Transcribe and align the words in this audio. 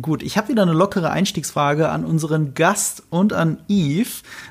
Gut, 0.00 0.22
ich 0.22 0.38
habe 0.38 0.48
wieder 0.48 0.62
eine 0.62 0.72
lockere 0.72 1.10
Einstiegsfrage 1.10 1.90
an 1.90 2.06
unseren 2.06 2.54
Gast 2.54 3.02
und 3.10 3.34
an 3.34 3.58
Eve. 3.68 4.08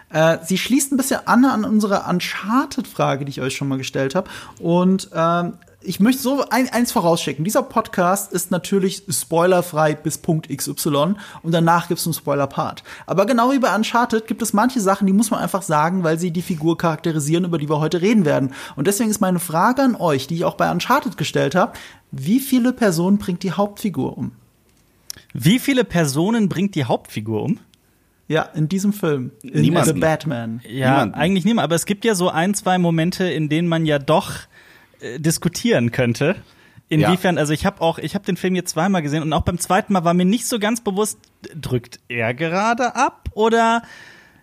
Äh, 0.10 0.38
sie 0.44 0.58
schließt 0.58 0.92
ein 0.92 0.98
bisschen 0.98 1.25
an 1.25 1.46
an 1.46 1.64
unsere 1.64 2.04
Uncharted-Frage, 2.08 3.25
die 3.25 3.32
ich 3.32 3.42
euch 3.42 3.56
schon 3.56 3.67
mal 3.67 3.80
gestellt 3.80 4.14
habe. 4.14 4.30
Und 4.59 5.09
ähm, 5.16 5.54
ich 5.82 6.00
möchte 6.00 6.22
so 6.22 6.46
ein, 6.51 6.69
eins 6.69 6.92
vorausschicken. 6.92 7.43
Dieser 7.43 7.64
Podcast 7.64 8.32
ist 8.34 8.52
natürlich 8.52 9.04
spoilerfrei 9.09 9.96
bis 9.96 10.20
Punkt 10.20 10.55
XY 10.55 11.16
und 11.42 11.52
danach 11.52 11.88
gibt 11.88 12.00
es 12.00 12.05
einen 12.05 12.14
Spoiler-Part. 12.14 12.84
Aber 13.08 13.26
genau 13.26 13.52
wie 13.52 13.60
bei 13.60 13.73
Uncharted 13.76 14.28
gibt 14.28 14.44
es 14.44 14.54
manche 14.54 14.80
Sachen, 14.80 15.08
die 15.08 15.14
muss 15.14 15.32
man 15.32 15.39
einfach 15.39 15.64
sagen, 15.64 16.04
weil 16.04 16.20
sie 16.20 16.30
die 16.30 16.44
Figur 16.44 16.78
charakterisieren, 16.78 17.46
über 17.46 17.58
die 17.58 17.70
wir 17.70 17.80
heute 17.80 18.02
reden 18.02 18.26
werden. 18.26 18.54
Und 18.76 18.86
deswegen 18.86 19.10
ist 19.10 19.21
meine 19.21 19.39
Frage 19.39 19.82
an 19.82 19.96
euch, 19.96 20.28
die 20.28 20.36
ich 20.36 20.46
auch 20.46 20.55
bei 20.55 20.70
Uncharted 20.70 21.18
gestellt 21.18 21.55
habe, 21.55 21.73
wie 22.12 22.39
viele 22.39 22.73
Personen 22.73 23.18
bringt 23.18 23.42
die 23.42 23.54
Hauptfigur 23.54 24.16
um? 24.18 24.34
Wie 25.34 25.59
viele 25.59 25.84
Personen 25.84 26.50
bringt 26.50 26.75
die 26.75 26.86
Hauptfigur 26.86 27.44
um? 27.44 27.59
Ja, 28.27 28.44
in 28.44 28.70
diesem 28.70 28.94
Film. 28.94 29.31
In 29.44 29.62
Niemanden. 29.62 29.95
The 29.95 29.99
Batman. 29.99 30.62
Ja, 30.67 30.91
Niemanden. 30.91 31.16
eigentlich 31.16 31.44
niemand. 31.45 31.66
Aber 31.66 31.76
es 31.76 31.86
gibt 31.86 32.05
ja 32.05 32.16
so 32.16 32.30
ein, 32.30 32.53
zwei 32.53 32.77
Momente, 32.77 33.26
in 33.26 33.50
denen 33.50 33.67
man 33.67 33.86
ja 33.86 34.00
doch 34.00 34.31
äh, 35.02 35.20
diskutieren 35.20 35.91
könnte. 35.91 36.36
Inwiefern, 36.88 37.38
also 37.38 37.53
ich 37.53 37.66
habe 37.66 37.80
auch, 37.81 38.00
ich 38.00 38.16
habe 38.16 38.26
den 38.26 38.36
Film 38.36 38.53
jetzt 38.55 38.72
zweimal 38.72 39.02
gesehen 39.02 39.23
und 39.23 39.31
auch 39.31 39.44
beim 39.44 39.58
zweiten 39.58 39.94
Mal 39.94 40.03
war 40.03 40.13
mir 40.13 40.26
nicht 40.26 40.45
so 40.45 40.59
ganz 40.59 40.81
bewusst, 40.81 41.17
drückt 41.55 42.00
er 42.09 42.34
gerade 42.34 42.95
ab 42.95 43.30
oder 43.34 43.81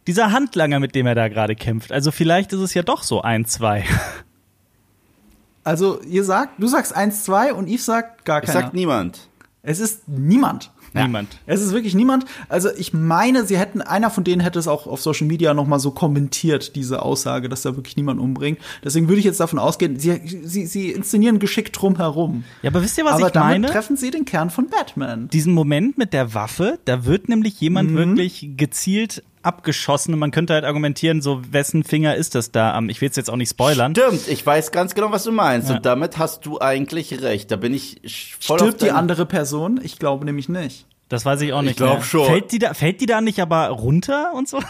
dieser 0.06 0.32
Handlanger, 0.32 0.80
mit 0.80 0.94
dem 0.94 1.06
er 1.06 1.14
da 1.14 1.28
gerade 1.28 1.54
kämpft. 1.54 1.92
Also 1.92 2.10
vielleicht 2.10 2.54
ist 2.54 2.60
es 2.60 2.72
ja 2.72 2.82
doch 2.82 3.02
so 3.02 3.20
ein, 3.20 3.44
zwei. 3.44 3.84
Also, 5.64 6.00
ihr 6.02 6.24
sagt, 6.24 6.62
du 6.62 6.66
sagst 6.66 6.94
eins, 6.96 7.24
zwei 7.24 7.52
und 7.52 7.68
Yves 7.68 7.84
sagt 7.84 8.24
gar 8.24 8.42
Ich 8.42 8.46
keiner. 8.48 8.60
sag 8.66 8.74
niemand. 8.74 9.27
Es 9.62 9.80
ist 9.80 10.08
niemand. 10.08 10.70
Niemand. 10.94 11.38
Es 11.44 11.60
ist 11.60 11.72
wirklich 11.72 11.94
niemand. 11.94 12.24
Also 12.48 12.70
ich 12.78 12.94
meine, 12.94 13.44
sie 13.44 13.58
hätten, 13.58 13.82
einer 13.82 14.08
von 14.08 14.24
denen 14.24 14.40
hätte 14.40 14.58
es 14.58 14.66
auch 14.66 14.86
auf 14.86 15.02
Social 15.02 15.26
Media 15.26 15.52
noch 15.52 15.66
mal 15.66 15.78
so 15.78 15.90
kommentiert, 15.90 16.74
diese 16.76 17.02
Aussage, 17.02 17.50
dass 17.50 17.60
da 17.62 17.76
wirklich 17.76 17.96
niemand 17.96 18.20
umbringt. 18.20 18.58
Deswegen 18.82 19.06
würde 19.06 19.18
ich 19.18 19.26
jetzt 19.26 19.38
davon 19.38 19.58
ausgehen, 19.58 19.98
sie, 19.98 20.18
sie, 20.44 20.64
sie 20.66 20.90
inszenieren 20.92 21.40
geschickt 21.40 21.78
drumherum. 21.78 22.44
Ja, 22.62 22.70
aber 22.70 22.82
wisst 22.82 22.96
ihr, 22.96 23.04
was 23.04 23.14
Aber 23.16 23.28
ich 23.28 23.34
meine? 23.34 23.66
treffen 23.66 23.98
sie 23.98 24.10
den 24.10 24.24
Kern 24.24 24.48
von 24.48 24.68
Batman. 24.68 25.28
diesen 25.28 25.52
Moment 25.52 25.98
mit 25.98 26.14
der 26.14 26.32
Waffe, 26.32 26.78
da 26.86 27.04
wird 27.04 27.28
nämlich 27.28 27.60
jemand 27.60 27.90
Mhm. 27.90 27.96
wirklich 27.96 28.50
gezielt 28.56 29.22
abgeschossen 29.42 30.14
und 30.14 30.20
man 30.20 30.30
könnte 30.30 30.54
halt 30.54 30.64
argumentieren, 30.64 31.22
so 31.22 31.40
wessen 31.50 31.84
Finger 31.84 32.14
ist 32.16 32.34
das 32.34 32.50
da 32.52 32.74
am, 32.74 32.88
ich 32.88 33.00
will 33.00 33.08
es 33.10 33.16
jetzt 33.16 33.30
auch 33.30 33.36
nicht 33.36 33.50
spoilern. 33.50 33.94
Stimmt, 33.94 34.28
ich 34.28 34.44
weiß 34.44 34.72
ganz 34.72 34.94
genau, 34.94 35.10
was 35.12 35.24
du 35.24 35.32
meinst. 35.32 35.68
Ja. 35.68 35.76
Und 35.76 35.86
damit 35.86 36.18
hast 36.18 36.44
du 36.46 36.60
eigentlich 36.60 37.22
recht. 37.22 37.50
Da 37.50 37.56
bin 37.56 37.74
ich 37.74 38.36
voll 38.40 38.56
auf 38.60 38.62
Stirbt 38.66 38.82
die 38.82 38.90
andere 38.90 39.26
Person? 39.26 39.80
Ich 39.82 39.98
glaube 39.98 40.24
nämlich 40.24 40.48
nicht. 40.48 40.86
Das 41.10 41.24
weiß 41.24 41.40
ich 41.40 41.54
auch 41.54 41.62
nicht. 41.62 41.78
glaub 41.78 41.94
mehr. 41.98 42.02
schon. 42.02 42.26
Fällt 42.26 42.52
die 42.52 42.58
da, 42.58 42.74
fällt 42.74 43.00
die 43.00 43.06
da 43.06 43.22
nicht 43.22 43.40
aber 43.40 43.68
runter 43.68 44.32
und 44.34 44.46
so? 44.48 44.58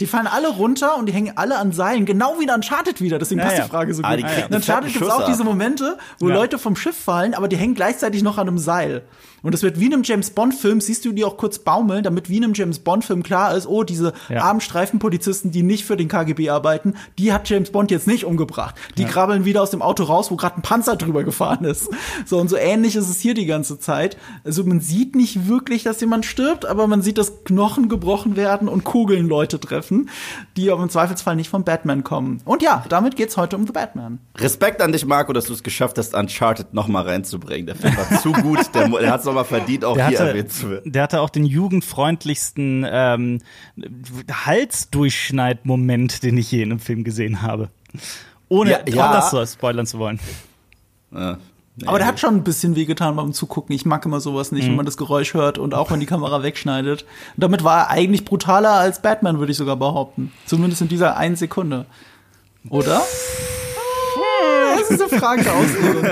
Die 0.00 0.06
fallen 0.06 0.26
alle 0.26 0.48
runter 0.48 0.96
und 0.98 1.06
die 1.08 1.12
hängen 1.12 1.34
alle 1.36 1.56
an 1.56 1.70
Seilen, 1.70 2.04
genau 2.04 2.34
wie 2.40 2.44
in 2.44 2.50
Uncharted 2.50 3.00
wieder. 3.00 3.20
Deswegen 3.20 3.38
Ja, 3.38 3.44
passt 3.46 3.58
ja. 3.58 3.64
die 3.64 3.70
Frage 3.70 3.94
so 3.94 4.02
Ah, 4.02 4.10
gut. 4.16 4.18
die 4.18 4.22
kriegt 4.24 4.48
in 4.48 4.54
Uncharted 4.56 4.92
gibt 4.92 5.04
es 5.04 5.10
auch 5.10 5.24
diese. 5.24 5.44
Momente, 5.44 5.98
wo 6.18 6.28
Ja. 6.28 6.34
Leute 6.34 6.58
vom 6.58 6.74
Schiff 6.74 6.96
fallen, 6.96 7.32
aber 7.32 7.46
die 7.46 7.56
hängen 7.56 7.74
gleichzeitig 7.76 8.24
noch 8.24 8.36
an 8.36 8.48
einem 8.48 8.58
Seil. 8.58 9.02
Und 9.44 9.52
das 9.52 9.62
wird 9.62 9.78
wie 9.78 9.86
in 9.86 9.92
einem 9.94 10.02
James 10.02 10.30
Bond-Film, 10.30 10.80
siehst 10.80 11.04
du 11.04 11.12
die 11.12 11.24
auch 11.24 11.36
kurz 11.36 11.60
baumeln, 11.60 12.02
damit 12.02 12.28
wie 12.28 12.38
in 12.38 12.44
einem 12.44 12.54
James 12.54 12.80
Bond-Film 12.80 13.22
klar 13.22 13.54
ist, 13.56 13.66
oh, 13.68 13.84
diese 13.84 14.12
Ja. 14.28 14.42
armen 14.42 14.60
Streifenpolizisten, 14.60 15.50
die 15.50 15.62
nicht 15.62 15.84
für 15.84 15.96
den 15.96 16.08
KGB 16.08 16.50
arbeiten, 16.50 16.94
die 17.18 17.32
hat 17.32 17.48
James 17.48 17.70
Bond 17.70 17.90
jetzt 17.90 18.06
nicht 18.06 18.24
umgebracht. 18.24 18.74
Die 18.98 19.04
krabbeln 19.04 19.44
wieder 19.44 19.62
aus 19.62 19.70
dem 19.70 19.82
Auto 19.82 20.04
raus, 20.04 20.30
wo 20.30 20.36
gerade 20.36 20.56
ein 20.56 20.62
Panzer 20.62 20.96
drüber 20.96 21.22
gefahren 21.24 21.64
ist. 21.64 21.88
So 22.26 22.38
und 22.38 22.48
so 22.48 22.56
ähnlich 22.56 22.96
ist 22.96 23.08
es 23.08 23.20
hier 23.20 23.34
die 23.34 23.46
ganze 23.46 23.78
Zeit. 23.78 24.16
Also 24.44 24.64
man 24.64 24.80
sieht 24.80 25.14
nicht 25.14 25.46
wirklich, 25.48 25.82
dass 25.82 26.00
jemand 26.00 26.24
stirbt, 26.24 26.64
aber 26.66 26.86
man 26.86 27.02
sieht, 27.02 27.18
dass 27.18 27.44
Knochen 27.44 27.88
gebrochen 27.88 28.36
werden 28.36 28.68
und 28.68 28.84
Kugeln 28.84 29.28
Leute 29.28 29.60
treffen, 29.60 30.08
die 30.56 30.70
aber 30.70 30.82
im 30.82 30.88
Zweifelsfall 30.88 31.36
nicht 31.36 31.50
von 31.50 31.64
Batman 31.64 32.02
kommen. 32.02 32.40
Und 32.44 32.62
ja, 32.62 32.84
damit 32.88 33.16
geht's 33.16 33.36
heute 33.36 33.56
um 33.56 33.66
The 33.66 33.72
Batman. 33.72 34.18
Respekt 34.38 34.80
an 34.80 34.92
dich, 34.92 35.04
Marco, 35.04 35.32
dass 35.34 35.44
du 35.44 35.52
es 35.52 35.62
geschafft 35.62 35.98
hast, 35.98 36.14
Uncharted 36.14 36.72
noch 36.72 36.88
mal 36.88 37.02
reinzubringen. 37.02 37.66
Der 37.66 37.76
Film 37.76 37.94
war 37.96 38.20
zu 38.20 38.32
gut. 38.32 38.58
Der, 38.74 38.88
der 38.88 39.10
hat 39.12 39.20
es 39.20 39.26
mal 39.34 39.44
verdient, 39.44 39.84
auch 39.84 39.94
Der 39.94 40.08
hier 40.08 40.18
hatte, 40.18 40.28
erwähnt 40.30 40.52
zu 40.52 40.70
werden. 40.70 40.92
der 40.92 41.02
hatte 41.02 41.20
auch 41.20 41.30
den 41.30 41.44
jugendfreundlichsten 41.44 42.86
ähm, 42.88 43.40
Halsdurchschneid-Moment, 44.30 46.22
den 46.22 46.36
ich 46.38 46.50
je 46.50 46.62
in 46.62 46.70
einem 46.70 46.80
Film 46.80 47.04
gesehen 47.04 47.42
habe. 47.42 47.70
Ohne 48.48 48.70
Ja, 48.70 48.78
auch 48.80 48.86
ja. 48.88 49.12
das 49.12 49.30
so 49.30 49.44
spoilern 49.46 49.86
zu 49.86 49.98
wollen. 49.98 50.20
Ja. 51.12 51.38
Nee. 51.76 51.88
Aber 51.88 51.98
der 51.98 52.06
hat 52.06 52.20
schon 52.20 52.36
ein 52.36 52.44
bisschen 52.44 52.76
wehgetan 52.76 53.16
beim 53.16 53.32
Zugucken. 53.32 53.74
Ich 53.74 53.84
mag 53.84 54.04
immer 54.06 54.20
sowas 54.20 54.52
nicht, 54.52 54.68
wenn 54.68 54.76
man 54.76 54.86
das 54.86 54.96
Geräusch 54.96 55.34
hört 55.34 55.58
und 55.58 55.74
auch 55.74 55.90
wenn 55.90 55.98
die 55.98 56.06
Kamera 56.06 56.44
wegschneidet. 56.44 57.02
Und 57.02 57.08
damit 57.42 57.64
war 57.64 57.78
er 57.80 57.90
eigentlich 57.90 58.24
brutaler 58.24 58.74
als 58.74 59.02
Batman, 59.02 59.40
würde 59.40 59.50
ich 59.50 59.58
sogar 59.58 59.74
behaupten. 59.74 60.32
Zumindest 60.46 60.82
in 60.82 60.88
dieser 60.88 61.16
einen 61.16 61.34
Sekunde. 61.34 61.86
Oder? 62.68 63.02
Das 64.88 65.00
ist 65.00 65.12
eine 65.12 65.20
Frage 65.20 65.52
Auslegung. 65.52 66.04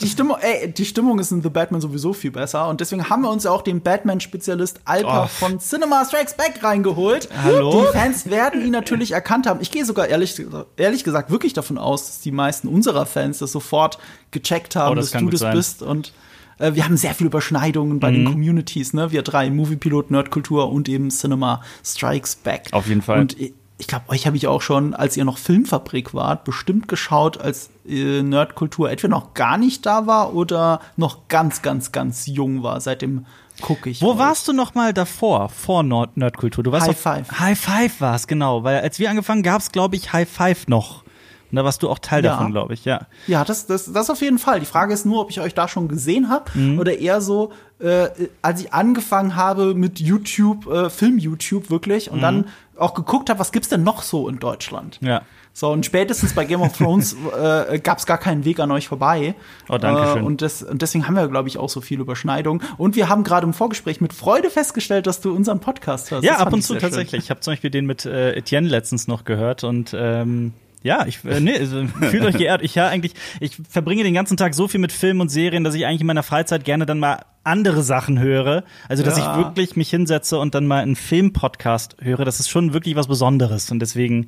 Die 0.00 0.08
Stimmung, 0.08 0.36
ey, 0.40 0.72
die 0.72 0.84
Stimmung 0.84 1.18
ist 1.18 1.30
in 1.32 1.42
The 1.42 1.48
Batman 1.50 1.80
sowieso 1.80 2.12
viel 2.12 2.30
besser. 2.30 2.68
Und 2.68 2.80
deswegen 2.80 3.08
haben 3.10 3.22
wir 3.22 3.30
uns 3.30 3.44
ja 3.44 3.50
auch 3.50 3.62
den 3.62 3.80
Batman-Spezialist 3.80 4.80
Alpa 4.84 5.24
Oh. 5.24 5.26
von 5.28 5.58
Cinema 5.60 6.04
Strikes 6.04 6.34
Back 6.34 6.62
reingeholt. 6.62 7.28
Hallo? 7.42 7.86
Die 7.86 7.98
Fans 7.98 8.28
werden 8.30 8.62
ihn 8.64 8.72
natürlich 8.72 9.12
erkannt 9.12 9.46
haben. 9.46 9.60
Ich 9.60 9.70
gehe 9.70 9.84
sogar 9.84 10.08
ehrlich, 10.08 10.40
ehrlich 10.76 11.04
gesagt 11.04 11.30
wirklich 11.30 11.52
davon 11.52 11.78
aus, 11.78 12.06
dass 12.06 12.20
die 12.20 12.32
meisten 12.32 12.68
unserer 12.68 13.06
Fans 13.06 13.38
das 13.38 13.52
sofort 13.52 13.98
gecheckt 14.30 14.76
haben, 14.76 14.92
Oh, 14.92 14.94
das 14.94 15.10
dass 15.10 15.20
du 15.22 15.28
das 15.30 15.40
sein. 15.40 15.54
bist. 15.56 15.82
Und 15.82 16.12
äh, 16.58 16.74
wir 16.74 16.84
haben 16.84 16.96
sehr 16.96 17.14
viele 17.14 17.28
Überschneidungen 17.28 18.00
bei 18.00 18.10
Mhm. 18.10 18.14
den 18.14 18.24
Communities, 18.32 18.92
ne? 18.92 19.12
Wir 19.12 19.22
drei, 19.22 19.48
Moviepilot, 19.50 20.10
Nerdkultur 20.10 20.70
und 20.72 20.88
eben 20.88 21.10
Cinema 21.10 21.62
Strikes 21.84 22.34
Back. 22.36 22.68
Auf 22.72 22.88
jeden 22.88 23.02
Fall. 23.02 23.20
Und 23.20 23.36
ich, 23.78 23.86
glaube, 23.86 24.08
euch 24.08 24.26
habe 24.26 24.36
ich 24.36 24.46
auch 24.48 24.60
schon, 24.60 24.92
als 24.94 25.16
ihr 25.16 25.24
noch 25.24 25.38
Filmfabrik 25.38 26.12
wart, 26.12 26.44
bestimmt 26.44 26.88
geschaut, 26.88 27.40
als 27.40 27.70
äh, 27.88 28.22
Nerdkultur 28.22 28.90
entweder 28.90 29.10
noch 29.10 29.34
gar 29.34 29.56
nicht 29.56 29.86
da 29.86 30.06
war 30.06 30.34
oder 30.34 30.80
noch 30.96 31.28
ganz, 31.28 31.62
ganz, 31.62 31.92
ganz 31.92 32.26
jung 32.26 32.62
war. 32.64 32.80
Seitdem 32.80 33.24
gucke 33.60 33.90
ich. 33.90 34.02
Wo 34.02 34.12
euch. 34.12 34.18
warst 34.18 34.48
du 34.48 34.52
noch 34.52 34.74
mal 34.74 34.92
davor, 34.92 35.48
vor 35.48 35.82
Nerd 35.84 36.16
Nerdkultur? 36.16 36.64
Du 36.64 36.72
warst 36.72 36.88
High 36.88 36.98
Five. 36.98 37.38
High 37.40 37.58
Five 37.60 38.00
war 38.00 38.14
es, 38.16 38.26
genau. 38.26 38.64
Weil 38.64 38.80
als 38.80 38.98
wir 38.98 39.10
angefangen, 39.10 39.42
gab 39.42 39.60
es, 39.60 39.70
glaube 39.72 39.94
ich, 39.96 40.12
High 40.12 40.28
Five 40.28 40.66
noch. 40.68 41.04
Und 41.50 41.56
da 41.56 41.64
warst 41.64 41.82
du 41.82 41.88
auch 41.88 41.98
Teil 41.98 42.22
Ja. 42.22 42.32
davon, 42.32 42.52
glaube 42.52 42.74
ich, 42.74 42.84
ja. 42.84 43.06
Ja, 43.26 43.42
das, 43.42 43.66
das, 43.66 43.90
das 43.90 44.10
auf 44.10 44.20
jeden 44.20 44.38
Fall. 44.38 44.60
Die 44.60 44.66
Frage 44.66 44.92
ist 44.92 45.06
nur, 45.06 45.22
ob 45.22 45.30
ich 45.30 45.40
euch 45.40 45.54
da 45.54 45.66
schon 45.66 45.88
gesehen 45.88 46.28
habe 46.28 46.50
Mhm. 46.52 46.78
oder 46.78 46.98
eher 46.98 47.22
so, 47.22 47.52
äh, 47.78 48.08
als 48.42 48.60
ich 48.60 48.74
angefangen 48.74 49.34
habe 49.34 49.72
mit 49.74 49.98
YouTube, 49.98 50.66
äh, 50.66 50.90
Film-YouTube 50.90 51.70
wirklich 51.70 52.10
und 52.10 52.20
dann 52.20 52.44
auch 52.78 52.94
geguckt 52.94 53.30
habe, 53.30 53.38
was 53.40 53.52
gibt's 53.52 53.68
denn 53.68 53.82
noch 53.82 54.02
so 54.02 54.28
in 54.28 54.38
Deutschland? 54.38 54.98
Ja. 55.02 55.22
So, 55.52 55.70
und 55.72 55.84
spätestens 55.84 56.34
bei 56.34 56.44
Game 56.44 56.60
of 56.60 56.76
Thrones 56.76 57.16
äh, 57.68 57.80
gab 57.80 57.98
es 57.98 58.06
gar 58.06 58.18
keinen 58.18 58.44
Weg 58.44 58.60
an 58.60 58.70
euch 58.70 58.86
vorbei. 58.86 59.34
Oh, 59.68 59.76
danke 59.76 60.12
schön. 60.12 60.22
Äh, 60.22 60.26
und, 60.26 60.40
das, 60.42 60.62
und 60.62 60.82
deswegen 60.82 61.06
haben 61.08 61.16
wir, 61.16 61.26
glaube 61.26 61.48
ich, 61.48 61.58
auch 61.58 61.68
so 61.68 61.80
viel 61.80 61.98
Überschneidung. 62.00 62.62
Und 62.76 62.94
wir 62.94 63.08
haben 63.08 63.24
gerade 63.24 63.46
im 63.46 63.52
Vorgespräch 63.52 64.00
mit 64.00 64.12
Freude 64.12 64.50
festgestellt, 64.50 65.06
dass 65.08 65.20
du 65.20 65.34
unseren 65.34 65.58
Podcast 65.60 66.10
hörst. 66.12 66.24
Ja, 66.24 66.34
Das 66.34 66.42
ab 66.42 66.52
und 66.52 66.62
zu 66.62 66.74
sehr 66.74 66.80
schön. 66.80 66.90
tatsächlich. 66.90 67.24
Ich 67.24 67.30
habe 67.30 67.40
zum 67.40 67.52
Beispiel 67.52 67.70
den 67.70 67.86
mit 67.86 68.04
äh, 68.06 68.34
Etienne 68.34 68.68
letztens 68.68 69.08
noch 69.08 69.24
gehört 69.24 69.64
und 69.64 69.94
ähm, 69.98 70.52
ja, 70.82 71.06
ich 71.06 71.24
äh, 71.24 71.40
nee, 71.40 71.58
also, 71.58 71.86
fühlt 72.00 72.24
euch 72.24 72.36
geehrt. 72.36 72.62
Ich 72.62 72.74
ja 72.74 72.86
eigentlich, 72.88 73.14
ich 73.40 73.56
verbringe 73.68 74.02
den 74.04 74.14
ganzen 74.14 74.36
Tag 74.36 74.54
so 74.54 74.68
viel 74.68 74.80
mit 74.80 74.92
Filmen 74.92 75.20
und 75.20 75.28
Serien, 75.28 75.64
dass 75.64 75.74
ich 75.74 75.86
eigentlich 75.86 76.02
in 76.02 76.06
meiner 76.06 76.22
Freizeit 76.22 76.64
gerne 76.64 76.86
dann 76.86 76.98
mal 76.98 77.20
andere 77.44 77.82
Sachen 77.82 78.18
höre. 78.18 78.62
Also 78.88 79.02
dass 79.02 79.18
Ja. 79.18 79.32
ich 79.32 79.38
wirklich 79.38 79.76
mich 79.76 79.90
hinsetze 79.90 80.38
und 80.38 80.54
dann 80.54 80.66
mal 80.66 80.82
einen 80.82 80.96
Filmpodcast 80.96 81.96
höre. 82.00 82.24
Das 82.24 82.40
ist 82.40 82.48
schon 82.48 82.74
wirklich 82.74 82.94
was 82.94 83.06
Besonderes 83.08 83.70
und 83.70 83.80
deswegen 83.80 84.26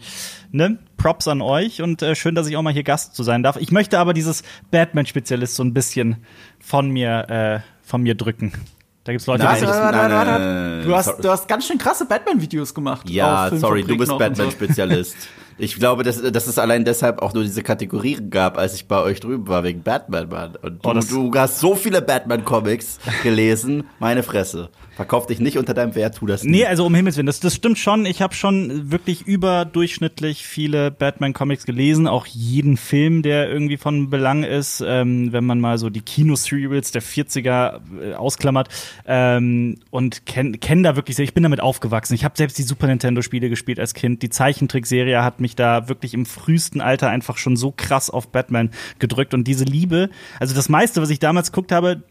ne 0.50 0.78
Props 0.97 1.28
an 1.28 1.43
euch 1.43 1.83
und 1.83 2.03
äh, 2.03 2.15
schön, 2.15 2.34
dass 2.34 2.47
ich 2.47 2.56
auch 2.56 2.62
mal 2.62 2.72
hier 2.72 2.83
Gast 2.83 3.15
zu 3.15 3.22
sein 3.22 3.43
darf. 3.43 3.56
Ich 3.56 3.71
möchte 3.72 3.99
aber 3.99 4.15
dieses 4.15 4.43
Batman-Spezialist 4.71 5.55
so 5.55 5.62
ein 5.62 5.75
bisschen 5.75 6.16
von 6.59 6.91
mir 6.91 7.28
äh, 7.28 7.60
von 7.87 8.03
mir 8.03 8.15
drücken. 8.15 8.53
Da 9.05 9.12
gibt's 9.12 9.27
Leute, 9.27 9.44
Nein, 9.44 9.56
die 9.60 9.65
nein, 9.66 9.75
warte, 9.75 9.98
nein, 9.98 10.10
warte. 10.13 10.83
Du 10.86 10.95
hast, 10.95 11.07
sorry. 11.07 11.22
du 11.22 11.30
hast 11.30 11.48
ganz 11.48 11.66
schön 11.66 11.78
krasse 11.78 12.04
Batman-Videos 12.04 12.75
gemacht. 12.75 13.09
Ja, 13.09 13.51
sorry, 13.57 13.83
du 13.83 13.97
bist. 13.97 14.16
Batman-Spezialist. 14.16 15.16
Ich 15.62 15.74
glaube, 15.77 16.04
dass, 16.04 16.22
dass 16.22 16.47
es 16.47 16.59
allein 16.59 16.86
deshalb 16.86 17.21
auch 17.21 17.34
nur 17.34 17.42
diese 17.42 17.62
Kategorie 17.62 18.16
gab, 18.30 18.57
als 18.57 18.74
ich 18.74 18.89
bei 18.89 19.03
euch 19.03 19.21
drüben 19.21 19.47
war, 19.47 19.62
wegen 19.62 19.83
Batman, 19.83 20.28
Mann. 20.30 20.57
Und 20.57 20.83
du, 20.83 20.89
Oh, 20.89 21.30
du 21.30 21.39
hast 21.39 21.60
so 21.60 21.74
viele 21.74 22.01
Batman-Comics 22.01 22.98
gelesen, 23.22 23.84
meine 23.98 24.22
Fresse. 24.22 24.71
Verkauf 25.01 25.27
dich 25.27 25.41
nicht 25.41 25.57
unter 25.57 25.73
deinem 25.73 25.95
Wert, 25.95 26.17
tu 26.17 26.27
das 26.27 26.43
nicht. 26.43 26.53
Nee, 26.53 26.67
also 26.67 26.85
um 26.85 26.95
Himmels 26.95 27.17
Willen, 27.17 27.25
das, 27.25 27.41
das 27.41 27.55
stimmt 27.55 27.79
schon. 27.79 28.05
Ich 28.05 28.21
habe 28.21 28.35
schon 28.35 28.91
wirklich 28.91 29.27
überdurchschnittlich 29.27 30.45
viele 30.45 30.91
Batman-Comics 30.91 31.65
gelesen, 31.65 32.07
auch 32.07 32.27
jeden 32.27 32.77
Film, 32.77 33.23
der 33.23 33.49
irgendwie 33.49 33.79
von 33.79 34.11
Belang 34.11 34.45
ist, 34.45 34.85
ähm, 34.87 35.33
wenn 35.33 35.47
man 35.47 35.59
mal 35.59 35.79
so 35.79 35.89
die 35.89 36.03
Kino-Serials 36.03 36.91
der 36.91 37.01
40er 37.01 37.81
äh, 37.99 38.13
ausklammert. 38.13 38.69
Ähm, 39.07 39.79
und 39.89 40.27
kenne 40.27 40.59
kenn 40.59 40.83
da 40.83 40.97
wirklich 40.97 41.17
sehr, 41.17 41.25
ich 41.25 41.33
bin 41.33 41.45
damit 41.45 41.61
aufgewachsen. 41.61 42.13
Ich 42.13 42.27
habe 42.27 42.37
selbst 42.37 42.59
die 42.59 42.63
Super 42.63 42.87
Nintendo-Spiele 42.87 43.49
gespielt 43.49 43.81
als 43.81 43.95
Kind. 43.95 44.21
Die 44.21 44.29
Zeichentrickserie 44.29 45.25
hat 45.25 45.41
mich 45.41 45.57
da 45.57 45.89
wirklich 45.89 46.13
im 46.13 46.27
frühesten 46.27 46.83
Alter 46.83 47.09
einfach 47.09 47.39
schon 47.39 47.57
so 47.57 47.73
krass 47.75 48.11
auf 48.11 48.29
Batman 48.29 48.69
gedrückt. 48.99 49.33
Und 49.33 49.45
diese 49.45 49.65
Liebe, 49.65 50.11
also 50.41 50.55
das 50.55 50.69
meiste, 50.69 51.01
was 51.01 51.09
ich 51.09 51.21
damals 51.21 51.53
geguckt 51.53 51.73
habe, 51.73 52.03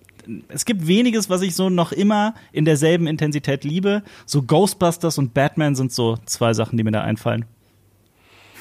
es 0.47 0.65
gibt 0.65 0.87
weniges, 0.87 1.29
was 1.29 1.41
ich 1.41 1.55
so 1.55 1.69
noch 1.69 1.91
immer 1.91 2.35
in 2.51 2.65
derselben 2.65 3.07
Intensität 3.07 3.63
liebe. 3.63 4.03
So 4.25 4.43
Ghostbusters 4.43 5.17
und 5.17 5.33
Batman 5.33 5.75
sind 5.75 5.91
so 5.91 6.17
zwei 6.25 6.53
Sachen, 6.53 6.77
die 6.77 6.83
mir 6.83 6.91
da 6.91 7.01
einfallen. 7.01 7.45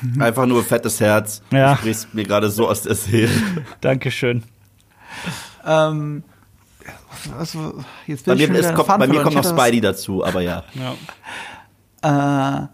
Einfach 0.19 0.47
nur 0.47 0.62
fettes 0.62 1.00
Herz. 1.00 1.43
Ja. 1.50 1.73
Du 1.73 1.79
sprichst 1.81 2.15
mir 2.15 2.25
gerade 2.25 2.50
so 2.50 2.69
aus 2.69 2.82
der 2.82 2.94
Seele. 2.94 3.31
Dankeschön. 3.81 4.44
Ähm, 5.67 6.23
was, 7.37 7.56
jetzt 8.06 8.26
Bei 8.26 8.35
bin 8.35 8.44
ich 8.44 8.50
mir, 8.50 8.59
es 8.59 8.67
den 8.69 8.75
kommt, 8.76 8.88
bei 8.88 9.06
mir 9.06 9.23
kommt 9.23 9.35
noch 9.35 9.44
Ich 9.44 9.50
Spidey 9.50 9.81
dazu, 9.81 10.25
aber 10.25 10.41
ja. 10.41 10.65
Ja. 12.03 12.62
Äh, 12.62 12.69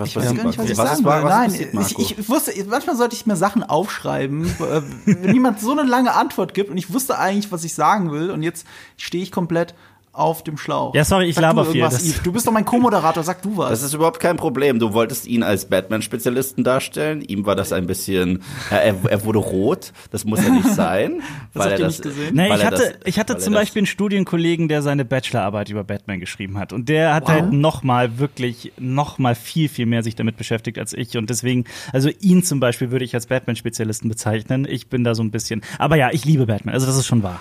Was 0.00 0.08
Ich 0.08 0.16
weiß 0.16 0.34
gar 0.34 0.46
nicht, 0.46 0.58
was 0.58 0.70
ich 0.70 0.78
was 0.78 0.98
sagen 0.98 1.04
will. 1.04 1.12
was 1.12 1.52
Nein, 1.52 1.94
ich, 1.98 1.98
ich 1.98 2.28
wusste, 2.28 2.52
manchmal 2.66 2.96
sollte 2.96 3.14
ich 3.14 3.26
mir 3.26 3.36
Sachen 3.36 3.62
aufschreiben, 3.62 4.46
äh, 4.46 4.82
wenn 5.04 5.34
jemand 5.34 5.60
so 5.60 5.72
eine 5.72 5.82
lange 5.82 6.14
Antwort 6.14 6.54
gibt 6.54 6.70
und 6.70 6.78
ich 6.78 6.92
wusste 6.92 7.18
eigentlich, 7.18 7.52
was 7.52 7.64
ich 7.64 7.74
sagen 7.74 8.10
will 8.10 8.30
und 8.30 8.42
jetzt 8.42 8.66
stehe 8.96 9.22
ich 9.22 9.30
komplett 9.30 9.74
auf 10.12 10.42
dem 10.42 10.56
Schlauch. 10.56 10.94
Ja, 10.94 11.04
sorry, 11.04 11.26
ich 11.26 11.34
Sag 11.36 11.42
laber 11.42 11.64
du 11.64 11.70
viel. 11.72 11.88
Du 12.24 12.32
bist 12.32 12.46
doch 12.46 12.52
mein 12.52 12.64
Co-Moderator, 12.64 13.22
sag 13.22 13.42
du 13.42 13.56
was. 13.56 13.70
Das 13.70 13.82
ist 13.82 13.94
überhaupt 13.94 14.18
kein 14.20 14.36
Problem. 14.36 14.78
Du 14.78 14.92
wolltest 14.92 15.26
ihn 15.26 15.42
als 15.42 15.66
Batman-Spezialisten 15.66 16.64
darstellen. 16.64 17.22
Ihm 17.22 17.46
war 17.46 17.54
das 17.56 17.72
ein 17.72 17.86
bisschen, 17.86 18.42
er, 18.70 18.82
er- 18.82 19.04
er 19.10 19.24
wurde 19.24 19.38
rot. 19.38 19.92
Das 20.10 20.24
muss 20.24 20.42
ja 20.42 20.50
nicht 20.50 20.68
sein. 20.68 21.22
Das 21.54 21.64
weil 21.64 21.70
habt 21.72 21.72
er 21.72 21.78
ihr 21.78 21.84
das, 21.86 21.98
nicht 21.98 22.02
gesehen? 22.02 22.34
Nee, 22.36 22.54
ich 22.54 22.64
hatte, 22.64 22.76
das- 22.76 22.94
ich 23.04 23.18
hatte 23.18 23.38
zum 23.38 23.54
Beispiel 23.54 23.80
einen 23.80 23.86
Studienkollegen, 23.86 24.68
der 24.68 24.82
seine 24.82 25.04
Bachelorarbeit 25.04 25.68
über 25.70 25.84
Batman 25.84 26.20
geschrieben 26.20 26.58
hat. 26.58 26.72
Und 26.72 26.88
der 26.88 27.14
hat 27.14 27.24
Wow. 27.24 27.28
halt 27.30 27.52
noch 27.52 27.82
mal 27.82 28.18
wirklich, 28.18 28.72
noch 28.78 29.18
mal 29.18 29.34
viel, 29.34 29.68
viel 29.68 29.86
mehr 29.86 30.02
sich 30.02 30.14
damit 30.16 30.36
beschäftigt 30.36 30.78
als 30.78 30.92
ich. 30.92 31.16
Und 31.16 31.30
deswegen, 31.30 31.64
also 31.92 32.08
ihn 32.20 32.42
zum 32.42 32.60
Beispiel 32.60 32.90
würde 32.90 33.04
ich 33.04 33.14
als 33.14 33.26
Batman-Spezialisten 33.26 34.08
bezeichnen. 34.08 34.66
Ich 34.68 34.88
bin 34.88 35.02
da 35.04 35.14
so 35.14 35.22
ein 35.22 35.30
bisschen, 35.30 35.62
aber 35.78 35.96
ja, 35.96 36.10
ich 36.12 36.24
liebe 36.24 36.46
Batman. 36.46 36.74
Also 36.74 36.86
das 36.86 36.96
ist 36.96 37.06
schon 37.06 37.22
wahr. 37.22 37.40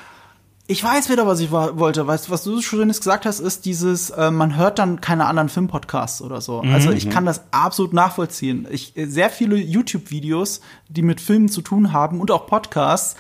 Ich 0.72 0.84
weiß 0.84 1.10
wieder, 1.10 1.26
was 1.26 1.40
ich 1.40 1.50
wollte. 1.50 2.06
Weißt 2.06 2.28
du, 2.28 2.32
was 2.32 2.44
du 2.44 2.54
so 2.54 2.62
schönes 2.62 3.00
gesagt 3.00 3.26
hast, 3.26 3.40
ist 3.40 3.66
dieses, 3.66 4.12
äh, 4.12 4.30
man 4.30 4.56
hört 4.56 4.78
dann 4.78 5.02
keine 5.02 5.26
anderen 5.26 5.50
Filmpodcasts 5.50 6.22
oder 6.22 6.42
so. 6.42 6.62
Mhm. 6.62 6.72
Also 6.72 6.92
ich 6.92 7.10
kann 7.10 7.26
das 7.26 7.42
absolut 7.50 7.92
nachvollziehen. 7.92 8.68
Ich, 8.70 8.96
äh, 8.96 9.08
sehr 9.08 9.32
viele 9.32 9.56
YouTube-Videos, 9.56 10.62
die 10.88 11.02
mit 11.02 11.22
Filmen 11.22 11.50
zu 11.50 11.64
tun 11.64 11.92
haben 11.92 12.22
und 12.22 12.30
auch 12.30 12.46
Podcasts, 12.46 13.16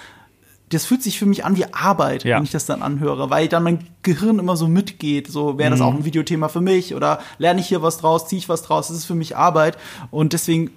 das 0.69 0.85
fühlt 0.85 1.01
sich 1.01 1.17
für 1.17 1.25
mich 1.25 1.43
an 1.43 1.57
wie 1.57 1.65
Arbeit, 1.73 2.23
Ja. 2.23 2.37
wenn 2.37 2.43
ich 2.43 2.51
das 2.51 2.67
dann 2.67 2.83
anhöre, 2.83 3.31
weil 3.31 3.47
dann 3.47 3.63
mein 3.63 3.87
Gehirn 4.03 4.37
immer 4.37 4.55
so 4.55 4.67
mitgeht. 4.67 5.25
So 5.27 5.57
wäre 5.57 5.71
das 5.71 5.81
auch 5.81 5.95
ein 5.95 6.05
Videothema 6.05 6.49
für 6.49 6.61
mich 6.61 6.93
oder 6.93 7.17
lerne 7.39 7.61
ich 7.61 7.67
hier 7.67 7.81
was 7.81 7.97
draus, 7.97 8.27
ziehe 8.27 8.37
ich 8.37 8.47
was 8.47 8.61
draus, 8.61 8.89
das 8.89 8.97
ist 8.97 9.05
für 9.05 9.15
mich 9.15 9.35
Arbeit 9.35 9.75
und 10.11 10.33
deswegen 10.33 10.69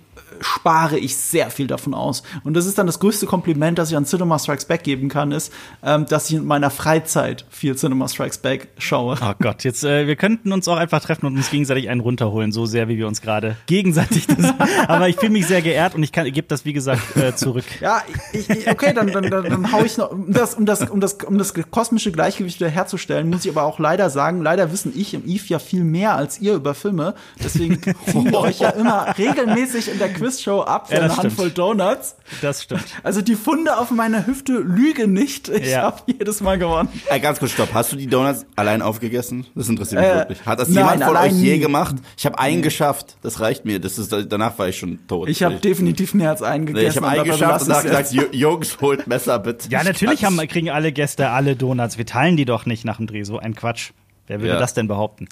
spare 0.43 0.99
ich 0.99 1.17
sehr 1.17 1.51
viel 1.51 1.67
davon 1.67 1.95
aus. 1.95 2.23
Und 2.45 2.55
das 2.55 2.67
ist 2.67 2.79
dann 2.79 2.87
das 2.87 3.01
größte 3.01 3.27
Kompliment, 3.27 3.79
das 3.79 3.91
ich 3.91 3.97
an 3.97 4.05
Cinema 4.05 4.39
Strikes 4.39 4.65
Back 4.65 4.85
geben 4.85 5.09
kann, 5.09 5.33
ist, 5.33 5.53
ähm, 5.83 6.07
dass 6.07 6.29
ich 6.29 6.37
in 6.37 6.45
meiner 6.45 6.71
Freizeit 6.71 7.47
viel 7.51 7.77
Cinema 7.77 8.09
Strikes 8.09 8.39
Back 8.39 8.69
schaue. 8.79 9.17
Oh 9.23 9.33
Gott, 9.41 9.65
jetzt, 9.65 9.85
äh, 9.85 10.07
wir 10.07 10.17
könnten 10.17 10.53
uns 10.53 10.69
auch 10.69 10.77
einfach 10.77 11.01
treffen 11.01 11.27
und 11.27 11.37
uns 11.37 11.51
gegenseitig 11.51 11.89
einen 11.89 12.01
runterholen, 12.01 12.53
so 12.53 12.67
sehr, 12.67 12.89
wie 12.89 12.99
wir 12.99 13.07
uns 13.07 13.21
gerade 13.21 13.57
gegenseitig 13.67 14.27
das. 14.27 14.55
aber 14.89 15.09
ich 15.09 15.17
fühle 15.17 15.33
mich 15.33 15.47
sehr 15.47 15.63
geehrt 15.63 15.95
und 15.95 16.03
ich 16.03 16.13
gebe 16.13 16.43
das, 16.49 16.65
wie 16.65 16.73
gesagt, 16.73 17.17
äh, 17.17 17.35
zurück. 17.35 17.65
Ja, 17.81 18.03
ich, 18.33 18.49
ich, 18.51 18.71
okay, 18.71 18.93
dann, 18.95 19.09
dann, 19.09 19.31
dann, 19.31 19.45
dann 19.45 19.73
hau 19.73 19.85
ich 19.85 19.97
noch, 19.97 20.11
um 20.11 20.33
das, 20.33 20.55
um 20.55 20.67
das, 20.67 20.91
um 20.91 21.01
das, 21.01 21.15
um 21.15 21.39
das 21.39 21.55
kosmische 21.71 22.13
Gleichgewicht 22.13 22.61
wieder 22.61 22.71
herzustellen, 22.71 23.31
muss 23.31 23.45
ich 23.45 23.51
aber 23.51 23.65
auch 23.65 23.79
leider 23.79 24.11
sagen, 24.11 24.43
leider 24.43 24.73
wissen 24.73 24.93
ich 24.95 25.15
und 25.15 25.27
Eve 25.27 25.45
ja 25.47 25.59
viel 25.59 25.85
mehr 25.85 26.17
als 26.17 26.41
ihr 26.41 26.55
über 26.55 26.75
Filme. 26.75 27.15
Deswegen 27.43 27.81
ziehen 28.07 28.31
wir 28.31 28.41
euch 28.41 28.61
ja 28.61 28.71
immer 28.71 29.15
regelmäßig 29.17 29.91
in 29.91 29.99
der 29.99 30.09
Quizshow 30.37 30.61
ab 30.63 30.89
für 30.89 30.95
Ja, 30.95 31.01
eine 31.03 31.17
Handvoll 31.17 31.47
stimmt. 31.51 31.59
Donuts. 31.59 32.17
Das 32.41 32.63
stimmt. 32.63 32.85
Also 33.03 33.21
die 33.23 33.35
Funde 33.35 33.77
auf 33.79 33.91
meiner 33.91 34.27
Hüfte 34.27 34.53
lüge 34.55 35.07
nicht. 35.09 35.49
Ich 35.49 35.71
Ja. 35.71 35.83
habe 35.83 36.03
jedes 36.07 36.41
Mal 36.41 36.59
gewonnen. 36.59 36.89
Äh, 37.09 37.21
ganz 37.21 37.39
kurz, 37.39 37.53
stopp. 37.53 37.73
Hast 37.75 37.93
du 37.93 37.97
die 37.97 38.07
Donuts 38.07 38.47
allein 38.57 38.83
aufgegessen? 38.83 39.47
Das 39.55 39.69
interessiert 39.69 40.01
mich 40.01 40.11
Äh, 40.11 40.15
wirklich. 40.17 40.47
Hat 40.47 40.59
das 40.61 40.69
nein, 40.69 40.99
jemand 41.01 41.05
von 41.05 41.17
euch 41.17 41.33
je 41.33 41.59
gemacht? 41.59 41.97
Ich 42.17 42.27
habe 42.27 42.39
einen 42.39 42.63
geschafft. 42.63 43.17
Das 43.23 43.41
reicht 43.41 43.65
mir. 43.65 43.81
Das 43.81 43.99
ist, 43.99 44.13
danach 44.29 44.59
war 44.59 44.69
ich 44.69 44.79
schon 44.79 44.99
tot. 45.07 45.29
Ich 45.29 45.43
habe 45.43 45.57
definitiv 45.57 46.15
mehr 46.15 46.31
als 46.31 46.43
einen 46.43 46.65
Nee, 46.65 46.73
gegessen. 46.73 46.89
ich 46.91 46.97
habe 46.97 47.09
einen 47.09 47.25
geschafft 47.31 47.67
und 47.67 47.73
es 47.73 47.83
gesagt, 47.83 48.09
"Ju- 48.13 48.33
Jungs, 48.35 48.81
holt 48.81 49.07
Messer 49.07 49.39
bitte. 49.39 49.69
Ja, 49.71 49.81
Ich 49.81 49.87
natürlich 49.87 50.25
haben, 50.25 50.37
kriegen 50.49 50.71
alle 50.71 50.93
Gäste 50.93 51.31
alle 51.31 51.57
Donuts. 51.57 51.99
Wir 51.99 52.07
teilen 52.07 52.37
die 52.37 52.45
doch 52.45 52.67
nicht 52.67 52.85
nach 52.85 52.97
dem 52.97 53.07
Dreh. 53.07 53.25
So 53.25 53.39
ein 53.39 53.55
Quatsch. 53.55 53.91
Wer 54.27 54.41
würde 54.41 54.55
Ja. 54.55 54.59
das 54.61 54.73
denn 54.75 54.89
behaupten? 54.89 55.29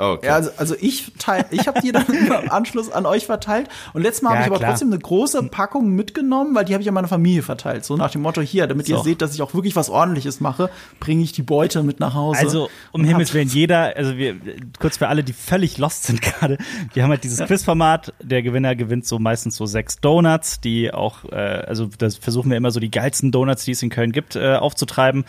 Okay. 0.00 0.26
Ja, 0.26 0.34
also, 0.36 0.50
also 0.56 0.74
ich 0.80 1.12
teil, 1.18 1.44
ich 1.50 1.68
habe 1.68 1.80
die 1.82 1.92
dann 1.92 2.06
immer 2.06 2.40
im 2.42 2.50
Anschluss 2.50 2.90
an 2.90 3.04
euch 3.04 3.26
verteilt 3.26 3.68
und 3.92 4.00
letztes 4.02 4.22
Mal 4.22 4.30
Ja, 4.30 4.36
habe 4.36 4.42
ich 4.44 4.46
aber 4.48 4.58
klar. 4.58 4.70
trotzdem 4.70 4.88
eine 4.88 4.98
große 4.98 5.42
Packung 5.44 5.90
mitgenommen, 5.94 6.54
weil 6.54 6.64
die 6.64 6.72
habe 6.72 6.82
ich 6.82 6.88
an 6.88 6.94
meine 6.94 7.06
Familie 7.08 7.42
verteilt. 7.42 7.84
So 7.84 7.96
nach 7.96 8.10
dem 8.10 8.22
Motto 8.22 8.40
hier, 8.40 8.66
damit 8.66 8.88
ihr 8.88 8.96
So. 8.96 9.02
seht, 9.02 9.20
dass 9.20 9.34
ich 9.34 9.42
auch 9.42 9.52
wirklich 9.52 9.76
was 9.76 9.90
ordentliches 9.90 10.40
mache, 10.40 10.70
bringe 11.00 11.22
ich 11.22 11.32
die 11.32 11.42
Beute 11.42 11.82
mit 11.82 12.00
nach 12.00 12.14
Hause. 12.14 12.40
Also, 12.40 12.70
um 12.92 13.02
Und 13.02 13.06
Himmels 13.06 13.34
Willen, 13.34 13.48
jeder, 13.48 13.94
also 13.94 14.16
wir, 14.16 14.36
kurz 14.78 14.96
für 14.96 15.08
alle, 15.08 15.22
die 15.22 15.34
völlig 15.34 15.76
lost 15.76 16.04
sind 16.04 16.22
gerade, 16.22 16.56
wir 16.94 17.02
haben 17.02 17.10
halt 17.10 17.22
dieses 17.24 17.46
Quizformat, 17.46 18.14
der 18.22 18.42
Gewinner 18.42 18.74
gewinnt 18.76 19.06
so 19.06 19.18
meistens 19.18 19.56
so 19.56 19.66
sechs 19.66 20.00
Donuts, 20.00 20.60
die 20.60 20.94
auch, 20.94 21.24
äh, 21.30 21.34
also 21.36 21.90
das 21.98 22.16
versuchen 22.16 22.48
wir 22.50 22.56
immer 22.56 22.70
so 22.70 22.80
die 22.80 22.90
geilsten 22.90 23.32
Donuts, 23.32 23.64
die 23.66 23.72
es 23.72 23.82
in 23.82 23.90
Köln 23.90 24.12
gibt, 24.12 24.34
äh, 24.36 24.54
aufzutreiben. 24.54 25.24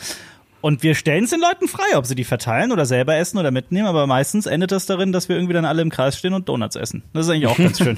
Und 0.61 0.83
wir 0.83 0.95
stellen 0.95 1.23
es 1.23 1.31
den 1.31 1.41
Leuten 1.41 1.67
frei, 1.67 1.97
ob 1.97 2.05
sie 2.05 2.15
die 2.15 2.23
verteilen 2.23 2.71
oder 2.71 2.85
selber 2.85 3.15
essen 3.15 3.37
oder 3.39 3.51
mitnehmen, 3.51 3.87
aber 3.87 4.05
meistens 4.07 4.45
endet 4.45 4.71
das 4.71 4.85
darin, 4.85 5.11
dass 5.11 5.27
wir 5.27 5.35
irgendwie 5.35 5.53
dann 5.53 5.65
alle 5.65 5.81
im 5.81 5.89
Kreis 5.89 6.17
stehen 6.17 6.33
und 6.33 6.47
Donuts 6.47 6.75
essen. 6.75 7.03
Das 7.13 7.25
ist 7.25 7.31
eigentlich 7.31 7.47
auch 7.47 7.57
ganz 7.57 7.77
schön. 7.83 7.97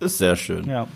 ist 0.00 0.18
sehr 0.18 0.36
schön. 0.36 0.68
Ja. 0.68 0.88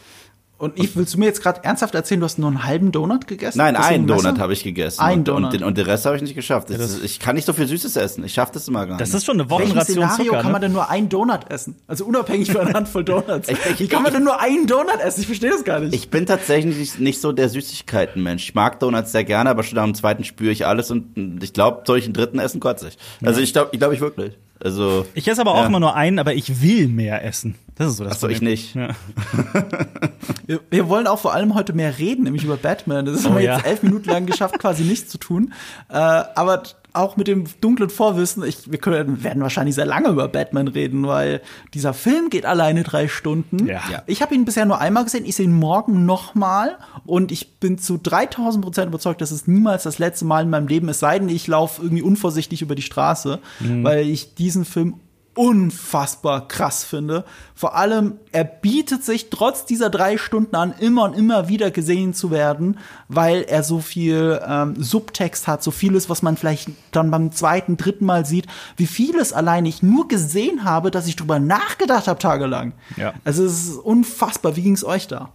Und 0.59 0.79
ich 0.79 0.97
willst 0.97 1.13
du 1.13 1.19
mir 1.19 1.27
jetzt 1.27 1.43
gerade 1.43 1.63
ernsthaft 1.65 1.95
erzählen, 1.95 2.19
du 2.19 2.25
hast 2.25 2.39
nur 2.39 2.49
einen 2.49 2.65
halben 2.65 2.91
Donut 2.91 3.27
gegessen? 3.27 3.59
Nein, 3.59 3.77
einen? 3.77 4.07
Donut 4.07 4.39
habe 4.39 4.55
ich 4.55 4.65
gegessen. 4.65 5.01
Ein 5.03 5.19
und, 5.19 5.29
Donut. 5.29 5.45
Und 5.45 5.53
den, 5.53 5.63
und 5.65 5.77
den 5.77 5.85
Rest 5.85 6.07
habe 6.07 6.17
ich 6.17 6.23
nicht 6.23 6.35
geschafft. 6.35 6.71
Das 6.71 6.79
das- 6.79 6.95
ist, 6.95 7.05
ich 7.05 7.21
kann 7.21 7.35
nicht 7.37 7.45
so 7.45 7.53
viel 7.53 7.67
Süßes 7.67 7.95
essen. 7.97 8.25
Ich 8.25 8.33
schaffe 8.33 8.53
das 8.55 8.67
immer 8.67 8.87
gar 8.87 8.97
Das 8.97 9.11
nicht. 9.11 9.17
ist 9.19 9.27
schon 9.27 9.39
eine 9.39 9.51
Wochenration 9.51 9.85
Szenario 10.09 10.25
Zucker, 10.25 10.37
kann 10.43 10.53
man 10.53 10.61
ne? 10.63 10.67
denn 10.69 10.73
nur 10.73 10.89
einen 10.89 11.11
Donut 11.11 11.51
essen? 11.51 11.77
Also 11.87 12.07
unabhängig 12.07 12.51
von 12.51 12.63
einer 12.63 12.73
Handvoll 12.73 13.05
Donuts. 13.05 13.49
Ich- 13.51 13.59
ich- 13.71 13.81
Wie 13.81 13.89
kann 13.89 14.03
man 14.03 14.15
denn 14.15 14.25
nur 14.25 14.41
einen 14.41 14.67
Donut 14.67 14.99
essen? 15.05 15.21
Ich 15.21 15.27
verstehe 15.27 15.51
das 15.51 15.63
gar 15.63 15.81
nicht. 15.81 15.95
Ich 15.95 16.09
bin 16.09 16.25
tatsächlich 16.25 16.99
nicht, 16.99 17.21
so 17.21 17.33
der 17.33 17.51
Süßigkeiten-Mensch. 17.51 18.45
Ich 18.45 18.55
mag 18.55 18.81
Donuts 18.81 19.13
sehr 19.13 19.25
gerne, 19.25 19.51
aber 19.51 19.63
schon 19.63 19.77
dem 19.77 19.95
zweiten 19.95 20.25
spüre 20.25 20.53
ich 20.53 20.67
alles 20.67 20.91
und 20.91 21.43
ich 21.43 21.53
glaube, 21.53 21.83
soll 21.87 21.99
ich 21.99 22.05
einen 22.07 22.15
dritten 22.15 22.39
essen, 22.39 22.61
kotze 22.61 22.89
ich. 22.89 22.99
Also 23.23 23.43
ich 23.43 23.53
glaube, 23.53 23.69
ich, 23.73 23.79
glaub 23.79 23.93
ich 23.93 24.01
wirklich. 24.01 24.33
Also 24.59 25.05
Ich 25.13 25.29
esse 25.29 25.43
aber 25.43 25.53
auch 25.53 25.61
Ja. 25.61 25.67
immer 25.67 25.81
nur 25.81 25.95
einen, 25.97 26.19
aber 26.19 26.33
ich 26.33 26.63
will 26.63 26.89
mehr 26.89 27.23
essen. 27.27 27.57
Das 27.77 27.89
ist 27.91 27.97
so 27.99 28.05
das 28.05 28.15
Ach 28.15 28.19
so, 28.21 28.29
ich 28.29 28.41
nicht. 28.43 28.75
Ja. 28.75 28.89
Wir, 30.47 30.61
wir 30.71 30.89
wollen 30.89 31.09
auch 31.09 31.19
vor 31.19 31.35
allem 31.35 31.55
heute 31.55 31.73
mehr 31.73 31.99
reden, 31.99 32.23
nämlich 32.23 32.45
über 32.45 32.57
Batman. 32.57 33.05
Das 33.05 33.25
haben 33.25 33.33
Oh, 33.35 33.39
wir 33.39 33.45
ja. 33.45 33.57
jetzt 33.57 33.67
elf 33.67 33.83
Minuten 33.83 34.09
lang 34.09 34.27
geschafft, 34.27 34.59
quasi 34.61 34.85
nichts 34.85 35.11
zu 35.11 35.19
tun. 35.19 35.53
Äh, 35.89 35.95
aber 35.97 36.63
auch 36.93 37.17
mit 37.17 37.27
dem 37.27 37.45
dunklen 37.61 37.91
Vorwissen, 37.91 38.45
ich, 38.45 38.71
wir 38.71 38.79
können, 38.79 39.25
werden 39.25 39.43
wahrscheinlich 39.43 39.75
sehr 39.75 39.87
lange 39.87 40.09
über 40.09 40.29
Batman 40.29 40.69
reden, 40.69 41.05
weil 41.07 41.43
dieser 41.75 41.95
Film 41.95 42.31
geht 42.31 42.47
alleine 42.47 42.85
drei 42.85 43.09
Stunden. 43.09 43.67
Ja. 43.67 43.83
Ich 44.07 44.23
habe 44.23 44.37
ihn 44.37 44.45
bisher 44.45 44.67
nur 44.67 44.81
einmal 44.81 45.03
gesehen, 45.05 45.25
ich 45.27 45.35
sehe 45.35 45.47
ihn 45.47 45.53
morgen 45.59 46.07
nochmal 46.07 46.79
und 47.05 47.33
ich 47.33 47.59
bin 47.59 47.77
zu 47.79 47.99
3000 47.99 48.65
Prozent 48.65 48.87
überzeugt, 48.89 49.21
dass 49.21 49.33
es 49.33 49.49
niemals 49.49 49.83
das 49.83 49.99
letzte 49.99 50.25
Mal 50.27 50.45
in 50.45 50.51
meinem 50.51 50.69
Leben 50.69 50.89
ist, 50.89 51.01
sei 51.01 51.19
denn 51.19 51.29
ich 51.29 51.49
laufe 51.49 51.83
irgendwie 51.83 52.03
unvorsichtig 52.03 52.63
über 52.63 52.77
die 52.77 52.83
Straße, 52.83 53.41
weil 53.59 54.07
ich 54.09 54.35
diesen 54.37 54.65
Film 54.65 54.95
unfassbar 55.37 56.49
krass 56.49 56.83
finde. 56.83 57.25
Vor 57.55 57.77
allem, 57.77 58.19
er 58.33 58.45
bietet 58.45 59.05
sich 59.05 59.31
trotz 59.31 59.67
dieser 59.67 59.91
drei 59.91 60.17
Stunden 60.17 60.57
an, 60.57 60.75
immer 60.79 61.05
und 61.05 61.15
immer 61.15 61.49
wieder 61.49 61.71
gesehen 61.71 62.15
zu 62.15 62.31
werden, 62.31 62.79
weil 63.09 63.43
er 63.43 63.63
so 63.63 63.81
viel 63.81 64.41
ähm, 64.47 64.83
Subtext 64.83 65.47
hat, 65.47 65.63
so 65.63 65.71
vieles, 65.71 66.09
was 66.09 66.23
man 66.23 66.37
vielleicht 66.37 66.71
dann 66.91 67.11
beim 67.11 67.33
zweiten, 67.33 67.77
dritten 67.77 68.07
Mal 68.07 68.25
sieht, 68.25 68.47
wie 68.77 68.87
vieles 68.87 69.33
allein 69.33 69.67
ich 69.67 69.83
nur 69.83 70.09
gesehen 70.09 70.65
habe, 70.65 70.91
dass 70.91 71.07
ich 71.07 71.17
drüber 71.17 71.39
nachgedacht 71.39 72.09
habe 72.09 72.19
tagelang. 72.19 72.73
Ja. 72.97 73.13
Also 73.25 73.45
es 73.45 73.69
ist 73.69 73.77
unfassbar. 73.77 74.57
Wie 74.57 74.63
ging 74.63 74.75
es 74.75 74.85
euch 74.85 75.07
da? 75.07 75.31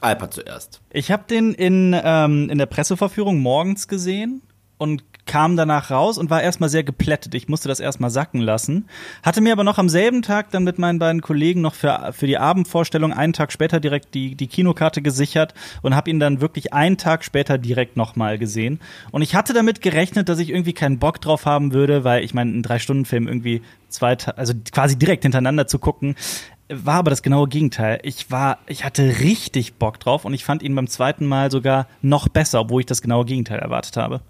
Alpa 0.00 0.30
zuerst. 0.30 0.80
Ich 0.90 1.10
habe 1.10 1.24
den 1.28 1.54
in, 1.54 1.96
ähm, 2.04 2.50
in 2.50 2.58
der 2.58 2.66
Presseverführung 2.66 3.40
morgens 3.40 3.88
gesehen 3.88 4.42
und 4.76 5.02
kam 5.28 5.56
danach 5.56 5.92
raus 5.92 6.18
und 6.18 6.30
war 6.30 6.42
erstmal 6.42 6.68
sehr 6.68 6.82
geplättet. 6.82 7.34
Ich 7.36 7.48
musste 7.48 7.68
das 7.68 7.78
erstmal 7.78 8.10
sacken 8.10 8.40
lassen. 8.40 8.86
Hatte 9.22 9.40
mir 9.40 9.52
aber 9.52 9.62
noch 9.62 9.78
am 9.78 9.88
selben 9.88 10.22
Tag 10.22 10.50
dann 10.50 10.64
mit 10.64 10.80
meinen 10.80 10.98
beiden 10.98 11.20
Kollegen 11.20 11.60
noch 11.60 11.74
für, 11.74 12.10
für 12.12 12.26
die 12.26 12.38
Abendvorstellung 12.38 13.12
einen 13.12 13.34
Tag 13.34 13.52
später 13.52 13.78
direkt 13.78 14.14
die, 14.14 14.34
die 14.34 14.48
Kinokarte 14.48 15.02
gesichert 15.02 15.54
und 15.82 15.94
habe 15.94 16.10
ihn 16.10 16.18
dann 16.18 16.40
wirklich 16.40 16.72
einen 16.72 16.96
Tag 16.96 17.22
später 17.22 17.58
direkt 17.58 17.96
nochmal 17.96 18.38
gesehen. 18.38 18.80
Und 19.12 19.22
ich 19.22 19.36
hatte 19.36 19.52
damit 19.52 19.82
gerechnet, 19.82 20.28
dass 20.28 20.40
ich 20.40 20.50
irgendwie 20.50 20.72
keinen 20.72 20.98
Bock 20.98 21.20
drauf 21.20 21.46
haben 21.46 21.72
würde, 21.72 22.02
weil 22.02 22.24
ich 22.24 22.34
meine, 22.34 22.50
einen 22.50 22.62
Drei-Stunden-Film 22.62 23.28
irgendwie 23.28 23.62
zwei, 23.88 24.16
also 24.34 24.54
quasi 24.72 24.98
direkt 24.98 25.22
hintereinander 25.22 25.68
zu 25.68 25.78
gucken, 25.78 26.16
war 26.68 26.96
aber 26.96 27.10
das 27.10 27.22
genaue 27.22 27.48
Gegenteil. 27.48 27.98
Ich 28.02 28.30
war, 28.30 28.58
ich 28.66 28.84
hatte 28.84 29.20
richtig 29.20 29.74
Bock 29.74 30.00
drauf 30.00 30.24
und 30.24 30.34
ich 30.34 30.44
fand 30.44 30.62
ihn 30.62 30.74
beim 30.74 30.86
zweiten 30.86 31.26
Mal 31.26 31.50
sogar 31.50 31.86
noch 32.02 32.28
besser, 32.28 32.60
obwohl 32.60 32.80
ich 32.80 32.86
das 32.86 33.02
genaue 33.02 33.24
Gegenteil 33.24 33.58
erwartet 33.58 33.96
habe. 33.96 34.20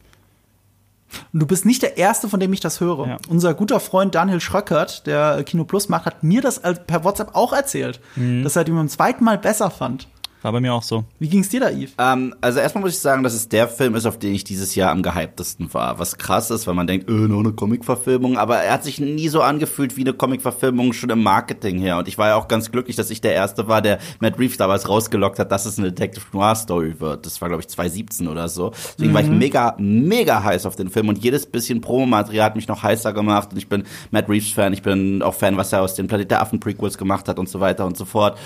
Und 1.32 1.40
du 1.40 1.46
bist 1.46 1.64
nicht 1.64 1.82
der 1.82 1.96
Erste, 1.96 2.28
von 2.28 2.40
dem 2.40 2.52
ich 2.52 2.60
das 2.60 2.80
höre. 2.80 3.06
Ja. 3.06 3.16
Unser 3.28 3.54
guter 3.54 3.80
Freund 3.80 4.14
Daniel 4.14 4.40
Schröckert, 4.40 5.06
der 5.06 5.42
Kino 5.44 5.64
Plus 5.64 5.88
macht, 5.88 6.04
hat 6.06 6.22
mir 6.22 6.40
das 6.42 6.60
per 6.60 7.04
WhatsApp 7.04 7.34
auch 7.34 7.52
erzählt, 7.52 8.00
Mhm. 8.16 8.42
dass 8.44 8.56
er 8.56 8.64
den 8.64 8.74
beim 8.76 8.88
zweiten 8.88 9.24
Mal 9.24 9.38
besser 9.38 9.70
fand. 9.70 10.08
War 10.42 10.52
bei 10.52 10.60
mir 10.60 10.72
auch 10.72 10.84
so. 10.84 11.04
Wie 11.18 11.28
ging's 11.28 11.48
dir 11.48 11.58
da, 11.58 11.70
Yves? 11.70 11.94
Ähm, 11.98 12.32
also 12.40 12.60
erstmal 12.60 12.82
muss 12.82 12.92
ich 12.92 13.00
sagen, 13.00 13.24
dass 13.24 13.34
es 13.34 13.48
der 13.48 13.66
Film 13.66 13.96
ist, 13.96 14.06
auf 14.06 14.18
den 14.20 14.34
ich 14.34 14.44
dieses 14.44 14.76
Jahr 14.76 14.92
am 14.92 15.02
gehyptesten 15.02 15.74
war. 15.74 15.98
Was 15.98 16.16
krass 16.16 16.50
ist, 16.50 16.68
weil 16.68 16.74
man 16.74 16.86
denkt, 16.86 17.08
äh, 17.08 17.12
nur 17.12 17.40
eine 17.40 17.52
Comic-Verfilmung. 17.52 18.38
Aber 18.38 18.58
er 18.58 18.74
hat 18.74 18.84
sich 18.84 19.00
nie 19.00 19.28
so 19.28 19.42
angefühlt 19.42 19.96
wie 19.96 20.02
eine 20.02 20.12
Comic-Verfilmung 20.12 20.92
schon 20.92 21.10
im 21.10 21.24
Marketing 21.24 21.80
her. 21.80 21.98
Und 21.98 22.06
ich 22.06 22.18
war 22.18 22.28
ja 22.28 22.36
auch 22.36 22.46
ganz 22.46 22.70
glücklich, 22.70 22.94
dass 22.94 23.10
ich 23.10 23.20
der 23.20 23.32
Erste 23.32 23.66
war, 23.66 23.82
der 23.82 23.98
Matt 24.20 24.38
Reeves 24.38 24.58
damals 24.58 24.88
rausgelockt 24.88 25.40
hat, 25.40 25.50
dass 25.50 25.66
es 25.66 25.76
eine 25.76 25.90
Detective 25.90 26.24
Noir-Story 26.32 27.00
wird. 27.00 27.26
Das 27.26 27.40
war, 27.40 27.48
glaube 27.48 27.62
ich, 27.62 27.68
2017 27.68 28.28
oder 28.28 28.48
so. 28.48 28.70
Deswegen 28.70 29.10
mhm. 29.10 29.14
war 29.14 29.22
ich 29.22 29.28
mega, 29.28 29.74
mega 29.78 30.44
heiß 30.44 30.66
auf 30.66 30.76
den 30.76 30.88
Film. 30.88 31.08
Und 31.08 31.18
jedes 31.18 31.46
bisschen 31.46 31.80
Promomaterial 31.80 32.46
hat 32.46 32.56
mich 32.56 32.68
noch 32.68 32.84
heißer 32.84 33.12
gemacht. 33.12 33.48
Und 33.50 33.58
ich 33.58 33.68
bin 33.68 33.82
Matt 34.12 34.28
Reeves-Fan. 34.28 34.72
Ich 34.72 34.82
bin 34.82 35.20
auch 35.20 35.34
Fan, 35.34 35.56
was 35.56 35.72
er 35.72 35.82
aus 35.82 35.94
den 35.94 36.06
Planet 36.06 36.30
der 36.30 36.42
Affen-Prequels 36.42 36.96
gemacht 36.96 37.28
hat 37.28 37.40
und 37.40 37.48
so 37.48 37.58
weiter 37.58 37.84
und 37.86 37.96
so 37.96 38.04
fort. 38.04 38.38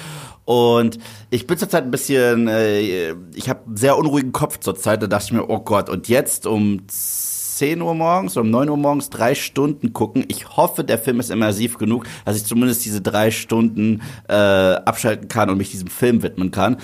Und 0.45 0.99
ich 1.31 1.47
bin 1.47 1.57
zurzeit 1.57 1.85
ein 1.85 1.91
bisschen, 1.91 2.49
äh, 2.49 3.13
ich 3.35 3.49
habe 3.49 3.61
sehr 3.75 3.97
unruhigen 3.97 4.33
Kopf 4.33 4.59
zurzeit. 4.59 5.03
Da 5.03 5.07
dachte 5.07 5.27
ich 5.27 5.33
mir, 5.33 5.49
oh 5.49 5.61
Gott, 5.61 5.89
und 5.89 6.09
jetzt 6.09 6.47
um 6.47 6.83
10 6.89 7.81
Uhr 7.81 7.95
morgens 7.95 8.37
oder 8.37 8.45
um 8.45 8.51
9 8.51 8.69
Uhr 8.71 8.77
morgens 8.77 9.09
drei 9.11 9.35
Stunden 9.35 9.93
gucken. 9.93 10.25
Ich 10.29 10.57
hoffe, 10.57 10.83
der 10.83 10.99
Film 10.99 11.21
ist 11.21 11.31
immersiv 11.31 11.79
genug, 11.79 12.07
dass 12.25 12.37
ich 12.37 12.45
zumindest 12.45 12.85
diese 12.85 13.01
drei 13.01 13.31
Stunden 13.31 14.03
äh, 14.29 14.35
abschalten 14.35 15.29
kann 15.29 15.49
und 15.49 15.59
mich 15.59 15.71
diesem 15.71 15.89
Film 15.89 16.23
widmen 16.23 16.51
kann. 16.51 16.79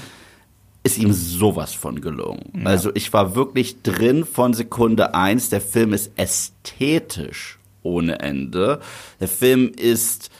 Ist 0.84 0.98
ihm 0.98 1.12
sowas 1.12 1.74
von 1.74 2.00
gelungen. 2.00 2.52
Ja. 2.54 2.66
Also 2.66 2.92
ich 2.94 3.12
war 3.12 3.34
wirklich 3.34 3.82
drin 3.82 4.24
von 4.24 4.54
Sekunde 4.54 5.14
eins. 5.14 5.50
Der 5.50 5.60
Film 5.60 5.92
ist 5.92 6.12
ästhetisch 6.16 7.58
ohne 7.82 8.20
Ende. 8.20 8.80
Der 9.20 9.28
Film 9.28 9.72
ist 9.76 10.30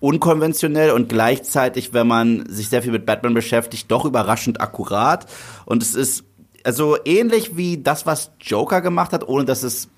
unkonventionell 0.00 0.90
und 0.90 1.08
gleichzeitig, 1.08 1.92
wenn 1.92 2.06
man 2.06 2.46
sich 2.48 2.68
sehr 2.68 2.82
viel 2.82 2.92
mit 2.92 3.06
Batman 3.06 3.34
beschäftigt, 3.34 3.90
doch 3.90 4.04
überraschend 4.04 4.60
akkurat. 4.60 5.26
Und 5.66 5.82
es 5.82 5.94
ist 5.94 6.24
also 6.64 6.96
ähnlich 7.04 7.56
wie 7.56 7.82
das, 7.82 8.06
was 8.06 8.32
Joker 8.40 8.80
gemacht 8.80 9.12
hat, 9.12 9.26
ohne 9.28 9.44
dass 9.44 9.62
es 9.62 9.88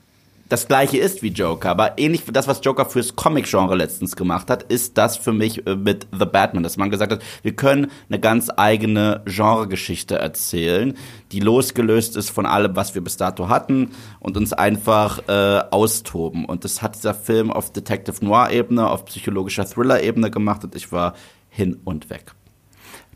das 0.52 0.68
gleiche 0.68 0.98
ist 0.98 1.22
wie 1.22 1.28
Joker, 1.28 1.70
aber 1.70 1.98
ähnlich 1.98 2.24
das, 2.30 2.46
was 2.46 2.60
Joker 2.62 2.84
fürs 2.84 3.16
Comic-Genre 3.16 3.74
letztens 3.74 4.16
gemacht 4.16 4.50
hat, 4.50 4.64
ist 4.64 4.98
das 4.98 5.16
für 5.16 5.32
mich 5.32 5.66
äh, 5.66 5.76
mit 5.76 6.06
The 6.12 6.26
Batman, 6.26 6.62
dass 6.62 6.76
man 6.76 6.90
gesagt 6.90 7.10
hat, 7.10 7.22
wir 7.40 7.56
können 7.56 7.90
eine 8.10 8.20
ganz 8.20 8.50
eigene 8.54 9.22
Genregeschichte 9.24 10.18
erzählen, 10.18 10.92
die 11.32 11.40
losgelöst 11.40 12.18
ist 12.18 12.28
von 12.28 12.44
allem, 12.44 12.76
was 12.76 12.94
wir 12.94 13.02
bis 13.02 13.16
dato 13.16 13.48
hatten 13.48 13.92
und 14.20 14.36
uns 14.36 14.52
einfach 14.52 15.26
äh, 15.26 15.62
austoben. 15.70 16.44
Und 16.44 16.64
das 16.64 16.82
hat 16.82 16.96
dieser 16.96 17.14
Film 17.14 17.50
auf 17.50 17.72
Detective 17.72 18.22
Noir-Ebene, 18.22 18.90
auf 18.90 19.06
psychologischer 19.06 19.64
Thriller-Ebene 19.64 20.30
gemacht 20.30 20.64
und 20.64 20.76
ich 20.76 20.92
war 20.92 21.14
hin 21.48 21.80
und 21.84 22.10
weg 22.10 22.34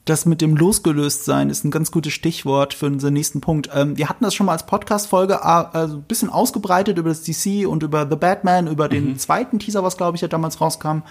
das 0.07 0.25
mit 0.25 0.41
dem 0.41 0.57
Losgelöstsein 0.57 1.51
ist 1.51 1.65
ein 1.65 1.73
ganz 1.73 1.91
gutes 1.91 2.13
Stichwort 2.13 2.75
für 2.75 2.87
unseren 2.87 3.13
nächsten 3.13 3.41
Punkt. 3.41 3.69
Ähm, 3.75 3.99
wir 3.99 4.09
hatten 4.09 4.25
das 4.25 4.35
schon 4.35 4.47
mal 4.47 4.53
als 4.53 4.65
Podcast-Folge 4.65 5.45
also 5.45 5.97
ein 5.97 6.03
bisschen 6.03 6.31
ausgebreitet 6.31 6.97
über 6.97 7.09
das 7.09 7.23
DC 7.23 7.67
und 7.67 7.83
über 7.83 8.09
The 8.09 8.17
Batman, 8.17 8.69
über 8.69 8.89
den 8.89 9.11
mhm. 9.11 9.19
zweiten 9.19 9.59
Teaser, 9.59 9.83
was 9.83 9.97
glaube 9.97 10.17
ich 10.17 10.23
ja 10.23 10.29
damals 10.29 10.61
rauskam. 10.61 11.03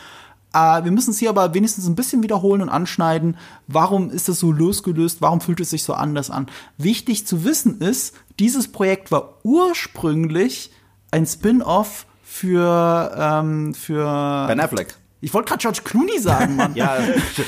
Äh, 0.54 0.86
wir 0.86 0.92
müssen 0.92 1.12
es 1.12 1.20
hier 1.20 1.30
aber 1.30 1.54
wenigstens 1.54 1.88
ein 1.88 1.96
bisschen 1.96 2.24
wiederholen 2.24 2.62
und 2.62 2.70
anschneiden. 2.70 3.38
Warum 3.68 4.10
ist 4.10 4.30
es 4.30 4.40
so 4.40 4.54
losgelöst? 4.54 5.22
Warum 5.22 5.42
fühlt 5.42 5.60
es 5.60 5.72
sich 5.72 5.84
so 5.84 5.94
anders 5.94 6.32
an? 6.32 6.48
Wichtig 6.78 7.28
zu 7.28 7.44
wissen 7.44 7.82
ist, 7.82 8.16
dieses 8.40 8.70
Projekt 8.70 9.12
war 9.12 9.40
ursprünglich 9.44 10.72
ein 11.12 11.26
Spin-off 11.26 12.06
für, 12.24 13.12
ähm, 13.18 13.74
für 13.74 14.48
Ben 14.48 14.62
Affleck. 14.62 14.96
Ich 15.26 15.34
wollte 15.34 15.50
gerade 15.50 15.62
George 15.64 15.80
Clooney 15.84 16.20
sagen, 16.20 16.56
Mann. 16.56 16.76
ja, 16.76 17.00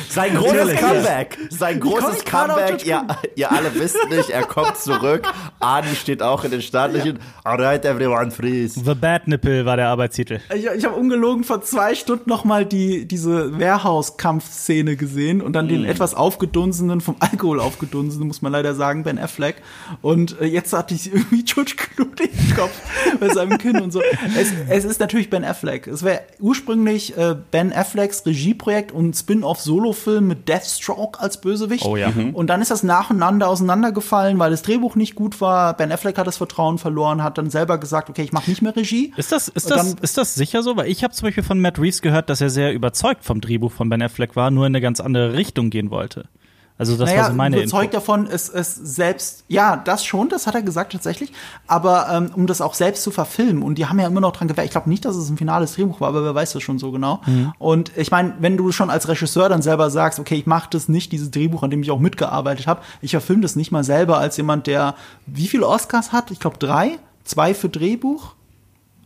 sein 0.10 0.34
großes 0.34 0.78
Comeback. 0.78 1.38
Sein 1.52 1.80
großes 1.80 2.26
Comeback. 2.26 2.84
Ihr, 2.88 3.06
ihr 3.36 3.52
alle 3.52 3.72
wisst 3.76 4.00
nicht, 4.10 4.32
er 4.32 4.46
kommt 4.46 4.78
zurück. 4.78 5.32
Adi 5.60 5.96
steht 5.96 6.24
auch 6.24 6.44
in 6.44 6.50
den 6.50 6.64
staatlichen. 6.64 7.18
Ja. 7.18 7.52
Alright, 7.52 7.86
everyone, 7.86 8.32
freeze. 8.32 8.82
The 8.84 8.96
Bad 8.96 9.28
Nipple 9.28 9.64
war 9.68 9.78
der 9.78 9.90
Arbeitstitel. 9.90 10.40
Ich, 10.56 10.66
ich 10.66 10.86
habe 10.86 10.96
ungelogen 10.96 11.44
vor 11.44 11.62
zwei 11.62 11.94
Stunden 11.94 12.28
noch 12.28 12.46
mal 12.46 12.66
die, 12.66 13.08
diese 13.08 13.60
Warehouse-Kampfszene 13.60 14.96
gesehen 14.96 15.44
und 15.44 15.54
dann 15.54 15.68
mm. 15.68 15.70
den 15.70 15.86
etwas 15.86 16.16
aufgedunsenen, 16.16 17.00
vom 17.00 17.18
Alkohol 17.20 17.60
aufgedunsenen, 17.60 18.28
muss 18.28 18.42
man 18.42 18.54
leider 18.54 18.74
sagen, 18.74 19.04
Ben 19.04 19.20
Affleck. 19.20 19.58
Und 20.02 20.42
äh, 20.42 20.46
jetzt 20.46 20.74
hatte 20.74 20.96
ich 20.96 21.14
irgendwie 21.14 21.44
George 21.46 21.76
Clooney 21.78 22.32
im 22.32 22.56
Kopf 22.56 22.72
bei 23.20 23.30
seinem 23.30 23.60
Kinn 23.60 23.80
und 23.80 23.94
so. 23.94 24.02
Es, 24.36 24.52
es 24.68 24.84
ist 24.84 25.00
natürlich 25.00 25.30
Ben 25.30 25.46
Affleck. 25.46 25.86
Es 25.86 26.02
wäre 26.02 26.22
ursprünglich 26.40 27.16
äh, 27.16 27.36
Ben 27.52 27.67
Ben 27.68 27.74
Afflecks 27.74 28.26
Regieprojekt 28.26 28.94
und 28.94 29.14
Spin-off-Solo-Film 29.14 30.26
mit 30.26 30.48
Deathstroke 30.48 31.20
als 31.20 31.42
Bösewicht. 31.42 31.86
Oh 31.86 31.98
ja. 31.98 32.12
Mhm. 32.12 32.34
Und 32.34 32.48
dann 32.48 32.62
ist 32.62 32.72
das 32.72 32.82
nacheinander 32.82 33.50
auseinandergefallen, 33.50 34.40
weil 34.40 34.52
das 34.52 34.62
Drehbuch 34.62 34.96
nicht 34.96 35.16
gut 35.16 35.42
war. 35.42 35.76
Ben 35.76 35.92
Affleck 35.92 36.18
hat 36.18 36.28
das 36.28 36.38
Vertrauen 36.38 36.78
verloren, 36.78 37.24
hat 37.24 37.38
dann 37.38 37.50
selber 37.50 37.78
gesagt, 37.78 38.10
okay, 38.10 38.24
ich 38.24 38.32
mache 38.32 38.50
nicht 38.50 38.62
mehr 38.62 38.74
Regie. 38.74 39.12
Ist 39.18 39.34
das, 39.34 39.50
ist 39.50 39.70
das, 39.70 39.96
ist 39.96 40.18
das 40.18 40.36
sicher 40.36 40.64
so? 40.64 40.78
Weil 40.78 40.88
ich 40.88 41.04
habe 41.04 41.14
zum 41.14 41.28
Beispiel 41.28 41.44
von 41.44 41.60
Matt 41.60 41.78
Reeves 41.78 42.02
gehört, 42.02 42.30
dass 42.30 42.40
er 42.40 42.50
sehr 42.50 42.74
überzeugt 42.74 43.26
vom 43.26 43.42
Drehbuch 43.42 43.74
von 43.74 43.90
Ben 43.90 44.02
Affleck 44.02 44.38
war, 44.38 44.50
nur 44.50 44.66
in 44.66 44.72
eine 44.72 44.82
ganz 44.82 45.02
andere 45.02 45.34
Richtung 45.34 45.70
gehen 45.70 45.90
wollte. 45.90 46.30
Also 46.78 46.96
das 46.96 47.10
naja, 47.10 47.24
war 47.24 47.30
so 47.32 47.36
meine 47.36 47.58
überzeugt 47.58 47.86
Info. 47.86 47.98
davon, 47.98 48.28
es, 48.28 48.50
es 48.50 48.76
selbst, 48.76 49.46
ja, 49.48 49.78
das 49.78 50.06
schon, 50.06 50.30
das 50.30 50.46
hat 50.46 50.54
er 50.54 50.62
gesagt 50.62 50.92
tatsächlich, 50.94 51.34
aber 51.66 52.08
ähm, 52.12 52.32
um 52.36 52.46
das 52.46 52.62
auch 52.62 52.76
selbst 52.76 53.02
zu 53.04 53.10
verfilmen 53.10 53.64
und 53.64 53.80
die 53.80 53.88
haben 53.88 54.00
ja 54.00 54.06
immer 54.06 54.22
noch 54.22 54.32
dran 54.32 54.48
gewährt, 54.48 54.66
ich 54.66 54.72
glaube 54.72 54.90
nicht, 54.90 55.04
dass 55.04 55.16
es 55.16 55.30
ein 55.30 55.38
finales 55.38 55.74
Drehbuch 55.74 56.02
war, 56.02 56.10
aber 56.10 56.24
wer 56.24 56.36
weiß 56.36 56.54
das 56.54 56.62
schon 56.62 56.78
so 56.78 56.92
genau. 56.92 57.22
Mhm. 57.26 57.54
Und 57.58 57.92
ich 57.98 58.12
meine, 58.12 58.36
wenn 58.40 58.58
du 58.58 58.72
schon 58.72 58.92
als 58.92 59.08
Regisseur 59.08 59.50
dann 59.50 59.64
selber 59.64 59.90
sagst, 59.90 60.20
okay, 60.20 60.36
ich 60.36 60.46
mache 60.46 60.70
das 60.70 60.88
nicht, 60.88 61.12
dieses 61.12 61.32
Drehbuch, 61.32 61.64
an 61.64 61.72
dem 61.72 61.82
ich 61.82 61.90
auch 61.90 62.00
mitgearbeitet 62.00 62.68
habe, 62.68 62.82
ich 63.02 63.12
verfilme 63.12 63.42
das 63.42 63.56
nicht 63.56 63.72
mal 63.72 63.84
selber 63.84 64.20
als 64.20 64.38
jemand, 64.38 64.68
der 64.68 64.94
wie 65.26 65.48
viele 65.48 65.68
Oscars 65.68 66.12
hat? 66.12 66.30
Ich 66.30 66.40
glaube 66.40 66.58
drei, 66.60 67.00
zwei 67.24 67.54
für 67.54 67.70
Drehbuch. 67.70 68.36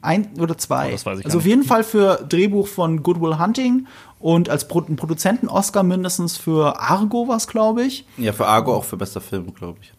Ein 0.04 0.30
oder 0.40 0.58
zwei. 0.58 0.88
Oh, 0.88 0.92
das 0.94 1.06
weiß 1.06 1.20
ich 1.20 1.26
also 1.26 1.38
auf 1.38 1.46
jeden 1.46 1.64
Fall 1.64 1.84
für 1.84 2.26
Drehbuch 2.28 2.68
von 2.68 3.04
Goodwill 3.04 3.38
Hunting 3.38 3.86
und 4.22 4.50
als 4.50 4.68
Pro 4.68 4.82
Produzenten 4.82 5.48
Oscar 5.48 5.82
mindestens 5.82 6.38
für 6.38 6.80
Argo 6.80 7.28
was, 7.28 7.48
glaube 7.48 7.84
ich. 7.84 8.06
Ja, 8.18 8.34
für 8.34 8.46
Argo 8.46 8.76
auch 8.76 8.84
für 8.84 8.96
bester 8.96 9.20
Film, 9.20 9.54
glaube 9.54 9.80
ich. 9.82 9.92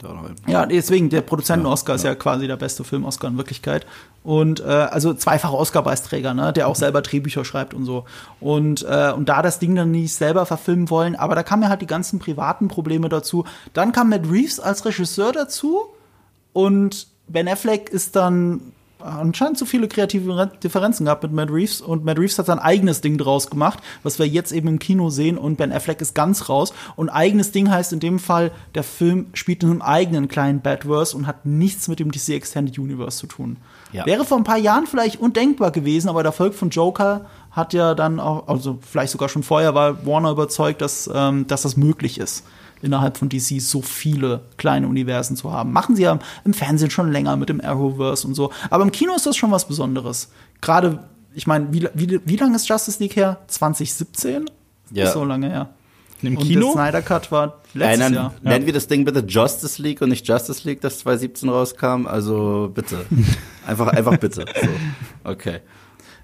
Ja, 0.46 0.64
deswegen, 0.64 1.10
der 1.10 1.22
Produzenten-Oscar 1.22 1.92
ja, 1.92 1.96
ist 1.96 2.04
ja. 2.04 2.10
ja 2.10 2.14
quasi 2.14 2.46
der 2.46 2.56
beste 2.56 2.84
Film-Oscar 2.84 3.28
in 3.28 3.36
Wirklichkeit. 3.36 3.84
Und 4.22 4.60
äh, 4.60 4.64
also 4.64 5.12
zweifacher 5.12 5.54
Oscar-Preisträger, 5.54 6.34
ne, 6.34 6.52
der 6.52 6.68
auch 6.68 6.76
selber 6.76 7.02
Drehbücher 7.02 7.44
schreibt 7.44 7.74
und 7.74 7.84
so. 7.84 8.04
Und, 8.40 8.86
äh, 8.88 9.12
und 9.12 9.28
da 9.28 9.42
das 9.42 9.58
Ding 9.58 9.74
dann 9.74 9.90
nicht 9.90 10.14
selber 10.14 10.46
verfilmen 10.46 10.88
wollen, 10.88 11.16
aber 11.16 11.34
da 11.34 11.42
kamen 11.42 11.64
ja 11.64 11.68
halt 11.68 11.82
die 11.82 11.86
ganzen 11.86 12.20
privaten 12.20 12.68
Probleme 12.68 13.08
dazu. 13.08 13.44
Dann 13.72 13.90
kam 13.90 14.10
Matt 14.10 14.30
Reeves 14.30 14.60
als 14.60 14.84
Regisseur 14.84 15.32
dazu 15.32 15.80
und 16.52 17.08
Ben 17.26 17.48
Affleck 17.48 17.88
ist 17.88 18.14
dann 18.14 18.60
anscheinend 19.02 19.58
zu 19.58 19.66
viele 19.66 19.88
kreative 19.88 20.50
Differenzen 20.62 21.06
gehabt 21.06 21.22
mit 21.22 21.32
Matt 21.32 21.50
Reeves 21.50 21.80
und 21.80 22.04
Matt 22.04 22.18
Reeves 22.18 22.38
hat 22.38 22.46
sein 22.46 22.58
eigenes 22.58 23.00
Ding 23.00 23.18
draus 23.18 23.50
gemacht, 23.50 23.80
was 24.02 24.18
wir 24.18 24.26
jetzt 24.26 24.52
eben 24.52 24.68
im 24.68 24.78
Kino 24.78 25.10
sehen 25.10 25.38
und 25.38 25.56
Ben 25.56 25.72
Affleck 25.72 26.00
ist 26.00 26.14
ganz 26.14 26.48
raus 26.48 26.72
und 26.96 27.08
eigenes 27.08 27.52
Ding 27.52 27.70
heißt 27.70 27.92
in 27.92 28.00
dem 28.00 28.18
Fall, 28.18 28.50
der 28.74 28.82
Film 28.82 29.26
spielt 29.34 29.62
in 29.62 29.70
einem 29.70 29.82
eigenen 29.82 30.28
kleinen 30.28 30.60
Batverse 30.60 31.16
und 31.16 31.26
hat 31.26 31.44
nichts 31.46 31.88
mit 31.88 31.98
dem 31.98 32.10
DC 32.10 32.30
Extended 32.30 32.78
Universe 32.78 33.18
zu 33.18 33.26
tun. 33.26 33.56
Ja. 33.92 34.06
Wäre 34.06 34.24
vor 34.24 34.38
ein 34.38 34.44
paar 34.44 34.58
Jahren 34.58 34.86
vielleicht 34.86 35.20
undenkbar 35.20 35.70
gewesen, 35.70 36.08
aber 36.08 36.22
der 36.22 36.30
Erfolg 36.30 36.54
von 36.54 36.70
Joker 36.70 37.26
hat 37.50 37.74
ja 37.74 37.94
dann 37.94 38.20
auch, 38.20 38.48
also 38.48 38.78
vielleicht 38.80 39.12
sogar 39.12 39.28
schon 39.28 39.42
vorher 39.42 39.74
war 39.74 40.06
Warner 40.06 40.30
überzeugt, 40.30 40.80
dass, 40.80 41.10
ähm, 41.12 41.46
dass 41.46 41.62
das 41.62 41.76
möglich 41.76 42.18
ist 42.18 42.44
innerhalb 42.82 43.16
von 43.16 43.28
DC 43.28 43.60
so 43.60 43.82
viele 43.82 44.42
kleine 44.56 44.88
Universen 44.88 45.36
zu 45.36 45.52
haben. 45.52 45.72
Machen 45.72 45.96
sie 45.96 46.02
ja 46.02 46.18
im 46.44 46.54
Fernsehen 46.54 46.90
schon 46.90 47.12
länger 47.12 47.36
mit 47.36 47.48
dem 47.48 47.60
Arrowverse 47.60 48.26
und 48.26 48.34
so. 48.34 48.52
Aber 48.70 48.82
im 48.82 48.92
Kino 48.92 49.14
ist 49.14 49.26
das 49.26 49.36
schon 49.36 49.50
was 49.50 49.66
Besonderes. 49.66 50.30
Gerade, 50.60 51.04
ich 51.34 51.46
meine, 51.46 51.72
wie, 51.72 51.88
wie, 51.94 52.20
wie 52.24 52.36
lange 52.36 52.56
ist 52.56 52.68
Justice 52.68 53.02
League 53.02 53.16
her? 53.16 53.38
2017? 53.46 54.50
Ja. 54.90 55.04
Ist 55.04 55.12
so 55.12 55.24
lange 55.24 55.48
her. 55.48 55.70
Im 56.22 56.38
Kino? 56.38 56.68
Und 56.68 56.76
der 56.76 56.84
Snyder 56.84 57.02
Cut 57.02 57.32
war 57.32 57.60
letztes 57.74 57.98
Nein, 57.98 58.14
Jahr. 58.14 58.34
Nennen 58.42 58.66
wir 58.66 58.72
das 58.72 58.86
Ding 58.86 59.04
bitte 59.04 59.20
Justice 59.26 59.80
League 59.82 60.00
und 60.02 60.10
nicht 60.10 60.26
Justice 60.26 60.66
League, 60.66 60.80
das 60.80 60.98
2017 61.00 61.48
rauskam. 61.48 62.06
Also 62.06 62.70
bitte. 62.72 63.04
einfach, 63.66 63.88
einfach 63.88 64.16
bitte. 64.18 64.44
So. 64.60 64.68
Okay. 65.24 65.60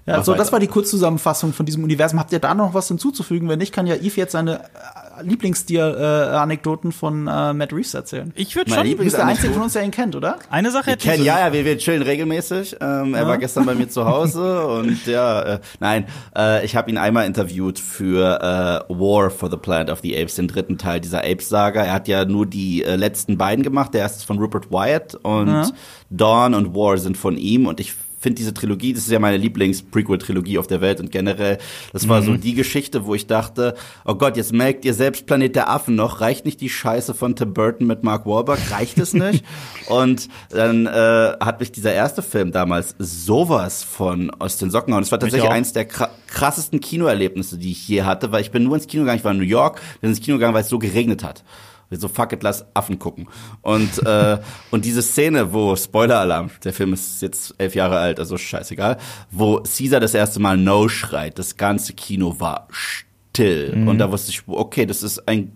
Ja, 0.05 0.23
so, 0.23 0.33
das 0.33 0.51
war 0.51 0.59
die 0.59 0.67
Kurzzusammenfassung 0.67 1.53
von 1.53 1.65
diesem 1.65 1.83
Universum. 1.83 2.19
Habt 2.19 2.31
ihr 2.31 2.39
da 2.39 2.55
noch 2.55 2.73
was 2.73 2.87
hinzuzufügen? 2.87 3.47
Wenn 3.47 3.59
nicht, 3.59 3.71
kann 3.71 3.85
ja 3.85 3.95
Yves 3.95 4.15
jetzt 4.15 4.31
seine 4.31 4.61
Lieblingstier-Anekdoten 5.21 6.91
von 6.91 7.27
äh, 7.27 7.53
Matt 7.53 7.73
Reeves 7.73 7.93
erzählen. 7.93 8.31
Ich 8.35 8.55
würde 8.55 8.71
schon. 8.71 8.89
Du 8.89 8.97
bist 8.97 9.17
der 9.17 9.25
Einzige 9.25 9.53
von 9.53 9.63
uns, 9.63 9.73
der 9.73 9.83
ihn 9.83 9.91
kennt, 9.91 10.15
oder? 10.15 10.39
Eine 10.49 10.71
Sache 10.71 10.91
hätte 10.91 11.07
ich. 11.07 11.15
Kenn, 11.15 11.23
ja, 11.23 11.39
ja, 11.39 11.53
wir, 11.53 11.65
wir 11.65 11.77
chillen 11.77 12.01
regelmäßig. 12.01 12.77
Ähm, 12.81 13.13
er 13.13 13.21
ja. 13.21 13.27
war 13.27 13.37
gestern 13.37 13.65
bei 13.65 13.75
mir 13.75 13.89
zu 13.89 14.05
Hause 14.05 14.67
und 14.79 15.05
ja, 15.05 15.41
äh, 15.41 15.59
nein, 15.79 16.05
äh, 16.35 16.65
ich 16.65 16.75
habe 16.75 16.89
ihn 16.89 16.97
einmal 16.97 17.25
interviewt 17.25 17.79
für 17.79 18.39
äh, 18.89 18.93
War 18.93 19.29
for 19.29 19.49
the 19.49 19.57
Planet 19.57 19.89
of 19.89 19.99
the 20.01 20.17
Apes, 20.17 20.35
den 20.35 20.47
dritten 20.47 20.77
Teil 20.77 20.99
dieser 20.99 21.19
Apes-Saga. 21.19 21.83
Er 21.83 21.93
hat 21.93 22.07
ja 22.07 22.25
nur 22.25 22.45
die 22.45 22.83
äh, 22.83 22.95
letzten 22.95 23.37
beiden 23.37 23.63
gemacht. 23.63 23.93
Der 23.93 24.01
erste 24.01 24.19
ist 24.19 24.25
von 24.25 24.39
Rupert 24.39 24.71
Wyatt 24.71 25.15
und 25.15 25.47
ja. 25.47 25.69
Dawn 26.09 26.53
und 26.53 26.75
War 26.75 26.97
sind 26.97 27.17
von 27.17 27.37
ihm 27.37 27.67
und 27.67 27.79
ich 27.79 27.93
finde 28.19 28.37
diese 28.37 28.53
Trilogie, 28.53 28.93
das 28.93 29.03
ist 29.03 29.11
ja 29.11 29.19
meine 29.19 29.37
Lieblings-Prequel-Trilogie 29.37 30.57
auf 30.57 30.67
der 30.67 30.81
Welt 30.81 30.99
und 30.99 31.11
generell, 31.11 31.57
das 31.93 32.07
war 32.07 32.21
mhm. 32.21 32.25
so 32.25 32.37
die 32.37 32.53
Geschichte, 32.53 33.05
wo 33.05 33.15
ich 33.15 33.27
dachte, 33.27 33.75
oh 34.05 34.15
Gott, 34.15 34.37
jetzt 34.37 34.53
merkt 34.53 34.85
ihr 34.85 34.93
selbst 34.93 35.25
Planet 35.25 35.55
der 35.55 35.69
Affen 35.69 35.95
noch, 35.95 36.21
reicht 36.21 36.45
nicht 36.45 36.61
die 36.61 36.69
Scheiße 36.69 37.13
von 37.13 37.35
Tim 37.35 37.53
Burton 37.53 37.87
mit 37.87 38.03
Mark 38.03 38.25
Wahlberg, 38.25 38.59
reicht 38.71 38.97
es 38.97 39.13
nicht? 39.13 39.43
und 39.87 40.27
dann 40.49 40.85
äh, 40.85 40.89
hat 41.39 41.59
mich 41.59 41.71
dieser 41.71 41.93
erste 41.93 42.21
Film 42.21 42.51
damals 42.51 42.95
sowas 42.99 43.83
von 43.83 44.29
aus 44.31 44.57
den 44.57 44.69
Socken 44.69 44.91
gehauen. 44.91 45.03
Es 45.03 45.11
war 45.11 45.19
tatsächlich 45.19 45.49
eins 45.49 45.73
der 45.73 45.85
krassesten 45.85 46.79
Kinoerlebnisse, 46.79 47.57
die 47.57 47.71
ich 47.71 47.87
je 47.87 48.03
hatte, 48.03 48.31
weil 48.31 48.41
ich 48.41 48.51
bin 48.51 48.63
nur 48.63 48.75
ins 48.75 48.87
Kino 48.87 49.03
gegangen, 49.03 49.19
ich 49.19 49.25
war 49.25 49.31
in 49.31 49.37
New 49.37 49.43
York, 49.43 49.81
bin 50.01 50.09
ins 50.09 50.21
Kino 50.21 50.37
gegangen, 50.37 50.53
weil 50.53 50.63
es 50.63 50.69
so 50.69 50.79
geregnet 50.79 51.23
hat 51.23 51.43
so 51.97 52.07
fuck 52.07 52.33
it, 52.33 52.43
lass 52.43 52.65
Affen 52.73 52.99
gucken. 52.99 53.27
Und, 53.61 54.05
äh, 54.05 54.37
und 54.71 54.85
diese 54.85 55.01
Szene, 55.01 55.53
wo, 55.53 55.75
Spoiler-Alarm, 55.75 56.51
der 56.63 56.73
Film 56.73 56.93
ist 56.93 57.21
jetzt 57.21 57.55
elf 57.57 57.75
Jahre 57.75 57.99
alt, 57.99 58.19
also 58.19 58.37
scheißegal, 58.37 58.97
wo 59.31 59.61
Caesar 59.61 59.99
das 59.99 60.13
erste 60.13 60.39
Mal 60.39 60.57
No 60.57 60.87
schreit, 60.87 61.39
das 61.39 61.57
ganze 61.57 61.93
Kino 61.93 62.39
war 62.39 62.67
still. 62.71 63.75
Mhm. 63.75 63.87
Und 63.87 63.97
da 63.97 64.11
wusste 64.11 64.31
ich, 64.31 64.43
okay, 64.47 64.85
das 64.85 65.03
ist 65.03 65.27
ein 65.27 65.53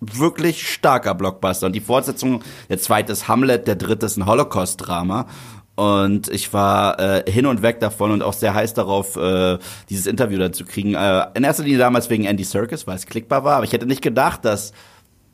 wirklich 0.00 0.68
starker 0.68 1.14
Blockbuster. 1.14 1.66
Und 1.66 1.74
die 1.74 1.80
Fortsetzung, 1.80 2.42
der 2.68 2.78
zweite 2.78 3.12
ist 3.12 3.28
Hamlet, 3.28 3.66
der 3.66 3.76
dritte 3.76 4.06
ist 4.06 4.16
ein 4.16 4.26
Holocaust-Drama. 4.26 5.26
Und 5.74 6.28
ich 6.28 6.52
war 6.52 7.00
äh, 7.00 7.30
hin 7.30 7.46
und 7.46 7.62
weg 7.62 7.80
davon 7.80 8.10
und 8.10 8.22
auch 8.22 8.34
sehr 8.34 8.52
heiß 8.52 8.74
darauf, 8.74 9.16
äh, 9.16 9.58
dieses 9.88 10.06
Interview 10.06 10.38
dazu 10.38 10.64
kriegen. 10.64 10.94
Äh, 10.94 11.26
in 11.34 11.44
erster 11.44 11.62
Linie 11.62 11.78
damals 11.78 12.10
wegen 12.10 12.24
Andy 12.24 12.44
Serkis, 12.44 12.86
weil 12.86 12.96
es 12.96 13.06
klickbar 13.06 13.44
war. 13.44 13.56
Aber 13.56 13.64
ich 13.64 13.72
hätte 13.72 13.86
nicht 13.86 14.02
gedacht, 14.02 14.44
dass 14.44 14.72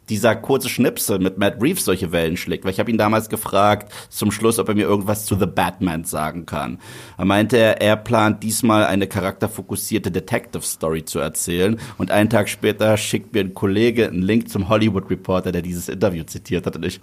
dieser 0.08 0.36
kurze 0.36 0.68
Schnipsel 0.68 1.18
mit 1.18 1.38
Matt 1.38 1.60
Reeves 1.60 1.84
solche 1.84 2.12
Wellen 2.12 2.36
schlägt. 2.36 2.64
Weil 2.64 2.72
ich 2.72 2.80
habe 2.80 2.90
ihn 2.90 2.98
damals 2.98 3.28
gefragt, 3.28 3.92
zum 4.08 4.30
Schluss, 4.32 4.58
ob 4.58 4.68
er 4.68 4.74
mir 4.74 4.86
irgendwas 4.86 5.26
zu 5.26 5.36
The 5.38 5.46
Batman 5.46 6.04
sagen 6.04 6.46
kann. 6.46 6.78
Er 7.16 7.24
meinte, 7.24 7.56
er, 7.56 7.80
er 7.80 7.96
plant 7.96 8.42
diesmal 8.42 8.84
eine 8.84 9.06
charakterfokussierte 9.06 10.10
Detective-Story 10.10 11.04
zu 11.04 11.18
erzählen. 11.18 11.78
Und 11.98 12.10
einen 12.10 12.30
Tag 12.30 12.48
später 12.48 12.96
schickt 12.96 13.32
mir 13.34 13.40
ein 13.40 13.54
Kollege 13.54 14.08
einen 14.08 14.22
Link 14.22 14.48
zum 14.48 14.68
Hollywood 14.68 15.10
Reporter, 15.10 15.52
der 15.52 15.62
dieses 15.62 15.88
Interview 15.88 16.24
zitiert 16.24 16.66
hat. 16.66 16.76
Und 16.76 16.84
ich, 16.84 17.00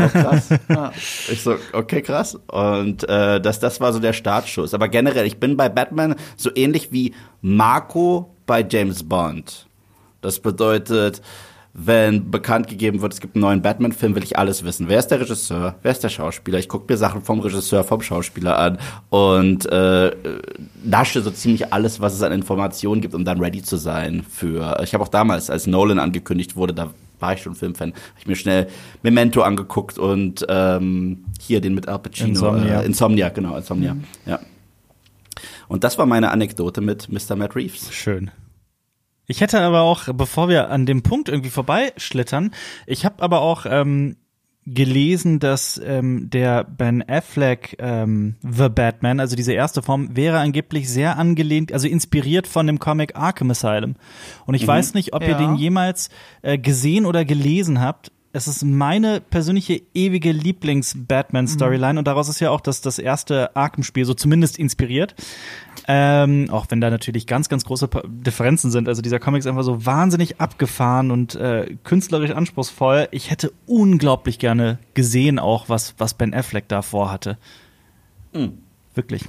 Oh, 0.00 0.08
krass. 0.08 0.48
ja. 0.68 0.92
Ich 1.30 1.42
so, 1.42 1.56
okay, 1.72 2.02
krass. 2.02 2.34
Und 2.48 3.08
äh, 3.08 3.40
das, 3.40 3.60
das 3.60 3.80
war 3.80 3.92
so 3.92 3.98
der 4.00 4.12
Startschuss. 4.12 4.74
Aber 4.74 4.88
generell, 4.88 5.26
ich 5.26 5.38
bin 5.38 5.56
bei 5.56 5.68
Batman 5.68 6.16
so 6.36 6.50
ähnlich 6.54 6.92
wie 6.92 7.14
Marco 7.40 8.34
bei 8.46 8.66
James 8.68 9.08
Bond. 9.08 9.66
Das 10.22 10.40
bedeutet, 10.40 11.20
wenn 11.78 12.30
bekannt 12.30 12.68
gegeben 12.68 13.02
wird, 13.02 13.12
es 13.12 13.20
gibt 13.20 13.36
einen 13.36 13.42
neuen 13.42 13.60
Batman-Film, 13.60 14.14
will 14.14 14.22
ich 14.22 14.38
alles 14.38 14.64
wissen. 14.64 14.88
Wer 14.88 14.98
ist 14.98 15.08
der 15.08 15.20
Regisseur? 15.20 15.74
Wer 15.82 15.92
ist 15.92 16.02
der 16.02 16.08
Schauspieler? 16.08 16.58
Ich 16.58 16.70
gucke 16.70 16.90
mir 16.90 16.96
Sachen 16.96 17.20
vom 17.20 17.40
Regisseur, 17.40 17.84
vom 17.84 18.00
Schauspieler 18.00 18.58
an 18.58 18.78
und 19.10 19.70
äh, 19.70 20.10
nasche 20.82 21.20
so 21.20 21.30
ziemlich 21.30 21.74
alles, 21.74 22.00
was 22.00 22.14
es 22.14 22.22
an 22.22 22.32
Informationen 22.32 23.02
gibt, 23.02 23.14
um 23.14 23.26
dann 23.26 23.40
ready 23.40 23.62
zu 23.62 23.76
sein 23.76 24.22
für. 24.22 24.80
Ich 24.82 24.94
habe 24.94 25.04
auch 25.04 25.08
damals, 25.08 25.50
als 25.50 25.66
Nolan 25.66 25.98
angekündigt 25.98 26.56
wurde, 26.56 26.72
da 26.72 26.90
war 27.18 27.34
ich 27.34 27.42
schon 27.42 27.54
Filmfan, 27.54 27.90
habe 27.90 28.20
ich 28.20 28.26
mir 28.26 28.36
schnell 28.36 28.68
Memento 29.02 29.42
angeguckt 29.42 29.98
und 29.98 30.46
ähm, 30.48 31.26
hier 31.38 31.60
den 31.60 31.74
mit 31.74 31.88
Al 31.88 31.98
Pacino. 31.98 32.30
Insomnia. 32.30 32.80
Äh, 32.80 32.86
Insomnia, 32.86 33.28
genau, 33.28 33.54
Insomnia. 33.54 33.94
Mhm. 33.94 34.04
Ja. 34.24 34.40
Und 35.68 35.84
das 35.84 35.98
war 35.98 36.06
meine 36.06 36.30
Anekdote 36.30 36.80
mit 36.80 37.10
Mr. 37.10 37.36
Matt 37.36 37.54
Reeves. 37.54 37.92
Schön. 37.92 38.30
Ich 39.26 39.40
hätte 39.40 39.60
aber 39.60 39.82
auch, 39.82 40.04
bevor 40.14 40.48
wir 40.48 40.70
an 40.70 40.86
dem 40.86 41.02
Punkt 41.02 41.28
irgendwie 41.28 41.50
vorbeischlittern, 41.50 42.52
ich 42.86 43.04
habe 43.04 43.22
aber 43.22 43.40
auch 43.40 43.66
ähm, 43.68 44.16
gelesen, 44.66 45.38
dass 45.38 45.80
ähm, 45.84 46.28
der 46.28 46.64
Ben 46.64 47.02
Affleck 47.08 47.76
ähm, 47.78 48.34
The 48.42 48.68
Batman, 48.68 49.20
also 49.20 49.36
diese 49.36 49.52
erste 49.52 49.80
Form, 49.80 50.16
wäre 50.16 50.38
angeblich 50.38 50.90
sehr 50.90 51.18
angelehnt, 51.18 51.72
also 51.72 51.86
inspiriert 51.86 52.48
von 52.48 52.66
dem 52.66 52.80
Comic 52.80 53.16
Arkham 53.16 53.50
Asylum. 53.50 53.94
Und 54.44 54.54
ich 54.54 54.62
mhm. 54.62 54.68
weiß 54.68 54.94
nicht, 54.94 55.14
ob 55.14 55.22
ja. 55.22 55.30
ihr 55.30 55.34
den 55.36 55.54
jemals 55.54 56.10
äh, 56.42 56.58
gesehen 56.58 57.06
oder 57.06 57.24
gelesen 57.24 57.80
habt. 57.80 58.10
Es 58.32 58.48
ist 58.48 58.64
meine 58.64 59.20
persönliche 59.20 59.80
ewige 59.94 60.32
Lieblings-Batman-Storyline 60.32 61.94
mhm. 61.94 61.98
und 61.98 62.06
daraus 62.06 62.28
ist 62.28 62.40
ja 62.40 62.50
auch 62.50 62.60
das, 62.60 62.80
das 62.80 62.98
erste 62.98 63.54
Arkham-Spiel 63.56 64.04
so 64.04 64.14
zumindest 64.14 64.58
inspiriert. 64.58 65.14
Ähm, 65.88 66.48
auch 66.50 66.66
wenn 66.68 66.80
da 66.80 66.90
natürlich 66.90 67.26
ganz, 67.26 67.48
ganz 67.48 67.64
große 67.64 67.88
Differenzen 68.06 68.72
sind. 68.72 68.88
Also 68.88 69.02
dieser 69.02 69.20
Comic 69.20 69.40
ist 69.40 69.46
einfach 69.46 69.62
so 69.62 69.86
wahnsinnig 69.86 70.40
abgefahren 70.40 71.12
und 71.12 71.36
äh, 71.36 71.76
künstlerisch 71.84 72.32
anspruchsvoll. 72.32 73.08
Ich 73.12 73.30
hätte 73.30 73.52
unglaublich 73.66 74.40
gerne 74.40 74.78
gesehen, 74.94 75.38
auch 75.38 75.68
was, 75.68 75.94
was 75.98 76.14
Ben 76.14 76.34
Affleck 76.34 76.66
da 76.68 76.82
vorhatte. 76.82 77.38
Mhm. 78.32 78.58
Wirklich. 78.94 79.22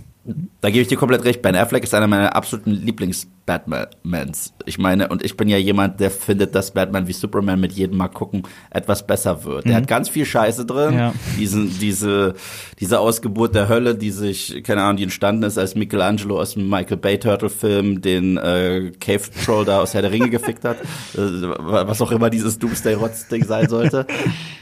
Da 0.62 0.70
gebe 0.70 0.82
ich 0.82 0.88
dir 0.88 0.98
komplett 0.98 1.24
recht. 1.24 1.42
Ben 1.42 1.56
Affleck 1.56 1.84
ist 1.84 1.94
einer 1.94 2.08
meiner 2.08 2.36
absoluten 2.36 2.72
Lieblings-Batmans. 2.72 4.54
Ich 4.66 4.78
meine, 4.78 5.08
und 5.08 5.24
ich 5.24 5.38
bin 5.38 5.48
ja 5.48 5.58
jemand, 5.58 6.00
der 6.00 6.12
findet, 6.12 6.54
dass 6.56 6.72
Batman 6.72 7.08
wie 7.08 7.14
Superman 7.14 7.60
mit 7.60 7.72
jedem 7.72 7.98
Mal 7.98 8.10
gucken 8.10 8.44
etwas 8.70 9.08
besser 9.08 9.46
wird. 9.46 9.66
Mhm. 9.66 9.70
Der 9.70 9.78
hat 9.78 9.88
ganz 9.88 10.10
viel 10.10 10.26
Scheiße 10.26 10.66
drin. 10.66 10.96
Ja. 10.96 11.14
Diesen, 11.40 11.80
diese, 11.80 12.34
diese 12.80 13.00
Ausgeburt 13.00 13.56
der 13.56 13.70
Hölle, 13.70 13.96
die 13.96 14.12
sich, 14.12 14.64
keine 14.64 14.84
Ahnung, 14.84 14.98
die 14.98 15.04
entstanden 15.04 15.44
ist, 15.44 15.58
als 15.58 15.76
Michelangelo 15.76 16.40
aus 16.40 16.56
dem 16.56 16.70
Michael 16.70 16.98
Bay 16.98 17.18
Turtle 17.18 17.50
Film 17.50 18.02
den 18.02 18.38
äh, 18.38 18.92
Cave 19.00 19.24
Troll 19.46 19.64
da 19.64 19.80
aus 19.80 19.94
Herr 19.94 20.02
der 20.02 20.12
Ringe 20.12 20.30
gefickt 20.30 20.66
hat. 20.66 20.78
Äh, 21.16 21.48
was 21.60 22.02
auch 22.02 22.12
immer 22.12 22.30
dieses 22.30 22.60
Doomsday-Rotz-Ding 22.60 23.46
sein 23.46 23.70
sollte. 23.70 24.06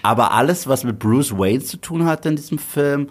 Aber 0.04 0.34
alles, 0.34 0.68
was 0.68 0.84
mit 0.84 1.00
Bruce 1.00 1.32
Wayne 1.32 1.64
zu 1.64 1.78
tun 1.78 2.06
hat 2.06 2.26
in 2.26 2.36
diesem 2.36 2.60
Film, 2.60 3.08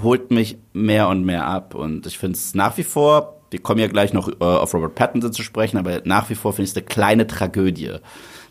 holt 0.00 0.30
mich 0.30 0.58
mehr 0.72 1.08
und 1.08 1.24
mehr 1.24 1.46
ab. 1.46 1.74
Und 1.74 2.06
ich 2.06 2.18
finde 2.18 2.36
es 2.36 2.54
nach 2.54 2.76
wie 2.78 2.84
vor, 2.84 3.40
wir 3.50 3.60
kommen 3.60 3.80
ja 3.80 3.88
gleich 3.88 4.12
noch 4.12 4.28
äh, 4.28 4.44
auf 4.44 4.72
Robert 4.74 4.94
Pattinson 4.94 5.32
zu 5.32 5.42
sprechen, 5.42 5.76
aber 5.76 6.00
nach 6.04 6.30
wie 6.30 6.34
vor 6.34 6.52
finde 6.52 6.64
ich 6.64 6.70
es 6.70 6.76
eine 6.76 6.86
kleine 6.86 7.26
Tragödie, 7.26 7.96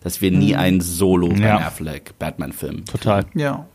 dass 0.04 0.22
wir 0.22 0.32
nie 0.32 0.54
mhm. 0.54 0.60
einen 0.60 0.82
Solo 0.82 1.30
Ben 1.30 1.42
ja. 1.42 1.58
Affleck 1.58 2.18
Batman-Film. 2.20 2.86
Total. 2.86 3.26
Ja. 3.34 3.66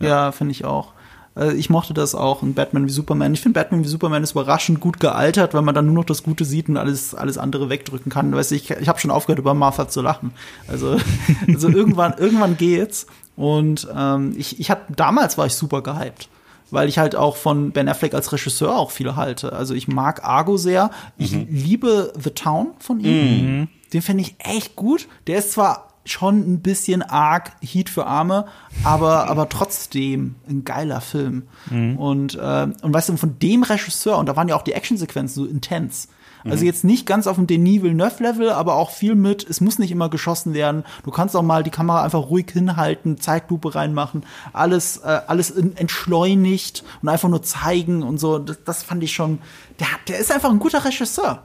Ja, 0.00 0.08
ja 0.08 0.32
finde 0.32 0.52
ich 0.52 0.64
auch. 0.64 0.92
Äh, 1.36 1.54
ich 1.54 1.70
mochte 1.70 1.94
das 1.94 2.14
auch 2.14 2.42
in 2.42 2.54
Batman 2.54 2.86
wie 2.86 2.90
Superman. 2.90 3.32
Ich 3.32 3.40
finde 3.40 3.58
Batman 3.58 3.82
wie 3.82 3.88
Superman 3.88 4.22
ist 4.22 4.32
überraschend 4.32 4.80
gut 4.80 5.00
gealtert, 5.00 5.54
weil 5.54 5.62
man 5.62 5.74
dann 5.74 5.86
nur 5.86 5.94
noch 5.94 6.04
das 6.04 6.22
Gute 6.22 6.44
sieht 6.44 6.68
und 6.68 6.76
alles, 6.76 7.14
alles 7.14 7.38
andere 7.38 7.70
wegdrücken 7.70 8.12
kann. 8.12 8.34
Weißt 8.34 8.50
du, 8.50 8.56
ich, 8.56 8.70
ich 8.70 8.88
habe 8.88 9.00
schon 9.00 9.10
aufgehört, 9.10 9.38
über 9.38 9.54
Martha 9.54 9.88
zu 9.88 10.02
lachen. 10.02 10.32
Also, 10.68 10.98
also 11.48 11.68
irgendwann, 11.68 12.14
irgendwann 12.18 12.58
geht's. 12.58 13.06
Und 13.36 13.88
ähm, 13.96 14.34
ich, 14.36 14.60
ich 14.60 14.70
hab, 14.70 14.94
damals 14.94 15.38
war 15.38 15.46
ich 15.46 15.54
super 15.54 15.82
gehypt 15.82 16.28
weil 16.72 16.88
ich 16.88 16.98
halt 16.98 17.16
auch 17.16 17.36
von 17.36 17.72
Ben 17.72 17.88
Affleck 17.88 18.14
als 18.14 18.32
Regisseur 18.32 18.76
auch 18.76 18.90
viel 18.90 19.16
halte. 19.16 19.52
Also 19.52 19.74
ich 19.74 19.88
mag 19.88 20.24
Argo 20.24 20.56
sehr. 20.56 20.90
Ich 21.16 21.32
mhm. 21.32 21.46
liebe 21.50 22.12
The 22.18 22.30
Town 22.30 22.68
von 22.78 23.00
ihm. 23.00 23.60
Mhm. 23.60 23.68
Den 23.92 24.02
finde 24.02 24.22
ich 24.22 24.36
echt 24.38 24.76
gut. 24.76 25.08
Der 25.26 25.38
ist 25.38 25.52
zwar 25.52 25.88
schon 26.04 26.38
ein 26.38 26.60
bisschen 26.60 27.02
arg 27.02 27.52
Heat 27.60 27.90
für 27.90 28.06
Arme, 28.06 28.46
aber, 28.84 29.28
aber 29.30 29.48
trotzdem 29.48 30.36
ein 30.48 30.64
geiler 30.64 31.00
Film. 31.00 31.44
Mhm. 31.70 31.96
Und, 31.96 32.34
äh, 32.34 32.68
und 32.82 32.94
weißt 32.94 33.10
du, 33.10 33.16
von 33.16 33.38
dem 33.38 33.62
Regisseur, 33.62 34.18
und 34.18 34.26
da 34.26 34.36
waren 34.36 34.48
ja 34.48 34.56
auch 34.56 34.62
die 34.62 34.72
Actionsequenzen 34.72 35.44
so 35.44 35.50
intens. 35.50 36.08
Also 36.44 36.62
mhm. 36.62 36.66
jetzt 36.66 36.84
nicht 36.84 37.06
ganz 37.06 37.26
auf 37.26 37.36
dem 37.36 37.46
Denis 37.46 37.82
Villeneuve-Level, 37.82 38.50
aber 38.50 38.76
auch 38.76 38.90
viel 38.90 39.14
mit, 39.14 39.48
es 39.48 39.60
muss 39.60 39.78
nicht 39.78 39.90
immer 39.90 40.08
geschossen 40.08 40.54
werden. 40.54 40.84
Du 41.04 41.10
kannst 41.10 41.36
auch 41.36 41.42
mal 41.42 41.62
die 41.62 41.70
Kamera 41.70 42.02
einfach 42.02 42.30
ruhig 42.30 42.50
hinhalten, 42.52 43.18
Zeitlupe 43.18 43.74
reinmachen, 43.74 44.24
alles, 44.52 44.98
äh, 44.98 45.20
alles 45.26 45.50
entschleunigt 45.50 46.84
und 47.02 47.08
einfach 47.08 47.28
nur 47.28 47.42
zeigen 47.42 48.02
und 48.02 48.18
so. 48.18 48.38
Das, 48.38 48.58
das 48.64 48.82
fand 48.82 49.02
ich 49.02 49.12
schon, 49.12 49.38
der, 49.78 49.88
der 50.08 50.18
ist 50.18 50.32
einfach 50.32 50.50
ein 50.50 50.58
guter 50.58 50.84
Regisseur. 50.84 51.42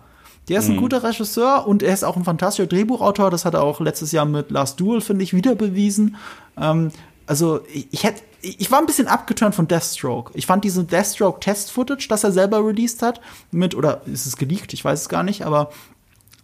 Der 0.47 0.59
ist 0.59 0.69
ein 0.69 0.75
mhm. 0.75 0.81
guter 0.81 1.03
Regisseur 1.03 1.67
und 1.67 1.81
er 1.81 1.93
ist 1.93 2.03
auch 2.03 2.15
ein 2.15 2.23
fantastischer 2.23 2.67
Drehbuchautor. 2.67 3.31
Das 3.31 3.45
hat 3.45 3.55
er 3.55 3.63
auch 3.63 3.79
letztes 3.79 4.11
Jahr 4.11 4.25
mit 4.25 4.51
Last 4.51 4.79
Duel, 4.79 5.01
finde 5.01 5.23
ich, 5.23 5.33
wieder 5.33 5.55
bewiesen. 5.55 6.17
Ähm, 6.59 6.91
also 7.25 7.61
ich, 7.73 7.87
ich 7.91 8.03
hätte 8.03 8.21
ich 8.45 8.71
war 8.71 8.79
ein 8.79 8.85
bisschen 8.85 9.07
abgeturnt 9.07 9.55
von 9.55 9.67
Deathstroke. 9.67 10.31
Ich 10.35 10.45
fand 10.45 10.63
diesen 10.63 10.87
Deathstroke-Test-Footage, 10.87 12.07
das 12.07 12.23
er 12.23 12.31
selber 12.31 12.65
released 12.65 13.01
hat, 13.01 13.21
mit, 13.51 13.75
oder 13.75 14.01
ist 14.05 14.25
es 14.25 14.37
geleakt, 14.37 14.73
ich 14.73 14.85
weiß 14.85 15.01
es 15.01 15.09
gar 15.09 15.23
nicht, 15.23 15.43
aber 15.45 15.69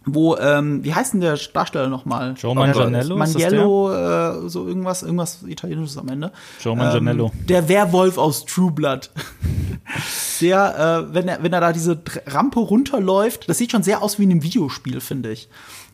wo, 0.04 0.36
ähm, 0.36 0.82
wie 0.82 0.92
heißt 0.92 1.14
denn 1.14 1.20
der 1.20 1.38
Darsteller 1.52 1.88
nochmal? 1.88 2.34
Joe 2.36 2.54
Manganiello? 2.54 3.16
Manganiello, 3.16 3.92
äh, 3.92 4.48
so 4.48 4.66
irgendwas, 4.66 5.02
irgendwas 5.02 5.44
Italienisches 5.46 5.96
am 5.96 6.08
Ende. 6.08 6.32
Joe 6.60 6.74
Manganiello. 6.74 7.30
Ähm, 7.32 7.46
der 7.46 7.68
Werwolf 7.68 8.18
aus 8.18 8.44
True 8.44 8.72
Blood. 8.72 9.10
der, 10.40 11.06
äh, 11.08 11.14
wenn 11.14 11.28
er, 11.28 11.42
wenn 11.42 11.52
er 11.52 11.60
da 11.60 11.72
diese 11.72 12.02
Rampe 12.26 12.58
runterläuft, 12.58 13.48
das 13.48 13.58
sieht 13.58 13.70
schon 13.70 13.84
sehr 13.84 14.02
aus 14.02 14.18
wie 14.18 14.24
in 14.24 14.32
einem 14.32 14.42
Videospiel, 14.42 15.00
finde 15.00 15.30
ich. 15.30 15.48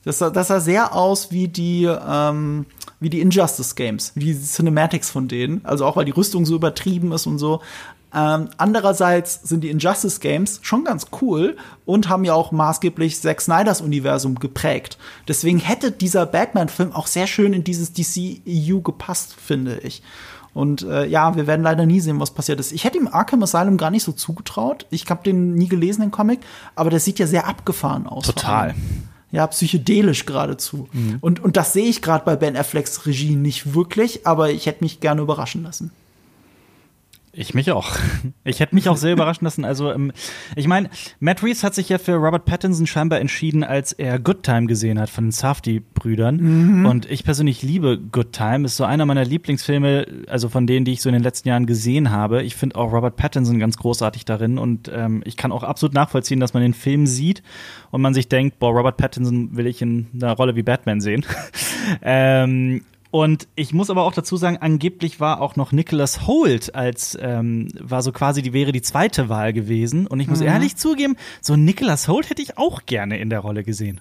Das, 0.05 0.19
das 0.19 0.49
sah 0.49 0.61
sehr 0.61 0.95
aus 0.95 1.33
wie 1.33 1.49
die, 1.49 1.85
ähm, 1.85 2.67
wie 3.01 3.11
die 3.11 3.21
Injustice 3.21 3.75
Games, 3.75 4.13
wie 4.15 4.27
die 4.27 4.41
Cinematics 4.41 5.11
von 5.11 5.29
denen. 5.29 5.65
Also 5.65 5.85
auch 5.85 5.97
weil 5.97 6.05
die 6.05 6.13
Rüstung 6.13 6.47
so 6.47 6.55
übertrieben 6.55 7.13
ist 7.13 7.27
und 7.27 7.39
so. 7.39 7.61
Ähm, 8.15 8.49
andererseits 8.57 9.43
sind 9.43 9.63
die 9.63 9.69
Injustice 9.69 10.21
Games 10.21 10.61
schon 10.63 10.85
ganz 10.85 11.09
cool 11.21 11.57
und 11.85 12.09
haben 12.09 12.25
ja 12.25 12.33
auch 12.33 12.53
maßgeblich 12.53 13.21
Zack 13.21 13.41
Snyders 13.41 13.83
Universum 13.83 14.37
geprägt. 14.37 14.97
Deswegen 15.27 15.59
hätte 15.59 15.93
dieser 15.93 16.25
Batman-Film 16.25 16.93
auch 16.93 17.07
sehr 17.07 17.27
schön 17.27 17.53
in 17.53 17.65
dieses 17.65 17.93
DCEU 17.93 18.81
gepasst, 18.81 19.35
finde 19.35 19.79
ich. 19.81 20.03
Und 20.55 20.83
äh, 20.83 21.07
ja, 21.07 21.37
wir 21.37 21.47
werden 21.47 21.63
leider 21.63 21.85
nie 21.85 22.01
sehen, 22.01 22.19
was 22.19 22.31
passiert 22.31 22.59
ist. 22.59 22.73
Ich 22.73 22.85
hätte 22.85 22.97
ihm 22.97 23.09
Arkham 23.09 23.43
Asylum 23.43 23.77
gar 23.77 23.91
nicht 23.91 24.03
so 24.03 24.13
zugetraut. 24.13 24.87
Ich 24.91 25.09
habe 25.11 25.23
den 25.23 25.55
nie 25.55 25.69
gelesen, 25.69 26.01
den 26.01 26.11
Comic, 26.11 26.41
aber 26.75 26.89
der 26.89 27.01
sieht 27.01 27.19
ja 27.19 27.27
sehr 27.27 27.47
abgefahren 27.47 28.07
aus. 28.07 28.25
Total. 28.25 28.75
Ja, 29.31 29.47
psychedelisch 29.47 30.25
geradezu. 30.25 30.89
Mhm. 30.93 31.19
Und, 31.21 31.41
und 31.41 31.57
das 31.57 31.73
sehe 31.73 31.87
ich 31.87 32.01
gerade 32.01 32.25
bei 32.25 32.37
Ben 32.37 32.57
Afflecks 32.57 33.07
Regie 33.07 33.37
nicht 33.37 33.75
wirklich, 33.75 34.27
aber 34.27 34.51
ich 34.51 34.67
hätte 34.67 34.83
mich 34.83 35.01
gerne 35.01 35.21
überraschen 35.21 35.63
lassen. 35.63 35.91
Ich 37.41 37.55
mich 37.55 37.71
auch. 37.71 37.93
Ich 38.43 38.59
hätte 38.59 38.75
mich 38.75 38.89
auch 38.89 38.97
sehr 38.97 39.13
überraschen 39.15 39.45
lassen. 39.45 39.65
Also, 39.65 39.93
ähm, 39.93 40.11
ich 40.57 40.67
meine, 40.67 40.91
Matt 41.21 41.45
Reeves 41.45 41.63
hat 41.63 41.73
sich 41.73 41.89
ja 41.89 41.99
für 41.99 42.15
Robert 42.15 42.45
Pattinson 42.47 42.85
scheinbar 42.89 43.21
entschieden, 43.21 43.63
als 43.63 43.93
er 43.93 44.19
Good 44.19 44.43
Time 44.43 44.67
gesehen 44.67 44.99
hat 44.99 45.09
von 45.09 45.27
den 45.27 45.31
Safdie-Brüdern. 45.31 46.85
Und 46.85 47.09
ich 47.09 47.23
persönlich 47.23 47.63
liebe 47.63 47.97
Good 47.97 48.33
Time. 48.33 48.67
Ist 48.67 48.77
so 48.77 48.83
einer 48.83 49.07
meiner 49.07 49.25
Lieblingsfilme, 49.25 50.25
also 50.27 50.49
von 50.49 50.67
denen, 50.67 50.85
die 50.85 50.93
ich 50.93 51.01
so 51.01 51.09
in 51.09 51.13
den 51.13 51.23
letzten 51.23 51.49
Jahren 51.49 51.67
gesehen 51.67 52.11
habe. 52.11 52.43
Ich 52.43 52.57
finde 52.57 52.75
auch 52.75 52.93
Robert 52.93 53.15
Pattinson 53.15 53.61
ganz 53.61 53.77
großartig 53.77 54.25
darin. 54.25 54.59
Und 54.59 54.91
ähm, 54.93 55.23
ich 55.25 55.37
kann 55.37 55.53
auch 55.53 55.63
absolut 55.63 55.95
nachvollziehen, 55.95 56.41
dass 56.41 56.55
man 56.55 56.65
den 56.65 56.75
Film 56.75 57.07
sieht 57.07 57.45
und 57.93 58.03
man 58.03 58.15
sich 58.15 58.29
denkt, 58.29 58.59
boah, 58.59 58.73
Robert 58.73 58.97
Pattinson 58.97 59.57
will 59.57 59.69
ich 59.69 59.81
in 59.81 60.09
einer 60.13 60.33
Rolle 60.33 60.57
wie 60.57 60.65
Batman 60.65 61.01
sehen. 61.01 61.25
ähm, 62.03 62.83
und 63.11 63.49
ich 63.55 63.73
muss 63.73 63.89
aber 63.91 64.03
auch 64.03 64.13
dazu 64.13 64.37
sagen, 64.37 64.59
angeblich 64.61 65.19
war 65.21 65.41
auch 65.41 65.57
noch 65.57 65.73
Nicholas 65.73 66.27
Holt 66.27 66.75
als 66.75 67.17
ähm, 67.21 67.69
war 67.81 68.03
so 68.03 68.13
quasi 68.13 68.43
die 68.43 68.53
wäre 68.53 68.73
die 68.73 68.83
zweite 68.83 69.29
Wahl 69.29 69.53
gewesen. 69.53 70.07
Und 70.07 70.21
ich 70.21 70.29
muss 70.29 70.41
ehrlich 70.41 70.77
zugeben, 70.77 71.17
so 71.41 71.57
Nicholas 71.57 72.07
Holt 72.09 72.29
hätte 72.31 72.43
ich 72.43 72.59
auch 72.59 72.85
gerne 72.87 73.19
in 73.19 73.31
der 73.31 73.41
Rolle 73.41 73.65
gesehen. 73.65 74.01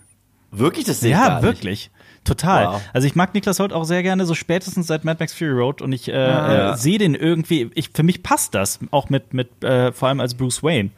Wirklich, 0.52 0.86
das 0.86 1.00
sehe 1.02 1.12
ich 1.12 1.18
Ja, 1.18 1.28
gar 1.28 1.36
nicht. 1.36 1.44
wirklich. 1.44 1.92
Total. 2.24 2.68
Wow. 2.74 2.82
Also 2.94 3.08
ich 3.08 3.16
mag 3.16 3.34
Nicholas 3.34 3.60
Holt 3.60 3.72
auch 3.72 3.86
sehr 3.86 4.04
gerne, 4.04 4.26
so 4.26 4.34
spätestens 4.34 4.88
seit 4.88 5.06
Mad 5.06 5.18
Max 5.22 5.34
Fury 5.34 5.52
Road 5.52 5.82
und 5.82 5.94
ich 5.94 6.10
äh, 6.10 6.14
Ja. 6.14 6.74
äh, 6.74 6.78
sehe 6.78 6.98
den 6.98 7.16
irgendwie, 7.16 7.70
ich, 7.76 7.92
für 7.94 8.04
mich 8.04 8.24
passt 8.24 8.54
das, 8.56 8.80
auch 8.92 9.10
mit, 9.10 9.34
mit 9.34 9.64
äh, 9.64 9.92
vor 9.94 10.10
allem 10.10 10.20
als 10.20 10.36
Bruce 10.36 10.64
Wayne. 10.64 10.90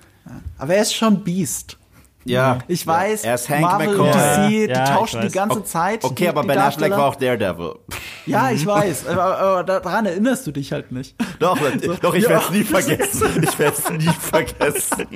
Aber 0.57 0.73
er 0.75 0.81
ist 0.81 0.93
schon 0.93 1.23
Beast. 1.23 1.77
Ja. 2.25 2.59
Ich 2.67 2.85
weiß, 2.85 3.23
Er 3.23 3.35
ist 3.35 3.49
Hank 3.49 3.61
Marvel 3.61 3.87
McCoy. 3.87 4.07
und 4.07 4.13
DC, 4.13 4.17
Ja, 4.17 4.47
die 4.49 4.65
ja, 4.67 4.83
tauschen 4.85 5.21
die 5.21 5.29
ganze 5.29 5.63
Zeit. 5.63 6.03
Okay, 6.03 6.15
die, 6.25 6.29
aber 6.29 6.41
die 6.41 6.47
Ben 6.49 6.57
Affleck 6.59 6.91
war 6.91 7.05
auch 7.05 7.15
Daredevil. 7.15 7.75
Ja, 8.25 8.51
ich 8.51 8.65
weiß, 8.65 9.07
aber, 9.07 9.37
aber 9.39 9.63
daran 9.63 10.05
erinnerst 10.05 10.45
du 10.45 10.51
dich 10.51 10.71
halt 10.71 10.91
nicht. 10.91 11.15
Doch, 11.39 11.57
doch 12.01 12.13
ich 12.13 12.23
Ja. 12.25 12.29
werde 12.31 12.43
es 12.49 12.51
nie 12.51 12.63
vergessen. 12.63 13.43
Ich 13.43 13.57
werde 13.57 13.77
es 13.77 13.89
nie 13.89 14.13
vergessen. 14.19 15.07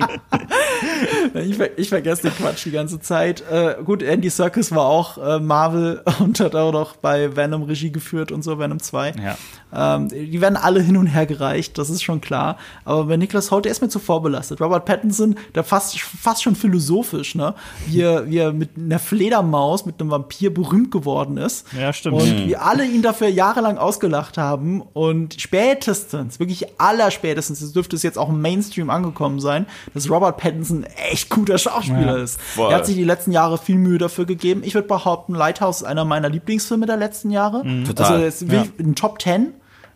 Ich, 1.34 1.56
ver 1.56 1.78
ich 1.78 1.88
vergesse 1.88 2.22
den 2.22 2.36
Quatsch 2.36 2.64
die 2.64 2.70
ganze 2.70 3.00
Zeit. 3.00 3.42
Äh, 3.50 3.76
gut, 3.84 4.02
Andy 4.02 4.30
Serkis 4.30 4.72
war 4.74 4.86
auch 4.86 5.18
äh, 5.18 5.40
Marvel 5.40 6.02
und 6.20 6.40
hat 6.40 6.54
auch 6.54 6.72
noch 6.72 6.96
bei 6.96 7.36
Venom 7.36 7.62
Regie 7.64 7.92
geführt 7.92 8.32
und 8.32 8.42
so, 8.42 8.58
Venom 8.58 8.80
2. 8.80 9.12
Ja. 9.22 9.96
Ähm, 9.96 10.08
die 10.08 10.40
werden 10.40 10.56
alle 10.56 10.80
hin 10.80 10.96
und 10.96 11.06
her 11.08 11.26
gereicht, 11.26 11.78
das 11.78 11.90
ist 11.90 12.02
schon 12.02 12.20
klar. 12.20 12.56
Aber 12.84 13.04
bei 13.04 13.16
Nicholas 13.16 13.50
Holt, 13.50 13.64
der 13.64 13.72
ist 13.72 13.82
mir 13.82 13.88
zu 13.88 13.98
vorbelastet. 13.98 14.60
Robert 14.60 14.84
Pattinson, 14.84 15.36
der 15.54 15.64
fast, 15.64 15.98
fast 16.00 16.42
schon 16.42 16.54
philosophisch, 16.54 16.93
ne? 17.34 17.54
Wie 17.86 18.00
er, 18.02 18.28
wie 18.30 18.38
er 18.38 18.52
mit 18.52 18.70
einer 18.78 18.98
Fledermaus, 18.98 19.86
mit 19.86 20.00
einem 20.00 20.10
Vampir 20.10 20.52
berühmt 20.52 20.90
geworden 20.90 21.36
ist. 21.36 21.66
Ja, 21.78 21.92
stimmt. 21.92 22.20
Und 22.20 22.44
Mhm. 22.44 22.48
wir 22.48 22.62
alle 22.62 22.84
ihn 22.84 23.02
dafür 23.02 23.28
jahrelang 23.28 23.78
ausgelacht 23.78 24.38
haben. 24.38 24.82
Und 24.92 25.40
spätestens, 25.40 26.38
wirklich 26.38 26.66
allerspätestens, 26.78 27.60
es 27.60 27.72
dürfte 27.72 27.96
es 27.96 28.02
jetzt 28.02 28.18
auch 28.18 28.28
im 28.28 28.40
Mainstream 28.40 28.90
angekommen 28.90 29.40
sein, 29.40 29.66
dass 29.94 30.08
Robert 30.10 30.36
Pattinson 30.36 30.84
ein 30.84 30.90
echt 31.12 31.30
guter 31.30 31.58
Schauspieler 31.58 32.16
Ja. 32.18 32.22
ist. 32.22 32.40
Voll. 32.40 32.70
Er 32.70 32.76
hat 32.76 32.86
sich 32.86 32.94
die 32.96 33.04
letzten 33.04 33.32
Jahre 33.32 33.58
viel 33.58 33.76
Mühe 33.76 33.98
dafür 33.98 34.24
gegeben. 34.26 34.62
Ich 34.64 34.74
würde 34.74 34.88
behaupten, 34.88 35.34
Lighthouse 35.34 35.78
ist 35.82 35.84
einer 35.86 36.04
meiner 36.04 36.28
Lieblingsfilme 36.28 36.86
der 36.86 36.96
letzten 36.96 37.30
Jahre. 37.30 37.62
Total. 37.86 38.12
Also 38.12 38.24
es 38.24 38.42
ist 38.42 38.52
Ja. 38.52 38.64
wie 38.76 38.82
in 38.82 38.94
Top 38.94 39.20
10. 39.20 39.54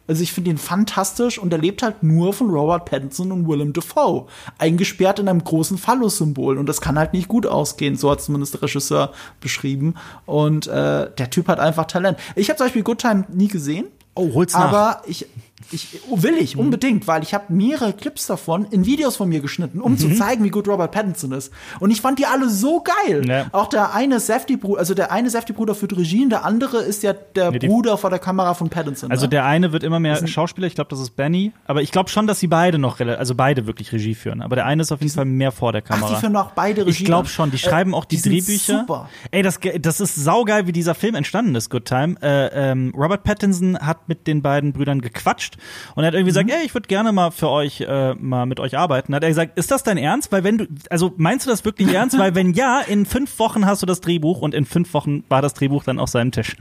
Also 0.08 0.22
ich 0.22 0.32
finde 0.32 0.50
ihn 0.50 0.58
fantastisch 0.58 1.38
und 1.38 1.52
er 1.52 1.58
lebt 1.58 1.82
halt 1.82 2.02
nur 2.02 2.32
von 2.32 2.50
Robert 2.50 2.86
Pattinson 2.86 3.30
und 3.30 3.46
Willem 3.46 3.72
Dafoe. 3.72 4.26
Eingesperrt 4.58 5.18
in 5.18 5.28
einem 5.28 5.44
großen 5.44 5.78
Phallus-Symbol. 5.78 6.58
Und 6.58 6.66
das 6.66 6.80
kann 6.80 6.98
halt 6.98 7.12
nicht 7.12 7.28
gut 7.28 7.46
ausgehen. 7.46 7.94
So 7.94 8.10
hat 8.10 8.22
zumindest 8.22 8.54
der 8.54 8.62
Regisseur 8.62 9.12
beschrieben. 9.40 9.94
Und 10.24 10.66
äh, 10.66 11.10
der 11.12 11.30
Typ 11.30 11.46
hat 11.48 11.60
einfach 11.60 11.84
Talent. 11.84 12.18
Ich 12.34 12.48
habe 12.48 12.56
zum 12.56 12.66
Beispiel 12.66 12.82
Good 12.82 12.98
Time 12.98 13.26
nie 13.28 13.48
gesehen. 13.48 13.86
Oh, 14.14 14.34
hol's 14.34 14.54
nach. 14.54 14.72
Aber 14.72 15.02
ich, 15.06 15.26
ich 15.70 16.00
will 16.10 16.36
ich 16.36 16.56
unbedingt, 16.56 17.06
weil 17.06 17.22
ich 17.22 17.34
habe 17.34 17.52
mehrere 17.52 17.92
Clips 17.92 18.26
davon 18.26 18.64
in 18.70 18.86
Videos 18.86 19.16
von 19.16 19.28
mir 19.28 19.40
geschnitten, 19.40 19.80
um 19.80 19.92
Mhm. 19.92 19.98
zu 19.98 20.14
zeigen, 20.14 20.42
wie 20.44 20.50
gut 20.50 20.66
Robert 20.68 20.92
Pattinson 20.92 21.32
ist. 21.32 21.52
Und 21.80 21.90
ich 21.90 22.00
fand 22.00 22.18
die 22.18 22.26
alle 22.26 22.48
so 22.48 22.82
geil. 22.82 23.26
Ja. 23.28 23.46
Auch 23.52 23.68
der 23.68 23.94
eine 23.94 24.18
Safety-Bruder, 24.20 24.78
also 24.78 24.94
der 24.94 25.12
eine 25.12 25.28
Safety-Bruder 25.30 25.74
führt 25.74 25.96
Regie, 25.96 26.24
und 26.24 26.30
der 26.30 26.44
andere 26.44 26.78
ist 26.78 27.02
ja 27.02 27.12
der 27.12 27.50
die- 27.52 27.66
Bruder 27.68 27.98
vor 27.98 28.10
der 28.10 28.18
Kamera 28.18 28.54
von 28.54 28.70
Pattinson. 28.70 29.10
Also 29.10 29.26
ne? 29.26 29.30
der 29.30 29.44
eine 29.44 29.72
wird 29.72 29.82
immer 29.82 30.00
mehr 30.00 30.26
Schauspieler, 30.26 30.66
ich 30.66 30.74
glaube, 30.74 30.90
das 30.90 31.00
ist 31.00 31.16
Benny. 31.16 31.52
Aber 31.66 31.82
ich 31.82 31.92
glaube 31.92 32.08
schon, 32.08 32.26
dass 32.26 32.40
sie 32.40 32.46
beide 32.46 32.78
noch, 32.78 33.00
also 33.00 33.34
beide 33.34 33.66
wirklich 33.66 33.92
Regie 33.92 34.14
führen. 34.14 34.40
Aber 34.40 34.56
der 34.56 34.64
eine 34.66 34.80
ist 34.82 34.90
auf 34.90 35.00
jeden 35.02 35.12
Fall 35.12 35.26
mehr 35.26 35.52
vor 35.52 35.72
der 35.72 35.82
Ach, 35.84 35.88
Kamera. 35.90 36.14
die 36.14 36.16
führen 36.20 36.36
auch 36.36 36.52
beide 36.52 36.86
Regie. 36.86 36.90
Ich 37.02 37.04
glaube 37.04 37.24
dann. 37.24 37.32
schon, 37.34 37.50
die 37.50 37.56
Äh, 37.56 37.60
schreiben 37.60 37.94
auch 37.94 38.06
die, 38.06 38.16
die 38.16 38.28
Drehbücher. 38.30 38.80
Super. 38.80 39.08
Ey, 39.30 39.42
das, 39.42 39.60
das 39.80 40.00
ist 40.00 40.14
saugeil, 40.14 40.66
wie 40.66 40.72
dieser 40.72 40.94
Film 40.94 41.14
entstanden 41.14 41.54
ist, 41.54 41.68
Good 41.68 41.84
Time. 41.84 42.14
Äh, 42.22 42.70
ähm, 42.70 42.92
Robert 42.96 43.22
Pattinson 43.24 43.78
hat 43.78 44.08
mit 44.08 44.26
den 44.26 44.40
beiden 44.40 44.72
Brüdern 44.72 45.02
gequatscht 45.02 45.56
und 45.94 46.04
er 46.04 46.08
hat 46.08 46.14
irgendwie 46.14 46.28
Mhm. 46.30 46.46
gesagt, 46.46 46.50
ey, 46.50 46.64
ich 46.66 46.74
würde 46.74 46.88
gerne 46.88 47.12
mal 47.12 47.30
für 47.30 47.48
euch 47.48 47.80
äh, 47.80 48.14
mal 48.14 48.46
mit 48.46 48.60
euch 48.60 48.76
arbeiten. 48.76 49.14
Hat 49.14 49.22
er 49.22 49.28
gesagt, 49.28 49.58
ist 49.58 49.70
das 49.70 49.82
dein 49.82 49.98
Ernst? 49.98 50.30
Weil 50.32 50.44
wenn 50.44 50.58
du, 50.58 50.66
also 50.90 51.12
meinst 51.16 51.46
du 51.46 51.50
das 51.50 51.64
wirklich 51.64 51.92
ernst? 51.92 52.18
Weil 52.18 52.34
wenn 52.34 52.52
ja, 52.52 52.80
in 52.80 53.06
fünf 53.06 53.38
Wochen 53.38 53.66
hast 53.66 53.82
du 53.82 53.86
das 53.86 54.00
Drehbuch 54.00 54.40
und 54.40 54.54
in 54.54 54.64
fünf 54.64 54.92
Wochen 54.94 55.24
war 55.28 55.42
das 55.42 55.54
Drehbuch 55.54 55.84
dann 55.84 55.98
auf 55.98 56.08
seinem 56.10 56.32
Tisch. 56.32 56.56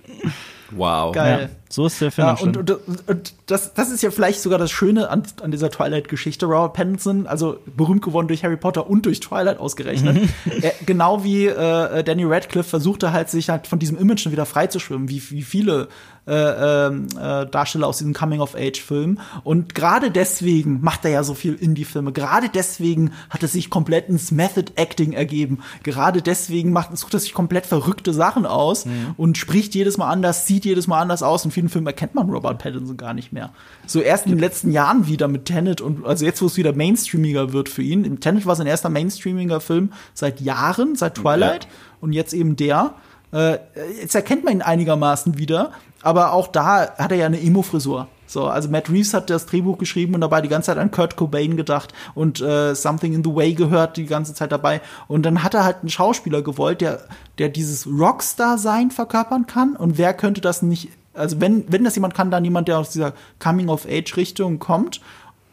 Wow. 0.72 1.14
Geil. 1.14 1.40
Ja, 1.44 1.50
so 1.70 1.86
ist 1.86 2.02
der 2.02 2.12
Film 2.12 2.28
Ja, 2.28 2.34
und, 2.34 2.58
und, 2.58 2.70
und 3.08 3.34
das, 3.46 3.74
das 3.74 3.90
ist 3.90 4.04
ja 4.04 4.12
vielleicht 4.12 4.42
sogar 4.42 4.60
das 4.60 4.70
Schöne 4.70 5.10
an, 5.10 5.24
an 5.42 5.52
dieser 5.52 5.72
Twilight-Geschichte. 5.72 6.46
Robert 6.46 6.74
Pattinson, 6.74 7.26
also 7.26 7.58
berühmt 7.66 8.02
geworden 8.02 8.28
durch 8.28 8.44
Harry 8.44 8.58
Potter 8.58 8.90
und 8.90 9.06
durch 9.06 9.22
Twilight 9.22 9.60
ausgerechnet. 9.60 10.30
er, 10.62 10.74
genau 10.86 11.24
wie 11.24 11.46
äh, 11.46 12.04
Danny 12.04 12.26
Radcliffe 12.26 12.70
versuchte 12.70 13.14
halt, 13.14 13.30
sich 13.30 13.50
halt 13.50 13.66
von 13.68 13.80
diesem 13.80 13.98
Image 13.98 14.20
schon 14.22 14.34
wieder 14.34 14.46
freizuschwimmen, 14.46 15.08
wie, 15.08 15.22
wie 15.30 15.42
viele 15.44 15.88
äh, 16.28 16.88
ähm, 16.88 17.08
äh, 17.20 17.46
Darsteller 17.46 17.88
aus 17.88 18.00
diesen 18.00 18.14
Coming-of-Age-Filmen. 18.14 19.20
Und 19.44 19.74
gerade 19.76 20.12
deswegen 20.12 20.82
macht 20.82 21.06
er 21.06 21.12
ja 21.12 21.24
so 21.24 21.34
viel 21.34 21.54
Indie-Filme. 21.54 22.12
Gerade 22.12 22.50
deswegen 22.50 23.14
hat 23.30 23.44
es 23.44 23.54
sich 23.54 23.70
komplett 23.70 24.10
ins 24.10 24.32
Method-Acting 24.32 25.14
ergeben. 25.14 25.60
Gerade 25.84 26.22
deswegen 26.22 26.72
macht, 26.72 26.98
sucht 26.98 27.14
er 27.14 27.20
sich 27.20 27.34
komplett 27.34 27.66
verrückte 27.66 28.14
Sachen 28.14 28.46
aus 28.46 28.86
und 29.16 29.38
spricht 29.38 29.74
jedes 29.76 29.98
Mal 29.98 30.10
anders, 30.10 30.48
sieht 30.48 30.66
jedes 30.66 30.88
Mal 30.88 31.02
anders 31.02 31.24
aus. 31.24 31.46
In 31.46 31.52
vielen 31.52 31.70
Filmen 31.70 31.88
erkennt 31.88 32.16
man 32.16 32.30
Robert 32.30 32.60
Pattinson 32.60 32.98
gar 32.98 33.14
nicht 33.14 33.32
mehr. 33.32 33.52
So 33.86 34.02
erst 34.02 34.26
in 34.26 34.34
den 34.34 34.40
letzten 34.40 34.72
Jahren 34.72 35.08
wieder 35.08 35.28
mit 35.28 35.46
Tenet 35.46 35.82
und 35.82 36.06
also 36.06 36.26
jetzt, 36.26 36.42
wo 36.42 36.48
es 36.48 36.58
wieder 36.58 36.74
mainstreamiger 36.74 37.54
wird 37.54 37.70
für 37.70 37.84
ihn. 37.84 38.04
Im 38.04 38.20
Tenet 38.20 38.46
war 38.46 38.56
sein 38.56 38.68
erster 38.68 38.90
mainstreamiger 38.90 39.62
Film 39.62 39.92
seit 40.14 40.42
Jahren, 40.42 40.96
seit 40.96 41.16
Twilight. 41.16 41.64
Ja. 41.66 41.70
Und 42.02 42.14
jetzt 42.14 42.34
eben 42.34 42.56
der. 42.56 42.94
Äh, 43.32 43.58
jetzt 44.00 44.16
erkennt 44.16 44.46
man 44.46 44.54
ihn 44.54 44.62
einigermaßen 44.62 45.38
wieder, 45.38 45.72
aber 46.08 46.32
auch 46.32 46.48
da 46.48 46.96
hat 46.98 47.12
er 47.12 47.18
ja 47.18 47.26
eine 47.26 47.42
Emo-Frisur. 47.42 48.08
So, 48.28 48.46
also 48.46 48.70
Matt 48.70 48.90
Reeves 48.90 49.14
hat 49.14 49.30
das 49.30 49.46
Drehbuch 49.46 49.78
geschrieben 49.78 50.16
und 50.16 50.22
dabei 50.22 50.40
die 50.40 50.48
ganze 50.48 50.68
Zeit 50.68 50.78
an 50.78 50.90
Kurt 50.90 51.18
Cobain 51.18 51.58
gedacht 51.58 51.94
und 52.16 52.40
äh, 52.40 52.76
Something 52.76 53.12
in 53.12 53.26
the 53.26 53.36
Way 53.36 53.56
gehört 53.56 53.98
die 53.98 54.06
ganze 54.06 54.34
Zeit 54.34 54.54
dabei. 54.54 54.80
Und 55.10 55.26
dann 55.26 55.44
hat 55.44 55.54
er 55.54 55.66
halt 55.66 55.80
einen 55.82 55.90
Schauspieler 55.90 56.42
gewollt, 56.42 56.80
der, 56.80 57.02
der 57.40 57.50
dieses 57.50 57.86
Rockstar-Sein 57.88 58.90
verkörpern 58.92 59.48
kann. 59.48 59.76
Und 59.76 59.98
wer 59.98 60.14
könnte 60.14 60.40
das 60.40 60.62
nicht, 60.62 60.88
also 61.14 61.42
wenn, 61.42 61.66
wenn 61.70 61.84
das 61.84 61.96
jemand 61.96 62.14
kann, 62.14 62.32
dann 62.32 62.46
jemand, 62.46 62.70
der 62.70 62.80
aus 62.80 62.92
dieser 62.92 63.12
Coming-of-Age-Richtung 63.40 64.60
kommt 64.60 65.02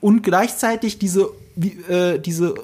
und 0.01 0.23
gleichzeitig 0.23 1.01
diese, 1.01 1.31
wie, 1.57 1.81
äh, 1.93 2.21
diese 2.21 2.55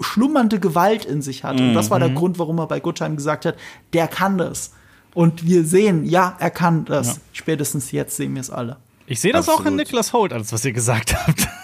schlummernde 0.00 0.60
Gewalt 0.60 1.04
in 1.04 1.20
sich 1.20 1.44
hat. 1.44 1.60
Und 1.60 1.74
das 1.74 1.90
war 1.90 1.98
der 1.98 2.08
Grund, 2.08 2.38
warum 2.38 2.58
er 2.58 2.68
bei 2.68 2.80
Good 2.80 2.96
Time 2.96 3.16
gesagt 3.16 3.44
hat, 3.44 3.56
der 3.92 4.08
kann 4.08 4.38
das. 4.38 4.72
Und 5.14 5.46
wir 5.46 5.64
sehen, 5.64 6.04
ja, 6.04 6.36
er 6.38 6.50
kann 6.50 6.84
das. 6.84 7.06
Ja. 7.06 7.14
Spätestens 7.32 7.92
jetzt 7.92 8.16
sehen 8.16 8.34
wir 8.34 8.40
es 8.40 8.50
alle. 8.50 8.76
Ich 9.06 9.20
sehe 9.20 9.32
das 9.32 9.48
auch 9.48 9.60
in 9.60 9.66
Absolut. 9.66 9.78
Nicholas 9.78 10.12
Holt, 10.12 10.32
alles, 10.32 10.52
was 10.52 10.64
ihr 10.64 10.72
gesagt 10.72 11.14
habt. 11.26 11.48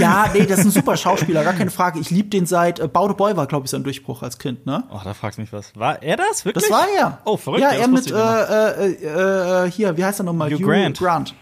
Ja, 0.00 0.30
nee, 0.32 0.46
das 0.46 0.60
ist 0.60 0.64
ein 0.64 0.70
super 0.70 0.96
Schauspieler, 0.96 1.44
gar 1.44 1.52
keine 1.52 1.70
Frage. 1.70 2.00
Ich 2.00 2.10
liebe 2.10 2.30
den 2.30 2.46
seit 2.46 2.80
äh, 2.80 2.88
Baude 2.88 3.14
Boy 3.14 3.36
war, 3.36 3.46
glaube 3.46 3.66
ich, 3.66 3.70
sein 3.70 3.84
Durchbruch 3.84 4.22
als 4.22 4.38
Kind, 4.38 4.64
ne? 4.66 4.84
Oh, 4.90 4.98
da 5.04 5.12
fragst 5.14 5.36
du 5.38 5.42
mich 5.42 5.52
was. 5.52 5.76
War 5.76 6.02
er 6.02 6.16
das? 6.16 6.44
Wirklich? 6.46 6.64
Das 6.64 6.72
war 6.72 6.86
er. 6.88 7.18
Oh, 7.26 7.36
verrückt. 7.36 7.62
Ja, 7.62 7.72
das 7.72 7.80
er 7.80 7.88
mit, 7.88 8.10
äh, 8.10 8.86
äh, 8.86 9.66
äh, 9.66 9.70
hier, 9.70 9.96
wie 9.96 10.04
heißt 10.04 10.20
er 10.20 10.24
nochmal? 10.24 10.50
Hugh 10.50 10.64
Grant. 10.64 10.98
Grant. 10.98 11.34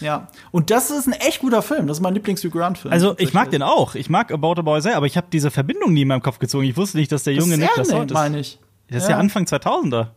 Ja. 0.00 0.28
Und 0.50 0.70
das 0.70 0.90
ist 0.90 1.06
ein 1.06 1.12
echt 1.14 1.40
guter 1.40 1.62
Film. 1.62 1.86
Das 1.86 1.98
ist 1.98 2.00
mein 2.02 2.14
Lieblings-Hugh 2.14 2.50
Grant-Film. 2.56 2.92
Also 2.92 3.16
ich 3.18 3.34
mag 3.34 3.50
den 3.50 3.62
auch. 3.62 3.94
Ich 3.96 4.08
mag 4.08 4.32
About 4.32 4.54
a 4.58 4.62
Boy 4.62 4.80
sehr, 4.80 4.96
aber 4.96 5.06
ich 5.06 5.16
habe 5.16 5.26
diese 5.32 5.50
Verbindung 5.50 5.92
nie 5.92 6.02
in 6.02 6.08
meinem 6.08 6.22
Kopf 6.22 6.38
gezogen. 6.38 6.64
Ich 6.64 6.76
wusste 6.76 6.98
nicht, 6.98 7.10
dass 7.12 7.24
der 7.24 7.34
Das 7.34 7.44
junge 7.44 7.54
ist 7.54 7.60
Niklas 7.60 7.88
er, 7.88 7.98
Holt 7.98 8.10
ist. 8.10 8.14
meine 8.14 8.38
ich. 8.38 8.58
Das 8.88 9.02
ist 9.04 9.08
ja, 9.08 9.18
Anfang 9.18 9.44
2000er. 9.44 10.08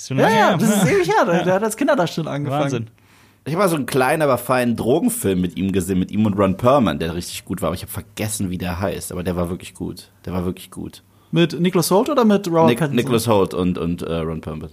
Ist 0.00 0.10
Ja, 0.10 0.30
ja, 0.30 0.56
das 0.56 0.76
ist 0.76 0.90
ewig 0.90 1.08
her. 1.08 1.26
Der, 1.26 1.44
der 1.44 1.54
hat 1.54 1.62
als 1.62 1.76
Kinderdarsteller 1.76 2.30
angefangen. 2.30 2.62
Wahnsinn. 2.62 2.86
Ich 3.44 3.54
habe 3.54 3.64
mal 3.64 3.68
so 3.68 3.76
einen 3.76 3.86
kleinen, 3.86 4.22
aber 4.22 4.38
feinen 4.38 4.76
Drogenfilm 4.76 5.40
mit 5.40 5.56
ihm 5.56 5.72
gesehen, 5.72 5.98
mit 5.98 6.10
ihm 6.10 6.24
und 6.26 6.38
Ron 6.38 6.56
Perlman, 6.56 6.98
der 6.98 7.14
richtig 7.14 7.44
gut 7.44 7.62
war. 7.62 7.68
Aber 7.68 7.74
ich 7.74 7.82
habe 7.82 7.92
vergessen, 7.92 8.50
wie 8.50 8.58
der 8.58 8.80
heißt. 8.80 9.12
Aber 9.12 9.22
der 9.22 9.36
war 9.36 9.50
wirklich 9.50 9.74
gut. 9.74 10.10
Der 10.24 10.32
war 10.32 10.44
wirklich 10.44 10.70
gut. 10.70 11.02
Mit 11.32 11.58
Nicholas 11.58 11.90
Holt 11.90 12.08
oder 12.08 12.24
mit 12.24 12.48
Robert 12.48 12.66
Nick, 12.68 12.78
Pattinson? 12.78 12.96
Nicholas 12.96 13.28
Holt 13.28 13.54
und, 13.54 13.78
und 13.78 14.02
äh, 14.02 14.14
Ron 14.16 14.40
Perlman. 14.40 14.70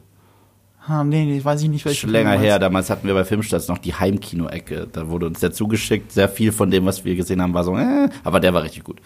Ah, 0.86 1.04
nee, 1.04 1.26
nee, 1.26 1.44
weiß 1.44 1.64
ich 1.64 1.70
nicht, 1.70 1.84
welche. 1.84 2.02
Schon 2.02 2.12
länger 2.12 2.38
her, 2.40 2.60
damals 2.60 2.90
hatten 2.90 3.08
wir 3.08 3.14
bei 3.14 3.26
Filmstarts 3.26 3.68
noch 3.68 3.78
die 3.78 3.94
Heimkino-Ecke. 3.94 4.88
Da 4.92 5.10
wurde 5.10 5.28
uns 5.28 5.42
der 5.42 5.52
zugeschickt. 5.52 6.14
Sehr 6.14 6.30
viel 6.30 6.54
von 6.54 6.72
dem, 6.72 6.86
was 6.86 7.04
wir 7.04 7.16
gesehen 7.16 7.42
haben, 7.42 7.54
war 7.54 7.66
so, 7.66 7.78
äh, 7.78 8.10
aber 8.24 8.40
der 8.40 8.54
war 8.54 8.64
richtig 8.64 8.86
gut. 8.86 9.02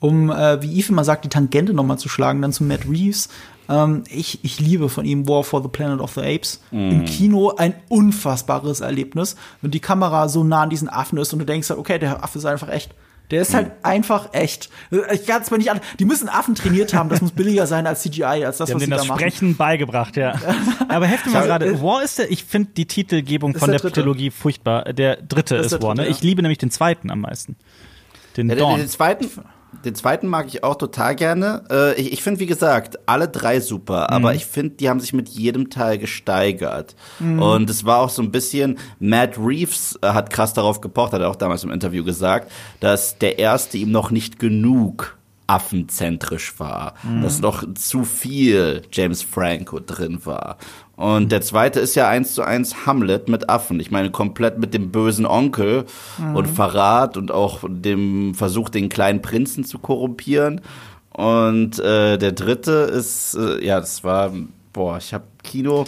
Um, 0.00 0.30
äh, 0.30 0.62
wie 0.62 0.78
Eve 0.78 0.92
immer 0.92 1.02
sagt, 1.02 1.24
die 1.24 1.28
Tangente 1.28 1.74
nochmal 1.74 1.98
zu 1.98 2.08
schlagen, 2.08 2.40
dann 2.40 2.52
zu 2.52 2.62
Matt 2.62 2.88
Reeves. 2.88 3.28
Ähm, 3.68 4.04
ich, 4.10 4.42
ich 4.44 4.60
liebe 4.60 4.88
von 4.88 5.04
ihm 5.04 5.28
War 5.28 5.44
for 5.44 5.62
the 5.62 5.68
Planet 5.68 6.00
of 6.00 6.12
the 6.14 6.20
Apes. 6.20 6.62
Im 6.70 7.04
Kino 7.04 7.54
ein 7.56 7.74
unfassbares 7.88 8.80
Erlebnis, 8.80 9.36
wenn 9.62 9.70
die 9.70 9.80
Kamera 9.80 10.28
so 10.28 10.42
nah 10.44 10.62
an 10.62 10.70
diesen 10.70 10.88
Affen 10.88 11.18
ist 11.18 11.32
und 11.32 11.38
du 11.40 11.44
denkst 11.44 11.68
halt, 11.70 11.78
okay, 11.78 11.98
der 11.98 12.22
Affe 12.24 12.38
ist 12.38 12.44
einfach 12.46 12.68
echt. 12.68 12.94
Der 13.30 13.42
ist 13.42 13.52
halt 13.52 13.72
einfach 13.82 14.30
echt. 14.32 14.70
Ich 15.12 15.26
kann 15.26 15.42
es 15.42 15.50
mir 15.50 15.58
nicht 15.58 15.70
an. 15.70 15.80
Die 15.98 16.06
müssen 16.06 16.30
Affen 16.30 16.54
trainiert 16.54 16.94
haben. 16.94 17.10
Das 17.10 17.20
muss 17.20 17.32
billiger 17.32 17.66
sein 17.66 17.86
als 17.86 18.00
CGI, 18.00 18.22
als 18.24 18.56
das, 18.56 18.68
Die 18.68 18.72
haben 18.72 18.76
was 18.76 18.84
sie 18.84 18.86
denen 18.86 18.90
das 18.92 19.02
da 19.02 19.08
machen. 19.08 19.18
Sprechen 19.20 19.56
beigebracht, 19.56 20.16
ja. 20.16 20.32
Aber 20.88 21.06
wir 21.06 21.18
Ja, 21.34 21.42
gerade. 21.44 21.66
äh, 21.66 21.82
War 21.82 22.02
ist 22.02 22.18
der, 22.18 22.30
ich 22.30 22.44
finde 22.44 22.70
die 22.74 22.86
Titelgebung 22.86 23.54
von 23.54 23.70
der 23.70 23.80
der. 23.80 23.92
Trilogie 23.92 24.30
furchtbar. 24.30 24.84
Der 24.94 25.16
dritte 25.16 25.56
Ist 25.56 25.66
ist, 25.66 25.70
der 25.72 25.82
War, 25.82 25.90
ne? 25.90 25.96
dritte, 25.96 26.10
ja. 26.10 26.16
Ich 26.16 26.22
liebe 26.22 26.40
nämlich 26.40 26.56
den 26.56 26.70
zweiten 26.70 27.10
am 27.10 27.20
meisten. 27.20 27.56
Den 28.38 28.48
Ja, 28.48 28.54
den, 28.54 28.78
den, 28.78 28.88
zweiten, 28.88 29.28
den 29.84 29.94
zweiten 29.94 30.26
mag 30.26 30.46
ich 30.48 30.64
auch 30.64 30.76
total 30.76 31.14
gerne. 31.14 31.62
Äh, 31.70 32.00
ich 32.00 32.12
ich 32.12 32.22
finde, 32.22 32.40
wie 32.40 32.46
gesagt, 32.46 32.98
alle 33.06 33.28
drei 33.28 33.60
super, 33.60 34.10
aber 34.10 34.34
ich 34.34 34.46
finde, 34.46 34.76
die 34.76 34.88
haben 34.88 35.00
sich 35.00 35.12
mit 35.12 35.28
jedem 35.28 35.70
Teil 35.70 35.98
gesteigert. 35.98 36.96
Und 37.40 37.70
es 37.70 37.84
war 37.84 38.00
auch 38.00 38.10
so 38.10 38.22
ein 38.22 38.32
bisschen, 38.32 38.78
Matt 38.98 39.38
Reeves 39.38 39.98
äh, 40.02 40.08
hat 40.08 40.30
krass 40.30 40.54
darauf 40.54 40.80
gepocht, 40.80 41.12
hat 41.12 41.20
er 41.20 41.30
auch 41.30 41.36
damals 41.36 41.64
im 41.64 41.70
Interview 41.70 42.04
gesagt, 42.04 42.50
dass 42.80 43.18
der 43.18 43.38
erste 43.38 43.78
ihm 43.78 43.90
noch 43.90 44.10
nicht 44.10 44.38
genug 44.38 45.17
affenzentrisch 45.48 46.60
war, 46.60 46.94
dass 47.22 47.40
noch 47.40 47.64
zu 47.74 48.04
viel 48.04 48.82
James 48.92 49.22
Franco 49.22 49.80
drin 49.80 50.20
war. 50.24 50.58
Und 50.94 51.32
der 51.32 51.40
zweite 51.40 51.80
ist 51.80 51.94
ja 51.94 52.08
eins 52.08 52.34
zu 52.34 52.42
eins 52.42 52.86
Hamlet 52.86 53.28
mit 53.28 53.48
Affen. 53.48 53.80
Ich 53.80 53.90
meine, 53.90 54.10
komplett 54.10 54.58
mit 54.58 54.74
dem 54.74 54.92
bösen 54.92 55.26
Onkel 55.26 55.86
und 56.34 56.46
Verrat 56.46 57.16
und 57.16 57.30
auch 57.30 57.60
dem 57.66 58.34
Versuch, 58.34 58.68
den 58.68 58.88
kleinen 58.88 59.22
Prinzen 59.22 59.64
zu 59.64 59.78
korrumpieren. 59.78 60.60
Und 61.12 61.78
äh, 61.78 62.18
der 62.18 62.32
dritte 62.32 62.72
ist, 62.72 63.34
äh, 63.34 63.64
ja, 63.64 63.80
das 63.80 64.04
war, 64.04 64.32
boah, 64.72 64.98
ich 64.98 65.14
habe 65.14 65.24
Kino, 65.42 65.84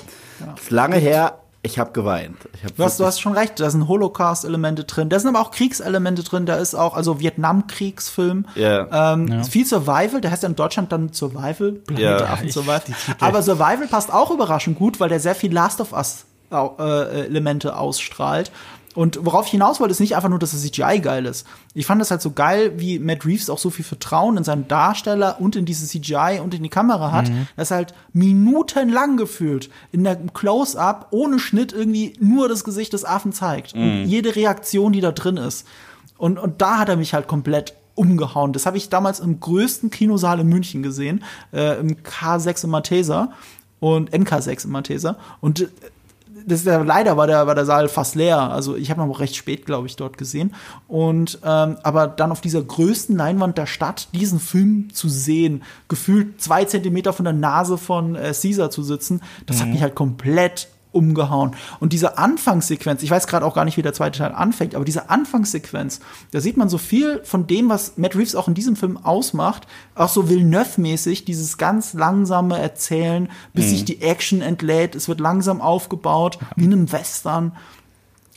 ist 0.57 0.71
lange 0.71 0.97
her, 0.97 1.39
ich 1.63 1.79
habe 1.79 1.93
geweint. 1.93 2.37
Ich 2.55 2.65
hab 2.65 2.77
Du 2.77 2.85
hast, 2.85 2.99
du 3.01 3.05
hast 3.05 3.21
schon 3.21 3.33
recht, 3.35 3.61
da 3.61 3.69
sind 3.69 3.87
Holocaust-Elemente 3.87 4.85
drin, 4.85 5.09
da 5.11 5.19
sind 5.19 5.29
aber 5.35 5.45
auch 5.47 5.51
Kriegselemente 5.51 6.23
drin, 6.23 6.47
da 6.47 6.57
ist 6.57 6.75
auch, 6.75 6.95
also 6.97 7.21
Vietnamkriegsfilm, 7.21 8.47
Ja. 8.55 9.13
ähm, 9.13 9.45
viel 9.45 9.67
Survival, 9.67 10.21
der 10.21 10.31
heißt 10.31 10.43
ja 10.43 10.49
in 10.49 10.57
Deutschland 10.57 10.91
dann 10.93 11.13
Survival, 11.13 11.73
Planet 11.73 12.03
Ja. 12.03 12.17
Affen 12.27 12.51
Survival. 12.51 12.83
Aber 13.21 13.43
Survival 13.43 13.87
passt 13.89 14.13
auch 14.13 14.31
überraschend 14.31 14.79
gut, 14.79 15.01
weil 15.01 15.09
der 15.09 15.21
sehr 15.21 15.35
viel 15.35 15.53
Last 15.53 15.81
of 15.81 15.93
Us 15.93 16.25
äh, 16.53 17.27
Elemente 17.27 17.77
ausstrahlt. 17.77 18.51
Und 18.97 19.25
worauf 19.25 19.47
ich 19.47 19.53
hinaus 19.53 19.79
wollte, 19.79 19.93
ist 19.93 20.01
nicht 20.01 20.17
einfach 20.17 20.29
nur, 20.29 20.41
dass 20.41 20.51
das 20.51 20.63
CGI 20.63 20.99
geil 21.01 21.25
ist. 21.27 21.47
Ich 21.75 21.87
fand 21.87 22.01
das 22.01 22.11
halt 22.11 22.23
so 22.23 22.33
geil, 22.33 22.73
wie 22.77 22.99
Matt 22.99 23.25
Reeves 23.25 23.49
auch 23.49 23.59
so 23.59 23.71
viel 23.71 23.85
Vertrauen 23.85 24.37
in 24.37 24.43
seinen 24.43 24.67
Darsteller 24.67 25.41
und 25.41 25.55
in 25.55 25.65
diese 25.65 25.87
CGI 25.87 26.41
und 26.43 26.55
in 26.55 26.63
die 26.65 26.69
Kamera 26.69 27.13
hat, 27.13 27.31
dass 27.57 27.71
er 27.71 27.79
halt 27.79 27.95
minutenlang 28.13 29.17
gefühlt 29.17 29.71
in 29.93 30.03
der 30.03 30.17
Close-Up 30.17 31.09
ohne 31.13 31.39
Schnitt 31.39 31.73
irgendwie 31.73 32.15
nur 32.19 32.49
das 32.49 32.65
Gesicht 32.65 32.93
des 32.93 33.05
Affen 33.05 33.33
zeigt. 33.33 33.75
Und 33.75 34.07
jede 34.07 34.35
Reaktion, 34.35 34.93
die 34.93 35.01
da 35.01 35.13
drin 35.13 35.37
ist. 35.37 35.67
Und, 36.19 36.39
und 36.39 36.61
da 36.61 36.79
hat 36.79 36.89
er 36.89 36.97
mich 36.97 37.15
halt 37.15 37.29
komplett 37.29 37.75
umgehauen. 37.95 38.53
Das 38.53 38.67
habe 38.67 38.77
ich 38.77 38.89
damals 38.89 39.21
im 39.21 39.41
größten 39.41 39.91
Kinosaal 39.91 40.41
in 40.41 40.49
München 40.49 40.83
gesehen, 40.83 41.23
äh, 41.53 41.79
im 41.79 41.97
K6 42.03 42.65
im 42.65 42.71
Matheser 42.71 43.33
und 43.79 44.11
MK6 44.11 44.65
im 44.65 44.71
Matheser. 44.71 45.17
Und 45.41 45.61
äh, 45.61 45.69
das 46.47 46.65
ja, 46.65 46.83
leider 46.83 47.17
war 47.17 47.27
der, 47.27 47.47
war 47.47 47.55
der 47.55 47.65
Saal 47.65 47.89
fast 47.89 48.15
leer. 48.15 48.39
Also 48.39 48.77
ich 48.77 48.91
habe 48.91 49.01
noch 49.01 49.21
recht 49.21 49.37
spät, 49.37 49.67
glaube 49.67 49.87
ich, 49.87 49.97
dort 49.97 50.19
gesehen. 50.19 50.55
Und 50.89 51.39
ähm, 51.45 51.79
aber 51.83 52.07
dann 52.07 52.33
auf 52.33 52.41
dieser 52.41 52.63
größten 52.63 53.17
Leinwand 53.17 53.59
der 53.59 53.67
Stadt 53.67 54.09
diesen 54.13 54.41
Film 54.41 54.89
zu 54.93 55.09
sehen, 55.09 55.63
gefühlt 55.89 56.41
zwei 56.41 56.65
Zentimeter 56.65 57.13
von 57.13 57.25
der 57.25 57.35
Nase 57.35 57.79
von 57.79 58.15
äh, 58.17 58.33
Caesar 58.33 58.71
zu 58.71 58.83
sitzen, 58.83 59.23
das 59.47 59.61
hat 59.61 59.69
mich 59.69 59.83
halt 59.83 59.95
komplett 59.95 60.69
umgehauen. 60.93 61.55
Und 61.79 61.93
diese 61.93 62.19
Anfangssequenz, 62.19 63.03
ich 63.03 63.11
weiß 63.11 63.27
gerade 63.27 63.47
auch 63.47 63.55
gar 63.55 63.65
nicht, 63.65 63.77
wie 63.77 63.83
der 63.83 63.93
zweite 63.93 64.19
Teil 64.19 64.33
anfängt, 64.33 64.75
aber 64.75 64.85
diese 64.85 65.11
Anfangssequenz, 65.11 66.01
da 66.33 66.41
sieht 66.41 66.57
man 66.57 66.69
so 66.69 66.79
viel 66.79 67.21
von 67.25 67.47
dem, 67.47 67.69
was 67.69 67.97
Matt 67.97 68.17
Reeves 68.17 68.35
auch 68.35 68.49
in 68.49 68.55
diesem 68.55 68.77
Film 68.77 68.97
ausmacht, 68.97 69.67
auch 69.95 70.09
so 70.09 70.29
Villeneuve-mäßig, 70.29 71.25
dieses 71.25 71.59
ganz 71.59 71.93
langsame 71.93 72.59
Erzählen, 72.59 73.29
bis 73.55 73.71
sich 73.71 73.85
die 73.85 74.03
Action 74.03 74.41
entlädt, 74.41 74.95
es 74.95 75.09
wird 75.09 75.21
langsam 75.21 75.61
aufgebaut, 75.61 76.39
wie 76.57 76.65
in 76.65 76.73
einem 76.73 76.93
Western. 76.93 77.53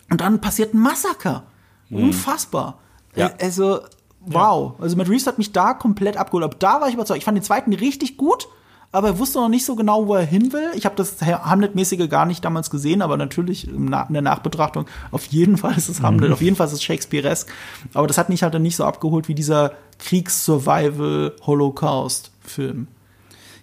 Und 0.10 0.22
dann 0.22 0.42
passiert 0.42 0.74
ein 0.74 0.80
Massaker. 0.80 1.44
Unfassbar. 1.90 2.80
Ja. 3.16 3.32
Also, 3.40 3.82
wow. 4.20 4.74
Also 4.80 4.96
Matt 4.96 5.10
Reeves 5.10 5.28
hat 5.28 5.38
mich 5.38 5.52
da 5.52 5.74
komplett 5.74 6.18
abgeholt. 6.18 6.44
Aber 6.44 6.56
da 6.58 6.82
war 6.82 6.88
ich 6.88 6.96
überzeugt. 6.96 7.20
Ich 7.20 7.26
fand 7.26 7.38
den 7.38 7.44
zweiten 7.44 7.74
richtig 7.74 8.18
gut, 8.18 8.48
aber 8.94 9.10
er 9.10 9.20
wusste 9.20 9.40
noch 9.40 9.50
nicht 9.50 9.66
so 9.66 9.76
genau, 9.76 10.08
wo 10.08 10.16
er 10.16 10.24
hin 10.24 10.54
will. 10.54 10.70
Ich 10.76 10.86
habe 10.86 10.96
das 10.96 11.22
Hamlet-mäßige 11.22 12.08
gar 12.08 12.26
nicht 12.28 12.46
damals 12.46 12.70
gesehen, 12.70 13.02
aber 13.02 13.18
natürlich 13.18 13.68
in 13.68 13.92
der 13.92 14.22
Nachbetrachtung 14.22 14.86
auf 15.12 15.26
jeden 15.26 15.58
Fall 15.58 15.76
ist 15.76 15.90
es 15.90 16.02
Hamlet, 16.02 16.32
auf 16.32 16.42
jeden 16.42 16.56
Fall 16.56 16.68
ist 16.68 16.74
es 16.74 16.84
Shakespearesk. 16.84 17.52
Aber 17.96 18.08
das 18.08 18.20
hat 18.20 18.30
mich 18.30 18.44
halt 18.44 18.54
dann 18.54 18.62
nicht 18.62 18.76
so 18.76 18.86
abgeholt 18.86 19.28
wie 19.28 19.36
dieser 19.36 19.72
Kriegs-Survival-Holocaust-Film. 19.98 22.88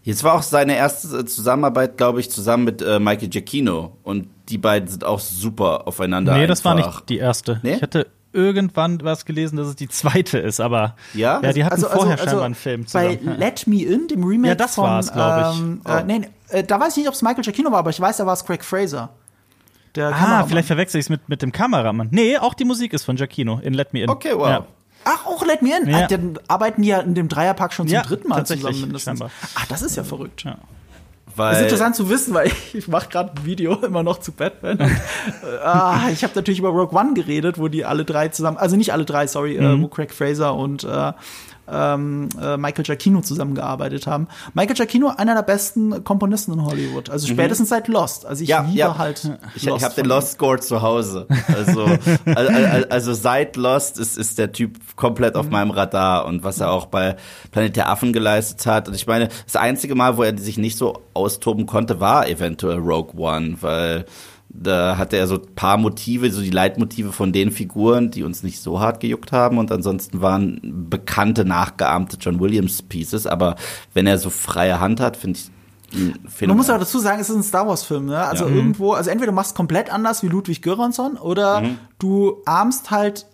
Jetzt 0.02 0.24
war 0.24 0.34
auch 0.34 0.42
seine 0.42 0.76
erste 0.76 1.18
äh, 1.18 1.24
Zusammenarbeit, 1.24 1.96
glaube 1.96 2.18
ich, 2.20 2.28
zusammen 2.30 2.64
mit 2.64 2.82
äh, 2.82 2.98
Michael 2.98 3.28
Giacchino. 3.28 3.96
Und 4.02 4.26
die 4.48 4.58
beiden 4.58 4.88
sind 4.88 5.04
auch 5.04 5.20
super 5.20 5.86
aufeinander. 5.86 6.36
Nee, 6.36 6.48
das 6.48 6.64
war 6.64 6.74
einfach. 6.74 6.96
nicht 6.96 7.08
die 7.10 7.18
erste. 7.18 7.60
Nee? 7.62 7.74
Ich 7.74 7.82
hatte 7.82 8.08
irgendwann 8.32 9.00
was 9.02 9.24
gelesen, 9.24 9.56
dass 9.56 9.68
es 9.68 9.76
die 9.76 9.88
zweite 9.88 10.38
ist, 10.38 10.60
aber 10.60 10.94
Ja? 11.14 11.40
ja 11.42 11.52
die 11.52 11.64
hatten 11.64 11.80
vorher 11.80 12.16
scheinbar 12.18 12.44
einen 12.44 12.54
Film 12.54 12.86
Bei 12.92 13.16
zusammen. 13.16 13.38
Let 13.38 13.66
Me 13.66 13.82
In, 13.82 14.08
dem 14.08 14.22
Remake 14.24 14.48
Ja, 14.50 14.54
das 14.54 14.74
von, 14.76 14.84
war's, 14.84 15.12
glaub 15.12 15.52
ich. 15.54 15.60
Ähm, 15.60 15.80
Oh. 15.84 15.90
äh, 15.92 16.04
nee, 16.04 16.20
äh, 16.48 16.62
da 16.64 16.78
weiß 16.80 16.92
ich 16.92 16.98
nicht, 16.98 17.08
ob 17.08 17.14
es 17.14 17.22
Michael 17.22 17.42
Giacchino 17.42 17.70
war, 17.72 17.80
aber 17.80 17.90
ich 17.90 18.00
weiß, 18.00 18.18
da 18.18 18.26
war 18.26 18.34
es 18.34 18.44
Craig 18.44 18.64
Fraser. 18.64 19.10
Der 19.96 20.08
ah, 20.08 20.12
Kameramann. 20.12 20.48
vielleicht 20.48 20.66
verwechsel 20.68 20.98
ich 21.00 21.06
es 21.06 21.10
mit, 21.10 21.28
mit 21.28 21.42
dem 21.42 21.50
Kameramann. 21.50 22.08
Nee, 22.12 22.38
auch 22.38 22.54
die 22.54 22.64
Musik 22.64 22.92
ist 22.92 23.04
von 23.04 23.16
Giacchino 23.16 23.58
in 23.62 23.74
Let 23.74 23.92
Me 23.92 24.02
In. 24.02 24.08
Okay, 24.10 24.32
wow. 24.34 24.46
Ja. 24.48 24.66
Ach, 25.04 25.26
auch 25.26 25.44
Let 25.44 25.62
Me 25.62 25.70
In. 25.76 25.88
Ja. 25.88 26.04
Ah, 26.04 26.06
Dann 26.06 26.38
arbeiten 26.46 26.82
die 26.82 26.88
ja 26.88 27.00
in 27.00 27.14
dem 27.14 27.28
Dreierpack 27.28 27.72
schon 27.72 27.88
zum 27.88 27.94
Ja, 27.94 28.02
dritten 28.02 28.28
Mal 28.28 28.36
tatsächlich, 28.36 28.66
zusammen 28.66 28.80
mindestens. 28.82 29.18
scheinbar. 29.18 29.30
Ach, 29.56 29.66
das 29.66 29.82
ist 29.82 29.96
ja 29.96 30.04
verrückt. 30.04 30.44
Ja. 30.44 30.58
Weil, 31.36 31.50
Das 31.52 31.58
ist 31.58 31.64
interessant 31.64 31.96
zu 31.96 32.08
wissen, 32.10 32.34
weil 32.34 32.46
ich, 32.48 32.74
ich 32.74 32.88
mache 32.88 33.08
gerade 33.08 33.32
ein 33.36 33.44
Video 33.44 33.74
immer 33.86 34.02
noch 34.02 34.18
zu 34.20 34.32
Batman. 34.32 34.78
Äh, 35.42 35.64
ah, 35.64 36.08
ich 36.12 36.22
habe 36.24 36.32
natürlich 36.34 36.58
über 36.58 36.70
Rogue 36.70 36.98
One 36.98 37.14
geredet, 37.14 37.58
wo 37.58 37.68
die 37.68 37.84
alle 37.84 38.04
drei 38.04 38.28
zusammen, 38.28 38.56
also 38.56 38.76
nicht 38.76 38.92
alle 38.92 39.04
drei, 39.04 39.26
sorry, 39.26 39.58
Mhm. 39.60 39.80
äh, 39.80 39.82
wo 39.82 39.88
Craig 39.88 40.12
Fraser 40.12 40.54
und 40.54 40.84
äh, 40.84 41.12
ähm, 41.72 42.28
äh, 42.40 42.56
Michael 42.56 42.84
Giacchino 42.84 43.20
zusammengearbeitet 43.20 44.06
haben. 44.06 44.28
Michael 44.54 44.74
Giacchino, 44.76 45.12
einer 45.16 45.34
der 45.34 45.42
besten 45.42 46.02
Komponisten 46.04 46.52
in 46.54 46.64
Hollywood. 46.64 47.10
Also 47.10 47.26
spätestens 47.28 47.68
seit 47.68 47.88
Lost. 47.88 48.26
Also 48.26 48.42
ich 48.42 48.48
Ja, 48.48 48.62
liebe 48.62 48.78
ja. 48.78 48.98
halt 48.98 49.30
Ich, 49.54 49.66
ich 49.66 49.82
habe 49.84 49.94
den. 49.94 50.06
Lost 50.06 50.32
Score 50.32 50.58
zu 50.60 50.82
Hause. 50.82 51.26
Also, 51.54 51.84
al- 52.24 52.48
al- 52.48 52.84
also 52.90 53.12
seit 53.14 53.56
Lost 53.56 53.98
ist, 53.98 54.18
ist 54.18 54.38
der 54.38 54.52
Typ 54.52 54.78
komplett 54.96 55.34
Mhm. 55.34 55.40
auf 55.40 55.50
meinem 55.50 55.70
Radar 55.70 56.24
und 56.26 56.42
was 56.44 56.60
er 56.60 56.70
auch 56.70 56.86
bei 56.86 57.16
Planet 57.52 57.76
der 57.76 57.88
Affen 57.88 58.12
geleistet 58.12 58.66
hat. 58.66 58.88
Und 58.88 58.94
ich 58.94 59.06
meine, 59.06 59.28
das 59.44 59.56
einzige 59.56 59.94
Mal, 59.94 60.16
wo 60.16 60.22
er 60.24 60.36
sich 60.36 60.58
nicht 60.58 60.76
so 60.76 61.00
austoben 61.14 61.66
konnte, 61.66 62.00
war 62.00 62.28
eventuell 62.28 62.78
Rogue 62.78 63.14
One, 63.20 63.56
weil 63.60 64.06
da 64.52 64.96
hatte 64.98 65.16
er 65.16 65.26
so 65.26 65.36
ein 65.36 65.54
paar 65.54 65.76
Motive, 65.76 66.30
so 66.32 66.42
die 66.42 66.50
Leitmotive 66.50 67.12
von 67.12 67.32
den 67.32 67.50
Figuren, 67.52 68.10
die 68.10 68.24
uns 68.24 68.42
nicht 68.42 68.60
so 68.60 68.80
hart 68.80 69.00
gejuckt 69.00 69.30
haben. 69.32 69.58
Und 69.58 69.70
ansonsten 69.70 70.20
waren 70.20 70.60
bekannte, 70.90 71.44
nachgeahmte 71.44 72.16
John 72.20 72.40
Williams 72.40 72.82
Pieces. 72.82 73.26
Aber 73.26 73.54
wenn 73.94 74.06
er 74.06 74.18
so 74.18 74.28
freie 74.28 74.80
Hand 74.80 75.00
hat, 75.00 75.16
finde 75.16 75.38
ich. 75.38 75.50
Man 76.46 76.56
muss 76.56 76.70
aber 76.70 76.78
dazu 76.80 76.98
sagen, 77.00 77.20
es 77.20 77.30
ist 77.30 77.36
ein 77.36 77.42
Star 77.42 77.66
Wars-Film, 77.66 78.06
ne? 78.06 78.18
Also 78.18 78.46
irgendwo, 78.46 78.92
also 78.92 79.10
entweder 79.10 79.32
du 79.32 79.36
machst 79.36 79.56
komplett 79.56 79.92
anders 79.92 80.22
wie 80.22 80.28
Ludwig 80.28 80.62
Göransson 80.62 81.16
oder 81.16 81.62
Mhm. 81.62 81.78
du 81.98 82.36
ahmst 82.44 82.90
halt 82.92 83.26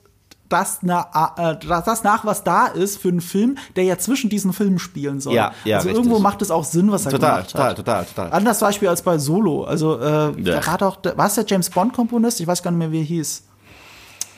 das, 0.49 0.79
na, 0.83 1.33
äh, 1.37 1.57
das 1.67 2.03
nach, 2.05 2.25
was 2.25 2.45
da 2.45 2.67
ist 2.67 2.99
für 2.99 3.09
einen 3.09 3.21
Film, 3.21 3.57
der 3.75 3.85
ja 3.85 3.99
zwischen 3.99 4.31
diesen 4.31 4.53
Filmen 4.53 4.79
spielen 4.79 5.21
soll. 5.21 5.35
Ja, 5.35 5.53
ja, 5.65 5.77
also 5.77 5.89
richtig. 5.89 6.05
irgendwo 6.05 6.21
macht 6.21 6.43
es 6.43 6.51
auch 6.51 6.65
Sinn, 6.65 6.91
was 6.93 7.07
er 7.07 7.13
Total, 7.13 7.31
gemacht 7.37 7.51
total, 7.51 7.69
hat. 7.71 7.77
total, 7.77 8.05
total. 8.05 8.33
Anders 8.33 8.61
Beispiel 8.61 8.89
als 8.89 9.03
bei 9.03 9.19
Solo. 9.19 9.65
Also, 9.65 9.97
äh, 9.99 10.33
da 10.43 10.67
war 10.67 10.79
doch, 10.79 10.99
war 11.17 11.27
es 11.27 11.35
der 11.35 11.45
James 11.47 11.71
Bond-Komponist? 11.71 12.41
Ich 12.41 12.47
weiß 12.47 12.63
gar 12.63 12.71
nicht 12.71 12.79
mehr, 12.79 12.93
wie 12.93 13.01
er 13.01 13.05
hieß. 13.05 13.43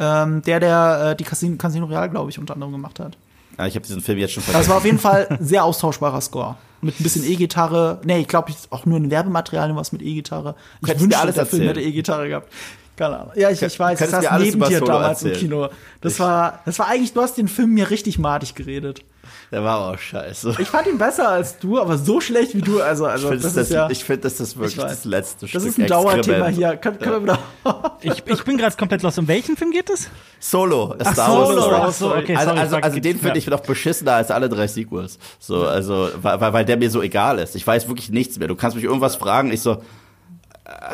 Ähm, 0.01 0.43
der, 0.43 0.61
der 0.61 1.09
äh, 1.11 1.17
die 1.17 1.25
Casino, 1.25 1.57
Casino 1.57 1.87
Real, 1.87 2.09
glaube 2.09 2.31
ich, 2.31 2.39
unter 2.39 2.55
anderem 2.55 2.73
gemacht 2.73 3.01
hat. 3.01 3.17
Ja, 3.59 3.67
ich 3.67 3.75
habe 3.75 3.85
diesen 3.85 4.01
Film 4.01 4.19
jetzt 4.19 4.33
schon 4.33 4.43
Das 4.45 4.51
vergessen. 4.53 4.71
war 4.71 4.77
auf 4.77 4.85
jeden 4.85 4.99
Fall 5.01 5.37
sehr 5.41 5.65
austauschbarer 5.65 6.21
Score. 6.21 6.57
Mit 6.81 7.01
ein 7.01 7.03
bisschen 7.03 7.25
E-Gitarre. 7.25 8.01
Nee, 8.05 8.21
ich 8.21 8.29
glaube, 8.29 8.53
auch 8.71 8.87
nur 8.87 8.99
ein 9.01 9.11
Werbematerial, 9.11 9.75
was 9.75 9.91
mit 9.91 10.01
E-Gitarre. 10.01 10.55
Ich 10.87 11.01
wünschte, 11.01 11.19
alles 11.19 11.35
der 11.35 11.47
Film 11.47 11.65
hätte 11.65 11.81
E-Gitarre 11.81 12.29
gehabt. 12.29 12.53
Keine 12.99 13.17
Ahnung. 13.21 13.33
Ja, 13.37 13.49
ich, 13.49 13.63
ich 13.63 13.79
weiß, 13.79 13.93
ich 13.93 14.11
Könntest 14.11 14.29
saß 14.29 14.41
neben 14.41 14.61
dir 14.61 14.79
Solo 14.79 14.87
damals 14.87 15.23
im 15.23 15.29
erzählen? 15.29 15.49
Kino. 15.49 15.69
Das 16.01 16.19
war, 16.19 16.61
das 16.65 16.79
war 16.81 16.89
eigentlich, 16.89 17.13
du 17.13 17.23
hast 17.23 17.39
den 17.39 17.47
Film 17.47 17.73
mir 17.73 17.91
richtig 17.91 18.19
madig 18.19 18.57
geredet. 18.57 19.05
Der 19.53 19.63
war 19.63 19.79
auch 19.93 19.99
scheiße. 19.99 20.57
Ich 20.59 20.69
fand 20.69 20.89
ihn 20.89 20.99
besser 20.99 21.29
als 21.29 21.59
du, 21.59 21.81
aber 21.81 21.97
so 21.97 22.21
schlecht 22.21 22.55
wie 22.57 22.61
du. 22.61 22.83
Also, 22.83 23.07
also 23.07 23.29
Ich 23.29 23.31
finde, 23.31 23.43
das 23.45 23.55
das, 23.55 23.67
ist 23.69 23.73
ja. 23.73 23.89
ich 23.89 24.05
find, 24.05 24.25
das 24.25 24.41
ist 24.41 24.57
wirklich 24.57 24.79
weiß. 24.79 24.91
das 24.91 25.05
letzte 25.05 25.41
das 25.43 25.51
Stück 25.51 25.65
ist 25.65 25.79
ein 25.79 25.87
Dauerthema 25.87 26.49
hier. 26.49 26.77
Können, 26.77 26.99
können 26.99 27.13
wir 27.13 27.23
wieder. 27.23 27.39
Ich, 28.01 28.23
ich 28.27 28.45
bin 28.45 28.57
gerade 28.57 28.77
komplett 28.77 29.03
los. 29.03 29.19
Um 29.19 29.27
welchen 29.29 29.57
Film 29.57 29.71
geht 29.71 29.91
es? 29.91 30.09
Solo. 30.41 30.95
Ach, 30.99 31.13
Star 31.13 31.31
Solo. 31.31 31.63
Story. 31.63 31.77
Ach 31.81 31.93
so, 31.93 32.15
okay, 32.15 32.37
also, 32.37 32.49
sorry, 32.51 32.61
also, 32.61 32.75
fuck, 32.77 32.85
also 32.85 33.01
den 33.01 33.17
ja. 33.17 33.23
finde 33.23 33.39
ich 33.39 33.47
noch 33.47 33.61
beschissener 33.61 34.15
als 34.15 34.31
alle 34.31 34.49
drei 34.49 34.67
Sequels. 34.67 35.19
So, 35.39 35.67
also, 35.67 36.11
weil, 36.21 36.41
weil 36.41 36.53
weil 36.53 36.65
der 36.65 36.77
mir 36.77 36.91
so 36.91 37.03
egal 37.03 37.39
ist. 37.39 37.55
Ich 37.57 37.67
weiß 37.67 37.89
wirklich 37.89 38.11
nichts 38.11 38.39
mehr. 38.39 38.49
Du 38.49 38.57
kannst 38.57 38.77
mich 38.77 38.85
irgendwas 38.85 39.17
fragen, 39.17 39.53
ich 39.53 39.61
so, 39.61 39.83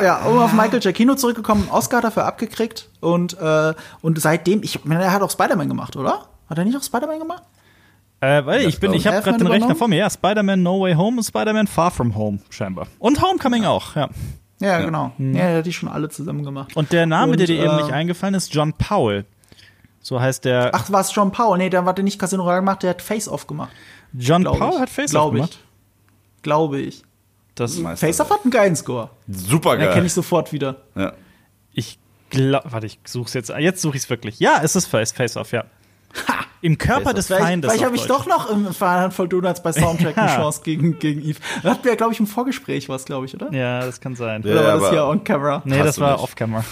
Ja, 0.01 0.23
um 0.25 0.37
auf 0.39 0.53
Michael 0.53 0.79
Giacchino 0.79 1.15
zurückgekommen, 1.15 1.67
Oscar 1.69 2.01
dafür 2.01 2.25
abgekriegt 2.25 2.89
und, 3.01 3.37
äh, 3.39 3.73
und 4.01 4.19
seitdem, 4.21 4.63
ich 4.63 4.85
meine, 4.85 5.03
er 5.03 5.11
hat 5.11 5.21
auch 5.21 5.31
Spider-Man 5.31 5.67
gemacht, 5.67 5.95
oder? 5.95 6.27
Hat 6.49 6.57
er 6.57 6.65
nicht 6.65 6.77
auch 6.77 6.83
Spider-Man 6.83 7.19
gemacht? 7.19 7.43
Äh, 8.21 8.45
weil 8.45 8.61
ich 8.61 8.79
bin, 8.79 8.93
ich 8.93 9.05
habe 9.05 9.21
gerade 9.21 9.37
den 9.37 9.47
Rechner 9.47 9.75
vor 9.75 9.87
mir. 9.87 9.97
Ja, 9.97 10.09
Spider-Man 10.09 10.63
No 10.63 10.81
Way 10.81 10.95
Home 10.95 11.17
und 11.17 11.23
Spider-Man 11.23 11.67
Far 11.67 11.91
From 11.91 12.15
Home 12.15 12.39
scheinbar. 12.49 12.87
Und 12.99 13.21
Homecoming 13.21 13.65
auch, 13.65 13.95
ja. 13.95 14.09
Ja, 14.61 14.79
genau. 14.79 15.11
Ja, 15.17 15.41
er 15.41 15.57
hat 15.57 15.65
die 15.65 15.73
schon 15.73 15.89
alle 15.89 16.07
zusammen 16.09 16.43
gemacht. 16.43 16.75
Und 16.77 16.93
der 16.93 17.05
Name, 17.05 17.33
Und, 17.33 17.39
der 17.39 17.47
dir 17.47 17.59
eben 17.61 17.77
äh, 17.77 17.81
nicht 17.81 17.91
eingefallen 17.91 18.35
ist, 18.35 18.53
John 18.53 18.73
Powell. 18.73 19.25
So 20.01 20.21
heißt 20.21 20.45
der. 20.45 20.69
Ach, 20.73 20.89
war 20.91 21.01
es 21.01 21.13
John 21.13 21.31
Powell? 21.31 21.57
Nee, 21.57 21.69
der 21.69 21.83
hat 21.83 21.97
nicht 21.97 22.17
Casino 22.19 22.43
Royale 22.43 22.61
gemacht, 22.61 22.83
der 22.83 22.91
hat 22.91 23.01
Face-Off 23.01 23.47
gemacht. 23.47 23.71
John 24.13 24.43
Powell 24.43 24.75
ich. 24.75 24.79
hat 24.79 24.89
Face 24.89 25.11
Glaub 25.11 25.33
gemacht. 25.33 25.59
ich. 25.59 26.41
Glaube 26.43 26.79
ich. 26.79 27.03
Das, 27.55 27.77
Face-Off 27.95 28.29
hat 28.29 28.41
einen 28.43 28.51
geilen 28.51 28.75
Score. 28.75 29.09
super 29.27 29.77
Den 29.77 29.85
geil. 29.85 29.93
kenne 29.93 30.07
ich 30.07 30.13
sofort 30.13 30.51
wieder. 30.51 30.77
ja. 30.95 31.13
ich 31.73 31.97
glaube, 32.29 32.71
warte, 32.71 32.87
ich 32.87 32.99
such's 33.05 33.33
jetzt. 33.33 33.49
Jetzt 33.49 33.81
suche 33.81 33.95
ich's 33.97 34.09
wirklich. 34.09 34.39
Ja, 34.39 34.59
es 34.63 34.75
ist 34.75 34.87
Face, 34.87 35.11
Face 35.13 35.37
Off, 35.37 35.51
ja. 35.51 35.63
Im 36.61 36.77
Körper 36.77 37.13
des 37.13 37.27
Feindes. 37.27 37.69
vielleicht 37.69 37.85
habe 37.85 37.95
ich 37.95 38.05
doch 38.07 38.25
noch 38.25 38.49
im 38.49 38.73
Final 38.73 39.11
von 39.11 39.29
Donuts 39.29 39.61
bei 39.61 39.71
Soundtrack 39.71 40.17
eine. 40.17 40.35
Chance 40.35 40.61
gegen, 40.63 40.97
gegen 40.99 41.21
Eve. 41.21 41.39
Da 41.61 41.71
hatten 41.71 41.85
wir, 41.85 41.95
glaube 41.95 42.13
ich, 42.13 42.19
im 42.19 42.25
Vorgespräch 42.27 42.89
was, 42.89 43.05
glaube 43.05 43.27
ich, 43.27 43.35
oder? 43.35 43.51
Ja, 43.53 43.81
das 43.85 44.01
kann 44.01 44.15
sein. 44.15 44.41
Ja. 44.43 44.51
Oder 44.51 44.65
war 44.65 44.79
das 44.79 44.89
hier 44.89 45.05
on 45.05 45.23
camera? 45.23 45.61
Nee, 45.65 45.77
das 45.83 45.99
war 45.99 46.13
nicht. 46.13 46.23
off-camera. 46.23 46.65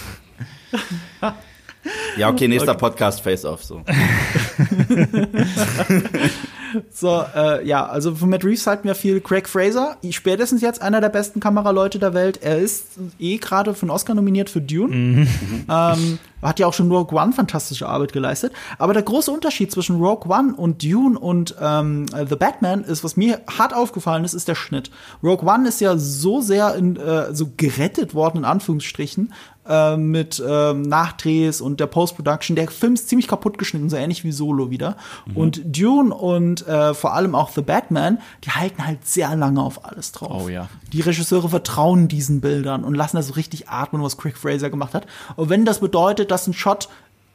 ja, 2.16 2.28
okay, 2.28 2.48
nächster 2.48 2.74
Podcast 2.74 3.20
Face-Off. 3.20 3.62
So. 3.62 3.82
So, 6.90 7.24
äh, 7.34 7.66
ja, 7.66 7.86
also 7.86 8.14
von 8.14 8.30
Matt 8.30 8.44
Reeves 8.44 8.66
halten 8.66 8.84
wir 8.84 8.94
viel 8.94 9.20
Craig 9.20 9.48
Fraser, 9.48 9.96
spätestens 10.10 10.62
jetzt 10.62 10.82
einer 10.82 11.00
der 11.00 11.08
besten 11.08 11.40
Kameraleute 11.40 11.98
der 11.98 12.14
Welt. 12.14 12.40
Er 12.42 12.58
ist 12.58 12.98
eh 13.18 13.38
gerade 13.38 13.74
für 13.74 13.82
einen 13.82 13.90
Oscar 13.90 14.14
nominiert 14.14 14.50
für 14.50 14.60
Dune. 14.60 15.26
Ähm, 15.66 16.18
hat 16.44 16.58
ja 16.58 16.66
auch 16.66 16.74
schon 16.74 16.90
Rogue 16.90 17.18
One 17.18 17.32
fantastische 17.32 17.88
Arbeit 17.88 18.12
geleistet. 18.12 18.52
Aber 18.78 18.92
der 18.92 19.02
große 19.02 19.30
Unterschied 19.30 19.72
zwischen 19.72 20.00
Rogue 20.00 20.32
One 20.32 20.54
und 20.54 20.82
Dune 20.82 21.18
und 21.18 21.56
ähm, 21.60 22.06
The 22.08 22.36
Batman 22.36 22.84
ist, 22.84 23.02
was 23.02 23.16
mir 23.16 23.40
hart 23.58 23.74
aufgefallen 23.74 24.24
ist, 24.24 24.34
ist 24.34 24.48
der 24.48 24.54
Schnitt. 24.54 24.90
Rogue 25.22 25.48
One 25.48 25.68
ist 25.68 25.80
ja 25.80 25.96
so 25.96 26.40
sehr 26.40 26.74
in, 26.74 26.96
äh, 26.96 27.34
so 27.34 27.50
gerettet 27.56 28.14
worden, 28.14 28.38
in 28.38 28.44
Anführungsstrichen, 28.44 29.32
äh, 29.66 29.96
mit 29.96 30.42
ähm, 30.46 30.82
Nachdrehs 30.82 31.60
und 31.60 31.80
der 31.80 31.86
Post-Production. 31.86 32.54
Der 32.56 32.68
Film 32.68 32.94
ist 32.94 33.08
ziemlich 33.08 33.28
kaputt 33.28 33.56
geschnitten, 33.58 33.88
so 33.88 33.96
ähnlich 33.96 34.24
wie 34.24 34.32
Solo 34.32 34.70
wieder. 34.70 34.96
Und 35.34 35.62
Dune 35.64 36.14
und 36.14 36.66
äh, 36.66 36.92
vor 36.94 37.14
allem 37.14 37.34
auch 37.34 37.50
The 37.50 37.62
Batman, 37.62 38.18
die 38.44 38.50
halten 38.50 38.86
halt 38.86 39.06
sehr 39.06 39.34
lange 39.34 39.62
auf 39.62 39.84
alles 39.84 40.12
drauf. 40.12 40.42
Oh 40.44 40.48
ja. 40.48 40.68
Die 40.92 41.00
Regisseure 41.00 41.48
vertrauen 41.48 42.08
diesen 42.08 42.40
Bildern 42.40 42.84
und 42.84 42.94
lassen 42.94 43.16
das 43.16 43.28
so 43.28 43.34
richtig 43.34 43.68
atmen, 43.68 44.02
was 44.02 44.18
Craig 44.18 44.36
Fraser 44.36 44.68
gemacht 44.68 44.94
hat. 44.94 45.06
Und 45.36 45.48
wenn 45.48 45.64
das 45.64 45.80
bedeutet, 45.80 46.30
dass 46.34 46.46
ein 46.46 46.52
Shot 46.52 46.88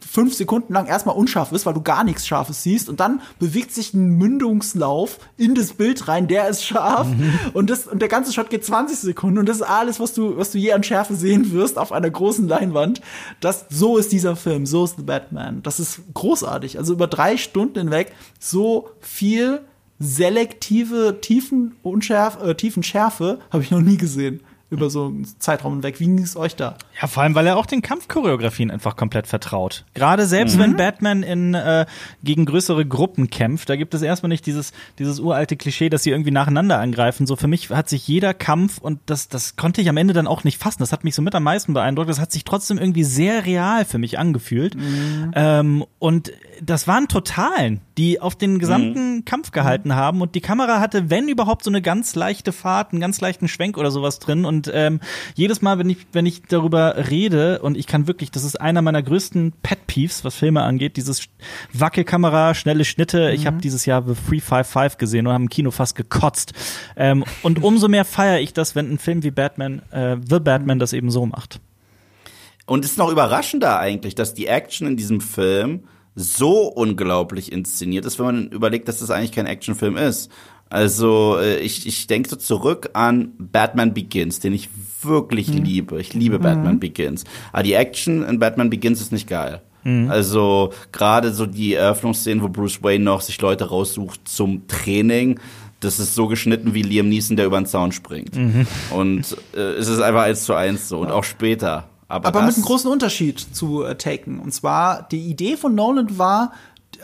fünf 0.06 0.34
Sekunden 0.34 0.74
lang 0.74 0.88
erstmal 0.88 1.16
unscharf 1.16 1.52
ist, 1.52 1.66
weil 1.66 1.74
du 1.74 1.82
gar 1.82 2.04
nichts 2.04 2.26
Scharfes 2.26 2.64
siehst 2.64 2.90
und 2.90 3.00
dann 3.00 3.22
bewegt 3.38 3.74
sich 3.74 3.94
ein 3.94 4.18
Mündungslauf 4.18 5.20
in 5.38 5.56
das 5.56 5.74
Bild 5.74 6.08
rein, 6.08 6.28
der 6.28 6.48
ist 6.48 6.66
scharf 6.66 7.08
und 7.54 7.70
das 7.70 7.86
und 7.86 8.02
der 8.02 8.10
ganze 8.10 8.34
Shot 8.34 8.50
geht 8.50 8.66
20 8.66 8.98
Sekunden 8.98 9.40
und 9.40 9.48
das 9.48 9.58
ist 9.58 9.64
alles, 9.64 10.00
was 10.00 10.14
du 10.14 10.38
was 10.38 10.52
du 10.52 10.58
je 10.58 10.74
an 10.74 10.84
Schärfe 10.84 11.16
sehen 11.16 11.52
wirst 11.52 11.78
auf 11.78 11.92
einer 11.92 12.10
großen 12.10 12.48
Leinwand. 12.48 13.02
Das 13.40 13.66
so 13.70 13.98
ist 13.98 14.12
dieser 14.12 14.36
Film, 14.36 14.66
so 14.66 14.86
ist 14.86 14.98
The 14.98 15.04
Batman. 15.04 15.62
Das 15.64 15.80
ist 15.80 16.02
großartig. 16.14 16.78
Also 16.78 16.94
über 16.94 17.08
drei 17.08 17.38
Stunden 17.38 17.80
hinweg 17.80 18.12
so 18.40 18.90
viel 19.00 19.62
selektive 20.00 21.20
Tiefen 21.22 21.76
äh, 21.84 22.56
Tiefenschärfe 22.56 23.40
habe 23.52 23.64
ich 23.64 23.72
noch 23.72 23.82
nie 23.82 23.98
gesehen 23.98 24.42
über 24.70 24.90
so 24.90 25.06
einen 25.06 25.28
Zeitraum 25.40 25.74
hinweg. 25.74 26.00
Wie 26.00 26.06
ging 26.06 26.20
es 26.20 26.36
euch 26.36 26.56
da? 26.56 26.76
Ja, 27.02 27.08
vor 27.08 27.24
allem, 27.24 27.36
weil 27.36 27.48
er 27.48 27.58
auch 27.58 27.66
den 27.66 27.82
Kampfchoreografien 27.82 28.70
einfach 28.70 28.96
komplett 28.96 29.26
vertraut. 29.26 29.86
Gerade 29.94 30.26
selbst 30.26 30.60
wenn 30.60 30.76
Batman 30.76 31.24
in 31.24 31.54
äh, 31.56 31.86
gegen 32.24 32.46
größere 32.46 32.86
Gruppen 32.86 33.30
kämpft, 33.30 33.70
da 33.70 33.76
gibt 33.76 33.94
es 33.94 34.02
erstmal 34.02 34.30
nicht 34.30 34.46
dieses 34.46 34.72
dieses 35.00 35.20
uralte 35.20 35.58
Klischee, 35.58 35.90
dass 35.90 36.04
sie 36.04 36.12
irgendwie 36.12 36.32
nacheinander 36.32 36.80
angreifen. 36.80 37.26
So 37.26 37.36
für 37.36 37.48
mich 37.48 37.70
hat 37.70 37.90
sich 37.90 38.08
jeder 38.08 38.34
Kampf 38.34 38.78
und 38.78 39.00
das 39.08 39.28
das 39.28 39.56
konnte 39.56 39.82
ich 39.82 39.90
am 39.90 39.98
Ende 39.98 40.14
dann 40.14 40.28
auch 40.28 40.44
nicht 40.44 40.60
fassen. 40.60 40.80
Das 40.80 40.92
hat 40.92 41.04
mich 41.04 41.16
so 41.16 41.22
mit 41.22 41.34
am 41.34 41.44
meisten 41.44 41.74
beeindruckt. 41.74 42.10
Das 42.10 42.20
hat 42.20 42.32
sich 42.32 42.44
trotzdem 42.44 42.78
irgendwie 42.78 43.04
sehr 43.04 43.46
real 43.46 43.86
für 43.86 43.98
mich 43.98 44.20
angefühlt. 44.20 44.76
Ähm, 45.34 45.86
und 45.98 46.32
das 46.62 46.88
waren 46.88 47.08
Totalen, 47.08 47.82
die 47.98 48.20
auf 48.22 48.36
den 48.36 48.60
gesamten 48.60 49.26
Kampf 49.26 49.52
gehalten 49.52 49.96
haben 49.96 50.22
und 50.22 50.36
die 50.36 50.42
Kamera 50.42 50.80
hatte, 50.80 51.10
wenn 51.10 51.28
überhaupt, 51.28 51.64
so 51.64 51.70
eine 51.70 51.82
ganz 51.82 52.16
leichte 52.16 52.52
Fahrt, 52.52 52.92
einen 52.92 53.02
ganz 53.02 53.20
leichten 53.22 53.48
Schwenk 53.48 53.78
oder 53.78 53.92
sowas 53.92 54.20
drin 54.20 54.46
und 54.46 54.59
ähm, 54.74 55.00
jedes 55.36 55.62
Mal, 55.62 55.80
wenn 55.80 55.90
ich 55.90 56.08
wenn 56.12 56.26
ich 56.26 56.42
darüber 56.44 57.10
rede 57.10 57.60
und 57.62 57.78
ich 57.78 57.88
kann 57.88 58.08
wirklich, 58.08 58.32
das 58.32 58.44
ist 58.44 58.60
einer 58.60 58.82
meiner 58.82 59.04
größten 59.04 59.54
Pet 59.62 59.86
Peeves, 59.88 60.24
was 60.24 60.36
Filme 60.36 60.64
angeht, 60.64 60.98
dieses 60.98 61.28
Wackelkamera, 61.74 62.56
schnelle 62.56 62.86
Schnitte. 62.86 63.32
Ich 63.32 63.46
habe 63.46 63.58
dieses 63.58 63.86
Jahr 63.86 64.02
The 64.02 64.14
355 64.14 64.98
gesehen 64.98 65.28
und 65.28 65.34
habe 65.34 65.44
im 65.44 65.50
Kino 65.50 65.72
fast 65.72 65.96
gekotzt. 65.96 66.54
Ähm, 66.96 67.24
und 67.44 67.64
umso 67.64 67.88
mehr 67.88 68.06
feiere 68.06 68.40
ich 68.40 68.54
das, 68.54 68.76
wenn 68.76 68.92
ein 68.92 69.00
Film 69.00 69.24
wie 69.24 69.32
Batman, 69.32 69.82
äh, 69.92 70.18
The 70.28 70.40
Batman, 70.40 70.80
das 70.80 70.94
eben 70.94 71.12
so 71.12 71.26
macht. 71.26 71.60
Und 72.66 72.86
es 72.86 72.92
ist 72.92 72.98
noch 72.98 73.12
überraschender 73.12 73.80
eigentlich, 73.80 74.14
dass 74.16 74.34
die 74.34 74.46
Action 74.46 74.88
in 74.88 74.98
diesem 74.98 75.22
Film 75.22 75.86
so 76.16 76.68
unglaublich 76.68 77.52
inszeniert 77.52 78.06
ist, 78.06 78.20
wenn 78.20 78.26
man 78.26 78.48
überlegt, 78.50 78.88
dass 78.88 79.00
das 79.00 79.10
eigentlich 79.10 79.32
kein 79.32 79.46
Actionfilm 79.46 79.98
ist. 79.98 80.30
Also 80.70 81.38
äh, 81.40 81.60
ich, 81.60 81.88
ich 81.88 82.08
denke 82.08 82.30
so 82.30 82.36
zurück 82.36 82.92
an 82.94 83.34
Batman 83.38 83.94
Begins, 83.94 84.40
den 84.40 84.54
ich 84.54 84.70
wirklich 85.02 85.48
liebe. 85.48 86.00
Ich 86.00 86.14
liebe 86.14 86.40
Batman 86.40 86.80
Begins. 86.80 87.24
Aber 87.52 87.64
die 87.64 87.74
Action 87.74 88.24
in 88.24 88.40
Batman 88.40 88.70
Begins 88.70 89.02
ist 89.02 89.12
nicht 89.12 89.28
geil. 89.28 89.62
Also 90.10 90.74
gerade 90.92 91.32
so 91.34 91.46
die 91.46 91.74
Eröffnungsszenen, 91.74 92.44
wo 92.44 92.50
Bruce 92.50 92.84
Wayne 92.84 93.06
noch 93.06 93.22
sich 93.22 93.42
Leute 93.42 93.70
raussucht 93.70 94.28
zum 94.28 94.68
Training, 94.68 95.40
das 95.80 96.00
ist 96.00 96.16
so 96.16 96.28
geschnitten 96.28 96.74
wie 96.74 96.82
Liam 96.82 97.08
Neeson, 97.08 97.38
der 97.38 97.46
über 97.46 97.60
den 97.60 97.66
Zaun 97.66 97.94
springt. 97.94 98.36
Und 98.92 99.38
äh, 99.56 99.60
es 99.60 99.88
ist 99.88 100.02
einfach 100.02 100.24
eins 100.24 100.44
zu 100.44 100.54
eins 100.54 100.90
so. 100.90 101.00
Und 101.00 101.10
auch 101.12 101.24
später. 101.24 101.86
Aber, 102.10 102.28
Aber 102.28 102.42
mit 102.42 102.56
einem 102.56 102.66
großen 102.66 102.92
Unterschied 102.92 103.40
zu 103.40 103.84
äh, 103.84 103.96
Taken. 103.96 104.40
Und 104.40 104.52
zwar, 104.52 105.08
die 105.10 105.30
Idee 105.30 105.56
von 105.56 105.76
Nolan 105.76 106.18
war, 106.18 106.52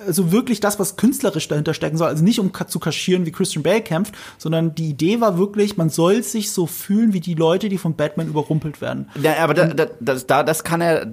also 0.05 0.31
wirklich 0.31 0.59
das, 0.59 0.79
was 0.79 0.95
künstlerisch 0.97 1.47
dahinter 1.47 1.73
stecken 1.73 1.97
soll. 1.97 2.07
Also 2.07 2.23
nicht 2.23 2.39
um 2.39 2.51
zu 2.67 2.79
kaschieren, 2.79 3.25
wie 3.25 3.31
Christian 3.31 3.63
Bale 3.63 3.81
kämpft, 3.81 4.15
sondern 4.37 4.75
die 4.75 4.89
Idee 4.89 5.21
war 5.21 5.37
wirklich, 5.37 5.77
man 5.77 5.89
soll 5.89 6.23
sich 6.23 6.51
so 6.51 6.67
fühlen 6.67 7.13
wie 7.13 7.19
die 7.19 7.35
Leute, 7.35 7.69
die 7.69 7.77
von 7.77 7.95
Batman 7.95 8.27
überrumpelt 8.27 8.81
werden. 8.81 9.09
Ja, 9.21 9.37
aber 9.37 9.53
da, 9.53 9.67
da, 9.67 9.87
das, 9.99 10.27
da, 10.27 10.43
das 10.43 10.63
kann 10.63 10.81
er. 10.81 11.07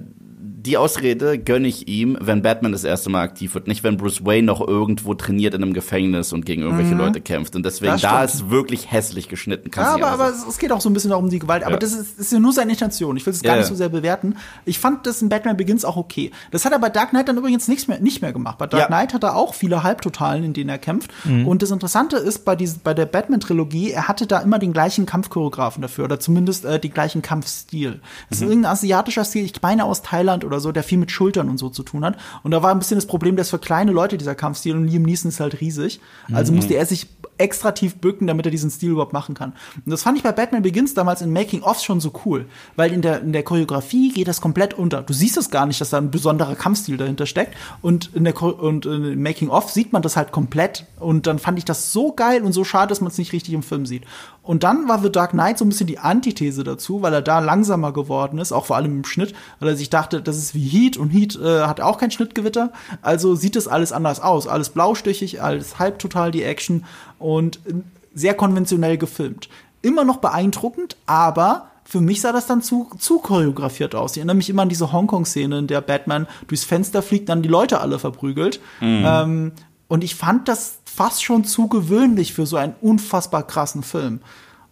Die 0.65 0.77
Ausrede 0.77 1.37
gönne 1.37 1.67
ich 1.67 1.89
ihm, 1.89 2.17
wenn 2.21 2.41
Batman 2.41 2.71
das 2.71 2.85
erste 2.85 3.09
Mal 3.09 3.21
aktiv 3.21 3.53
wird, 3.53 3.67
nicht 3.67 3.83
wenn 3.83 3.97
Bruce 3.97 4.25
Wayne 4.25 4.43
noch 4.47 4.65
irgendwo 4.65 5.13
trainiert 5.13 5.53
in 5.53 5.61
einem 5.61 5.73
Gefängnis 5.73 6.31
und 6.31 6.45
gegen 6.45 6.61
irgendwelche 6.61 6.95
Leute 6.95 7.19
kämpft. 7.19 7.55
Und 7.57 7.65
deswegen, 7.65 7.97
da 7.99 8.23
ist 8.23 8.49
wirklich 8.49 8.89
hässlich 8.89 9.27
geschnitten. 9.27 9.65
Ja, 9.65 9.71
kannst 9.71 9.99
du 9.99 10.05
aber, 10.05 10.27
nicht 10.27 10.37
aber 10.41 10.49
es, 10.49 10.57
geht 10.57 10.71
auch 10.71 10.79
so 10.79 10.89
ein 10.89 10.93
bisschen 10.93 11.11
auch 11.11 11.19
um 11.19 11.29
die 11.29 11.39
Gewalt. 11.39 11.63
Aber 11.63 11.73
Ja. 11.73 11.79
das 11.79 11.91
ist, 11.91 12.17
ist 12.17 12.31
ja 12.31 12.39
nur 12.39 12.53
seine 12.53 12.71
Intention. 12.71 13.17
Ich 13.17 13.25
will 13.25 13.33
es 13.33 13.41
gar 13.41 13.55
Ja, 13.55 13.57
nicht 13.57 13.65
ja. 13.65 13.69
so 13.69 13.75
sehr 13.75 13.89
bewerten. 13.89 14.37
Ich 14.63 14.79
fand 14.79 15.05
das 15.05 15.21
in 15.21 15.27
Batman 15.27 15.57
Begins 15.57 15.83
auch 15.83 15.97
okay. 15.97 16.31
Das 16.51 16.63
hat 16.63 16.71
er 16.71 16.79
bei 16.79 16.89
Dark 16.89 17.09
Knight 17.09 17.27
dann 17.27 17.37
übrigens 17.37 17.67
nichts 17.67 17.89
mehr, 17.89 17.99
nicht 17.99 18.21
mehr 18.21 18.31
gemacht. 18.31 18.57
Bei 18.57 18.65
Dark 18.67 18.83
Ja. 18.83 18.87
Knight 18.87 19.13
hat 19.13 19.23
er 19.23 19.35
auch 19.35 19.53
viele 19.55 19.83
Halbtotalen, 19.83 20.45
in 20.45 20.53
denen 20.53 20.69
er 20.69 20.77
kämpft. 20.77 21.11
Mhm. 21.25 21.45
Und 21.45 21.61
das 21.61 21.71
Interessante 21.71 22.15
ist 22.15 22.45
bei, 22.45 22.55
diesen, 22.55 22.79
bei 22.85 22.93
der 22.93 23.05
Batman-Trilogie, 23.05 23.91
er 23.91 24.07
hatte 24.07 24.27
da 24.27 24.39
immer 24.39 24.59
den 24.59 24.71
gleichen 24.71 25.05
Kampfchoreografen 25.05 25.81
dafür. 25.81 26.05
Oder 26.05 26.21
zumindest 26.21 26.63
äh, 26.63 26.79
den 26.79 26.93
gleichen 26.93 27.21
Kampfstil. 27.21 27.99
Das 28.29 28.39
Mhm. 28.39 28.43
ist 28.45 28.49
irgendein 28.49 28.71
asiatischer 28.71 29.25
Stil, 29.25 29.43
ich 29.43 29.61
meine 29.61 29.83
aus 29.83 30.01
Thailand 30.03 30.45
oder 30.45 30.52
so, 30.59 30.71
der 30.71 30.83
viel 30.83 30.97
mit 30.97 31.11
Schultern 31.11 31.49
und 31.49 31.57
so 31.57 31.69
zu 31.69 31.83
tun 31.83 32.03
hat. 32.05 32.17
Und 32.43 32.51
da 32.51 32.61
war 32.63 32.71
ein 32.71 32.79
bisschen 32.79 32.97
das 32.97 33.05
Problem, 33.05 33.35
dass 33.35 33.49
für 33.49 33.59
kleine 33.59 33.91
Leute 33.91 34.17
dieser 34.17 34.35
Kampfstil 34.35 34.75
und 34.75 34.87
Liam 34.87 35.03
Neeson 35.03 35.29
ist 35.29 35.39
halt 35.39 35.61
riesig. 35.61 35.99
Also 36.33 36.51
Mhm. 36.51 36.57
musste 36.57 36.73
er 36.75 36.85
sich 36.85 37.07
extra 37.39 37.71
tief 37.71 37.95
bücken, 37.95 38.27
damit 38.27 38.45
er 38.45 38.51
diesen 38.51 38.69
Stil 38.69 38.91
überhaupt 38.91 39.11
machen 39.13 39.33
kann. 39.33 39.53
Und 39.85 39.89
das 39.91 40.03
fand 40.03 40.17
ich 40.17 40.23
bei 40.23 40.31
Batman 40.31 40.61
Begins 40.61 40.93
damals 40.93 41.21
in 41.21 41.33
Making 41.33 41.63
Offs 41.63 41.83
schon 41.83 41.99
so 41.99 42.13
cool, 42.25 42.45
weil 42.75 42.93
in 42.93 43.01
der, 43.01 43.21
in 43.21 43.33
der 43.33 43.41
Choreografie 43.43 44.11
geht 44.13 44.27
das 44.27 44.39
komplett 44.39 44.75
unter. 44.75 45.01
Du 45.01 45.13
siehst 45.13 45.37
es 45.37 45.49
gar 45.49 45.65
nicht, 45.65 45.81
dass 45.81 45.89
da 45.89 45.97
ein 45.97 46.11
besonderer 46.11 46.55
Kampfstil 46.55 46.95
dahinter 46.97 47.25
steckt. 47.25 47.55
Und 47.81 48.11
in 48.13 48.23
der 48.23 48.39
und 48.41 48.85
in 48.85 49.21
Making 49.21 49.49
Off 49.49 49.71
sieht 49.71 49.91
man 49.93 50.03
das 50.03 50.15
halt 50.15 50.31
komplett. 50.31 50.85
Und 50.99 51.25
dann 51.25 51.39
fand 51.39 51.57
ich 51.57 51.65
das 51.65 51.91
so 51.91 52.13
geil 52.13 52.43
und 52.43 52.53
so 52.53 52.63
schade, 52.63 52.89
dass 52.89 53.01
man 53.01 53.09
es 53.09 53.17
nicht 53.17 53.33
richtig 53.33 53.53
im 53.55 53.63
Film 53.63 53.85
sieht. 53.87 54.03
Und 54.43 54.63
dann 54.63 54.89
war 54.89 55.01
The 55.01 55.11
Dark 55.11 55.31
Knight 55.31 55.57
so 55.57 55.65
ein 55.65 55.69
bisschen 55.69 55.87
die 55.87 55.99
Antithese 55.99 56.65
dazu, 56.65 57.01
weil 57.01 57.13
er 57.13 57.21
da 57.21 57.39
langsamer 57.39 57.93
geworden 57.93 58.39
ist, 58.39 58.51
auch 58.51 58.65
vor 58.65 58.75
allem 58.75 58.97
im 58.97 59.05
Schnitt, 59.05 59.33
weil 59.59 59.69
er 59.69 59.77
sich 59.77 59.89
dachte, 59.89 60.21
das 60.21 60.37
ist 60.37 60.53
wie 60.53 60.67
Heat 60.67 60.97
und 60.97 61.09
Heat 61.09 61.37
äh, 61.37 61.61
hat 61.61 61.79
auch 61.79 61.97
kein 61.97 62.11
Schnittgewitter. 62.11 62.73
Also 63.01 63.35
sieht 63.35 63.55
es 63.55 63.69
alles 63.69 63.93
anders 63.93 64.19
aus. 64.19 64.47
Alles 64.47 64.69
blaustichig, 64.69 65.41
alles 65.41 65.79
halbtotal 65.79 66.31
die 66.31 66.43
Action 66.43 66.83
und 67.19 67.57
äh, 67.65 67.73
sehr 68.13 68.33
konventionell 68.33 68.97
gefilmt. 68.97 69.47
Immer 69.81 70.03
noch 70.03 70.17
beeindruckend, 70.17 70.97
aber 71.05 71.69
für 71.85 72.01
mich 72.01 72.21
sah 72.21 72.31
das 72.31 72.45
dann 72.45 72.61
zu, 72.61 72.89
zu 72.97 73.19
choreografiert 73.19 73.95
aus. 73.95 74.11
Ich 74.11 74.17
erinnere 74.17 74.35
mich 74.35 74.49
immer 74.49 74.63
an 74.63 74.69
diese 74.69 74.91
Hongkong-Szene, 74.91 75.59
in 75.59 75.67
der 75.67 75.81
Batman 75.81 76.27
durchs 76.47 76.63
Fenster 76.63 77.01
fliegt, 77.01 77.29
dann 77.29 77.41
die 77.41 77.49
Leute 77.49 77.79
alle 77.79 77.99
verprügelt. 77.99 78.59
Mhm. 78.81 79.03
Ähm, 79.05 79.51
und 79.87 80.03
ich 80.03 80.15
fand 80.15 80.47
das 80.47 80.79
fast 80.95 81.23
schon 81.23 81.43
zu 81.43 81.67
gewöhnlich 81.67 82.33
für 82.33 82.45
so 82.45 82.57
einen 82.57 82.75
unfassbar 82.81 83.47
krassen 83.47 83.83
Film. 83.83 84.19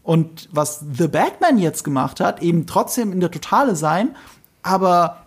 Und 0.04 0.50
was 0.52 0.84
The 0.94 1.08
Batman 1.08 1.58
jetzt 1.58 1.84
gemacht 1.84 2.20
hat, 2.20 2.42
eben 2.42 2.68
trotzdem 2.68 3.12
in 3.12 3.20
der 3.20 3.32
Totale 3.32 3.76
sein, 3.76 4.16
aber 4.62 5.26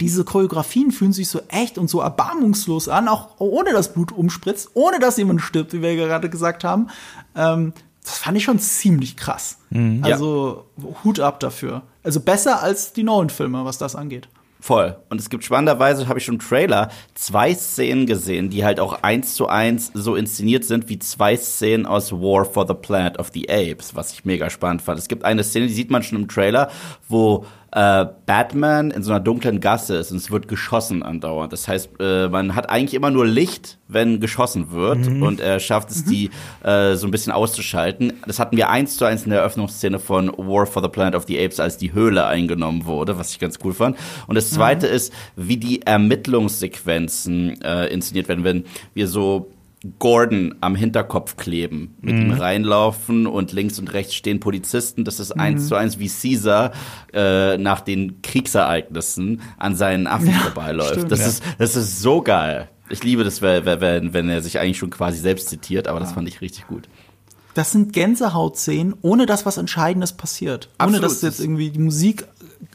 diese 0.00 0.24
Choreografien 0.24 0.90
fühlen 0.90 1.12
sich 1.12 1.28
so 1.28 1.40
echt 1.48 1.78
und 1.78 1.88
so 1.88 2.00
erbarmungslos 2.00 2.88
an, 2.88 3.08
auch 3.08 3.38
ohne 3.38 3.72
dass 3.72 3.92
Blut 3.92 4.12
umspritzt, 4.12 4.70
ohne 4.74 4.98
dass 4.98 5.16
jemand 5.16 5.42
stirbt, 5.42 5.72
wie 5.72 5.82
wir 5.82 5.96
gerade 5.96 6.28
gesagt 6.28 6.64
haben. 6.64 6.88
Ähm, 7.34 7.72
das 8.02 8.18
fand 8.18 8.36
ich 8.36 8.44
schon 8.44 8.58
ziemlich 8.58 9.16
krass. 9.16 9.58
Mhm, 9.70 10.02
also 10.02 10.66
ja. 10.76 10.84
Hut 11.04 11.20
ab 11.20 11.40
dafür. 11.40 11.82
Also 12.02 12.20
besser 12.20 12.62
als 12.62 12.92
die 12.92 13.02
neuen 13.02 13.30
Filme, 13.30 13.64
was 13.64 13.78
das 13.78 13.96
angeht. 13.96 14.28
Voll. 14.66 14.96
Und 15.10 15.20
es 15.20 15.30
gibt 15.30 15.44
spannenderweise, 15.44 16.08
habe 16.08 16.18
ich 16.18 16.24
schon 16.24 16.34
im 16.34 16.40
Trailer, 16.40 16.90
zwei 17.14 17.54
Szenen 17.54 18.04
gesehen, 18.04 18.50
die 18.50 18.64
halt 18.64 18.80
auch 18.80 19.00
eins 19.04 19.36
zu 19.36 19.46
eins 19.46 19.92
so 19.94 20.16
inszeniert 20.16 20.64
sind 20.64 20.88
wie 20.88 20.98
zwei 20.98 21.36
Szenen 21.36 21.86
aus 21.86 22.10
War 22.10 22.44
for 22.44 22.66
the 22.66 22.74
Planet 22.74 23.16
of 23.20 23.30
the 23.32 23.48
Apes, 23.48 23.94
was 23.94 24.12
ich 24.12 24.24
mega 24.24 24.50
spannend 24.50 24.82
fand. 24.82 24.98
Es 24.98 25.06
gibt 25.06 25.24
eine 25.24 25.44
Szene, 25.44 25.68
die 25.68 25.72
sieht 25.72 25.92
man 25.92 26.02
schon 26.02 26.18
im 26.18 26.26
Trailer, 26.26 26.68
wo 27.08 27.46
äh, 27.76 28.06
Batman 28.24 28.90
in 28.90 29.02
so 29.02 29.12
einer 29.12 29.20
dunklen 29.20 29.60
Gasse 29.60 29.96
ist 29.96 30.10
und 30.10 30.16
es 30.16 30.30
wird 30.30 30.48
geschossen 30.48 31.02
andauernd. 31.02 31.52
Das 31.52 31.68
heißt, 31.68 31.90
äh, 32.00 32.28
man 32.28 32.54
hat 32.54 32.70
eigentlich 32.70 32.94
immer 32.94 33.10
nur 33.10 33.26
Licht, 33.26 33.76
wenn 33.86 34.18
geschossen 34.18 34.70
wird 34.70 35.06
mhm. 35.06 35.22
und 35.22 35.40
er 35.40 35.60
schafft 35.60 35.90
es, 35.90 36.06
mhm. 36.06 36.10
die 36.10 36.30
äh, 36.64 36.94
so 36.94 37.06
ein 37.06 37.10
bisschen 37.10 37.34
auszuschalten. 37.34 38.14
Das 38.26 38.38
hatten 38.38 38.56
wir 38.56 38.70
eins 38.70 38.96
zu 38.96 39.04
eins 39.04 39.24
in 39.24 39.30
der 39.30 39.40
Eröffnungsszene 39.40 39.98
von 39.98 40.28
War 40.38 40.64
for 40.64 40.82
the 40.82 40.88
Planet 40.88 41.14
of 41.14 41.24
the 41.28 41.38
Apes, 41.38 41.60
als 41.60 41.76
die 41.76 41.92
Höhle 41.92 42.24
eingenommen 42.24 42.86
wurde, 42.86 43.18
was 43.18 43.32
ich 43.32 43.38
ganz 43.38 43.58
cool 43.62 43.74
fand. 43.74 43.98
Und 44.26 44.36
das 44.36 44.48
zweite 44.48 44.88
mhm. 44.88 44.94
ist, 44.94 45.12
wie 45.36 45.58
die 45.58 45.82
Ermittlungssequenzen 45.82 47.60
äh, 47.60 47.88
inszeniert 47.88 48.28
werden, 48.28 48.42
wenn 48.42 48.64
wir 48.94 49.06
so 49.06 49.50
Gordon 49.98 50.54
am 50.60 50.74
Hinterkopf 50.74 51.36
kleben, 51.36 51.96
mit 52.00 52.14
mhm. 52.14 52.22
ihm 52.22 52.30
reinlaufen 52.32 53.26
und 53.26 53.52
links 53.52 53.78
und 53.78 53.92
rechts 53.92 54.14
stehen 54.14 54.40
Polizisten. 54.40 55.04
Das 55.04 55.20
ist 55.20 55.32
eins 55.32 55.64
mhm. 55.64 55.66
zu 55.68 55.74
eins 55.76 55.98
wie 55.98 56.08
Caesar 56.08 56.72
äh, 57.12 57.56
nach 57.58 57.80
den 57.80 58.22
Kriegsereignissen 58.22 59.40
an 59.58 59.74
seinen 59.76 60.06
Affen 60.06 60.30
ja, 60.30 60.38
vorbeiläuft. 60.38 60.94
Stimmt, 60.94 61.12
das 61.12 61.20
ja. 61.20 61.26
ist 61.26 61.42
das 61.58 61.76
ist 61.76 62.00
so 62.00 62.22
geil. 62.22 62.68
Ich 62.88 63.02
liebe 63.02 63.24
das, 63.24 63.42
wenn, 63.42 64.12
wenn 64.12 64.28
er 64.28 64.42
sich 64.42 64.60
eigentlich 64.60 64.78
schon 64.78 64.90
quasi 64.90 65.18
selbst 65.18 65.48
zitiert, 65.48 65.88
aber 65.88 65.98
das 65.98 66.12
fand 66.12 66.28
ich 66.28 66.40
richtig 66.40 66.68
gut. 66.68 66.88
Das 67.54 67.72
sind 67.72 67.92
Gänsehautszenen, 67.92 68.94
ohne 69.00 69.26
dass 69.26 69.46
was 69.46 69.56
Entscheidendes 69.56 70.12
passiert. 70.12 70.68
Absolut. 70.78 71.00
Ohne 71.00 71.08
dass 71.08 71.22
jetzt 71.22 71.40
irgendwie 71.40 71.70
die 71.70 71.78
Musik 71.78 72.26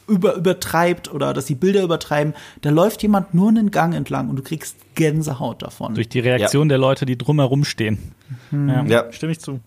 über, 0.07 0.35
übertreibt 0.35 1.13
oder 1.13 1.33
dass 1.33 1.45
die 1.45 1.55
Bilder 1.55 1.83
übertreiben. 1.83 2.33
Da 2.61 2.69
läuft 2.69 3.01
jemand 3.03 3.33
nur 3.33 3.49
einen 3.49 3.71
Gang 3.71 3.93
entlang 3.93 4.29
und 4.29 4.35
du 4.35 4.43
kriegst 4.43 4.75
Gänsehaut 4.95 5.61
davon. 5.61 5.95
Durch 5.95 6.09
die 6.09 6.19
Reaktion 6.19 6.67
ja. 6.67 6.69
der 6.69 6.77
Leute, 6.77 7.05
die 7.05 7.17
drumherum 7.17 7.63
stehen. 7.63 8.13
Mhm. 8.51 8.69
Ja, 8.69 8.85
ja, 8.85 9.13
stimme 9.13 9.31
ich 9.31 9.39
zu. 9.39 9.59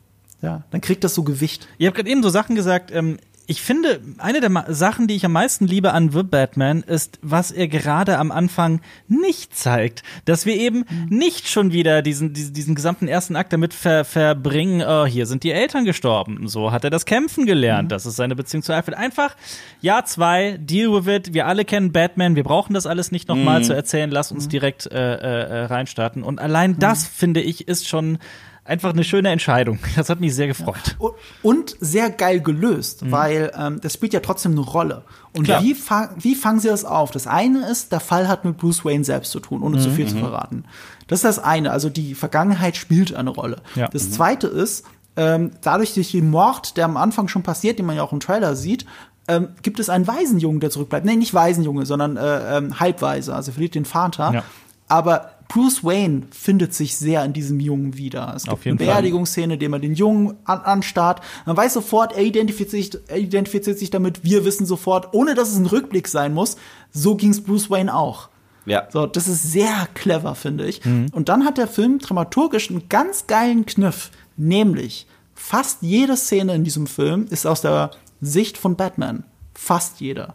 Ja, 0.43 0.63
dann 0.71 0.81
kriegt 0.81 1.05
das 1.05 1.15
so 1.15 1.23
Gewicht. 1.23 1.69
Ihr 1.79 1.87
habt 1.89 1.97
gerade 1.97 2.11
eben 2.11 2.23
so 2.23 2.29
Sachen 2.29 2.55
gesagt, 2.55 2.91
ähm, 2.93 3.19
ich 3.47 3.61
finde, 3.61 4.01
eine 4.19 4.41
der 4.41 4.65
Sachen, 4.69 5.07
die 5.07 5.17
ich 5.17 5.25
am 5.25 5.33
meisten 5.33 5.67
liebe 5.67 5.93
an 5.93 6.11
The 6.11 6.23
Batman, 6.23 6.83
ist, 6.83 7.19
was 7.21 7.51
er 7.51 7.69
gerade 7.69 8.19
am 8.19 8.33
Anfang 8.33 8.81
nicht 9.07 9.57
zeigt. 9.57 10.03
Dass 10.25 10.47
wir 10.47 10.57
eben 10.57 10.79
mhm. 10.89 11.17
nicht 11.17 11.49
schon 11.49 11.73
wieder 11.73 12.01
diesen, 12.01 12.33
diesen, 12.33 12.55
diesen 12.55 12.75
gesamten 12.75 13.07
ersten 13.07 13.37
Akt 13.37 13.53
damit 13.53 13.75
ver 13.75 14.05
verbringen, 14.05 14.83
oh, 14.87 15.05
hier 15.05 15.27
sind 15.27 15.45
die 15.45 15.51
Eltern 15.51 15.85
gestorben. 15.85 16.49
So 16.49 16.73
hat 16.73 16.85
er 16.85 16.91
das 16.91 17.05
Kämpfen 17.05 17.45
gelernt. 17.45 17.87
Mhm. 17.87 17.91
Das 17.91 18.07
ist 18.07 18.17
seine 18.17 18.35
Beziehung 18.35 18.63
zu 18.63 18.73
Alfred. 18.73 18.97
Einfach, 18.97 19.37
Jahr 19.81 20.07
zwei, 20.07 20.57
deal 20.59 20.93
with 20.93 21.13
it. 21.13 21.35
Wir 21.35 21.47
alle 21.47 21.67
kennen 21.67 21.93
Batman. 21.93 22.37
Wir 22.37 22.45
brauchen 22.45 22.73
das 22.73 22.87
alles 22.87 23.13
nicht 23.13 23.29
nochmal 23.29 23.61
mhm. 23.61 23.65
zu 23.65 23.75
erzählen. 23.75 24.11
Lass 24.11 24.33
uns 24.33 24.47
mhm. 24.47 24.51
direkt 24.51 24.87
äh, 24.87 24.97
äh, 24.97 25.65
reinstarten. 25.67 26.23
Und 26.23 26.41
allein 26.41 26.73
mhm. 26.73 26.79
das, 26.79 27.07
finde 27.07 27.43
ich, 27.43 27.69
ist 27.69 27.89
schon 27.89 28.19
einfach 28.65 28.91
eine 28.91 29.05
schöne 29.05 29.31
Entscheidung. 29.31 29.79
Das 29.97 30.09
hat 30.09 30.21
mich 30.21 30.35
sehr 30.35 30.47
gefreut. 30.47 30.97
Ja. 31.01 31.09
Und 31.43 31.77
sehr 31.81 32.11
geil 32.11 32.41
gelöst, 32.41 33.05
mhm. 33.05 33.13
weil 33.13 33.53
ähm, 33.57 33.81
das 33.81 33.95
spielt 33.95 34.13
ja 34.13 34.21
trotzdem 34.21 34.53
eine 34.53 34.63
Rolle. 34.63 35.05
Und 35.37 35.49
wie, 35.49 35.75
fang, 35.75 36.11
wie 36.17 36.35
fangen 36.35 36.61
sie 36.61 36.69
das 36.69 36.85
auf? 36.85 37.11
Das 37.11 37.27
eine 37.27 37.69
ist, 37.69 37.93
der 37.93 38.01
Fall 38.01 38.29
hat 38.29 38.45
mit 38.45 38.57
Bruce 38.57 38.85
Wayne 38.85 39.05
selbst 39.05 39.33
zu 39.33 39.41
tun, 39.41 39.63
ohne 39.63 39.77
mhm. 39.77 39.81
zu 39.81 39.91
viel 39.91 40.07
zu 40.07 40.17
mhm. 40.17 40.21
verraten. 40.21 40.65
Das 41.07 41.19
ist 41.19 41.25
das 41.25 41.39
eine. 41.39 41.71
Also 41.71 41.91
die 41.91 42.15
Vergangenheit 42.15 42.77
spielt 42.77 43.15
eine 43.15 43.31
Rolle. 43.31 43.57
Ja. 43.75 43.89
Das 43.89 44.05
mhm. 44.05 44.13
zweite 44.13 44.47
ist, 44.47 44.85
ähm, 45.17 45.53
dadurch 45.63 45.95
durch 45.95 46.11
den 46.11 46.31
Mord, 46.31 46.77
der 46.77 46.87
am 46.87 46.97
Anfang 46.97 47.29
schon 47.29 47.43
passiert, 47.43 47.79
den 47.79 47.87
man 47.87 47.97
ja 47.97 48.03
auch 48.03 48.13
im 48.13 48.21
Trailer 48.21 48.57
sieht, 48.57 48.85
ähm, 49.29 49.49
gibt 49.63 49.81
es 49.81 49.89
einen 49.89 50.07
Waisenjungen, 50.07 50.61
der 50.61 50.71
zurückbleibt. 50.71 51.07
Nee, 51.07 51.17
nicht 51.17 51.35
Waisenjunge, 51.35 51.87
sondern 51.87 52.17
äh, 52.17 52.59
ähm, 52.59 52.81
Halbweise. 52.81 53.35
Also 53.35 53.53
verliert 53.53 53.75
den 53.75 53.85
Vater. 53.85 54.33
Ja. 54.35 54.45
Aber 54.89 55.34
Bruce 55.55 55.85
Wayne 55.85 56.23
findet 56.33 56.75
sich 56.75 56.97
sehr 56.97 57.25
in 57.25 57.33
diesem 57.33 57.61
Jungen 57.61 57.97
wieder. 57.97 58.35
Es 58.35 58.43
gibt 58.43 58.67
eine 58.67 58.75
Beerdigungsszene, 58.75 59.55
in 59.55 59.61
der 59.61 59.69
man 59.69 59.81
den 59.81 59.95
Jungen 59.95 60.37
an 60.45 60.59
anstarrt. 60.59 61.21
Man 61.47 61.57
weiß 61.57 61.75
sofort, 61.75 62.13
er 62.13 62.25
identifiziert, 62.25 62.93
sich, 62.93 63.01
er 63.07 63.19
identifiziert 63.19 63.79
sich 63.79 63.91
damit. 63.91 64.25
Wir 64.25 64.45
wissen 64.45 64.67
sofort, 64.67 65.15
ohne 65.15 65.35
dass 65.35 65.53
es 65.53 65.57
ein 65.57 65.67
Rückblick 65.67 66.09
sein 66.09 66.35
muss, 66.35 66.57
so 66.91 67.15
ging 67.15 67.31
es 67.31 67.41
Bruce 67.41 67.71
Wayne 67.71 67.95
auch. 67.95 68.31
Ja. 68.67 68.89
So, 68.91 69.07
das 69.07 69.29
ist 69.29 69.45
sehr 69.45 69.87
clever, 69.95 70.35
finde 70.35 70.67
ich. 70.67 70.85
Mhm. 70.85 71.07
Und 71.13 71.29
dann 71.29 71.45
hat 71.45 71.57
der 71.57 71.69
Film 71.69 72.01
dramaturgisch 72.01 72.71
einen 72.71 72.89
ganz 72.89 73.29
geilen 73.29 73.65
Kniff, 73.65 74.11
nämlich 74.37 75.07
fast 75.37 75.83
jede 75.83 76.17
Szene 76.17 76.57
in 76.57 76.65
diesem 76.65 76.89
Film 76.89 77.29
ist 77.31 77.47
aus 77.47 77.61
der 77.61 77.93
Sicht 78.21 78.59
von 78.59 78.75
Batman. 78.75 79.23
Fast 79.55 80.01
jeder. 80.01 80.35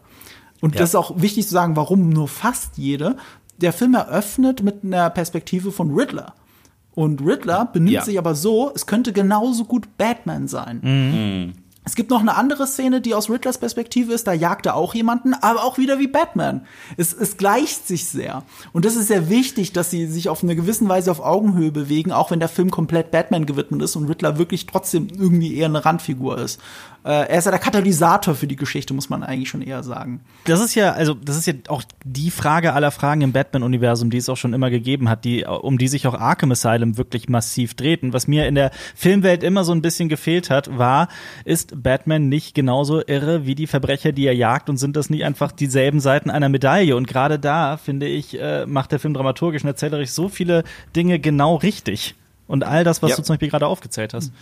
Und 0.61 0.75
ja. 0.75 0.79
das 0.81 0.89
ist 0.89 0.95
auch 0.95 1.21
wichtig 1.21 1.45
zu 1.45 1.53
sagen, 1.53 1.75
warum 1.75 2.09
nur 2.09 2.27
fast 2.27 2.77
jede, 2.77 3.17
der 3.61 3.73
Film 3.73 3.93
eröffnet 3.93 4.63
mit 4.63 4.83
einer 4.83 5.09
Perspektive 5.09 5.71
von 5.71 5.93
Riddler. 5.93 6.33
Und 6.95 7.21
Riddler 7.21 7.65
benimmt 7.65 7.93
ja. 7.93 8.03
sich 8.03 8.17
aber 8.17 8.35
so, 8.35 8.71
es 8.73 8.85
könnte 8.85 9.13
genauso 9.13 9.65
gut 9.65 9.97
Batman 9.97 10.47
sein. 10.47 10.79
Mhm. 10.81 11.53
Es 11.85 11.95
gibt 11.95 12.11
noch 12.11 12.19
eine 12.19 12.35
andere 12.35 12.67
Szene, 12.67 13.01
die 13.01 13.15
aus 13.15 13.31
Riddlers 13.31 13.57
Perspektive 13.57 14.13
ist. 14.13 14.27
Da 14.27 14.33
jagt 14.33 14.67
er 14.67 14.75
auch 14.75 14.93
jemanden, 14.93 15.33
aber 15.33 15.63
auch 15.63 15.79
wieder 15.79 15.97
wie 15.97 16.07
Batman. 16.07 16.61
Es, 16.97 17.13
es 17.13 17.37
gleicht 17.37 17.87
sich 17.87 18.05
sehr. 18.05 18.43
Und 18.73 18.85
das 18.85 18.95
ist 18.95 19.07
sehr 19.07 19.27
wichtig, 19.27 19.73
dass 19.73 19.89
sie 19.89 20.05
sich 20.05 20.29
auf 20.29 20.43
eine 20.43 20.55
gewisse 20.55 20.87
Weise 20.87 21.09
auf 21.09 21.19
Augenhöhe 21.19 21.71
bewegen, 21.71 22.11
auch 22.11 22.29
wenn 22.29 22.39
der 22.39 22.47
Film 22.47 22.69
komplett 22.69 23.09
Batman 23.09 23.47
gewidmet 23.47 23.81
ist 23.81 23.95
und 23.95 24.07
Riddler 24.07 24.37
wirklich 24.37 24.67
trotzdem 24.67 25.07
irgendwie 25.07 25.55
eher 25.55 25.65
eine 25.65 25.83
Randfigur 25.83 26.37
ist. 26.37 26.59
Äh, 27.03 27.27
er 27.29 27.37
ist 27.37 27.45
ja 27.45 27.51
der 27.51 27.59
Katalysator 27.59 28.35
für 28.35 28.47
die 28.47 28.55
Geschichte, 28.55 28.93
muss 28.93 29.09
man 29.09 29.23
eigentlich 29.23 29.49
schon 29.49 29.61
eher 29.61 29.83
sagen. 29.83 30.21
Das 30.45 30.59
ist 30.59 30.75
ja, 30.75 30.91
also, 30.91 31.13
das 31.13 31.37
ist 31.37 31.47
ja 31.47 31.53
auch 31.67 31.83
die 32.03 32.29
Frage 32.29 32.73
aller 32.73 32.91
Fragen 32.91 33.21
im 33.21 33.31
Batman-Universum, 33.31 34.09
die 34.09 34.17
es 34.17 34.27
auch 34.27 34.37
schon 34.37 34.53
immer 34.53 34.69
gegeben 34.69 35.09
hat, 35.09 35.23
die, 35.23 35.45
um 35.45 35.77
die 35.77 35.87
sich 35.87 36.07
auch 36.07 36.13
Arkham 36.13 36.51
Asylum 36.51 36.97
wirklich 36.97 37.29
massiv 37.29 37.73
dreht. 37.73 38.03
Und 38.03 38.13
was 38.13 38.27
mir 38.27 38.47
in 38.47 38.55
der 38.55 38.71
Filmwelt 38.95 39.43
immer 39.43 39.63
so 39.63 39.71
ein 39.71 39.81
bisschen 39.81 40.09
gefehlt 40.09 40.49
hat, 40.49 40.77
war, 40.77 41.07
ist 41.45 41.81
Batman 41.81 42.27
nicht 42.27 42.53
genauso 42.53 43.01
irre 43.05 43.45
wie 43.45 43.55
die 43.55 43.67
Verbrecher, 43.67 44.11
die 44.11 44.25
er 44.25 44.35
jagt 44.35 44.69
und 44.69 44.77
sind 44.77 44.95
das 44.95 45.09
nicht 45.09 45.23
einfach 45.23 45.51
dieselben 45.51 45.99
Seiten 45.99 46.29
einer 46.29 46.49
Medaille? 46.49 46.95
Und 46.95 47.07
gerade 47.07 47.39
da, 47.39 47.77
finde 47.77 48.07
ich, 48.07 48.39
äh, 48.39 48.65
macht 48.65 48.91
der 48.91 48.99
Film 48.99 49.13
dramaturgisch 49.13 49.63
und 49.63 49.69
erzählerisch 49.69 50.11
so 50.11 50.27
viele 50.27 50.63
Dinge 50.95 51.19
genau 51.19 51.55
richtig. 51.55 52.15
Und 52.49 52.63
all 52.63 52.83
das, 52.83 53.03
was 53.03 53.11
ja. 53.11 53.15
du 53.15 53.21
zum 53.21 53.33
Beispiel 53.33 53.49
gerade 53.49 53.67
aufgezählt 53.67 54.15
hast. 54.15 54.31
Mhm. 54.31 54.37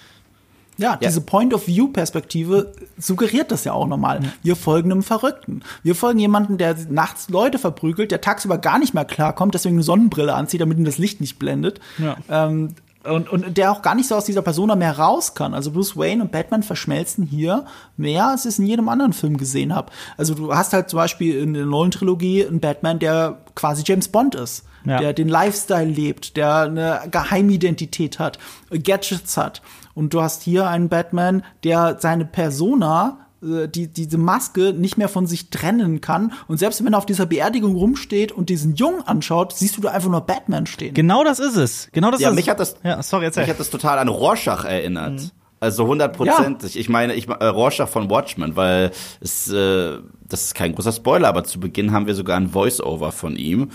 Ja, 0.77 0.91
ja, 0.91 0.97
diese 0.97 1.21
Point-of-View-Perspektive 1.21 2.71
suggeriert 2.97 3.51
das 3.51 3.63
ja 3.63 3.73
auch 3.73 3.87
nochmal. 3.87 4.19
Wir 4.43 4.55
folgen 4.55 4.91
einem 4.91 5.03
Verrückten. 5.03 5.61
Wir 5.83 5.95
folgen 5.95 6.19
jemanden, 6.19 6.57
der 6.57 6.75
nachts 6.89 7.29
Leute 7.29 7.59
verprügelt, 7.59 8.11
der 8.11 8.21
tagsüber 8.21 8.57
gar 8.57 8.79
nicht 8.79 8.93
mehr 8.93 9.05
klarkommt, 9.05 9.53
deswegen 9.53 9.75
eine 9.75 9.83
Sonnenbrille 9.83 10.33
anzieht, 10.33 10.61
damit 10.61 10.77
ihn 10.77 10.85
das 10.85 10.97
Licht 10.97 11.19
nicht 11.21 11.39
blendet. 11.39 11.79
Ja. 11.97 12.17
Ähm, 12.29 12.75
Und, 13.03 13.29
und 13.29 13.57
der 13.57 13.71
auch 13.71 13.81
gar 13.81 13.95
nicht 13.95 14.09
so 14.09 14.15
aus 14.15 14.25
dieser 14.25 14.41
Persona 14.41 14.75
mehr 14.75 14.99
raus 14.99 15.33
kann. 15.33 15.53
Also 15.53 15.71
Bruce 15.71 15.95
Wayne 15.95 16.23
und 16.23 16.31
Batman 16.31 16.61
verschmelzen 16.61 17.25
hier 17.25 17.65
mehr, 17.95 18.27
als 18.27 18.43
ich 18.43 18.49
es 18.49 18.59
in 18.59 18.65
jedem 18.65 18.89
anderen 18.89 19.13
Film 19.13 19.37
gesehen 19.37 19.73
habe. 19.73 19.93
Also 20.17 20.33
du 20.33 20.53
hast 20.53 20.73
halt 20.73 20.89
zum 20.89 20.97
Beispiel 20.97 21.39
in 21.39 21.53
der 21.53 21.65
neuen 21.65 21.91
Trilogie 21.91 22.45
einen 22.45 22.59
Batman, 22.59 22.99
der 22.99 23.37
quasi 23.55 23.83
James 23.85 24.09
Bond 24.09 24.35
ist. 24.35 24.65
Ja. 24.83 24.99
Der 24.99 25.13
den 25.13 25.27
Lifestyle 25.27 25.89
lebt, 25.89 26.37
der 26.37 26.55
eine 26.61 27.01
Geheimidentität 27.09 28.19
hat, 28.19 28.39
Gadgets 28.71 29.35
hat. 29.35 29.61
Und 29.97 30.13
du 30.13 30.21
hast 30.21 30.43
hier 30.43 30.67
einen 30.67 30.89
Batman, 30.89 31.43
der 31.63 31.97
seine 31.99 32.25
Persona 32.25 33.17
äh, 33.43 33.67
die 33.67 33.87
diese 33.87 34.17
Maske 34.17 34.73
nicht 34.73 34.97
mehr 34.97 35.09
von 35.09 35.27
sich 35.27 35.49
trennen 35.49 36.01
kann. 36.01 36.33
Und 36.47 36.57
selbst 36.57 36.83
wenn 36.85 36.93
er 36.93 36.97
auf 36.99 37.05
dieser 37.05 37.25
Beerdigung 37.25 37.75
rumsteht 37.75 38.31
und 38.31 38.49
diesen 38.49 38.75
Jungen 38.75 39.01
anschaut, 39.07 39.53
siehst 39.53 39.77
du 39.77 39.81
da 39.81 39.91
einfach 39.91 40.09
nur 40.09 40.21
Batman 40.21 40.65
stehen. 40.65 40.93
Genau 40.93 41.23
das 41.23 41.39
ist 41.39 41.55
es. 41.55 41.89
Genau 41.91 42.11
das 42.11 42.19
Ja, 42.19 42.29
ist 42.29 42.35
mich 42.35 42.45
es. 42.45 42.51
hat 42.51 42.59
das, 42.59 42.75
Ja, 42.83 43.01
sorry, 43.03 43.25
erzähl. 43.25 43.43
mich 43.43 43.49
hat 43.51 43.59
das 43.59 43.69
total 43.69 43.99
an 43.99 44.07
Rorschach 44.07 44.65
erinnert. 44.65 45.33
Also 45.59 45.87
hundertprozentig. 45.87 46.77
Ich 46.77 46.87
meine, 46.89 47.15
ich 47.15 47.27
äh, 47.29 47.45
Rorschach 47.45 47.87
von 47.89 48.09
Watchmen, 48.11 48.55
weil 48.55 48.91
es, 49.21 49.49
äh, 49.51 49.97
das 50.27 50.43
ist 50.43 50.55
kein 50.55 50.75
großer 50.75 50.91
Spoiler, 50.91 51.27
aber 51.27 51.43
zu 51.43 51.59
Beginn 51.59 51.91
haben 51.93 52.05
wir 52.05 52.13
sogar 52.13 52.37
ein 52.37 52.49
Voice-Over 52.49 53.11
von 53.11 53.35
ihm. 53.35 53.69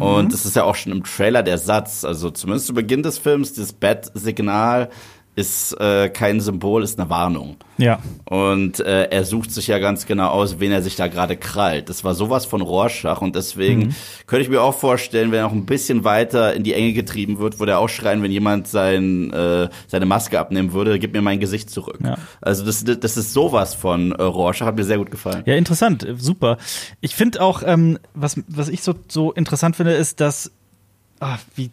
Und 0.00 0.32
es 0.32 0.44
ist 0.44 0.56
ja 0.56 0.64
auch 0.64 0.74
schon 0.74 0.90
im 0.92 1.04
Trailer 1.04 1.42
der 1.44 1.58
Satz. 1.58 2.04
Also 2.04 2.30
zumindest 2.30 2.66
zu 2.66 2.74
Beginn 2.74 3.02
des 3.04 3.18
Films, 3.18 3.52
dieses 3.52 3.72
Bat-Signal 3.72 4.88
ist 5.36 5.72
äh, 5.80 6.08
kein 6.10 6.40
Symbol, 6.40 6.82
ist 6.82 6.98
eine 7.00 7.08
Warnung. 7.08 7.56
ja. 7.78 8.00
Und 8.26 8.80
äh, 8.80 9.04
er 9.10 9.24
sucht 9.24 9.50
sich 9.52 9.68
ja 9.68 9.78
ganz 9.78 10.04
genau 10.06 10.28
aus, 10.28 10.58
wen 10.60 10.70
er 10.72 10.82
sich 10.82 10.96
da 10.96 11.06
gerade 11.08 11.36
krallt. 11.36 11.88
Das 11.88 12.04
war 12.04 12.14
sowas 12.14 12.44
von 12.46 12.60
Rorschach 12.60 13.22
und 13.22 13.34
deswegen 13.36 13.80
Mhm. 13.88 13.94
könnte 14.26 14.42
ich 14.42 14.48
mir 14.50 14.60
auch 14.60 14.74
vorstellen, 14.74 15.30
wenn 15.32 15.38
er 15.38 15.44
noch 15.44 15.52
ein 15.52 15.66
bisschen 15.66 16.04
weiter 16.04 16.52
in 16.54 16.62
die 16.64 16.74
Enge 16.74 16.92
getrieben 16.92 17.38
wird, 17.38 17.58
würde 17.58 17.72
er 17.72 17.78
auch 17.78 17.88
schreien, 17.88 18.22
wenn 18.22 18.30
jemand 18.32 18.68
sein, 18.68 19.32
äh, 19.32 19.68
seine 19.86 20.04
Maske 20.06 20.38
abnehmen 20.38 20.72
würde, 20.72 20.98
gib 20.98 21.12
mir 21.12 21.22
mein 21.22 21.40
Gesicht 21.40 21.70
zurück. 21.70 21.98
Ja. 22.04 22.18
Also 22.40 22.64
das, 22.66 22.84
das 22.84 23.16
ist 23.16 23.32
sowas 23.32 23.74
von 23.74 24.12
äh, 24.12 24.22
Rorschach, 24.22 24.66
hat 24.66 24.76
mir 24.76 24.84
sehr 24.84 24.98
gut 24.98 25.10
gefallen. 25.10 25.42
Ja, 25.46 25.54
interessant, 25.54 26.04
äh, 26.04 26.14
super. 26.18 26.58
Ich 27.00 27.14
finde 27.14 27.40
auch, 27.40 27.62
ähm, 27.64 27.98
was, 28.14 28.40
was 28.48 28.68
ich 28.68 28.82
so, 28.82 28.94
so 29.08 29.32
interessant 29.32 29.76
finde, 29.76 29.92
ist, 29.92 30.20
dass, 30.20 30.50
ah, 31.20 31.38
wie, 31.54 31.70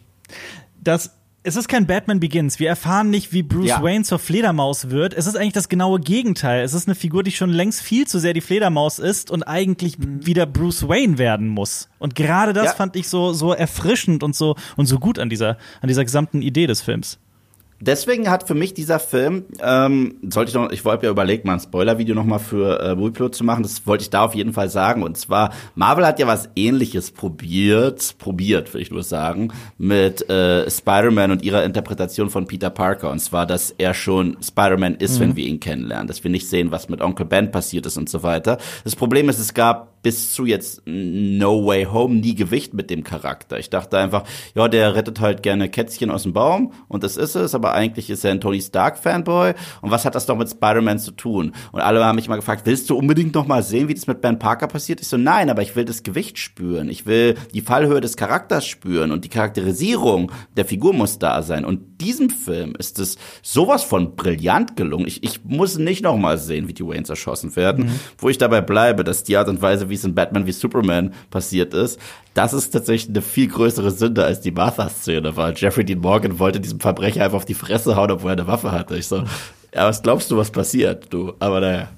dass 0.82 1.17
es 1.44 1.56
ist 1.56 1.68
kein 1.68 1.86
Batman 1.86 2.20
Begins. 2.20 2.58
Wir 2.58 2.68
erfahren 2.68 3.10
nicht, 3.10 3.32
wie 3.32 3.42
Bruce 3.42 3.68
Ja. 3.68 3.82
Wayne 3.82 4.04
zur 4.04 4.18
Fledermaus 4.18 4.90
wird. 4.90 5.14
Es 5.14 5.26
ist 5.26 5.36
eigentlich 5.36 5.52
das 5.54 5.68
genaue 5.68 5.98
Gegenteil. 6.00 6.62
Es 6.62 6.74
ist 6.74 6.86
eine 6.88 6.94
Figur, 6.94 7.22
die 7.22 7.32
schon 7.32 7.50
längst 7.50 7.80
viel 7.80 8.06
zu 8.06 8.18
sehr 8.18 8.34
die 8.34 8.40
Fledermaus 8.40 8.98
ist 8.98 9.30
und 9.30 9.44
eigentlich 9.44 9.96
wieder 9.98 10.44
Bruce 10.46 10.88
Wayne 10.88 11.16
werden 11.16 11.48
muss. 11.48 11.88
Und 11.98 12.14
gerade 12.14 12.52
das 12.52 12.66
Ja. 12.66 12.72
fand 12.74 12.96
ich 12.96 13.08
so, 13.08 13.32
so 13.32 13.52
erfrischend 13.52 14.22
und 14.22 14.34
so, 14.36 14.56
und 14.76 14.86
so 14.86 14.98
gut 14.98 15.18
an 15.18 15.28
dieser, 15.30 15.56
an 15.80 15.88
dieser 15.88 16.04
gesamten 16.04 16.42
Idee 16.42 16.66
des 16.66 16.82
Films. 16.82 17.18
Deswegen 17.80 18.28
hat 18.28 18.48
für 18.48 18.54
mich 18.54 18.74
dieser 18.74 18.98
Film, 18.98 19.44
ähm, 19.62 20.16
sollte 20.28 20.48
ich 20.48 20.54
noch, 20.54 20.70
ich 20.72 20.84
wollte 20.84 21.06
ja 21.06 21.12
überlegt, 21.12 21.44
mal 21.44 21.54
ein 21.54 21.60
Spoiler-Video 21.60 22.14
noch 22.14 22.24
mal 22.24 22.40
für 22.40 22.80
äh, 22.80 22.94
Movieplot 22.96 23.36
zu 23.36 23.44
machen. 23.44 23.62
Das 23.62 23.86
wollte 23.86 24.02
ich 24.02 24.10
da 24.10 24.24
auf 24.24 24.34
jeden 24.34 24.52
Fall 24.52 24.68
sagen. 24.68 25.04
Und 25.04 25.16
zwar, 25.16 25.52
Marvel 25.76 26.04
hat 26.04 26.18
ja 26.18 26.26
was 26.26 26.50
Ähnliches 26.56 27.12
probiert, 27.12 28.16
probiert, 28.18 28.74
will 28.74 28.80
ich 28.80 28.90
nur 28.90 29.04
sagen, 29.04 29.52
mit 29.78 30.28
äh, 30.28 30.68
Spider-Man 30.68 31.30
und 31.30 31.42
ihrer 31.42 31.64
Interpretation 31.64 32.30
von 32.30 32.46
Peter 32.46 32.70
Parker. 32.70 33.10
Und 33.10 33.20
zwar, 33.20 33.46
dass 33.46 33.70
er 33.70 33.94
schon 33.94 34.36
Spider-Man 34.42 34.96
ist, 34.96 35.20
wenn 35.20 35.36
wir 35.36 35.46
ihn 35.46 35.60
kennenlernen, 35.60 36.08
dass 36.08 36.24
wir 36.24 36.30
nicht 36.32 36.48
sehen, 36.48 36.72
was 36.72 36.88
mit 36.88 37.00
Onkel 37.00 37.26
Ben 37.26 37.52
passiert 37.52 37.86
ist 37.86 37.96
und 37.96 38.08
so 38.08 38.24
weiter. 38.24 38.58
Das 38.82 38.96
Problem 38.96 39.28
ist, 39.28 39.38
es 39.38 39.54
gab 39.54 39.97
bis 40.02 40.32
zu 40.32 40.46
jetzt 40.46 40.82
No 40.86 41.66
Way 41.66 41.84
Home 41.84 42.16
nie 42.16 42.34
Gewicht 42.34 42.74
mit 42.74 42.90
dem 42.90 43.04
Charakter. 43.04 43.58
Ich 43.58 43.70
dachte 43.70 43.98
einfach, 43.98 44.24
ja, 44.54 44.68
der 44.68 44.94
rettet 44.94 45.20
halt 45.20 45.42
gerne 45.42 45.68
Kätzchen 45.68 46.10
aus 46.10 46.22
dem 46.22 46.32
Baum 46.32 46.72
und 46.88 47.02
das 47.02 47.16
ist 47.16 47.34
es, 47.34 47.54
aber 47.54 47.74
eigentlich 47.74 48.10
ist 48.10 48.24
er 48.24 48.32
ein 48.32 48.40
Tony 48.40 48.60
Stark 48.60 48.98
Fanboy 48.98 49.54
und 49.82 49.90
was 49.90 50.04
hat 50.04 50.14
das 50.14 50.26
doch 50.26 50.36
mit 50.36 50.50
Spider-Man 50.50 50.98
zu 50.98 51.12
tun? 51.12 51.52
Und 51.72 51.80
alle 51.80 52.04
haben 52.04 52.16
mich 52.16 52.28
mal 52.28 52.36
gefragt, 52.36 52.62
willst 52.64 52.88
du 52.90 52.96
unbedingt 52.96 53.34
noch 53.34 53.46
mal 53.46 53.62
sehen, 53.62 53.88
wie 53.88 53.94
das 53.94 54.06
mit 54.06 54.20
Ben 54.20 54.38
Parker 54.38 54.66
passiert? 54.66 55.00
Ich 55.00 55.08
so, 55.08 55.16
nein, 55.16 55.50
aber 55.50 55.62
ich 55.62 55.76
will 55.76 55.84
das 55.84 56.02
Gewicht 56.02 56.38
spüren. 56.38 56.88
Ich 56.88 57.06
will 57.06 57.36
die 57.54 57.60
Fallhöhe 57.60 58.00
des 58.00 58.16
Charakters 58.16 58.66
spüren 58.66 59.12
und 59.12 59.24
die 59.24 59.28
Charakterisierung 59.28 60.32
der 60.56 60.64
Figur 60.64 60.92
muss 60.92 61.18
da 61.18 61.42
sein. 61.42 61.64
Und 61.64 62.00
diesem 62.00 62.30
Film 62.30 62.74
ist 62.78 62.98
es 62.98 63.18
sowas 63.42 63.82
von 63.82 64.16
brillant 64.16 64.76
gelungen. 64.76 65.06
Ich, 65.06 65.22
ich 65.22 65.44
muss 65.44 65.78
nicht 65.78 66.04
noch 66.04 66.16
mal 66.16 66.38
sehen, 66.38 66.68
wie 66.68 66.74
die 66.74 66.86
Waynes 66.86 67.08
erschossen 67.08 67.56
werden, 67.56 67.90
wo 68.18 68.28
ich 68.28 68.38
dabei 68.38 68.60
bleibe, 68.60 69.04
dass 69.04 69.24
die 69.24 69.36
Art 69.36 69.48
und 69.48 69.62
Weise, 69.62 69.87
wie 69.88 69.94
es 69.94 70.04
in 70.04 70.14
Batman 70.14 70.46
wie 70.46 70.52
Superman 70.52 71.12
passiert 71.30 71.74
ist, 71.74 71.98
das 72.34 72.52
ist 72.52 72.70
tatsächlich 72.70 73.10
eine 73.10 73.22
viel 73.22 73.48
größere 73.48 73.90
Sünde 73.90 74.24
als 74.24 74.40
die 74.40 74.50
Martha-Szene, 74.50 75.36
weil 75.36 75.54
Jeffrey 75.56 75.84
Dean 75.84 76.00
Morgan 76.00 76.38
wollte 76.38 76.60
diesem 76.60 76.80
Verbrecher 76.80 77.24
einfach 77.24 77.38
auf 77.38 77.44
die 77.44 77.54
Fresse 77.54 77.96
hauen, 77.96 78.10
obwohl 78.10 78.30
er 78.30 78.38
eine 78.38 78.46
Waffe 78.46 78.72
hatte. 78.72 78.96
Ich 78.96 79.08
so, 79.08 79.24
ja, 79.74 79.86
was 79.86 80.02
glaubst 80.02 80.30
du, 80.30 80.36
was 80.36 80.50
passiert, 80.50 81.12
du? 81.12 81.34
Aber 81.40 81.60
naja. 81.60 81.88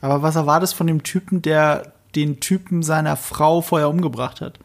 Aber 0.00 0.22
was 0.22 0.36
erwartest 0.36 0.74
du 0.74 0.78
von 0.78 0.86
dem 0.86 1.02
Typen, 1.02 1.42
der 1.42 1.92
den 2.14 2.40
Typen 2.40 2.82
seiner 2.82 3.16
Frau 3.16 3.60
vorher 3.60 3.88
umgebracht 3.88 4.40
hat? 4.40 4.58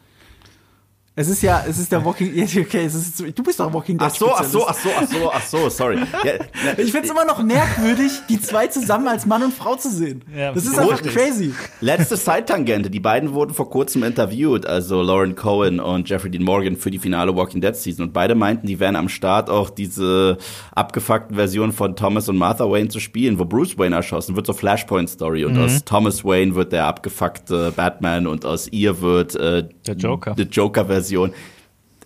Es 1.14 1.28
ist 1.28 1.42
ja, 1.42 1.62
es 1.68 1.78
ist 1.78 1.92
der 1.92 2.02
Walking, 2.02 2.34
ja, 2.34 2.44
okay, 2.44 2.86
es 2.86 2.94
ist, 2.94 3.20
du 3.20 3.42
bist 3.42 3.60
doch 3.60 3.70
Walking 3.74 3.98
Dead. 3.98 4.08
Ach 4.10 4.14
so, 4.14 4.32
ach 4.32 4.44
so, 4.44 4.66
ach 4.66 4.74
so, 4.74 4.88
ach 4.98 5.06
so, 5.06 5.30
ach 5.30 5.42
so, 5.44 5.68
sorry. 5.68 5.96
Ja, 6.24 6.32
na, 6.64 6.78
Ich 6.82 6.90
find's 6.90 7.10
immer 7.10 7.26
noch 7.26 7.42
merkwürdig, 7.42 8.10
die 8.30 8.40
zwei 8.40 8.68
zusammen 8.68 9.06
als 9.08 9.26
Mann 9.26 9.42
und 9.42 9.52
Frau 9.52 9.74
zu 9.76 9.90
sehen. 9.90 10.22
Ja, 10.34 10.52
das 10.52 10.64
ist 10.64 10.78
einfach 10.78 11.02
crazy. 11.02 11.52
Letzte 11.82 12.16
Zeittangente. 12.16 12.88
Die 12.88 13.00
beiden 13.00 13.34
wurden 13.34 13.52
vor 13.52 13.68
kurzem 13.68 14.04
interviewt, 14.04 14.64
also 14.64 15.02
Lauren 15.02 15.34
Cohen 15.34 15.80
und 15.80 16.08
Jeffrey 16.08 16.30
Dean 16.30 16.44
Morgan 16.44 16.76
für 16.76 16.90
die 16.90 16.98
finale 16.98 17.36
Walking 17.36 17.60
Dead 17.60 17.76
Season. 17.76 18.06
Und 18.06 18.14
beide 18.14 18.34
meinten, 18.34 18.66
die 18.66 18.80
wären 18.80 18.96
am 18.96 19.10
Start 19.10 19.50
auch 19.50 19.68
diese 19.68 20.38
abgefuckten 20.74 21.36
Versionen 21.36 21.72
von 21.72 21.94
Thomas 21.94 22.30
und 22.30 22.38
Martha 22.38 22.64
Wayne 22.64 22.88
zu 22.88 23.00
spielen, 23.00 23.38
wo 23.38 23.44
Bruce 23.44 23.76
Wayne 23.76 23.96
erschossen 23.96 24.34
wird, 24.34 24.46
so 24.46 24.54
Flashpoint 24.54 25.10
Story. 25.10 25.44
Und 25.44 25.58
aus 25.58 25.84
Thomas 25.84 26.24
Wayne 26.24 26.54
wird 26.54 26.72
der 26.72 26.86
abgefuckte 26.86 27.70
Batman 27.76 28.26
und 28.26 28.46
aus 28.46 28.68
ihr 28.68 29.02
wird 29.02 29.34
äh, 29.34 29.68
Der 29.86 29.94
Joker. 29.96 30.34
die 30.34 30.44
Joker-Version. 30.44 31.01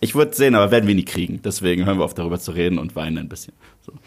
Ich 0.01 0.15
würde 0.15 0.35
sehen, 0.35 0.55
aber 0.55 0.71
werden 0.71 0.87
wir 0.87 0.95
nie 0.95 1.05
kriegen. 1.05 1.41
Deswegen 1.43 1.87
hören 1.87 1.99
wir 1.99 2.05
auf, 2.05 2.15
darüber 2.15 2.39
zu 2.39 2.53
reden 2.53 2.79
und 2.79 2.95
weinen 2.97 3.19
ein 3.19 3.29
bisschen. 3.29 3.55
So. 3.85 3.93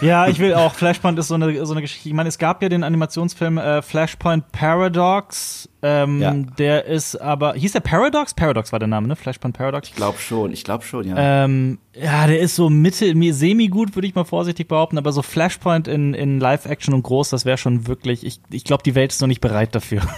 Ja, 0.00 0.28
ich 0.28 0.38
will 0.38 0.54
auch. 0.54 0.74
Flashpoint 0.74 1.18
ist 1.18 1.28
so 1.28 1.34
eine, 1.34 1.64
so 1.66 1.72
eine 1.72 1.80
Geschichte. 1.80 2.08
Ich 2.08 2.14
meine, 2.14 2.28
es 2.28 2.38
gab 2.38 2.62
ja 2.62 2.68
den 2.68 2.84
Animationsfilm 2.84 3.58
äh, 3.58 3.82
Flashpoint 3.82 4.52
Paradox. 4.52 5.68
Ähm, 5.82 6.20
Ja. 6.20 6.32
Der 6.58 6.84
ist 6.84 7.16
aber. 7.16 7.54
Hieß 7.54 7.72
der 7.72 7.80
Paradox? 7.80 8.34
Paradox 8.34 8.70
war 8.72 8.78
der 8.78 8.88
Name, 8.88 9.08
ne? 9.08 9.16
Flashpoint 9.16 9.56
Paradox. 9.56 9.88
Ich 9.88 9.96
glaube 9.96 10.18
schon, 10.18 10.52
ich 10.52 10.62
glaube 10.64 10.84
schon, 10.84 11.08
ja. 11.08 11.44
Ähm, 11.44 11.78
ja, 12.00 12.26
der 12.26 12.40
ist 12.40 12.56
so 12.56 12.70
mittel, 12.70 13.14
mir 13.14 13.34
semi-gut, 13.34 13.94
würde 13.94 14.08
ich 14.08 14.14
mal 14.14 14.24
vorsichtig 14.24 14.66
behaupten, 14.66 14.98
aber 14.98 15.12
so 15.12 15.22
Flashpoint 15.22 15.86
in, 15.86 16.12
in 16.12 16.40
Live-Action 16.40 16.92
und 16.92 17.02
groß, 17.02 17.30
das 17.30 17.44
wäre 17.44 17.56
schon 17.56 17.86
wirklich, 17.86 18.24
ich, 18.26 18.40
ich 18.50 18.64
glaube, 18.64 18.82
die 18.82 18.94
Welt 18.94 19.12
ist 19.12 19.20
noch 19.20 19.28
nicht 19.28 19.40
bereit 19.40 19.74
dafür. 19.74 20.02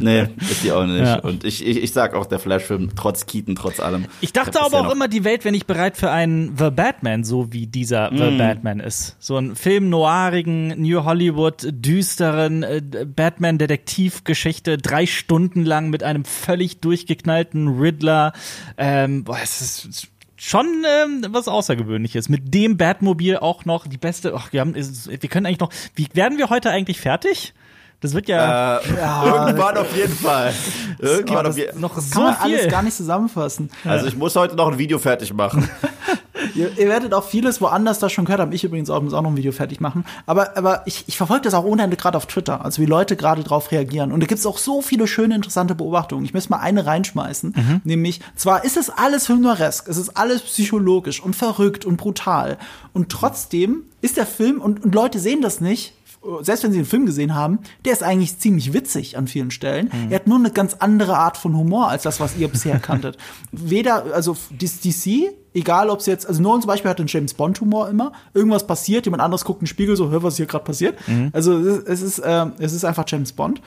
Nee, 0.00 0.28
ist 0.38 0.64
die 0.64 0.72
auch 0.72 0.86
nicht. 0.86 1.00
Ja. 1.00 1.20
Und 1.20 1.44
ich, 1.44 1.64
ich, 1.64 1.76
ich 1.76 1.92
sag 1.92 2.14
auch, 2.14 2.26
der 2.26 2.38
Flash-Film, 2.38 2.90
trotz 2.96 3.26
Keaton, 3.26 3.54
trotz 3.54 3.78
allem. 3.78 4.06
Ich 4.20 4.32
dachte 4.32 4.60
aber 4.60 4.80
auch 4.80 4.92
immer, 4.92 5.06
die 5.06 5.22
Welt 5.22 5.44
wäre 5.44 5.52
nicht 5.52 5.66
bereit 5.66 5.96
für 5.96 6.10
einen 6.10 6.56
The 6.56 6.70
Batman, 6.70 7.24
so 7.24 7.52
wie 7.52 7.66
dieser 7.66 8.10
The 8.10 8.36
Batman 8.36 8.80
ist. 8.80 9.16
So 9.20 9.36
ein 9.36 9.54
Film 9.54 9.90
noirigen, 9.90 10.80
New 10.80 11.04
Hollywood, 11.04 11.66
düsteren 11.70 12.62
äh, 12.62 12.80
Batman-Detektivgeschichte, 13.04 14.78
drei 14.78 15.06
Stunden 15.06 15.64
lang 15.64 15.90
mit 15.90 16.02
einem 16.02 16.24
völlig 16.24 16.80
durchgeknallten 16.80 17.68
Riddler. 17.78 18.32
Ähm, 18.76 19.24
boah, 19.24 19.38
es 19.42 19.60
ist 19.60 20.11
schon 20.42 20.84
ähm, 20.84 21.26
was 21.30 21.46
Außergewöhnliches. 21.46 22.28
Mit 22.28 22.52
dem 22.52 22.76
Batmobil 22.76 23.36
auch 23.36 23.64
noch 23.64 23.86
die 23.86 23.96
beste. 23.98 24.34
Ach, 24.36 24.52
wir 24.52 24.60
haben, 24.60 24.74
wir 24.74 25.28
können 25.28 25.46
eigentlich 25.46 25.60
noch. 25.60 25.70
Wie 25.94 26.08
werden 26.14 26.36
wir 26.36 26.50
heute 26.50 26.70
eigentlich 26.70 27.00
fertig? 27.00 27.54
Das 28.00 28.14
wird 28.14 28.26
ja, 28.28 28.78
Äh, 28.78 28.82
irgendwann 29.24 29.76
auf 29.76 29.96
jeden 29.96 30.12
Fall. 30.12 30.52
Irgendwann 30.98 31.46
auf 31.46 31.56
jeden 31.56 31.80
noch 31.80 31.94
Kann 31.94 32.02
so 32.02 32.20
man 32.20 32.34
viel. 32.34 32.56
alles 32.58 32.68
gar 32.68 32.82
nicht 32.82 32.96
zusammenfassen. 32.96 33.70
Also 33.84 34.08
ich 34.08 34.16
muss 34.16 34.34
heute 34.34 34.56
noch 34.56 34.72
ein 34.72 34.78
Video 34.78 34.98
fertig 34.98 35.32
machen. 35.32 35.70
Ihr, 36.54 36.76
ihr 36.78 36.88
werdet 36.88 37.14
auch 37.14 37.24
vieles 37.24 37.60
woanders 37.60 37.98
das 37.98 38.12
schon 38.12 38.24
gehört 38.24 38.40
haben. 38.40 38.52
Ich 38.52 38.64
übrigens 38.64 38.90
auch, 38.90 39.02
muss 39.02 39.14
auch 39.14 39.22
noch 39.22 39.30
ein 39.30 39.36
Video 39.36 39.52
fertig 39.52 39.80
machen. 39.80 40.04
Aber, 40.26 40.56
aber 40.56 40.82
ich, 40.86 41.04
ich 41.06 41.16
verfolge 41.16 41.42
das 41.42 41.54
auch 41.54 41.64
ohne 41.64 41.82
Ende 41.82 41.96
gerade 41.96 42.16
auf 42.16 42.26
Twitter, 42.26 42.64
also 42.64 42.82
wie 42.82 42.86
Leute 42.86 43.16
gerade 43.16 43.42
drauf 43.42 43.70
reagieren. 43.72 44.12
Und 44.12 44.20
da 44.20 44.26
gibt 44.26 44.38
es 44.38 44.46
auch 44.46 44.58
so 44.58 44.82
viele 44.82 45.06
schöne, 45.06 45.34
interessante 45.34 45.74
Beobachtungen. 45.74 46.24
Ich 46.24 46.34
möchte 46.34 46.50
mal 46.50 46.58
eine 46.58 46.86
reinschmeißen. 46.86 47.80
Nämlich, 47.84 48.20
zwar 48.36 48.64
ist 48.64 48.76
es 48.76 48.90
alles 48.90 49.26
Filmaresk, 49.26 49.88
es 49.88 49.96
ist 49.96 50.16
alles 50.16 50.42
psychologisch 50.42 51.22
und 51.22 51.34
verrückt 51.36 51.84
und 51.84 51.96
brutal. 51.96 52.58
Und 52.92 53.10
trotzdem 53.10 53.82
ist 54.00 54.16
der 54.16 54.26
Film, 54.26 54.60
und, 54.60 54.84
und 54.84 54.94
Leute 54.94 55.18
sehen 55.18 55.42
das 55.42 55.60
nicht, 55.60 55.94
selbst 56.42 56.64
wenn 56.64 56.72
sie 56.72 56.78
den 56.78 56.86
Film 56.86 57.06
gesehen 57.06 57.34
haben, 57.34 57.58
der 57.84 57.92
ist 57.92 58.02
eigentlich 58.02 58.38
ziemlich 58.38 58.72
witzig 58.72 59.16
an 59.16 59.26
vielen 59.26 59.50
Stellen. 59.50 59.90
Er 60.10 60.16
hat 60.16 60.26
nur 60.26 60.38
eine 60.38 60.50
ganz 60.50 60.74
andere 60.74 61.16
Art 61.16 61.36
von 61.36 61.56
Humor 61.56 61.88
als 61.88 62.02
das, 62.02 62.20
was 62.20 62.36
ihr 62.36 62.48
bisher 62.48 62.78
kanntet. 62.78 63.16
Weder, 63.52 64.14
also 64.14 64.36
DC, 64.50 65.32
egal 65.54 65.90
ob 65.90 66.00
es 66.00 66.06
jetzt, 66.06 66.26
also 66.26 66.40
Nolan 66.42 66.62
zum 66.62 66.68
Beispiel 66.68 66.90
hat 66.90 66.98
einen 66.98 67.08
James 67.08 67.34
Bond 67.34 67.60
Humor 67.60 67.88
immer. 67.88 68.12
Irgendwas 68.34 68.66
passiert, 68.66 69.04
jemand 69.06 69.22
anderes 69.22 69.44
guckt 69.44 69.60
in 69.60 69.64
den 69.64 69.68
Spiegel, 69.68 69.96
so, 69.96 70.10
hör, 70.10 70.22
was 70.22 70.36
hier 70.36 70.46
gerade 70.46 70.64
passiert. 70.64 70.98
Also 71.32 71.58
es 71.58 71.78
ist, 71.78 71.88
es 71.88 72.02
ist, 72.02 72.18
äh, 72.20 72.46
es 72.58 72.72
ist 72.72 72.84
einfach 72.84 73.04
James 73.06 73.32
Bond. 73.32 73.60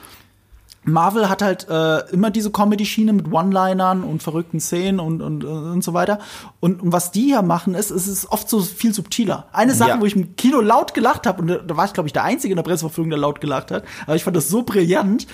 Marvel 0.88 1.28
hat 1.28 1.42
halt 1.42 1.68
äh, 1.68 2.08
immer 2.12 2.30
diese 2.30 2.52
Comedy-Schiene 2.52 3.12
mit 3.12 3.32
One-Linern 3.32 4.04
und 4.04 4.22
verrückten 4.22 4.60
Szenen 4.60 5.00
und, 5.00 5.20
und, 5.20 5.44
und 5.44 5.82
so 5.82 5.94
weiter. 5.94 6.20
Und, 6.60 6.80
und 6.80 6.92
was 6.92 7.10
die 7.10 7.24
hier 7.24 7.42
machen, 7.42 7.74
ist, 7.74 7.90
es 7.90 8.06
ist 8.06 8.30
oft 8.30 8.48
so 8.48 8.60
viel 8.60 8.94
subtiler. 8.94 9.46
Eine 9.52 9.74
Sache, 9.74 9.90
Ja. 9.90 10.00
wo 10.00 10.04
ich 10.04 10.14
im 10.14 10.36
Kino 10.36 10.60
laut 10.60 10.94
gelacht 10.94 11.26
habe, 11.26 11.42
und 11.42 11.48
da- 11.48 11.58
da 11.58 11.76
war 11.76 11.86
ich, 11.86 11.92
glaube 11.92 12.06
ich, 12.08 12.12
der 12.12 12.22
Einzige 12.22 12.52
in 12.52 12.56
der 12.56 12.62
Presseverfügung, 12.62 13.10
der 13.10 13.18
laut 13.18 13.40
gelacht 13.40 13.72
hat, 13.72 13.82
aber 14.06 14.14
ich 14.14 14.22
fand 14.22 14.36
das 14.36 14.48
so 14.48 14.62
brillant, 14.62 15.26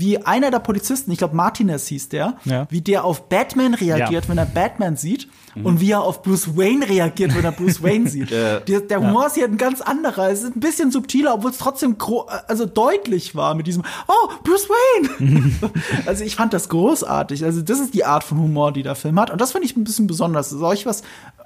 wie 0.00 0.18
einer 0.24 0.50
der 0.50 0.58
Polizisten, 0.58 1.10
ich 1.12 1.18
glaube 1.18 1.36
Martinez 1.36 1.86
hieß 1.86 2.08
der, 2.08 2.34
Ja. 2.44 2.66
wie 2.70 2.80
der 2.80 3.04
auf 3.04 3.28
Batman 3.28 3.74
reagiert, 3.74 4.28
wenn 4.28 4.38
er 4.38 4.46
Batman 4.46 4.96
sieht 4.96 5.28
und 5.62 5.80
wie 5.80 5.90
er 5.92 6.00
auf 6.02 6.22
Bruce 6.22 6.56
Wayne 6.56 6.88
reagiert, 6.88 7.34
wenn 7.36 7.44
er 7.44 7.52
Bruce 7.52 7.82
Wayne 7.82 8.08
sieht. 8.10 8.30
Ja. 8.30 8.60
Der, 8.60 8.80
der 8.80 9.00
Humor 9.00 9.26
ist 9.26 9.34
hier 9.34 9.44
ein 9.46 9.56
ganz 9.58 9.80
anderer. 9.80 10.30
Es 10.30 10.42
ist 10.42 10.56
ein 10.56 10.60
bisschen 10.60 10.90
subtiler, 10.90 11.34
obwohl 11.34 11.50
es 11.50 11.58
trotzdem 11.58 11.96
also 12.48 12.66
deutlich 12.66 13.34
war 13.36 13.54
mit 13.54 13.66
diesem 13.66 13.82
Oh, 14.08 14.28
Bruce 14.42 14.68
Wayne! 14.68 15.52
also 16.06 16.24
ich 16.24 16.36
fand 16.36 16.52
das 16.52 16.68
großartig. 16.68 17.44
Also 17.44 17.62
das 17.62 17.78
ist 17.78 17.94
die 17.94 18.04
Art 18.04 18.24
von 18.24 18.38
Humor, 18.38 18.72
die 18.72 18.82
der 18.82 18.94
Film 18.94 19.20
hat. 19.20 19.30
Und 19.30 19.40
das 19.40 19.52
finde 19.52 19.66
ich 19.66 19.76
ein 19.76 19.84
bisschen 19.84 20.06
besonders. 20.06 20.50
Ist 20.52 20.62
euch 20.62 20.86
was, 20.86 21.02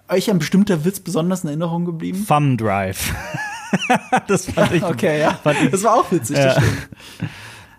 euch 0.08 0.30
ein 0.30 0.38
bestimmter 0.38 0.84
Witz 0.84 1.00
besonders 1.00 1.42
in 1.42 1.48
Erinnerung 1.48 1.84
geblieben? 1.84 2.24
Thumb 2.28 2.58
Drive. 2.58 3.12
das 4.28 4.46
fand 4.46 4.72
ich. 4.72 4.82
Okay, 4.84 5.20
ja. 5.20 5.32
Fand 5.42 5.60
ich, 5.62 5.70
Das 5.70 5.82
war 5.82 5.94
auch 5.94 6.10
witzig, 6.12 6.36
das 6.36 6.54
Ja. 6.56 6.60
stimmt. 6.60 6.88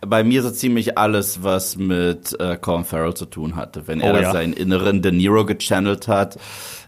Bei 0.07 0.23
mir 0.23 0.41
so 0.43 0.51
ziemlich 0.51 0.97
alles, 0.97 1.43
was 1.43 1.77
mit 1.77 2.39
äh, 2.39 2.57
Colin 2.57 2.85
Farrell 2.85 3.13
zu 3.13 3.25
tun 3.25 3.55
hatte. 3.55 3.87
Wenn 3.87 4.01
er 4.01 4.13
Oh, 4.13 4.17
ja. 4.17 4.31
seinen 4.31 4.53
inneren 4.53 5.01
De 5.01 5.11
Niro 5.11 5.45
gechannelt 5.45 6.07
hat, 6.07 6.37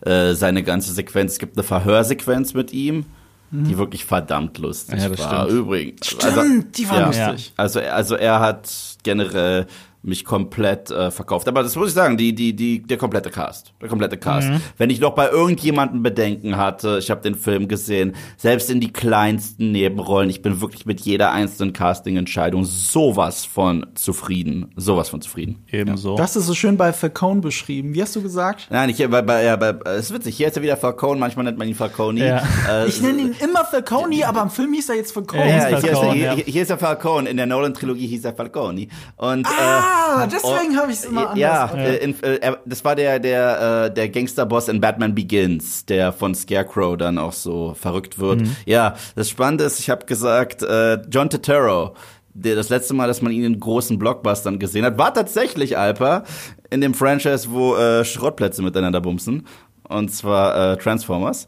äh, 0.01 0.33
seine 0.33 0.63
ganze 0.63 0.93
Sequenz, 0.93 1.33
es 1.33 1.39
gibt 1.39 1.57
eine 1.57 1.63
Verhörsequenz 1.63 2.53
mit 2.53 2.73
ihm, 2.73 3.05
die 3.49 3.77
wirklich 3.77 4.03
verdammt 4.03 4.57
lustig 4.57 4.99
Ja, 5.01 5.07
das 5.09 5.19
war. 5.19 5.45
stimmt. 5.45 5.59
Übrigens. 5.59 6.05
Stimmt, 6.07 6.77
die 6.77 6.89
war 6.89 6.99
ja, 7.13 7.29
lustig. 7.31 7.53
Also, 7.55 7.79
also 7.79 8.15
er 8.15 8.39
hat 8.41 8.69
generell 9.03 9.67
mich 10.07 10.25
komplett 10.25 10.89
äh, 10.89 11.11
verkauft. 11.11 11.47
Aber 11.47 11.63
das 11.63 11.75
muss 11.75 11.89
ich 11.89 11.93
sagen, 11.93 12.17
die, 12.17 12.33
die, 12.33 12.55
die, 12.55 12.81
der 12.81 12.97
komplette 12.97 13.29
Cast. 13.29 13.73
Der 13.81 13.89
komplette 13.89 14.17
Cast. 14.17 14.49
Mhm. 14.49 14.61
Wenn 14.77 14.89
ich 14.89 14.99
noch 14.99 15.13
bei 15.15 15.29
irgendjemandem 15.29 16.01
Bedenken 16.01 16.57
hatte, 16.57 16.97
ich 16.99 17.11
habe 17.11 17.21
den 17.21 17.35
Film 17.35 17.67
gesehen, 17.67 18.15
selbst 18.37 18.69
in 18.69 18.79
die 18.79 18.91
kleinsten 18.91 19.71
Nebenrollen, 19.71 20.29
ich 20.29 20.41
bin 20.41 20.61
wirklich 20.61 20.85
mit 20.85 21.01
jeder 21.01 21.31
einzelnen 21.31 21.73
Casting-Entscheidung 21.73 22.63
sowas 22.65 23.45
von 23.45 23.85
zufrieden. 23.95 24.71
Sowas 24.75 25.09
von 25.09 25.21
zufrieden. 25.21 25.63
Ebenso. 25.71 26.15
Das 26.15 26.35
ist 26.35 26.45
so 26.47 26.53
schön 26.53 26.77
bei 26.77 26.93
Falcone 26.93 27.41
beschrieben. 27.41 27.93
Wie 27.93 28.01
hast 28.01 28.15
du 28.15 28.21
gesagt? 28.21 28.67
Nein, 28.69 28.89
ich, 28.89 28.97
bei, 29.09 29.21
bei, 29.21 29.43
ja, 29.43 29.55
bei, 29.55 29.75
es 29.91 30.05
ist 30.05 30.13
witzig, 30.13 30.37
hier 30.37 30.47
ist 30.47 30.55
er 30.57 30.63
wieder 30.63 30.77
Falcone, 30.77 31.19
manchmal 31.19 31.45
nennt 31.45 31.57
man 31.57 31.67
ihn 31.67 31.75
Falcone. 31.75 32.25
Ja. 32.25 32.43
Äh, 32.69 32.87
Ich 32.87 33.01
nenne 33.01 33.21
ihn 33.21 33.35
immer 33.43 33.65
Falcone, 33.65 34.25
aber 34.27 34.41
im 34.43 34.49
Film 34.49 34.73
hieß 34.73 34.89
er 34.89 34.95
jetzt 34.95 35.11
Falcone. 35.11 35.47
Ja, 35.49 35.57
Ja, 35.57 35.67
hier, 35.67 35.77
ist 35.77 35.83
er, 35.83 35.95
Falcone, 35.95 36.13
hier, 36.13 36.25
ja. 36.25 36.33
hier 36.45 36.61
ist 36.61 36.69
er 36.69 36.77
Falcone. 36.77 37.29
In 37.29 37.37
der 37.37 37.45
Nolan-Trilogie 37.45 38.07
hieß 38.07 38.25
er 38.25 38.33
Falcone. 38.33 38.87
Und, 39.17 39.47
Ah, 39.47 39.49
äh, 39.81 39.96
deswegen 40.31 40.77
habe 40.77 40.91
ich 40.91 40.97
es 40.99 41.05
immer 41.05 41.21
anders. 41.29 41.37
Ja, 41.39 41.65
Okay. 41.71 41.95
äh, 41.95 42.03
in, 42.03 42.23
äh, 42.23 42.35
er- 42.37 42.59
das 42.65 42.83
war 42.85 42.95
der 42.95 43.19
der 43.19 43.85
äh, 43.85 43.93
der 43.93 44.09
Gangsterboss 44.09 44.67
in 44.67 44.81
Batman 44.81 45.13
Begins, 45.15 45.85
der 45.85 46.11
von 46.13 46.33
Scarecrow 46.35 46.97
dann 46.97 47.17
auch 47.17 47.33
so 47.33 47.73
verrückt 47.79 48.19
wird. 48.19 48.41
Mhm. 48.41 48.55
Ja, 48.65 48.95
das 49.15 49.29
Spannende 49.29 49.63
ist, 49.65 49.79
ich 49.79 49.89
habe 49.89 50.05
gesagt, 50.05 50.63
äh, 50.63 50.95
John 51.09 51.29
Turturro, 51.29 51.93
der 52.33 52.55
das 52.55 52.69
letzte 52.69 52.93
Mal, 52.93 53.07
dass 53.07 53.21
man 53.21 53.31
ihn 53.31 53.43
in 53.43 53.59
großen 53.59 53.97
Blockbustern 53.97 54.59
gesehen 54.59 54.85
hat, 54.85 54.97
war 54.97 55.13
tatsächlich 55.13 55.77
Alper 55.77 56.23
in 56.69 56.81
dem 56.81 56.93
Franchise, 56.93 57.47
wo 57.51 57.75
äh, 57.75 58.03
Schrottplätze 58.05 58.61
miteinander 58.61 59.01
bumsen, 59.01 59.47
und 59.89 60.09
zwar 60.13 60.73
äh, 60.73 60.77
Transformers. 60.77 61.47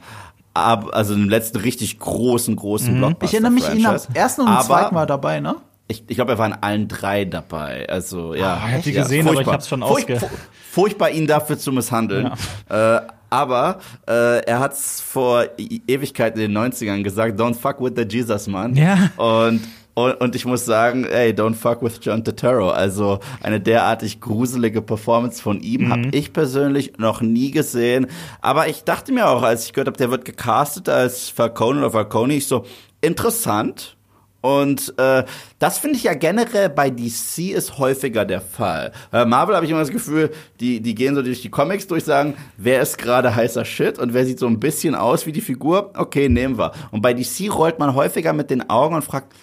Ab, 0.56 0.90
also 0.94 1.14
im 1.14 1.30
letzten 1.30 1.58
richtig 1.60 2.00
großen, 2.00 2.56
großen 2.56 2.98
Blockbuster. 2.98 3.40
Mhm. 3.40 3.48
Ich 3.50 3.56
erinnere 3.62 3.70
mich, 3.72 3.80
ihn 3.80 3.86
am 3.86 3.98
ersten 4.16 4.42
und 4.42 4.64
zweiten 4.64 4.96
Mal 4.96 5.06
dabei, 5.06 5.40
ne? 5.40 5.56
Ich, 5.90 6.04
ich 6.08 6.16
glaube, 6.16 6.32
er 6.34 6.38
war 6.38 6.46
in 6.48 6.54
allen 6.54 6.88
drei 6.88 7.26
dabei. 7.26 7.90
Also, 7.90 8.34
ja. 8.36 8.54
Ah, 8.64 8.68
ich 8.70 8.76
hab 8.76 8.84
die 8.84 8.92
ja, 8.92 9.02
gesehen, 9.04 9.28
aber 9.28 9.42
ich 9.42 9.48
hab's 9.48 9.68
schon 9.68 9.82
Furch- 9.82 10.06
ausge- 10.06 10.20
fu- 10.20 10.30
Furchtbar, 10.72 11.10
ihn 11.10 11.26
dafür 11.28 11.58
zu 11.58 11.72
misshandeln. 11.74 12.32
Äh, 12.70 13.00
aber 13.32 13.80
äh, 14.08 14.40
er 14.46 14.60
hat's 14.60 15.02
vor 15.02 15.46
Ewigkeiten 15.58 16.40
in 16.42 16.54
den 16.54 16.58
90ern 16.72 17.04
gesagt, 17.04 17.40
don't 17.40 17.56
fuck 17.56 17.82
with 17.82 17.94
the 17.96 18.04
Jesus, 18.08 18.48
man. 18.48 18.76
Ja. 18.76 19.10
Und, 19.18 19.62
und, 19.96 20.14
und 20.22 20.36
ich 20.36 20.46
muss 20.46 20.66
sagen, 20.66 21.06
ey, 21.06 21.32
don't 21.34 21.56
fuck 21.56 21.82
with 21.84 22.00
John 22.02 22.24
Turturro. 22.24 22.70
Also 22.70 23.20
eine 23.42 23.60
derartig 23.60 24.22
gruselige 24.22 24.82
Performance 24.82 25.42
von 25.42 25.60
ihm 25.62 25.86
Mhm. 25.86 25.92
habe 25.92 26.08
ich 26.12 26.34
persönlich 26.34 26.94
noch 27.00 27.22
nie 27.22 27.52
gesehen. 27.52 28.08
Aber 28.42 28.68
ich 28.68 28.84
dachte 28.84 29.12
mir 29.12 29.28
auch, 29.28 29.42
als 29.44 29.66
ich 29.66 29.74
gehört 29.74 29.88
habe, 29.88 29.98
der 29.98 30.12
wird 30.12 30.24
gecastet 30.26 30.88
als 30.88 31.30
Falcone 31.30 31.80
oder 31.80 31.92
Falcone, 31.92 32.34
ich 32.36 32.48
so, 32.48 32.64
interessant. 33.02 33.96
Und 34.42 34.94
äh, 34.98 35.26
das 35.60 35.78
finde 35.78 35.98
ich 35.98 36.04
ja 36.04 36.14
generell 36.14 36.70
bei 36.70 36.90
DC 36.90 37.52
ist 37.54 37.78
häufiger 37.78 38.26
der 38.26 38.42
Fall. 38.42 38.92
Bei 39.12 39.26
Marvel 39.26 39.56
habe 39.56 39.66
ich 39.66 39.72
immer 39.72 39.82
das 39.82 39.92
Gefühl, 39.92 40.32
die, 40.60 40.82
die 40.82 40.96
gehen 40.96 41.16
so 41.16 41.22
durch 41.22 41.42
die 41.42 41.50
Comics 41.50 41.88
durch, 41.88 42.04
sagen, 42.04 42.36
wer 42.58 42.82
ist 42.82 42.98
gerade 42.98 43.36
heißer 43.36 43.66
Shit 43.66 44.00
und 44.00 44.14
wer 44.14 44.26
sieht 44.26 44.40
so 44.40 44.48
ein 44.48 44.60
bisschen 44.60 44.96
aus 44.96 45.26
wie 45.26 45.32
die 45.32 45.42
Figur, 45.42 45.92
okay, 45.96 46.30
nehmen 46.30 46.58
wir. 46.58 46.72
Und 46.92 47.02
bei 47.02 47.14
DC 47.14 47.54
rollt 47.54 47.80
man 47.80 47.96
häufiger 47.96 48.34
mit 48.34 48.50
den 48.50 48.70
Augen 48.70 48.96
und 48.96 49.04
fragt, 49.04 49.34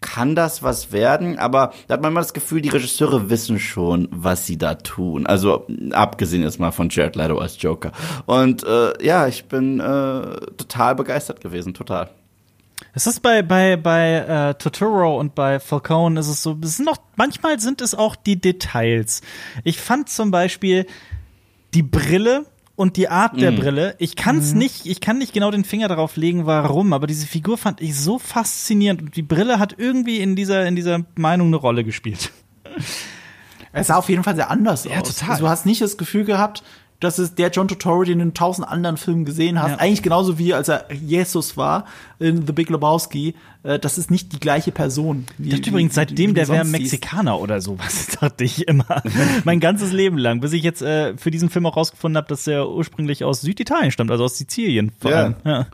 kann 0.00 0.34
das 0.34 0.62
was 0.62 0.92
werden? 0.92 1.38
Aber 1.38 1.72
da 1.86 1.94
hat 1.94 2.02
man 2.02 2.12
immer 2.12 2.20
das 2.20 2.32
Gefühl, 2.32 2.60
die 2.60 2.68
Regisseure 2.68 3.30
wissen 3.30 3.58
schon, 3.58 4.08
was 4.10 4.46
sie 4.46 4.56
da 4.56 4.74
tun. 4.74 5.26
Also 5.26 5.66
abgesehen 5.90 6.42
jetzt 6.42 6.60
mal 6.60 6.70
von 6.70 6.88
Jared 6.88 7.16
Leto 7.16 7.38
als 7.38 7.60
Joker. 7.60 7.92
Und 8.26 8.64
äh, 8.64 9.04
ja, 9.04 9.26
ich 9.26 9.46
bin 9.46 9.80
äh, 9.80 10.36
total 10.56 10.94
begeistert 10.94 11.40
gewesen, 11.40 11.74
total. 11.74 12.10
Es 12.94 13.06
ist 13.06 13.20
bei, 13.20 13.42
bei, 13.42 13.76
bei 13.76 14.14
äh, 14.14 14.54
Totoro 14.54 15.18
und 15.18 15.34
bei 15.34 15.60
Falcone 15.60 16.18
ist 16.18 16.28
es 16.28 16.42
so, 16.42 16.56
es 16.62 16.76
sind 16.76 16.86
noch, 16.86 16.98
manchmal 17.16 17.60
sind 17.60 17.80
es 17.80 17.94
auch 17.94 18.16
die 18.16 18.40
Details. 18.40 19.20
Ich 19.64 19.80
fand 19.80 20.08
zum 20.08 20.30
Beispiel 20.30 20.86
die 21.74 21.82
Brille 21.82 22.46
und 22.76 22.96
die 22.96 23.08
Art 23.08 23.40
der 23.40 23.50
Brille. 23.52 23.94
Ich 23.98 24.14
kann 24.16 24.38
es 24.38 24.54
nicht, 24.54 24.86
ich 24.86 25.00
kann 25.00 25.18
nicht 25.18 25.32
genau 25.32 25.50
den 25.50 25.64
Finger 25.64 25.88
darauf 25.88 26.16
legen, 26.16 26.46
warum, 26.46 26.92
aber 26.92 27.06
diese 27.08 27.26
Figur 27.26 27.58
fand 27.58 27.80
ich 27.80 27.96
so 27.98 28.18
faszinierend 28.18 29.02
und 29.02 29.16
die 29.16 29.22
Brille 29.22 29.58
hat 29.58 29.74
irgendwie 29.76 30.18
in 30.18 30.36
dieser, 30.36 30.64
in 30.66 30.76
dieser 30.76 31.00
Meinung 31.16 31.48
eine 31.48 31.56
Rolle 31.56 31.82
gespielt. 31.84 32.30
Es 33.72 33.88
sah 33.88 33.96
auf 33.96 34.08
jeden 34.08 34.24
Fall 34.24 34.34
sehr 34.36 34.50
anders 34.50 34.84
Ja, 34.84 35.00
aus. 35.00 35.08
total. 35.16 35.30
Also 35.32 35.44
du 35.44 35.48
hast 35.50 35.66
nicht 35.66 35.80
das 35.82 35.98
Gefühl 35.98 36.24
gehabt, 36.24 36.62
dass 37.00 37.18
es 37.18 37.34
der 37.36 37.50
John 37.50 37.68
Turturro, 37.68 38.02
den 38.02 38.18
du 38.18 38.24
in 38.24 38.34
tausend 38.34 38.66
anderen 38.66 38.96
Filmen 38.96 39.24
gesehen 39.24 39.62
hast, 39.62 39.70
Ja. 39.70 39.76
eigentlich 39.78 40.02
genauso 40.02 40.38
wie 40.38 40.52
als 40.52 40.68
er 40.68 40.86
Jesus 40.92 41.56
war 41.56 41.84
in 42.18 42.46
The 42.46 42.52
Big 42.52 42.70
Lebowski, 42.70 43.34
äh, 43.62 43.78
das 43.78 43.98
ist 43.98 44.10
nicht 44.10 44.32
die 44.32 44.40
gleiche 44.40 44.72
Person. 44.72 45.26
Wie, 45.38 45.48
Ich 45.50 45.54
dachte 45.54 45.70
übrigens, 45.70 45.94
seitdem 45.94 46.34
der 46.34 46.48
wäre. 46.48 46.64
Mexikaner 46.64 47.38
oder 47.40 47.60
sowas, 47.60 48.08
dachte 48.20 48.42
ich 48.42 48.66
immer. 48.66 49.02
mein 49.44 49.60
ganzes 49.60 49.92
Leben 49.92 50.18
lang, 50.18 50.40
bis 50.40 50.52
ich 50.52 50.62
jetzt 50.64 50.82
äh, 50.82 51.16
für 51.16 51.30
diesen 51.30 51.50
Film 51.50 51.66
auch 51.66 51.76
rausgefunden 51.76 52.16
habe, 52.16 52.26
dass 52.28 52.46
er 52.46 52.68
ursprünglich 52.68 53.22
aus 53.22 53.42
Süditalien 53.42 53.92
stammt, 53.92 54.10
also 54.10 54.24
aus 54.24 54.36
Sizilien 54.38 54.90
vor 55.00 55.12
allem. 55.12 55.34
Ja. 55.44 55.66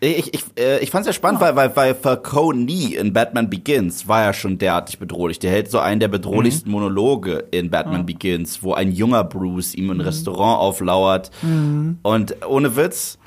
Ich, 0.00 0.32
ich, 0.32 0.44
äh, 0.56 0.78
ich 0.78 0.90
fand 0.90 1.02
es 1.02 1.06
ja 1.08 1.12
spannend, 1.12 1.40
weil, 1.40 1.56
weil, 1.56 1.74
weil 1.74 1.94
Falcone 1.94 2.70
in 2.70 3.12
Batman 3.12 3.50
Begins 3.50 4.06
war 4.06 4.22
ja 4.22 4.32
schon 4.32 4.56
derartig 4.56 4.98
bedrohlich. 5.00 5.40
Der 5.40 5.50
hält 5.50 5.70
so 5.70 5.80
einen 5.80 5.98
der 5.98 6.08
bedrohlichsten 6.08 6.70
Monologe 6.70 7.44
in 7.50 7.70
Batman 7.70 8.06
Begins, 8.06 8.62
wo 8.62 8.74
ein 8.74 8.92
junger 8.92 9.24
Bruce 9.24 9.74
ihm 9.74 9.90
ein 9.90 10.00
Restaurant 10.00 10.60
auflauert. 10.60 11.32
Und 12.02 12.36
ohne 12.46 12.76
Witz, 12.76 13.18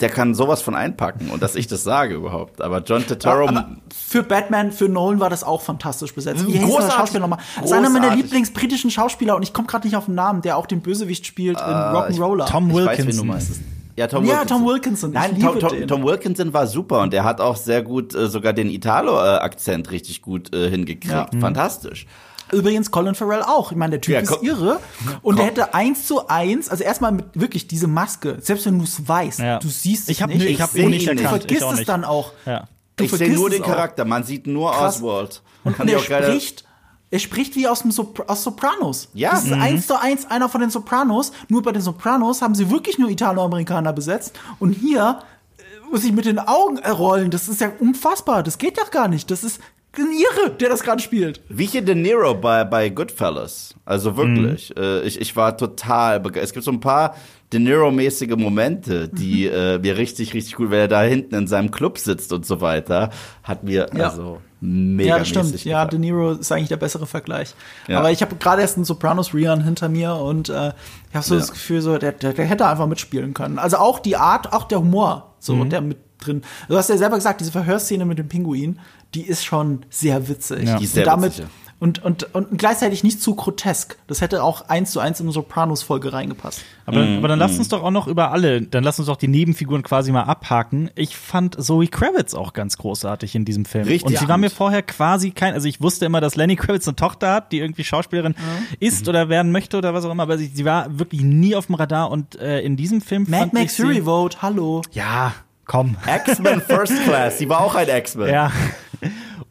der 0.00 0.08
kann 0.08 0.34
sowas 0.34 0.62
von 0.62 0.74
einpacken 0.74 1.30
und 1.30 1.42
dass 1.42 1.54
ich 1.56 1.66
das 1.66 1.84
sage 1.84 2.14
überhaupt. 2.14 2.62
Aber 2.62 2.78
John 2.78 3.06
Turturro, 3.06 3.48
Aber 3.48 3.76
für 3.94 4.22
Batman, 4.22 4.72
für 4.72 4.88
Nolan 4.88 5.20
war 5.20 5.28
das 5.28 5.44
auch 5.44 5.60
fantastisch 5.60 6.14
besetzt. 6.14 6.46
Wie 6.46 6.58
heißt 6.58 6.78
der. 6.78 6.90
Schauspieler 6.90 7.20
nochmal? 7.20 7.40
Das 7.56 7.66
ist 7.66 7.72
einer 7.72 7.90
meiner. 7.90 8.16
Lieblingsbritischen 8.16 8.90
Schauspieler 8.90 9.36
und 9.36 9.42
ich 9.42 9.52
komme 9.52 9.68
gerade 9.68 9.86
nicht 9.86 9.96
auf 9.96 10.06
den 10.06 10.14
Namen, 10.14 10.40
der 10.42 10.56
auch 10.56 10.66
den 10.66 10.80
Bösewicht 10.80 11.26
spielt 11.26 11.60
in 11.60 11.66
Rock'n'Roller. 11.66 12.46
Tom 12.46 12.70
ich 12.70 12.76
weiß, 12.76 12.86
wen 12.86 12.96
du 12.96 13.22
Wilkinson. 13.22 13.26
meinst. 13.26 13.60
Ja, 13.96 14.06
Tom 14.06 14.24
Ja, 14.24 14.38
Wilkinson. 14.40 14.58
Tom 14.58 14.66
Wilkinson. 14.66 15.10
Ich 15.10 15.14
Nein, 15.14 15.34
liebe 15.36 15.46
Tom, 15.50 15.58
Tom, 15.60 15.78
den. 15.78 15.88
Tom 15.88 16.04
Wilkinson 16.04 16.52
war 16.52 16.66
super 16.66 17.00
und 17.00 17.12
der 17.12 17.24
hat 17.24 17.40
auch 17.40 17.56
sehr 17.56 17.82
gut 17.82 18.14
äh, 18.14 18.28
sogar 18.28 18.52
den 18.52 18.68
Italo-Akzent 18.70 19.90
richtig 19.90 20.22
gut 20.22 20.54
äh, 20.54 20.70
hingekriegt. 20.70 21.12
Ja. 21.12 21.26
Fantastisch. 21.40 22.06
Übrigens 22.52 22.90
Colin 22.90 23.14
Farrell 23.14 23.42
auch. 23.42 23.70
Ich 23.70 23.76
meine, 23.76 23.92
der 23.92 24.00
Typ 24.00 24.14
Ja, 24.14 24.20
ist 24.20 24.42
irre. 24.42 24.80
Und 25.22 25.38
der 25.38 25.46
Komm. 25.46 25.54
hätte 25.56 25.74
eins 25.74 26.06
zu 26.06 26.26
eins, 26.28 26.68
also 26.68 26.82
erstmal 26.82 27.12
mit 27.12 27.26
wirklich 27.34 27.68
diese 27.68 27.86
Maske, 27.86 28.38
selbst 28.40 28.66
wenn 28.66 28.78
du 28.78 28.84
es 28.84 29.06
weißt, 29.06 29.38
Ja. 29.38 29.58
du 29.60 29.68
siehst 29.68 30.04
es 30.04 30.08
Ich 30.08 30.22
hab- 30.22 30.30
nicht. 30.30 30.44
ich 30.44 30.60
hab 30.60 30.74
ihn 30.74 30.90
nicht 30.90 31.06
du 31.06 31.10
erkannt, 31.12 31.28
vergisst 31.28 31.60
ich 31.60 31.64
auch 31.64 31.72
es 31.72 31.78
nicht. 31.78 31.88
dann 31.88 32.04
auch. 32.04 32.32
Ja. 32.46 32.66
Du 32.96 33.04
ich 33.04 33.10
sehe 33.10 33.18
vergisst 33.18 33.38
nur 33.38 33.50
den 33.50 33.62
auch. 33.62 33.66
Charakter, 33.66 34.04
man 34.04 34.24
sieht 34.24 34.46
nur 34.48 34.72
Krass. 34.72 34.96
Oswald. 34.96 35.42
Und, 35.62 35.76
Kann 35.76 35.86
und 35.88 35.92
er 35.94 36.00
spricht, 36.00 36.64
er 37.10 37.18
spricht 37.18 37.56
wie 37.56 37.66
aus, 37.66 37.82
dem 37.82 37.90
Sopr 37.90 38.24
aus 38.28 38.42
Sopranos. 38.44 39.08
Ja. 39.14 39.30
Das 39.32 39.44
ist 39.44 39.50
Mhm. 39.54 39.60
eins 39.62 39.86
zu 39.86 40.00
eins 40.00 40.26
einer 40.30 40.48
von 40.48 40.60
den 40.60 40.70
Sopranos. 40.70 41.32
Nur 41.48 41.62
bei 41.62 41.72
den 41.72 41.82
Sopranos 41.82 42.40
haben 42.42 42.54
sie 42.54 42.70
wirklich 42.70 42.98
nur 42.98 43.10
Italo-Amerikaner 43.10 43.92
besetzt. 43.92 44.38
Und 44.60 44.72
hier 44.74 45.18
äh, 45.58 45.62
muss 45.90 46.04
ich 46.04 46.12
mit 46.12 46.24
den 46.24 46.38
Augen 46.38 46.78
rollen. 46.78 47.30
Das 47.30 47.48
ist 47.48 47.60
ja 47.60 47.72
unfassbar. 47.80 48.42
Das 48.42 48.58
geht 48.58 48.78
doch 48.78 48.90
gar 48.90 49.08
nicht. 49.08 49.30
Das 49.30 49.42
ist 49.44 49.60
Ein 49.98 50.06
Ire, 50.12 50.50
der 50.52 50.68
das 50.68 50.84
gerade 50.84 51.02
spielt. 51.02 51.40
Wie 51.48 51.66
hier 51.66 51.82
De 51.82 51.96
Niro 51.96 52.32
bei, 52.34 52.62
bei 52.62 52.90
Goodfellas. 52.90 53.74
Also 53.84 54.16
wirklich. 54.16 54.70
Mhm. 54.76 54.80
Äh, 54.80 55.00
ich, 55.00 55.20
ich 55.20 55.34
war 55.34 55.56
total 55.56 56.20
begeistert. 56.20 56.44
Es 56.50 56.52
gibt 56.52 56.64
so 56.64 56.70
ein 56.70 56.78
paar 56.78 57.16
De 57.52 57.58
Niro-mäßige 57.60 58.36
Momente, 58.36 59.08
die 59.08 59.48
Mhm. 59.48 59.54
äh, 59.54 59.78
mir 59.78 59.96
richtig, 59.96 60.34
richtig 60.34 60.54
gut, 60.54 60.70
wenn 60.70 60.78
er 60.80 60.88
da 60.88 61.02
hinten 61.02 61.34
in 61.34 61.46
seinem 61.48 61.70
Club 61.70 61.98
sitzt 61.98 62.32
und 62.32 62.46
so 62.46 62.60
weiter, 62.60 63.10
hat 63.42 63.64
mir 63.64 63.88
Ja. 63.92 64.08
also 64.10 64.40
mega 64.60 65.08
Ja, 65.10 65.18
das 65.18 65.28
stimmt. 65.28 65.46
mäßig 65.50 65.64
Ja, 65.64 65.84
De 65.84 65.98
gefallen. 65.98 66.00
Niro 66.02 66.30
ist 66.32 66.52
eigentlich 66.52 66.68
der 66.68 66.76
bessere 66.76 67.06
Vergleich. 67.06 67.54
Ja. 67.88 67.98
Aber 67.98 68.10
ich 68.12 68.22
habe 68.22 68.36
gerade 68.36 68.62
erst 68.62 68.76
einen 68.76 68.84
Sopranos 68.84 69.34
Rian 69.34 69.64
hinter 69.64 69.88
mir 69.88 70.14
und 70.14 70.48
äh, 70.48 70.72
ich 71.08 71.14
habe 71.16 71.24
so 71.26 71.34
Ja. 71.34 71.40
das 71.40 71.50
Gefühl, 71.50 71.80
so 71.80 71.98
der, 71.98 72.12
der, 72.12 72.34
der 72.34 72.44
hätte 72.44 72.66
einfach 72.66 72.86
mitspielen 72.86 73.34
können. 73.34 73.58
Also 73.58 73.78
auch 73.78 73.98
die 73.98 74.16
Art, 74.16 74.52
auch 74.52 74.64
der 74.64 74.78
Humor, 74.78 75.34
so 75.40 75.56
Mhm. 75.56 75.70
der 75.70 75.80
mit 75.80 75.98
drin. 76.20 76.42
Du 76.68 76.76
hast 76.76 76.90
ja 76.90 76.98
selber 76.98 77.16
gesagt, 77.16 77.40
diese 77.40 77.50
Verhörszene 77.50 78.04
mit 78.04 78.18
dem 78.18 78.28
Pinguin, 78.28 78.78
die 79.14 79.22
ist 79.22 79.42
schon 79.44 79.86
sehr 79.88 80.28
witzig. 80.28 80.68
Ja. 80.68 80.76
Die 80.76 80.84
ist 80.84 80.92
sehr 80.92 81.04
und 81.04 81.06
damit 81.08 81.30
witzig. 81.38 81.46
Und, 81.80 82.04
und, 82.04 82.34
und 82.34 82.58
gleichzeitig 82.58 83.02
nicht 83.02 83.22
zu 83.22 83.34
grotesk. 83.34 83.96
Das 84.06 84.20
hätte 84.20 84.44
auch 84.44 84.68
eins 84.68 84.92
zu 84.92 85.00
eins 85.00 85.18
in 85.18 85.26
eine 85.26 85.32
Sopranos-Folge 85.32 86.12
reingepasst. 86.12 86.60
Aber, 86.84 87.02
aber 87.02 87.28
dann 87.28 87.38
lasst 87.38 87.58
uns 87.58 87.68
doch 87.68 87.82
auch 87.82 87.90
noch 87.90 88.06
über 88.06 88.32
alle, 88.32 88.62
dann 88.62 88.84
lasst 88.84 88.98
uns 88.98 89.06
doch 89.06 89.16
die 89.16 89.28
Nebenfiguren 89.28 89.82
quasi 89.82 90.12
mal 90.12 90.24
abhaken. 90.24 90.90
Ich 90.94 91.16
fand 91.16 91.60
Zoe 91.62 91.88
Kravitz 91.88 92.34
auch 92.34 92.52
ganz 92.52 92.76
großartig 92.76 93.34
in 93.34 93.46
diesem 93.46 93.64
Film. 93.64 93.86
Richtig 93.86 94.06
Und 94.06 94.18
sie 94.18 94.28
war 94.28 94.36
mir 94.36 94.50
vorher 94.50 94.82
quasi 94.82 95.30
kein, 95.30 95.54
also 95.54 95.68
ich 95.68 95.80
wusste 95.80 96.04
immer, 96.04 96.20
dass 96.20 96.36
Lenny 96.36 96.56
Kravitz 96.56 96.86
eine 96.86 96.96
Tochter 96.96 97.32
hat, 97.32 97.50
die 97.50 97.58
irgendwie 97.58 97.84
Schauspielerin 97.84 98.34
ist 98.78 99.08
oder 99.08 99.30
werden 99.30 99.50
möchte 99.50 99.78
oder 99.78 99.94
was 99.94 100.04
auch 100.04 100.10
immer, 100.10 100.24
aber 100.24 100.36
sie, 100.36 100.46
sie 100.52 100.66
war 100.66 100.98
wirklich 100.98 101.22
nie 101.22 101.56
auf 101.56 101.66
dem 101.66 101.76
Radar 101.76 102.10
und 102.10 102.38
äh, 102.38 102.60
in 102.60 102.76
diesem 102.76 103.00
Film 103.00 103.24
Mad 103.26 103.44
fand 103.44 103.52
Max 103.54 103.64
ich 103.64 103.72
sie, 103.72 103.82
Fury 103.82 104.02
Vote, 104.02 104.42
hallo. 104.42 104.82
Ja, 104.92 105.32
komm. 105.64 105.96
X-Men 106.26 106.60
First 106.60 107.04
Class, 107.04 107.38
sie 107.38 107.48
war 107.48 107.60
auch 107.60 107.74
ein 107.74 107.88
X-Men. 107.88 108.28
Ja. 108.28 108.52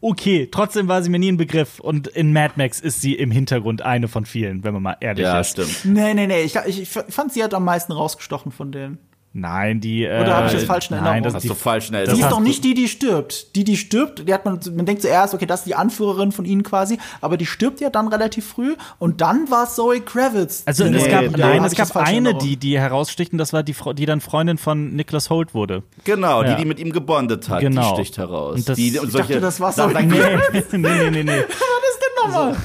Okay, 0.02 0.48
trotzdem 0.50 0.88
war 0.88 1.02
sie 1.02 1.10
mir 1.10 1.18
nie 1.18 1.30
ein 1.30 1.36
Begriff 1.36 1.78
und 1.78 2.06
in 2.08 2.32
Mad 2.32 2.54
Max 2.56 2.80
ist 2.80 3.00
sie 3.02 3.14
im 3.14 3.30
Hintergrund 3.30 3.82
eine 3.82 4.08
von 4.08 4.24
vielen, 4.24 4.64
wenn 4.64 4.72
man 4.72 4.82
mal 4.82 4.96
ehrlich 5.00 5.24
Ja, 5.24 5.40
ist. 5.40 5.50
stimmt. 5.50 5.84
Nee, 5.84 6.14
nee, 6.14 6.26
nee. 6.26 6.40
Ich, 6.42 6.56
ich, 6.56 6.80
ich 6.82 6.88
fand, 6.88 7.32
sie 7.32 7.44
hat 7.44 7.52
am 7.52 7.64
meisten 7.64 7.92
rausgestochen 7.92 8.50
von 8.50 8.72
denen. 8.72 8.98
Nein, 9.32 9.80
die. 9.80 10.04
Äh, 10.04 10.20
Oder 10.22 10.36
hab 10.38 10.46
ich 10.46 10.52
das 10.54 10.64
falsch 10.64 10.90
in 10.90 10.96
Nein, 10.96 11.22
das 11.22 11.34
Hast 11.34 11.44
die, 11.44 11.48
du 11.48 11.54
falsch 11.54 11.86
schnell. 11.86 12.04
Die 12.08 12.20
ist 12.20 12.30
doch 12.32 12.40
nicht 12.40 12.64
die, 12.64 12.74
die 12.74 12.88
stirbt. 12.88 13.54
Die, 13.54 13.62
die 13.62 13.76
stirbt, 13.76 14.26
die 14.26 14.34
hat 14.34 14.44
man, 14.44 14.58
man 14.74 14.86
denkt 14.86 15.02
zuerst, 15.02 15.34
okay, 15.34 15.46
das 15.46 15.60
ist 15.60 15.66
die 15.66 15.76
Anführerin 15.76 16.32
von 16.32 16.44
ihnen 16.44 16.64
quasi, 16.64 16.98
aber 17.20 17.36
die 17.36 17.46
stirbt 17.46 17.80
ja 17.80 17.90
dann 17.90 18.08
relativ 18.08 18.44
früh 18.44 18.74
und 18.98 19.20
dann 19.20 19.48
war 19.48 19.64
es 19.68 19.76
Zoe 19.76 20.00
Kravitz. 20.00 20.64
Also 20.66 20.82
Nee, 20.84 20.96
es 20.96 21.04
Nee, 21.04 21.10
gab, 21.10 21.36
da 21.36 21.46
nein, 21.46 21.62
es 21.64 21.72
ich 21.72 21.78
gab 21.78 21.96
eine, 21.96 22.34
die, 22.34 22.56
die 22.56 22.76
heraussticht, 22.76 23.30
und 23.30 23.38
das 23.38 23.52
war 23.52 23.62
die, 23.62 23.72
Frau, 23.74 23.92
die 23.92 24.04
dann 24.04 24.20
Freundin 24.20 24.58
von 24.58 24.96
Nicholas 24.96 25.30
Holt 25.30 25.54
wurde. 25.54 25.84
Genau, 26.02 26.42
Ja. 26.42 26.50
die, 26.54 26.62
die 26.62 26.64
mit 26.68 26.80
ihm 26.80 26.90
gebondet 26.90 27.48
hat, 27.48 27.60
Genau. 27.60 27.90
die 27.90 28.02
sticht 28.02 28.18
heraus. 28.18 28.56
Und 28.56 28.68
das- 28.68 28.76
die, 28.76 28.88
Ich 28.88 29.00
und 29.00 29.14
dachte, 29.14 29.40
das 29.40 29.60
war 29.60 29.70
so- 29.70 29.88
Sachen, 29.90 30.08
Nee, 30.08 30.18
nee, 30.52 30.62
nee, 30.78 31.10
nee, 31.10 31.22
nee. 31.22 31.30
Was 31.38 31.44
ist 31.44 32.00
denn 32.02 32.30
nochmal? 32.30 32.56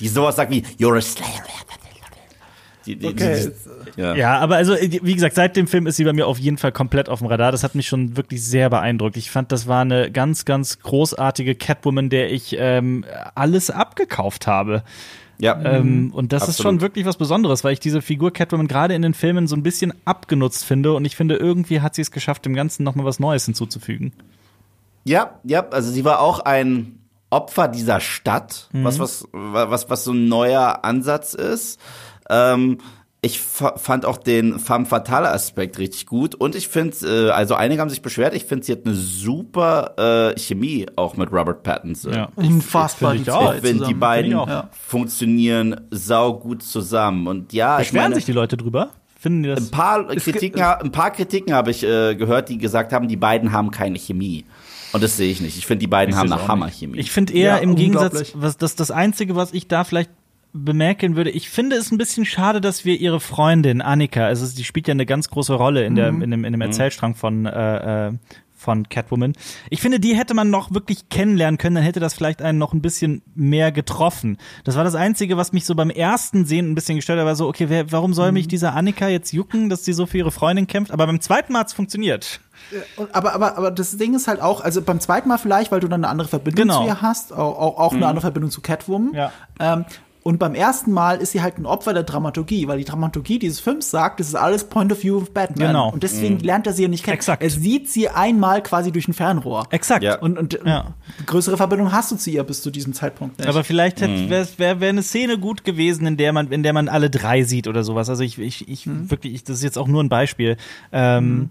die 0.00 0.08
sowas 0.08 0.36
sagt 0.36 0.50
wie, 0.52 0.62
you're 0.78 0.96
a 0.96 1.00
slayer. 1.00 1.28
Die, 2.88 2.96
die, 2.96 3.06
Okay. 3.06 3.52
Die, 3.96 4.00
ja. 4.00 4.14
Ja, 4.14 4.38
aber 4.38 4.56
also, 4.56 4.74
wie 4.74 5.14
gesagt, 5.14 5.34
seit 5.34 5.56
dem 5.56 5.66
Film 5.66 5.86
ist 5.86 5.96
sie 5.96 6.04
bei 6.04 6.12
mir 6.12 6.26
auf 6.26 6.38
jeden 6.38 6.56
Fall 6.56 6.72
komplett 6.72 7.08
auf 7.08 7.18
dem 7.18 7.28
Radar. 7.28 7.52
Das 7.52 7.64
hat 7.64 7.74
mich 7.74 7.86
schon 7.86 8.16
wirklich 8.16 8.42
sehr 8.42 8.70
beeindruckt. 8.70 9.16
Ich 9.16 9.30
fand, 9.30 9.52
das 9.52 9.66
war 9.66 9.82
eine 9.82 10.10
ganz, 10.10 10.44
ganz 10.44 10.78
großartige 10.80 11.54
Catwoman, 11.54 12.08
der 12.08 12.32
ich 12.32 12.56
ähm, 12.58 13.04
alles 13.34 13.70
abgekauft 13.70 14.46
habe. 14.46 14.82
ja. 15.38 15.60
Ähm, 15.62 16.10
und 16.14 16.32
das 16.32 16.44
ist 16.44 16.48
Absolut. 16.50 16.72
schon 16.72 16.80
wirklich 16.80 17.04
was 17.04 17.16
Besonderes, 17.16 17.62
weil 17.64 17.72
ich 17.72 17.80
diese 17.80 18.00
Figur 18.00 18.32
Catwoman 18.32 18.68
gerade 18.68 18.94
in 18.94 19.02
den 19.02 19.14
Filmen 19.14 19.46
so 19.46 19.56
ein 19.56 19.62
bisschen 19.62 19.92
abgenutzt 20.04 20.64
finde. 20.64 20.94
Und 20.94 21.04
ich 21.04 21.14
finde, 21.16 21.36
irgendwie 21.36 21.80
hat 21.80 21.94
sie 21.94 22.02
es 22.02 22.10
geschafft, 22.10 22.44
dem 22.46 22.54
Ganzen 22.54 22.84
nochmal 22.84 23.04
was 23.04 23.20
Neues 23.20 23.44
hinzuzufügen. 23.44 24.12
Ja, 25.04 25.38
ja, 25.44 25.68
also 25.68 25.90
sie 25.90 26.04
war 26.04 26.20
auch 26.20 26.40
ein 26.40 26.98
Opfer 27.30 27.68
dieser 27.68 28.00
Stadt, 28.00 28.68
was, 28.72 28.98
was, 28.98 29.28
was, 29.32 29.90
was 29.90 30.04
so 30.04 30.12
ein 30.12 30.28
neuer 30.28 30.84
Ansatz 30.84 31.34
ist. 31.34 31.78
Ähm, 32.30 32.78
ich 33.20 33.40
fa- 33.40 33.76
fand 33.76 34.04
auch 34.06 34.16
den 34.16 34.60
femme 34.60 34.86
fatale 34.86 35.30
Aspekt 35.30 35.78
richtig 35.78 36.06
gut 36.06 36.36
und 36.36 36.54
ich 36.54 36.68
finde, 36.68 36.96
äh, 37.28 37.30
also 37.30 37.54
einige 37.54 37.80
haben 37.80 37.90
sich 37.90 38.00
beschwert, 38.00 38.32
ich 38.32 38.44
finde, 38.44 38.64
sie 38.64 38.70
hat 38.72 38.86
eine 38.86 38.94
super 38.94 40.32
äh, 40.36 40.38
Chemie 40.38 40.86
auch 40.94 41.16
mit 41.16 41.32
Robert 41.32 41.64
Pattinson. 41.64 42.12
Ja. 42.14 42.28
Unfassbar, 42.36 43.12
Find 43.14 43.26
die 43.26 43.30
ich 43.30 43.34
auch. 43.34 43.46
zwei 43.50 43.56
Ich 43.56 43.60
finde, 43.62 43.86
die 43.86 43.94
beiden 43.94 44.30
ich 44.30 44.36
auch. 44.36 44.64
funktionieren 44.70 45.80
saugut 45.90 46.62
zusammen. 46.62 47.26
Und 47.26 47.52
ja, 47.52 47.80
ich 47.80 47.88
Beschweren 47.88 48.04
meine, 48.04 48.14
sich 48.14 48.24
die 48.24 48.32
Leute 48.32 48.56
drüber? 48.56 48.90
Finden 49.18 49.42
die 49.42 49.48
das? 49.48 49.58
ein 49.66 49.70
paar 49.72 50.06
Kritiken, 50.06 50.62
ein 50.62 50.92
paar 50.92 51.10
Kritiken 51.10 51.52
habe 51.52 51.72
ich 51.72 51.82
äh, 51.82 52.14
gehört, 52.14 52.48
die 52.48 52.58
gesagt 52.58 52.92
haben, 52.92 53.08
die 53.08 53.16
beiden 53.16 53.50
haben 53.50 53.72
keine 53.72 53.98
Chemie. 53.98 54.44
Und 54.92 55.02
das 55.02 55.16
sehe 55.16 55.30
ich 55.30 55.40
nicht. 55.40 55.58
Ich 55.58 55.66
finde, 55.66 55.80
die 55.80 55.86
beiden 55.88 56.14
haben 56.16 56.28
seh's 56.28 56.38
eine 56.38 56.46
Hammerchemie. 56.48 56.98
Ich 56.98 57.10
finde 57.10 57.32
eher 57.34 57.56
Ja, 57.56 57.56
im 57.56 57.74
Gegensatz, 57.74 58.30
was 58.34 58.56
das 58.58 58.76
das 58.76 58.90
einzige, 58.92 59.34
was 59.34 59.52
ich 59.52 59.66
da 59.66 59.82
vielleicht 59.82 60.10
bemerken 60.52 61.16
würde, 61.16 61.30
ich 61.30 61.50
finde 61.50 61.76
es 61.76 61.90
ein 61.92 61.98
bisschen 61.98 62.24
schade, 62.24 62.60
dass 62.60 62.84
wir 62.84 62.98
ihre 62.98 63.20
Freundin 63.20 63.80
Annika, 63.82 64.26
also 64.26 64.46
die 64.56 64.64
spielt 64.64 64.88
ja 64.88 64.92
eine 64.92 65.06
ganz 65.06 65.28
große 65.28 65.54
Rolle 65.54 65.84
in 65.84 65.94
der 65.94 66.08
in 66.08 66.30
dem 66.30 66.44
in 66.44 66.52
dem 66.52 66.60
Erzählstrang 66.60 67.14
von 67.14 67.46
äh, 67.46 68.08
äh, 68.08 68.12
von 68.58 68.88
Catwoman. 68.88 69.34
Ich 69.70 69.80
finde, 69.80 70.00
die 70.00 70.16
hätte 70.16 70.34
man 70.34 70.50
noch 70.50 70.74
wirklich 70.74 71.08
kennenlernen 71.10 71.58
können, 71.58 71.76
dann 71.76 71.84
hätte 71.84 72.00
das 72.00 72.12
vielleicht 72.14 72.42
einen 72.42 72.58
noch 72.58 72.72
ein 72.72 72.82
bisschen 72.82 73.22
mehr 73.36 73.70
getroffen. 73.70 74.36
Das 74.64 74.74
war 74.74 74.82
das 74.82 74.96
Einzige, 74.96 75.36
was 75.36 75.52
mich 75.52 75.64
so 75.64 75.76
beim 75.76 75.90
ersten 75.90 76.44
Sehen 76.44 76.68
ein 76.70 76.74
bisschen 76.74 76.96
gestört 76.96 77.20
hat, 77.20 77.26
war 77.26 77.36
so, 77.36 77.46
okay, 77.46 77.66
wer, 77.68 77.92
warum 77.92 78.14
soll 78.14 78.32
mich 78.32 78.48
diese 78.48 78.72
Annika 78.72 79.06
jetzt 79.06 79.32
jucken, 79.32 79.68
dass 79.68 79.84
sie 79.84 79.92
so 79.92 80.06
für 80.06 80.18
ihre 80.18 80.32
Freundin 80.32 80.66
kämpft? 80.66 80.90
Aber 80.90 81.06
beim 81.06 81.20
zweiten 81.20 81.52
Mal 81.52 81.60
hat 81.60 81.68
es 81.68 81.72
funktioniert. 81.72 82.40
Aber, 83.12 83.32
aber, 83.32 83.56
aber 83.56 83.70
das 83.70 83.96
Ding 83.96 84.14
ist 84.16 84.26
halt 84.26 84.40
auch, 84.40 84.60
also 84.60 84.82
beim 84.82 84.98
zweiten 84.98 85.28
Mal 85.28 85.38
vielleicht, 85.38 85.70
weil 85.70 85.78
du 85.78 85.86
dann 85.86 86.02
eine 86.04 86.10
andere 86.10 86.26
Verbindung 86.26 86.64
Genau. 86.64 86.82
zu 86.82 86.88
ihr 86.88 87.00
hast, 87.00 87.32
auch, 87.32 87.58
auch, 87.58 87.78
auch 87.78 87.92
eine 87.92 88.06
andere 88.06 88.22
Verbindung 88.22 88.50
zu 88.50 88.60
Catwoman. 88.60 89.14
Ja. 89.14 89.32
Ähm, 89.60 89.84
und 90.28 90.38
beim 90.38 90.54
ersten 90.54 90.92
Mal 90.92 91.22
ist 91.22 91.32
sie 91.32 91.40
halt 91.40 91.56
ein 91.56 91.64
Opfer 91.64 91.94
der 91.94 92.02
Dramaturgie, 92.02 92.68
weil 92.68 92.76
die 92.76 92.84
Dramaturgie 92.84 93.38
dieses 93.38 93.60
Films 93.60 93.90
sagt, 93.90 94.20
das 94.20 94.28
ist 94.28 94.34
alles 94.34 94.64
Point 94.64 94.92
of 94.92 95.02
View 95.02 95.16
of 95.16 95.30
Batman. 95.32 95.68
Genau. 95.68 95.90
Und 95.90 96.02
deswegen 96.02 96.38
lernt 96.40 96.66
er 96.66 96.74
sie 96.74 96.82
ja 96.82 96.88
nicht 96.88 97.02
kennen. 97.02 97.14
Exakt. 97.14 97.42
Er 97.42 97.48
sieht 97.48 97.88
sie 97.88 98.10
einmal 98.10 98.62
quasi 98.62 98.92
durch 98.92 99.08
ein 99.08 99.14
Fernrohr. 99.14 99.66
Exakt. 99.70 100.04
Ja. 100.04 100.18
Und, 100.18 100.36
und 100.38 100.58
Ja. 100.66 100.94
größere 101.24 101.56
Verbindung 101.56 101.92
hast 101.92 102.12
du 102.12 102.16
zu 102.16 102.28
ihr 102.30 102.44
bis 102.44 102.60
zu 102.60 102.70
diesem 102.70 102.92
Zeitpunkt 102.92 103.38
nicht. 103.38 103.48
Aber 103.48 103.64
vielleicht 103.64 104.00
Mhm. 104.02 104.28
wäre 104.28 104.46
wär, 104.58 104.80
wär 104.80 104.88
eine 104.90 105.02
Szene 105.02 105.38
gut 105.38 105.64
gewesen, 105.64 106.06
in 106.06 106.18
der 106.18 106.34
man, 106.34 106.52
in 106.52 106.62
der 106.62 106.74
man 106.74 106.88
alle 106.90 107.08
drei 107.08 107.42
sieht 107.44 107.66
oder 107.66 107.82
sowas. 107.82 108.10
Also 108.10 108.22
ich, 108.22 108.38
ich, 108.38 108.68
ich 108.68 108.84
Mhm. 108.86 109.10
wirklich, 109.10 109.32
ich, 109.32 109.44
das 109.44 109.56
ist 109.56 109.62
jetzt 109.62 109.78
auch 109.78 109.88
nur 109.88 110.04
ein 110.04 110.10
Beispiel. 110.10 110.58
Ähm, 110.92 111.48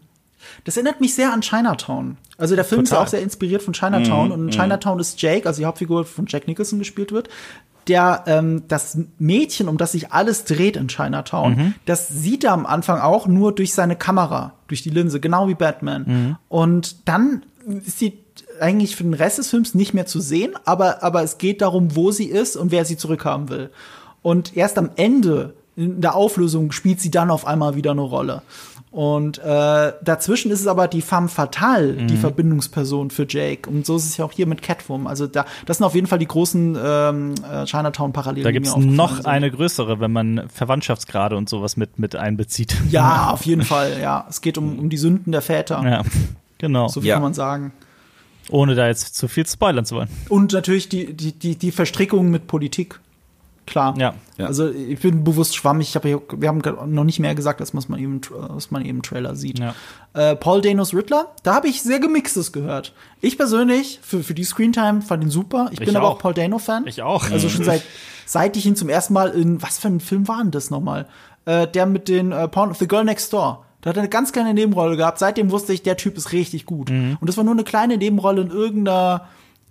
Das 0.66 0.78
erinnert 0.78 1.02
mich 1.02 1.16
sehr 1.16 1.34
an 1.34 1.42
Chinatown. 1.42 2.18
Also 2.38 2.56
der 2.56 2.64
Film 2.64 2.84
ist 2.84 2.90
ja 2.92 2.98
Total. 2.98 3.06
auch 3.08 3.10
sehr 3.10 3.22
inspiriert 3.24 3.64
von 3.64 3.74
Chinatown. 3.74 4.32
und 4.32 4.44
in 4.46 4.50
Chinatown 4.52 5.00
ist 5.00 5.20
Jake, 5.20 5.48
also 5.48 5.62
die 5.62 5.66
Hauptfigur 5.66 6.06
von 6.06 6.26
Jack 6.28 6.48
Nicholson 6.48 6.78
gespielt 6.78 7.12
wird, 7.12 7.28
der 7.88 8.24
ähm, 8.28 8.64
das 8.68 8.98
Mädchen, 9.18 9.68
um 9.68 9.78
das 9.78 9.94
sich 9.94 10.12
alles 10.12 10.46
dreht 10.46 10.76
in 10.76 10.88
Chinatown, 10.88 11.76
das 11.86 12.08
sieht 12.10 12.44
er 12.44 12.54
am 12.54 12.66
Anfang 12.66 13.00
auch 13.00 13.28
nur 13.28 13.54
durch 13.54 13.74
seine 13.74 13.96
Kamera, 13.96 14.54
durch 14.68 14.82
die 14.82 14.90
Linse, 14.90 15.20
genau 15.20 15.48
wie 15.48 15.56
Batman. 15.56 16.38
Und 16.50 17.08
dann 17.08 17.44
ist 17.86 18.00
sie 18.00 18.20
eigentlich 18.60 18.96
für 18.96 19.04
den 19.04 19.14
Rest 19.14 19.38
des 19.38 19.50
Films 19.50 19.76
nicht 19.76 19.94
mehr 19.94 20.06
zu 20.06 20.20
sehen, 20.20 20.54
aber, 20.66 21.04
aber 21.04 21.24
es 21.24 21.38
geht 21.38 21.62
darum, 21.62 21.96
wo 21.96 22.12
sie 22.12 22.26
ist 22.26 22.56
und 22.56 22.72
wer 22.72 22.86
sie 22.86 22.98
zurückhaben 22.98 23.50
will. 23.50 23.70
Und 24.22 24.58
erst 24.58 24.78
am 24.78 24.90
Ende, 24.96 25.54
in 25.78 26.02
der 26.02 26.16
Auflösung, 26.16 26.72
spielt 26.74 27.00
sie 27.00 27.12
dann 27.12 27.30
auf 27.32 27.48
einmal 27.48 27.76
wieder 27.76 27.92
eine 27.92 28.02
Rolle. 28.02 28.42
Und 28.90 29.38
äh, 29.38 29.94
dazwischen 30.02 30.50
ist 30.50 30.62
es 30.62 30.66
aber 30.68 30.88
die 30.88 31.02
femme 31.02 31.28
fatale, 31.28 31.94
die 31.94 32.16
Mhm. 32.16 32.20
Verbindungsperson 32.20 33.12
für 33.12 33.28
Jake. 33.30 33.70
Und 33.70 33.86
so 33.86 33.98
ist 33.98 34.06
es 34.06 34.18
ja 34.18 34.26
auch 34.26 34.32
hier 34.32 34.48
mit 34.48 34.62
Catwoman. 34.64 35.06
Also 35.08 35.28
da, 35.28 35.46
das 35.66 35.78
sind 35.78 35.86
auf 35.86 35.94
jeden 35.94 36.08
Fall 36.08 36.18
die 36.20 36.26
großen 36.28 36.78
ähm, 36.84 37.36
äh, 37.52 37.66
Chinatown-Parallelen. 37.66 38.44
da 38.44 38.52
die 38.52 38.60
mir 38.60 38.70
aufgefallen 38.70 38.96
noch 38.96 39.16
sind. 39.18 39.26
eine 39.28 39.52
größere, 39.52 40.00
wenn 40.00 40.12
man 40.12 40.50
Verwandtschaftsgrade 40.52 41.36
und 41.38 41.48
sowas 41.48 41.78
mit, 41.78 42.00
mit 42.00 42.16
einbezieht. 42.16 42.76
Ja, 42.90 43.30
auf 43.34 43.46
jeden 43.46 43.64
Fall, 43.64 44.00
ja. 44.02 44.26
Es 44.30 44.42
geht 44.42 44.58
um, 44.58 44.80
um 44.80 44.90
die 44.90 44.98
Sünden 44.98 45.32
der 45.32 45.42
Väter. 45.44 45.84
Ja, 45.84 46.02
genau. 46.58 46.88
So 46.88 47.02
viel 47.02 47.10
Ja. 47.10 47.16
kann 47.16 47.24
man 47.24 47.34
sagen. 47.36 47.74
Ohne 48.50 48.74
da 48.76 48.88
jetzt 48.88 49.16
zu 49.16 49.28
viel 49.28 49.46
spoilern 49.46 49.86
zu 49.86 49.96
wollen. 49.98 50.08
Und 50.30 50.54
natürlich 50.54 50.88
die, 50.90 51.14
die, 51.14 51.34
die, 51.34 51.56
die 51.58 51.72
Verstrickung 51.72 52.32
mit 52.32 52.48
Politik. 52.48 53.00
Klar. 53.68 53.94
Ja. 53.98 54.16
Ja. 54.38 54.48
Also 54.48 54.70
ich 54.70 55.00
bin 55.02 55.24
bewusst 55.24 55.56
schwammig. 55.56 55.90
Ich 55.90 55.96
hab, 55.96 56.04
hier- 56.04 56.22
wir 56.36 56.48
haben 56.50 56.62
noch 56.94 57.04
nicht 57.04 57.20
mehr 57.20 57.36
gesagt, 57.36 57.62
als 57.62 57.76
was 57.76 57.90
man 57.90 58.00
eben, 58.00 58.22
was 58.32 58.72
man 58.72 58.82
eben 58.84 58.98
im 58.98 59.02
Trailer 59.04 59.36
sieht. 59.36 59.60
Ja. 59.60 59.76
Äh, 60.14 60.36
Paul 60.36 60.62
Danos 60.62 60.94
Riddler, 60.96 61.28
da 61.44 61.54
habe 61.54 61.68
ich 61.68 61.82
sehr 61.84 62.00
gemixtes 62.00 62.52
gehört. 62.54 62.94
Ich 63.22 63.38
persönlich, 63.38 64.00
für, 64.02 64.24
für 64.24 64.34
die 64.34 64.46
Screentime, 64.46 65.02
fand 65.02 65.24
ihn 65.24 65.30
super. 65.30 65.68
Ich, 65.72 65.80
Ich 65.82 65.86
bin 65.86 65.96
aber 65.96 66.08
auch. 66.08 66.14
auch 66.16 66.20
Paul 66.20 66.34
Dano-Fan. 66.34 66.88
Ich 66.88 67.02
auch. 67.04 67.30
Also 67.30 67.50
schon 67.50 67.66
seit, 67.66 67.84
seit 68.26 68.58
ich 68.58 68.66
ihn 68.66 68.76
zum 68.76 68.90
ersten 68.90 69.14
Mal 69.14 69.30
in, 69.30 69.62
was 69.62 69.78
für 69.78 69.90
ein 69.90 70.00
Film 70.00 70.28
war 70.28 70.42
denn 70.42 70.52
das 70.52 70.70
nochmal? 70.72 71.06
Äh, 71.46 71.68
der 71.68 71.86
mit 71.86 72.08
den 72.08 72.32
äh, 72.32 72.48
Porn, 72.48 72.74
The 72.74 72.88
Girl 72.88 73.04
Next 73.04 73.32
Door. 73.34 73.66
Da 73.82 73.90
hat 73.92 73.98
er 73.98 74.02
eine 74.02 74.10
ganz 74.10 74.32
kleine 74.32 74.54
Nebenrolle 74.54 74.98
gehabt. 74.98 75.20
Seitdem 75.20 75.52
wusste 75.52 75.72
ich, 75.74 75.84
der 75.84 75.98
Typ 75.98 76.18
ist 76.18 76.32
richtig 76.32 76.66
gut. 76.66 76.90
Mhm. 76.90 77.18
Und 77.20 77.28
das 77.30 77.38
war 77.38 77.44
nur 77.44 77.54
eine 77.54 77.64
kleine 77.64 77.98
Nebenrolle 77.98 78.42
in 78.42 78.50
irgendeiner 78.50 79.28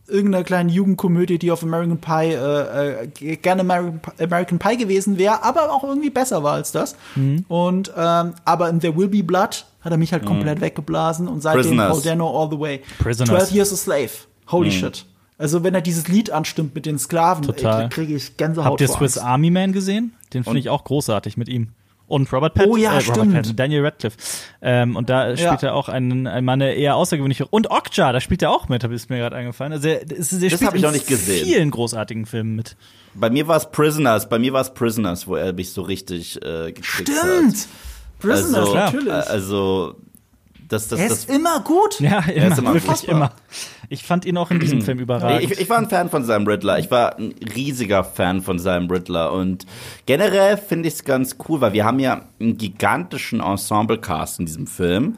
irgendeiner 0.09 0.45
kleinen 0.45 0.69
Jugendkomödie, 0.69 1.39
die 1.39 1.51
auf 1.51 1.63
American 1.63 1.99
Pie 1.99 2.33
äh, 2.35 3.05
äh, 3.05 3.37
gerne 3.37 3.63
American, 3.63 4.01
Pie- 4.01 4.23
American 4.25 4.59
Pie 4.59 4.77
gewesen 4.77 5.19
wäre, 5.19 5.43
aber 5.43 5.73
auch 5.73 5.85
irgendwie 5.85 6.11
besser 6.11 6.43
war 6.43 6.55
als 6.55 6.73
das. 6.73 6.97
Mhm. 7.15 7.45
Und 7.49 7.93
ähm, 7.97 8.35
aber 8.45 8.69
in 8.71 8.81
There 8.81 8.97
Will 8.97 9.09
Be 9.09 9.23
Blood 9.23 9.65
hat 9.81 9.93
er 9.93 9.99
mich 9.99 10.13
halt 10.13 10.25
komplett 10.27 10.61
weggeblasen 10.61 11.29
und 11.29 11.41
seitdem 11.43 11.63
Prisoners. 11.63 11.93
Paul 11.93 12.03
Dano 12.03 12.43
all 12.43 12.51
the 12.51 12.59
way. 12.59 12.81
Prisoners. 12.99 13.29
12 13.49 13.53
Years 13.53 13.73
a 13.73 13.77
Slave. 13.77 14.11
Holy 14.51 14.71
shit. 14.71 15.05
Also 15.39 15.63
wenn 15.65 15.75
er 15.75 15.83
dieses 15.83 16.09
Lied 16.09 16.31
anstimmt 16.31 16.75
mit 16.75 16.87
den 16.87 16.99
Sklaven, 16.99 17.45
kriege 17.91 18.15
ich 18.17 18.37
Gänsehaut 18.37 18.73
Habt 18.73 18.81
ihr 18.81 18.89
Swiss. 18.89 19.19
Army 19.19 19.51
Man 19.51 19.73
gesehen? 19.73 20.13
Den 20.33 20.45
finde 20.45 20.61
ich 20.61 20.71
auch 20.71 20.83
großartig 20.85 21.37
mit 21.37 21.49
ihm. 21.49 21.69
Und 22.09 22.33
Robert 22.33 22.55
Pattinson. 22.55 22.79
Oh 22.79 22.83
ja, 22.83 22.91
Robert 22.91 23.03
stimmt. 23.05 23.33
Pattinson, 23.33 23.57
Daniel 23.57 23.85
Radcliffe. 23.85 24.17
Ähm, 24.63 24.95
und 24.97 25.11
da 25.11 25.37
spielt 25.37 25.63
Ja. 25.63 25.69
er 25.71 25.75
auch 25.75 25.89
einen, 25.89 26.27
einen 26.27 26.45
Mann, 26.47 26.61
der 26.61 26.77
eher 26.77 26.95
außergewöhnliche. 26.97 27.47
Und 27.47 27.71
Okja, 27.71 28.13
da 28.13 28.21
spielt 28.21 28.43
er 28.43 28.51
auch 28.51 28.69
mit, 28.69 28.85
ist 28.85 29.11
mir 29.11 29.19
gerade 29.19 29.35
eingefallen. 29.35 29.73
Also 29.73 29.89
er, 29.89 30.03
er 30.03 30.07
Das 30.07 30.29
spielt 30.29 30.63
hab 30.63 30.75
ich 30.75 30.83
in 30.83 30.87
noch 30.87 30.93
nicht 30.93 31.09
gesehen. 31.09 31.45
vielen 31.45 31.71
großartigen 31.73 32.25
Filmen 32.27 32.55
mit. 32.55 32.77
Bei 33.15 33.29
mir 33.31 33.49
war 33.49 33.57
es 33.57 33.71
Prisoners, 33.71 34.29
bei 34.29 34.39
mir 34.39 34.53
war 34.53 34.61
es 34.61 34.73
Prisoners, 34.75 35.27
wo 35.27 35.37
er 35.37 35.53
mich 35.53 35.73
so 35.73 35.83
richtig 35.83 36.37
äh, 36.45 36.71
gekriegt 36.73 37.11
hat. 37.11 37.17
Stimmt! 37.27 37.67
Prisoners, 38.21 38.55
Also, 38.55 38.75
natürlich. 38.75 39.09
äh, 39.09 39.11
also 39.11 39.95
das, 40.69 40.89
das, 40.89 41.01
er 41.01 41.09
das, 41.09 41.19
ist 41.19 41.31
immer 41.31 41.61
gut. 41.61 42.01
Ja, 42.01 42.21
immer, 42.21 42.47
ist 42.47 42.59
immer 42.59 42.75
wirklich 42.75 42.85
unfassbar. 42.85 43.17
immer. 43.17 43.33
Ich 43.89 44.03
fand 44.03 44.25
ihn 44.25 44.37
auch 44.37 44.51
in 44.51 44.61
diesem 44.61 44.81
Film 44.83 44.99
überragend. 44.99 45.51
Ich, 45.51 45.61
ich 45.61 45.71
war 45.71 45.79
ein 45.79 45.89
Fan 45.89 46.11
von 46.11 46.25
seinem 46.25 46.47
Riddler. 46.47 46.79
Ich 46.79 46.91
war 46.91 47.19
ein 47.19 47.35
riesiger 47.55 48.05
Fan 48.05 48.43
von 48.43 48.59
seinem 48.59 48.91
Riddler. 48.91 49.33
Und 49.33 49.67
generell 50.07 50.57
finde 50.57 50.89
ich 50.89 50.95
es 50.95 51.05
ganz 51.05 51.37
cool, 51.49 51.61
weil 51.61 51.73
wir 51.73 51.85
haben 51.85 51.99
ja 51.99 52.23
einen 52.41 52.57
gigantischen 52.57 53.41
Ensemble-Cast 53.41 54.41
in 54.41 54.47
diesem 54.47 54.67
Film. 54.67 55.17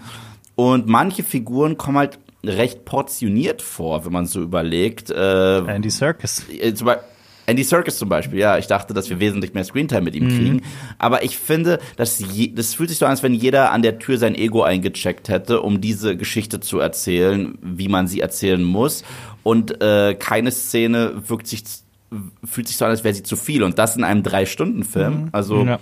Und 0.54 0.86
manche 0.86 1.22
Figuren 1.22 1.78
kommen 1.78 1.98
halt 1.98 2.18
recht 2.44 2.84
portioniert 2.84 3.62
vor, 3.62 4.04
wenn 4.04 4.12
man 4.12 4.26
so 4.26 4.40
überlegt. 4.42 5.10
Äh, 5.10 5.58
Andy 5.58 5.90
Serkis. 5.90 6.44
äh, 6.50 6.74
zum 6.74 6.86
Beispiel 6.86 7.04
Andy 7.48 7.64
Serkis 7.64 7.96
zum 7.98 8.08
Beispiel, 8.08 8.38
ja, 8.38 8.58
ich 8.58 8.66
dachte, 8.66 8.92
dass 8.94 9.08
wir 9.10 9.18
wesentlich 9.20 9.54
mehr 9.54 9.64
Screentime 9.64 10.02
mit 10.02 10.14
ihm 10.14 10.24
Mhm. 10.26 10.36
kriegen. 10.36 10.62
Aber 10.98 11.22
ich 11.24 11.38
finde, 11.38 11.78
dass 11.96 12.18
je, 12.18 12.52
das 12.54 12.74
fühlt 12.74 12.90
sich 12.90 12.98
so 12.98 13.06
an, 13.06 13.10
als 13.12 13.22
wenn 13.22 13.32
jeder 13.34 13.72
an 13.72 13.82
der 13.82 13.98
Tür 13.98 14.18
sein 14.18 14.34
Ego 14.34 14.62
eingecheckt 14.62 15.28
hätte, 15.28 15.62
um 15.62 15.80
diese 15.80 16.16
Geschichte 16.16 16.60
zu 16.60 16.78
erzählen, 16.78 17.56
wie 17.62 17.88
man 17.88 18.06
sie 18.06 18.20
erzählen 18.20 18.62
muss. 18.62 19.02
Und 19.42 19.80
äh, 19.82 20.14
keine 20.14 20.50
Szene 20.50 21.22
wirkt 21.26 21.46
sich, 21.46 21.62
fühlt 22.44 22.68
sich 22.68 22.76
so 22.76 22.84
an, 22.84 22.90
als 22.90 23.02
wäre 23.02 23.14
sie 23.14 23.22
zu 23.22 23.36
viel. 23.36 23.62
Und 23.62 23.78
das 23.78 23.96
in 23.96 24.04
einem 24.04 24.22
Drei-Stunden-Film. 24.22 25.28
Also, 25.32 25.64
Ja. 25.64 25.78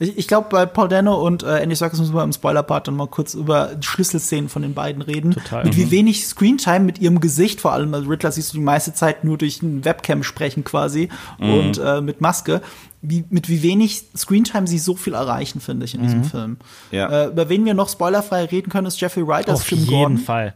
Ich, 0.00 0.18
ich 0.18 0.26
glaube, 0.28 0.48
bei 0.50 0.66
Paul 0.66 0.88
Dano 0.88 1.24
und 1.24 1.44
äh, 1.44 1.58
Andy 1.60 1.76
Serkis 1.76 2.00
müssen 2.00 2.14
wir 2.14 2.24
im 2.24 2.32
Spoiler-Part 2.32 2.88
dann 2.88 2.96
mal 2.96 3.06
kurz 3.06 3.34
über 3.34 3.76
die 3.76 3.86
Schlüsselszenen 3.86 4.48
von 4.48 4.62
den 4.62 4.74
beiden 4.74 5.02
reden. 5.02 5.30
Total. 5.30 5.64
Mit 5.64 5.76
wie 5.76 5.84
Mhm. 5.86 5.90
wenig 5.92 6.26
Screentime 6.26 6.80
mit 6.80 6.98
ihrem 6.98 7.20
Gesicht 7.20 7.60
vor 7.60 7.72
allem. 7.72 7.94
Also 7.94 8.08
Riddler 8.08 8.32
siehst 8.32 8.52
du 8.52 8.56
die 8.58 8.64
meiste 8.64 8.92
Zeit 8.92 9.22
nur 9.22 9.38
durch 9.38 9.62
ein 9.62 9.84
Webcam 9.84 10.24
sprechen 10.24 10.64
quasi 10.64 11.10
und 11.38 11.78
äh, 11.78 12.00
mit 12.00 12.20
Maske. 12.20 12.60
Wie, 13.06 13.24
mit 13.28 13.48
wie 13.50 13.62
wenig 13.62 14.02
Screentime 14.16 14.66
sie 14.66 14.78
so 14.78 14.96
viel 14.96 15.12
erreichen, 15.14 15.60
finde 15.60 15.84
ich, 15.84 15.94
in 15.94 16.02
diesem 16.02 16.24
Film. 16.24 16.56
Ja. 16.90 17.24
Äh, 17.24 17.26
über 17.28 17.48
wen 17.50 17.64
wir 17.64 17.74
noch 17.74 17.88
spoilerfrei 17.90 18.46
reden 18.46 18.70
können, 18.70 18.86
ist 18.86 18.98
Jeffrey 19.00 19.26
Wright 19.26 19.48
als 19.48 19.60
Auf 19.60 19.70
Jim 19.70 19.78
jeden 19.80 19.90
Gordon. 19.90 20.18
Fall. 20.18 20.54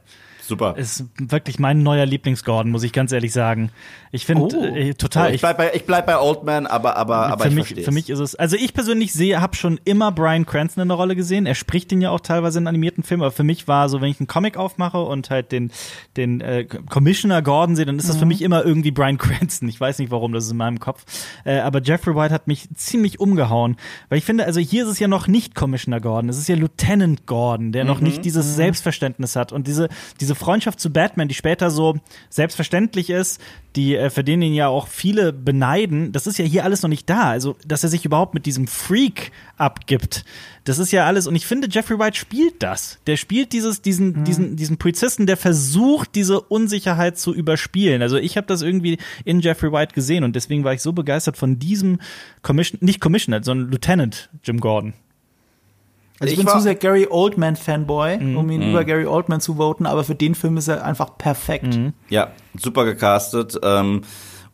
Super. 0.49 0.77
Ist 0.77 1.05
wirklich 1.19 1.59
mein 1.59 1.83
neuer 1.83 2.07
Lieblingsgordon, 2.07 2.73
muss 2.73 2.83
ich 2.83 2.93
ganz 2.93 3.13
ehrlich 3.13 3.33
sagen. 3.33 3.71
Ich 4.11 4.25
finde 4.25 4.43
Oh. 4.57 4.65
äh, 4.65 4.95
total. 4.95 5.35
ich 5.35 5.41
bleib 5.43 5.59
bei, 5.59 5.71
ich 5.75 5.85
bleib 5.85 6.07
bei 6.07 6.19
Old 6.19 6.43
Man, 6.45 6.67
aber, 6.67 6.97
aber, 6.97 7.27
aber 7.27 7.43
für 7.45 7.49
ich 7.51 7.55
mich, 7.55 7.67
versteh's. 7.67 7.85
für 7.85 7.93
mich 7.93 8.09
ist 8.11 8.19
es, 8.21 8.35
also 8.35 8.57
ich 8.57 8.73
persönlich 8.73 9.13
sehe, 9.13 9.41
habe 9.41 9.55
schon 9.55 9.79
immer 9.85 10.11
Brian 10.13 10.47
Cranston 10.47 10.83
in 10.83 10.89
der 10.89 10.97
Rolle 10.97 11.15
gesehen. 11.15 11.45
Er 11.47 11.55
spricht 11.55 11.91
den 11.91 12.01
ja 12.01 12.11
auch 12.11 12.21
teilweise 12.21 12.59
in 12.59 12.67
animierten 12.67 13.05
Filmen, 13.05 13.23
aber 13.23 13.33
für 13.33 13.45
mich 13.45 13.69
war 13.69 13.89
so, 13.91 14.01
wenn 14.01 14.09
ich 14.11 14.19
einen 14.19 14.27
Comic 14.27 14.57
aufmache 14.57 14.99
und 15.03 15.29
halt 15.31 15.53
den, 15.53 15.71
den 16.17 16.41
äh, 16.41 16.65
Commissioner 16.65 17.43
Gordon 17.43 17.77
sehe, 17.77 17.85
dann 17.85 17.99
ist 17.99 18.09
das 18.09 18.17
für 18.17 18.25
mich 18.27 18.41
immer 18.43 18.65
irgendwie 18.65 18.91
Brian 18.91 19.19
Cranston. 19.19 19.69
Ich 19.69 19.79
weiß 19.79 19.99
nicht 19.99 20.11
warum, 20.11 20.33
das 20.33 20.47
ist 20.47 20.53
in 20.53 20.57
meinem 20.57 20.81
Kopf. 20.81 21.05
Äh, 21.45 21.59
aber 21.61 21.83
Jeffrey 21.83 22.15
White 22.17 22.33
hat 22.33 22.47
mich 22.49 22.69
ziemlich 22.75 23.21
umgehauen, 23.21 23.77
weil 24.09 24.19
ich 24.19 24.25
finde, 24.25 24.47
also 24.47 24.59
hier 24.61 24.85
ist 24.85 24.91
es 24.91 24.99
ja 24.99 25.09
noch 25.09 25.27
nicht 25.29 25.55
Commissioner 25.55 26.01
Gordon, 26.01 26.31
es 26.31 26.39
ist 26.39 26.49
ja 26.49 26.57
Lieutenant 26.57 27.27
Gordon, 27.27 27.73
der 27.73 27.85
noch 27.85 28.01
nicht 28.01 28.25
dieses 28.25 28.57
Selbstverständnis 28.57 29.37
hat 29.37 29.53
und 29.53 29.67
diese, 29.67 29.89
diese 30.21 30.35
Freundschaft 30.39 30.81
zu 30.81 30.91
Batman, 30.91 31.29
die 31.29 31.35
später 31.35 31.71
so 31.71 31.97
selbstverständlich 32.31 33.11
ist, 33.11 33.41
die 33.77 33.97
äh, 33.97 34.11
für 34.11 34.25
den 34.25 34.43
ihn 34.43 34.55
ja 34.55 34.69
auch 34.69 34.89
viele 34.89 35.33
beneiden, 35.33 36.13
das 36.13 36.27
ist 36.27 36.39
ja 36.39 36.45
hier 36.45 36.65
alles 36.65 36.83
noch 36.83 36.89
nicht 36.89 37.09
da. 37.09 37.31
Also, 37.31 37.57
dass 37.67 37.83
er 37.83 37.91
sich 37.91 38.05
überhaupt 38.05 38.35
mit 38.35 38.47
diesem 38.47 38.67
Freak 38.67 39.33
abgibt, 39.57 40.25
das 40.65 40.79
ist 40.79 40.93
ja 40.93 41.07
alles. 41.07 41.27
Und 41.27 41.35
ich 41.35 41.47
finde, 41.47 41.69
Jeffrey 41.71 41.99
White 41.99 42.19
spielt 42.19 42.63
das. 42.63 42.99
Der 43.07 43.17
spielt 43.17 43.53
dieses, 43.53 43.81
diesen, 43.81 44.25
diesen, 44.25 44.57
diesen 44.57 44.79
Polizisten, 44.79 45.27
der 45.27 45.37
versucht, 45.37 46.15
diese 46.15 46.41
Unsicherheit 46.41 47.19
zu 47.19 47.35
überspielen. 47.35 48.03
Also, 48.03 48.17
ich 48.17 48.37
habe 48.37 48.47
das 48.47 48.63
irgendwie 48.63 48.99
in 49.25 49.41
Jeffrey 49.41 49.73
White 49.73 49.95
gesehen 49.95 50.25
und 50.25 50.35
deswegen 50.35 50.65
war 50.65 50.73
ich 50.73 50.83
so 50.83 50.93
begeistert 50.93 51.37
von 51.37 51.59
diesem 51.59 51.99
Commission, 52.43 52.79
nicht 52.83 53.01
Commissioner, 53.01 53.43
sondern 53.43 53.71
Lieutenant 53.71 54.31
Jim 54.43 54.61
Gordon. 54.61 54.95
Also 56.21 56.33
ich, 56.33 56.39
Ich 56.39 56.45
bin 56.45 56.53
zu 56.53 56.61
sehr 56.61 56.75
Gary 56.75 57.07
Oldman 57.09 57.57
Fanboy, 57.57 58.19
Mhm. 58.19 58.37
um 58.37 58.51
ihn 58.51 58.63
über 58.71 58.85
Gary 58.85 59.07
Oldman 59.07 59.41
zu 59.41 59.55
voten, 59.57 59.87
aber 59.87 60.03
für 60.05 60.15
den 60.15 60.35
Film 60.35 60.57
ist 60.57 60.69
er 60.69 60.85
einfach 60.85 61.17
perfekt. 61.19 61.77
Mhm. 61.77 61.93
Ja, 62.09 62.29
super 62.59 62.85
gecastet. 62.85 63.59
Ähm, 63.63 64.03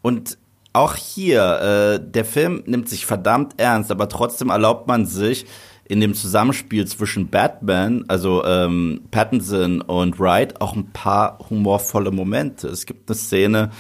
und 0.03 0.37
auch 0.73 0.97
hier, 0.97 1.99
äh, 2.01 2.11
der 2.11 2.25
Film 2.25 2.62
nimmt 2.67 2.89
sich 2.89 3.07
verdammt 3.07 3.55
ernst, 3.59 3.91
aber 3.91 4.09
trotzdem 4.09 4.51
erlaubt 4.51 4.89
man 4.89 5.07
sich 5.07 5.47
in 5.87 6.01
dem 6.01 6.15
Zusammenspiel 6.15 6.87
zwischen 6.87 7.29
Batman, 7.29 8.05
also 8.09 8.45
ähm, 8.45 9.03
Pattinson 9.11 9.81
und 9.83 10.19
Wright, 10.19 10.61
auch 10.61 10.75
ein 10.75 10.91
paar 10.93 11.39
humorvolle 11.51 12.11
Momente. 12.11 12.69
Es 12.69 12.87
gibt 12.87 13.09
eine 13.09 13.17
Szene, 13.17 13.71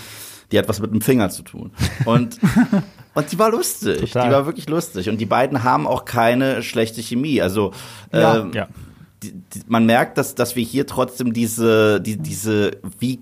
die 0.52 0.58
hat 0.58 0.68
was 0.68 0.80
mit 0.80 0.92
dem 0.92 1.00
Finger 1.00 1.30
zu 1.30 1.42
tun. 1.42 1.72
Und 2.04 2.38
Und 3.14 3.30
die 3.32 3.38
war 3.38 3.50
lustig. 3.50 4.00
Total. 4.12 4.28
Die 4.28 4.34
war 4.34 4.46
wirklich 4.46 4.68
lustig. 4.68 5.08
Und 5.08 5.18
die 5.18 5.26
beiden 5.26 5.62
haben 5.62 5.86
auch 5.86 6.04
keine 6.04 6.62
schlechte 6.62 7.00
Chemie. 7.02 7.40
Also 7.40 7.72
Ja. 8.12 8.38
ähm, 8.38 8.50
Ja. 8.52 8.68
die, 9.22 9.32
die, 9.32 9.60
man 9.66 9.86
merkt, 9.86 10.18
dass, 10.18 10.34
dass 10.34 10.56
wir 10.56 10.64
hier 10.64 10.86
trotzdem 10.86 11.32
diese, 11.32 12.00
die, 12.00 12.16
diese 12.16 12.72
wie 12.98 13.20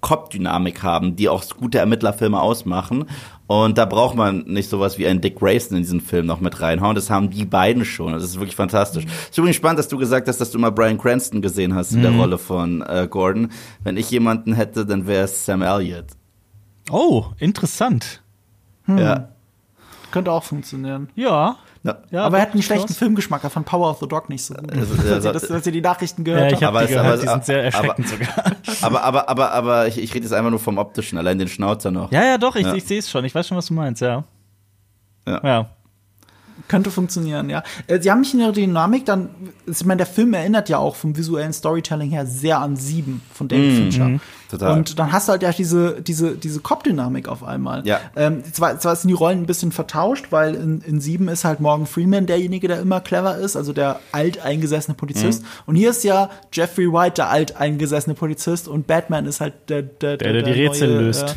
Cop-Dynamik 0.00 0.82
haben, 0.82 1.14
die 1.14 1.28
auch 1.28 1.44
gute 1.58 1.78
Ermittlerfilme 1.78 2.40
ausmachen. 2.40 3.04
Und 3.46 3.78
da 3.78 3.84
braucht 3.84 4.16
man 4.16 4.40
nicht 4.46 4.68
sowas 4.68 4.98
wie 4.98 5.06
einen 5.06 5.20
Dick 5.20 5.38
Grayson 5.38 5.76
in 5.76 5.82
diesen 5.82 6.00
Film 6.00 6.26
noch 6.26 6.40
mit 6.40 6.60
reinhauen. 6.60 6.94
Das 6.94 7.10
haben 7.10 7.30
die 7.30 7.44
beiden 7.44 7.84
schon. 7.84 8.12
Das 8.12 8.24
ist 8.24 8.36
wirklich 8.40 8.56
fantastisch. 8.56 9.04
Ist 9.04 9.38
übrigens 9.38 9.56
spannend, 9.56 9.78
dass 9.78 9.88
du 9.88 9.98
gesagt 9.98 10.26
hast, 10.26 10.40
dass 10.40 10.50
du 10.50 10.58
mal 10.58 10.70
Brian 10.70 10.98
Cranston 10.98 11.42
gesehen 11.42 11.74
hast 11.74 11.92
in 11.92 12.02
der 12.02 12.12
Rolle 12.12 12.38
von 12.38 12.82
äh, 12.82 13.06
Gordon. 13.08 13.50
Wenn 13.84 13.96
ich 13.96 14.10
jemanden 14.10 14.52
hätte, 14.54 14.84
dann 14.86 15.06
wäre 15.06 15.24
es 15.24 15.44
Sam 15.46 15.62
Elliott. 15.62 16.06
Oh, 16.90 17.26
interessant. 17.38 18.21
Ja. 18.86 19.28
Könnte 20.10 20.30
auch 20.32 20.42
funktionieren. 20.44 21.08
Ja. 21.14 21.56
Na, 21.84 21.98
ja 22.10 22.24
aber 22.24 22.36
er 22.36 22.42
hat 22.42 22.52
einen 22.52 22.62
schlechten 22.62 22.92
Filmgeschmack. 22.94 23.42
Er 23.42 23.50
fand 23.50 23.66
Power 23.66 23.90
of 23.90 23.98
the 23.98 24.06
Dog 24.06 24.28
nicht 24.28 24.44
so 24.44 24.54
gut. 24.54 24.70
Also, 24.72 24.94
als, 25.02 25.08
also- 25.08 25.28
ihr 25.28 25.32
das, 25.32 25.50
als 25.50 25.66
ihr 25.66 25.72
die 25.72 25.80
Nachrichten 25.80 26.24
Ja, 26.24 26.34
gehört 26.34 26.52
ich 26.52 26.62
habt. 26.62 26.62
habe 26.64 26.78
Aber 26.78 26.86
die 26.86 26.92
gehört, 26.92 27.06
aber- 27.06 27.16
die 27.22 27.28
sind 27.28 27.44
sehr 27.44 27.56
aber- 27.58 27.64
erschreckend 27.64 28.08
sogar. 28.08 28.52
aber, 28.82 29.02
aber, 29.04 29.28
aber, 29.28 29.52
aber 29.52 29.86
ich, 29.88 29.98
ich 29.98 30.14
rede 30.14 30.24
jetzt 30.24 30.32
einfach 30.32 30.50
nur 30.50 30.58
vom 30.60 30.78
Optischen, 30.78 31.18
allein 31.18 31.38
den 31.38 31.48
Schnauzer 31.48 31.90
noch. 31.90 32.12
Ja, 32.12 32.22
ja, 32.24 32.38
doch, 32.38 32.54
ich, 32.56 32.66
Ja. 32.66 32.74
ich 32.74 32.84
sehe 32.84 32.98
es 32.98 33.10
schon. 33.10 33.24
Ich 33.24 33.34
weiß 33.34 33.48
schon, 33.48 33.56
was 33.56 33.66
du 33.66 33.74
meinst, 33.74 34.00
ja. 34.02 34.22
Ja. 35.26 35.40
Ja. 35.42 35.66
Könnte 36.68 36.90
funktionieren, 36.90 37.50
ja. 37.50 37.62
Äh, 37.86 38.00
Sie 38.00 38.10
haben 38.10 38.20
nicht 38.20 38.34
in 38.34 38.40
ihrer 38.40 38.52
Dynamik 38.52 39.04
dann, 39.04 39.30
ich 39.66 39.84
meine, 39.84 39.98
der 39.98 40.06
Film 40.06 40.34
erinnert 40.34 40.68
ja 40.68 40.78
auch 40.78 40.96
vom 40.96 41.16
visuellen 41.16 41.52
Storytelling 41.52 42.10
her 42.10 42.26
sehr 42.26 42.58
an 42.60 42.76
Sieben 42.76 43.20
von 43.32 43.48
David 43.48 43.76
Fincher. 43.76 44.20
total. 44.50 44.78
Und 44.78 44.98
dann 44.98 45.12
hast 45.12 45.28
du 45.28 45.32
halt 45.32 45.42
ja 45.42 45.50
diese, 45.50 46.00
diese, 46.00 46.36
diese 46.36 46.60
Cop-Dynamik 46.60 47.28
auf 47.28 47.42
einmal. 47.42 47.86
Ja. 47.86 48.00
Ähm, 48.16 48.42
zwar, 48.52 48.78
zwar 48.78 48.96
sind 48.96 49.08
die 49.08 49.14
Rollen 49.14 49.40
ein 49.40 49.46
bisschen 49.46 49.72
vertauscht, 49.72 50.26
weil 50.30 50.54
in, 50.54 50.80
in 50.82 51.00
Sieben 51.00 51.28
ist 51.28 51.44
halt 51.44 51.60
Morgan 51.60 51.86
Freeman 51.86 52.26
derjenige, 52.26 52.68
der 52.68 52.80
immer 52.80 53.00
clever 53.00 53.36
ist, 53.36 53.56
also 53.56 53.72
der 53.72 54.00
alteingesessene 54.12 54.94
Polizist. 54.94 55.44
Und 55.66 55.76
hier 55.76 55.90
ist 55.90 56.04
ja 56.04 56.30
Jeffrey 56.52 56.92
White 56.92 57.14
der 57.16 57.30
alteingesessene 57.30 58.14
Polizist 58.14 58.68
und 58.68 58.86
Batman 58.86 59.26
ist 59.26 59.40
halt 59.40 59.54
der, 59.68 59.82
der, 59.82 60.16
Der, 60.16 60.32
der 60.32 60.42
die 60.42 60.52
Rätsel 60.52 60.90
löst. 60.90 61.22
Äh, 61.22 61.34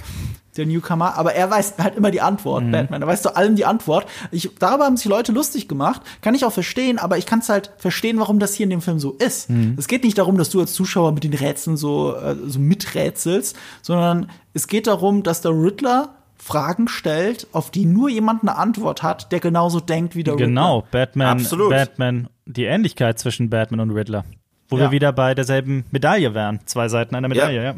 der 0.58 0.66
Newcomer, 0.66 1.16
aber 1.18 1.34
er 1.34 1.50
weiß 1.50 1.76
halt 1.80 1.96
immer 1.96 2.12
die 2.12 2.22
Antwort, 2.22 2.64
Mhm. 2.64 2.72
Batman. 2.72 3.02
Er 3.02 3.08
weiß 3.08 3.22
zu 3.22 3.36
allem 3.36 3.56
die 3.56 3.66
Antwort. 3.66 4.06
Ich, 4.32 4.50
darüber 4.60 4.86
haben 4.86 4.98
sich 4.98 5.06
Leute 5.08 5.32
lustig 5.32 5.68
gemacht, 5.68 6.02
kann 6.22 6.36
ich 6.36 6.46
auch 6.46 6.52
verstehen, 6.54 6.98
aber 7.00 7.18
ich 7.18 7.26
kann 7.26 7.40
es 7.40 7.50
halt 7.50 7.72
verstehen, 7.78 8.20
warum 8.20 8.40
das 8.40 8.54
hier 8.54 8.64
in 8.66 8.70
dem 8.70 8.82
Film 8.82 9.00
so 9.00 9.12
ist. 9.14 9.50
Mhm. 9.50 9.76
Es 9.78 9.88
geht 9.88 10.04
nicht 10.04 10.18
darum, 10.18 10.38
dass 10.38 10.50
du 10.50 10.60
als 10.60 10.74
Zuschauer 10.74 11.12
mit 11.12 11.24
den 11.24 11.34
Rätseln 11.34 11.78
so, 11.78 12.16
äh, 12.16 12.36
so 12.46 12.60
miträtselst, 12.60 13.56
sondern 13.82 14.30
es 14.54 14.68
geht 14.68 14.88
darum, 14.88 15.24
dass 15.24 15.42
der 15.42 15.52
Riddler 15.52 16.10
Fragen 16.38 16.88
stellt, 16.88 17.48
auf 17.54 17.72
die 17.72 17.86
nur 17.86 18.08
jemand 18.10 18.44
eine 18.44 18.56
Antwort 18.56 19.02
hat, 19.02 19.32
der 19.32 19.40
genauso 19.40 19.80
denkt 19.80 20.16
wie 20.16 20.24
der 20.24 20.36
Genau, 20.36 20.80
Riddler. 20.80 20.92
Batman, 20.92 21.28
Absolut. 21.40 21.70
Batman, 21.72 22.28
die 22.46 22.66
Ähnlichkeit 22.66 23.18
zwischen 23.18 23.50
Batman 23.50 23.80
und 23.80 23.92
Riddler. 23.92 24.26
Wo 24.70 24.78
Ja. 24.78 24.84
wir 24.84 24.92
wieder 24.92 25.12
bei 25.12 25.34
derselben 25.34 25.86
Medaille 25.92 26.34
wären. 26.36 26.60
Zwei 26.66 26.88
Seiten 26.88 27.16
einer 27.16 27.28
Medaille, 27.28 27.64
ja. 27.64 27.76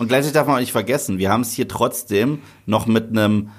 Und 0.00 0.08
gleichzeitig 0.08 0.32
darf 0.34 0.46
man 0.48 0.56
auch 0.56 0.60
nicht 0.60 0.72
vergessen, 0.72 1.18
wir 1.18 1.30
haben 1.30 1.42
es 1.42 1.52
hier 1.52 1.68
trotzdem 1.68 2.40
noch 2.66 2.86
mit 2.86 3.10
einem 3.10 3.50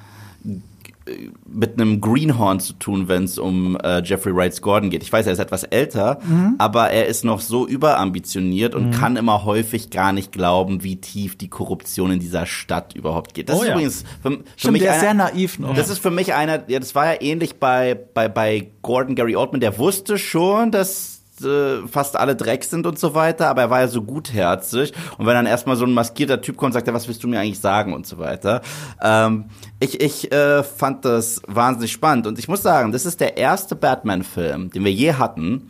mit 1.48 1.74
einem 1.82 2.00
Greenhorn 2.00 2.60
zu 2.60 2.74
tun, 2.74 3.08
wenn 3.08 3.24
es 3.24 3.40
um 3.40 3.76
äh, 3.84 4.02
Jeffrey 4.04 4.36
Wrights 4.36 4.62
Gordon 4.62 4.90
geht. 4.92 5.02
Ich 5.02 5.12
weiß, 5.12 5.26
er 5.26 5.34
ist 5.34 5.40
etwas 5.40 5.64
älter, 5.64 6.20
Mhm. 6.24 6.56
aber 6.60 6.92
er 6.92 7.08
ist 7.08 7.26
noch 7.26 7.42
so 7.42 7.68
überambitioniert 7.68 8.76
und 8.76 8.92
kann 8.92 9.16
immer 9.18 9.44
häufig 9.44 9.90
gar 9.90 10.14
nicht 10.14 10.32
glauben, 10.32 10.84
wie 10.84 10.98
tief 10.98 11.36
die 11.38 11.50
Korruption 11.50 12.12
in 12.12 12.20
dieser 12.20 12.46
Stadt 12.46 12.94
überhaupt 12.96 13.34
geht. 13.34 13.50
Das 13.50 13.58
Oh 13.60 13.62
ist 13.64 13.68
ja. 13.68 13.74
übrigens 13.74 14.04
für, 14.22 14.32
für 14.32 14.44
Stimmt, 14.58 14.74
mich 14.74 14.82
der 14.84 14.92
ist 14.92 15.04
einer- 15.04 15.26
sehr 15.28 15.34
naiv 15.34 15.60
noch. 15.60 15.74
das 15.74 15.90
ist 15.90 15.98
für 16.00 16.12
mich 16.12 16.34
einer, 16.36 16.64
ja, 16.70 16.80
das 16.80 16.94
war 16.94 17.08
ja 17.14 17.22
ähnlich 17.22 17.56
bei, 17.60 18.00
bei, 18.14 18.28
bei 18.30 18.68
Gordon 18.84 19.16
Gary 19.16 19.36
Oldman, 19.36 19.60
der 19.60 19.78
wusste 19.80 20.18
schon, 20.20 20.70
dass 20.72 21.21
fast, 21.42 21.46
äh, 21.46 21.88
fast 21.88 22.16
alle 22.16 22.36
Dreck 22.36 22.64
sind 22.64 22.86
und 22.86 23.00
so 23.00 23.14
weiter, 23.14 23.50
aber 23.50 23.62
er 23.62 23.70
war 23.70 23.80
ja 23.82 23.88
so 23.88 24.02
gutherzig. 24.02 24.94
Und 25.18 25.26
wenn 25.26 25.34
dann 25.34 25.46
erstmal 25.46 25.76
so 25.76 25.86
ein 25.86 25.94
maskierter 25.94 26.42
Typ 26.42 26.58
kommt 26.58 26.70
und 26.70 26.74
sagt, 26.74 26.88
ja, 26.88 26.94
was 26.94 27.08
willst 27.08 27.24
du 27.24 27.28
mir 27.28 27.40
eigentlich 27.40 27.60
sagen 27.60 27.94
und 27.94 28.06
so 28.06 28.18
weiter. 28.18 28.62
Ähm, 29.02 29.46
ich 29.80 30.02
ich 30.02 30.32
äh, 30.32 30.64
fand 30.64 31.06
das 31.06 31.42
wahnsinnig 31.48 31.92
spannend. 31.92 32.28
Und 32.28 32.40
ich 32.40 32.48
muss 32.48 32.62
sagen, 32.62 32.92
das 32.92 33.06
ist 33.06 33.20
der 33.20 33.38
erste 33.38 33.76
Batman-Film, 33.76 34.72
den 34.72 34.84
wir 34.84 34.92
je 34.92 35.14
hatten, 35.14 35.70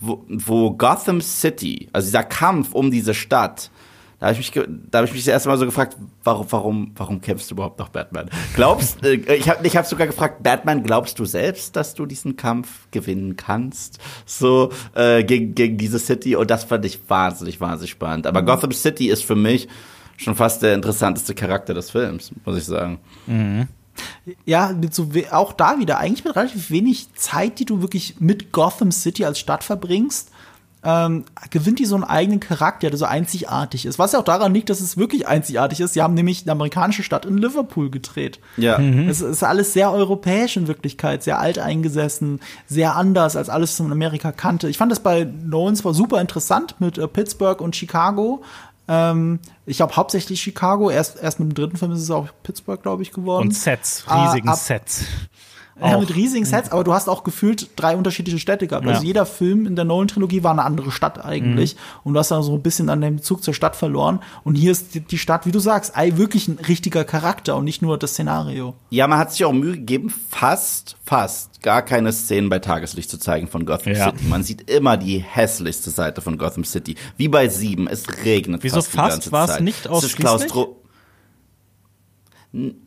wo, 0.00 0.24
wo 0.28 0.72
Gotham 0.72 1.20
City, 1.20 1.88
also 1.92 2.06
dieser 2.06 2.24
Kampf 2.24 2.74
um 2.74 2.90
diese 2.90 3.14
Stadt, 3.14 3.70
da 4.18 4.28
habe 4.28 4.40
ich 4.40 4.54
mich, 4.54 4.66
da 4.90 4.98
habe 4.98 5.06
ich 5.06 5.12
mich 5.12 5.24
das 5.24 5.32
erste 5.32 5.48
Mal 5.48 5.58
so 5.58 5.66
gefragt, 5.66 5.96
warum, 6.24 6.46
warum, 6.50 6.92
warum 6.96 7.20
kämpfst 7.20 7.50
du 7.50 7.54
überhaupt 7.54 7.78
noch 7.78 7.90
Batman? 7.90 8.30
Glaubst, 8.54 9.04
äh, 9.04 9.14
ich 9.14 9.48
habe, 9.48 9.66
ich 9.66 9.76
habe 9.76 9.86
sogar 9.86 10.06
gefragt, 10.06 10.42
Batman, 10.42 10.82
glaubst 10.82 11.18
du 11.18 11.26
selbst, 11.26 11.76
dass 11.76 11.94
du 11.94 12.06
diesen 12.06 12.36
Kampf 12.36 12.88
gewinnen 12.90 13.36
kannst, 13.36 13.98
so 14.24 14.70
äh, 14.94 15.22
gegen 15.22 15.54
gegen 15.54 15.76
diese 15.76 15.98
City? 15.98 16.34
Und 16.34 16.50
das 16.50 16.64
fand 16.64 16.84
ich 16.86 16.98
wahnsinnig, 17.08 17.60
wahnsinnig 17.60 17.90
spannend. 17.90 18.26
Aber 18.26 18.42
Gotham 18.42 18.72
City 18.72 19.08
ist 19.08 19.24
für 19.24 19.36
mich 19.36 19.68
schon 20.16 20.34
fast 20.34 20.62
der 20.62 20.74
interessanteste 20.74 21.34
Charakter 21.34 21.74
des 21.74 21.90
Films, 21.90 22.32
muss 22.44 22.56
ich 22.56 22.64
sagen. 22.64 23.00
Ja, 24.44 24.72
mit 24.72 24.94
so 24.94 25.10
auch 25.30 25.52
da 25.52 25.78
wieder, 25.78 25.98
eigentlich 25.98 26.24
mit 26.24 26.36
relativ 26.36 26.70
wenig 26.70 27.12
Zeit, 27.14 27.58
die 27.58 27.64
du 27.64 27.82
wirklich 27.82 28.16
mit 28.18 28.52
Gotham 28.52 28.92
City 28.92 29.24
als 29.24 29.38
Stadt 29.38 29.64
verbringst, 29.64 30.30
ähm, 30.88 31.24
gewinnt 31.50 31.80
die 31.80 31.84
so 31.84 31.96
einen 31.96 32.04
eigenen 32.04 32.38
Charakter, 32.38 32.88
der 32.90 32.96
so 32.98 33.06
einzigartig 33.06 33.86
ist. 33.86 33.98
Was 33.98 34.12
ja 34.12 34.20
auch 34.20 34.24
daran 34.24 34.54
liegt, 34.54 34.70
dass 34.70 34.80
es 34.80 34.96
wirklich 34.96 35.26
einzigartig 35.26 35.80
ist. 35.80 35.94
Sie 35.94 36.00
haben 36.02 36.14
nämlich 36.14 36.42
eine 36.44 36.52
amerikanische 36.52 37.02
Stadt 37.02 37.26
in 37.26 37.38
Liverpool 37.38 37.90
gedreht. 37.90 38.38
Ja. 38.56 38.78
Es 38.80 39.20
ist 39.20 39.42
alles 39.42 39.72
sehr 39.72 39.90
europäisch 39.90 40.56
in 40.56 40.68
Wirklichkeit, 40.68 41.24
sehr 41.24 41.40
alteingesessen, 41.40 42.40
sehr 42.68 42.94
anders 42.94 43.34
als 43.34 43.48
alles, 43.48 43.72
was 43.72 43.78
man 43.80 43.88
in 43.88 43.92
Amerika 43.92 44.30
kannte. 44.30 44.68
Ich 44.68 44.78
fand 44.78 44.92
das 44.92 45.00
bei 45.00 45.24
Nolan 45.24 45.74
zwar 45.74 45.92
super 45.92 46.20
interessant 46.20 46.76
mit 46.78 46.98
äh, 46.98 47.08
Pittsburgh 47.08 47.60
und 47.60 47.74
Chicago. 47.74 48.42
Ähm, 48.88 49.40
ich 49.66 49.78
glaube 49.78 49.96
hauptsächlich 49.96 50.40
Chicago. 50.40 50.90
Erst, 50.90 51.20
erst 51.20 51.40
mit 51.40 51.50
dem 51.50 51.54
dritten 51.54 51.76
Film 51.76 51.90
ist 51.90 52.02
es 52.02 52.10
auch 52.12 52.28
Pittsburgh, 52.44 52.80
glaube 52.80 53.02
ich, 53.02 53.10
geworden. 53.10 53.48
Und 53.48 53.54
Sets, 53.54 54.04
Ah, 54.06 54.26
riesigen 54.28 54.48
ab- 54.48 54.58
Sets. 54.58 55.02
Ja, 55.78 55.96
Auch. 55.96 56.00
mit 56.00 56.14
riesigen 56.14 56.46
Sets, 56.46 56.72
aber 56.72 56.84
du 56.84 56.94
hast 56.94 57.06
auch 57.06 57.22
gefühlt 57.22 57.68
drei 57.76 57.96
unterschiedliche 57.96 58.38
Städte 58.38 58.66
gehabt. 58.66 58.86
Ja. 58.86 58.92
Also 58.92 59.04
jeder 59.04 59.26
Film 59.26 59.66
in 59.66 59.76
der 59.76 59.84
Nolan-Trilogie 59.84 60.42
war 60.42 60.52
eine 60.52 60.64
andere 60.64 60.90
Stadt 60.90 61.22
eigentlich. 61.22 61.74
Mhm. 61.74 61.80
Und 62.04 62.14
du 62.14 62.18
hast 62.20 62.30
dann 62.30 62.42
so 62.42 62.54
ein 62.54 62.62
bisschen 62.62 62.88
an 62.88 63.02
dem 63.02 63.16
Bezug 63.16 63.42
zur 63.44 63.52
Stadt 63.52 63.76
verloren. 63.76 64.20
Und 64.42 64.54
hier 64.54 64.72
ist 64.72 64.94
die, 64.94 65.00
die 65.00 65.18
Stadt, 65.18 65.44
wie 65.44 65.52
du 65.52 65.58
sagst, 65.58 65.92
wirklich 66.16 66.48
ein 66.48 66.58
richtiger 66.66 67.04
Charakter 67.04 67.56
und 67.56 67.64
nicht 67.64 67.82
nur 67.82 67.98
das 67.98 68.12
Szenario. 68.12 68.72
Ja, 68.88 69.06
man 69.06 69.18
hat 69.18 69.32
sich 69.32 69.44
auch 69.44 69.52
Mühe 69.52 69.72
gegeben, 69.72 70.12
fast, 70.30 70.96
fast 71.04 71.62
gar 71.62 71.82
keine 71.82 72.12
Szenen 72.12 72.48
bei 72.48 72.58
Tageslicht 72.58 73.10
zu 73.10 73.18
zeigen 73.18 73.48
von 73.48 73.66
Gotham 73.66 73.92
Ja. 73.92 74.10
City. 74.12 74.24
Man 74.28 74.44
sieht 74.44 74.70
immer 74.70 74.96
die 74.96 75.18
hässlichste 75.18 75.90
Seite 75.90 76.20
von 76.22 76.38
Gotham 76.38 76.64
City. 76.64 76.94
Wie 77.16 77.28
bei 77.28 77.48
Sieben, 77.48 77.86
es 77.86 78.04
regnet 78.24 78.62
Wieso 78.62 78.76
fast 78.76 78.92
die 78.92 78.96
fast? 78.96 79.10
ganze 79.12 79.32
War 79.32 79.44
es 79.44 79.50
Zeit. 79.52 79.62
nicht 79.62 79.78
Es 79.80 79.84
ist 79.84 79.90
ausschließlich? 79.90 80.20
Klaustro 80.20 80.75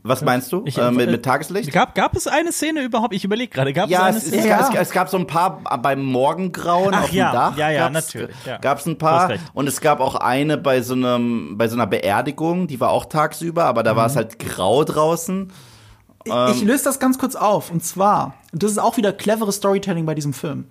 Was 0.03 0.21
meinst 0.23 0.51
du 0.51 0.63
Ich- 0.65 0.77
äh, 0.77 0.89
mit, 0.91 1.07
äh, 1.07 1.11
mit 1.11 1.23
Tageslicht? 1.23 1.71
Gab, 1.71 1.93
gab 1.93 2.15
es 2.15 2.25
eine 2.27 2.51
Szene 2.51 2.81
überhaupt? 2.81 3.13
Ich 3.13 3.23
überlege 3.23 3.51
gerade. 3.53 3.71
Gab 3.73 3.89
Ja, 3.89 4.07
es 4.09 4.15
eine 4.15 4.17
es, 4.17 4.23
es, 4.23 4.29
Szene? 4.29 4.47
Ja. 4.47 4.69
es, 4.73 4.87
es 4.87 4.91
gab 4.91 5.09
so 5.09 5.17
ein 5.17 5.27
paar 5.27 5.61
beim 5.81 6.03
Morgengrauen 6.03 6.93
Ach 6.93 7.03
auf 7.03 7.11
ja, 7.11 7.29
dem 7.31 7.33
Dach. 7.35 7.57
ja, 7.57 7.69
ja, 7.69 7.89
gab's, 7.89 8.13
natürlich, 8.13 8.35
ja. 8.45 8.57
Gab's 8.57 8.85
ein 8.87 8.93
Du 8.93 8.97
paar. 8.99 9.33
Und 9.53 9.67
es 9.67 9.79
gab 9.81 9.99
auch 9.99 10.15
eine 10.15 10.57
bei 10.57 10.81
so 10.81 10.93
einem, 10.93 11.57
bei 11.57 11.67
so 11.67 11.75
einer 11.75 11.87
Beerdigung, 11.87 12.67
die 12.67 12.79
war 12.79 12.89
auch 12.89 13.05
tagsüber, 13.05 13.65
aber 13.65 13.83
da 13.83 13.95
war 13.95 14.05
Mhm. 14.05 14.09
es 14.11 14.15
halt 14.15 14.39
grau 14.39 14.83
draußen. 14.83 15.51
Ich- 16.25 16.33
Ähm. 16.33 16.47
ich 16.51 16.63
löse 16.63 16.83
das 16.85 16.99
ganz 16.99 17.17
kurz 17.19 17.35
auf. 17.35 17.69
Und 17.71 17.83
zwar, 17.83 18.33
und 18.51 18.63
das 18.63 18.71
ist 18.71 18.77
auch 18.79 18.97
wieder 18.97 19.13
cleveres 19.13 19.55
Storytelling 19.57 20.05
bei 20.05 20.15
diesem 20.15 20.33
Film. 20.33 20.65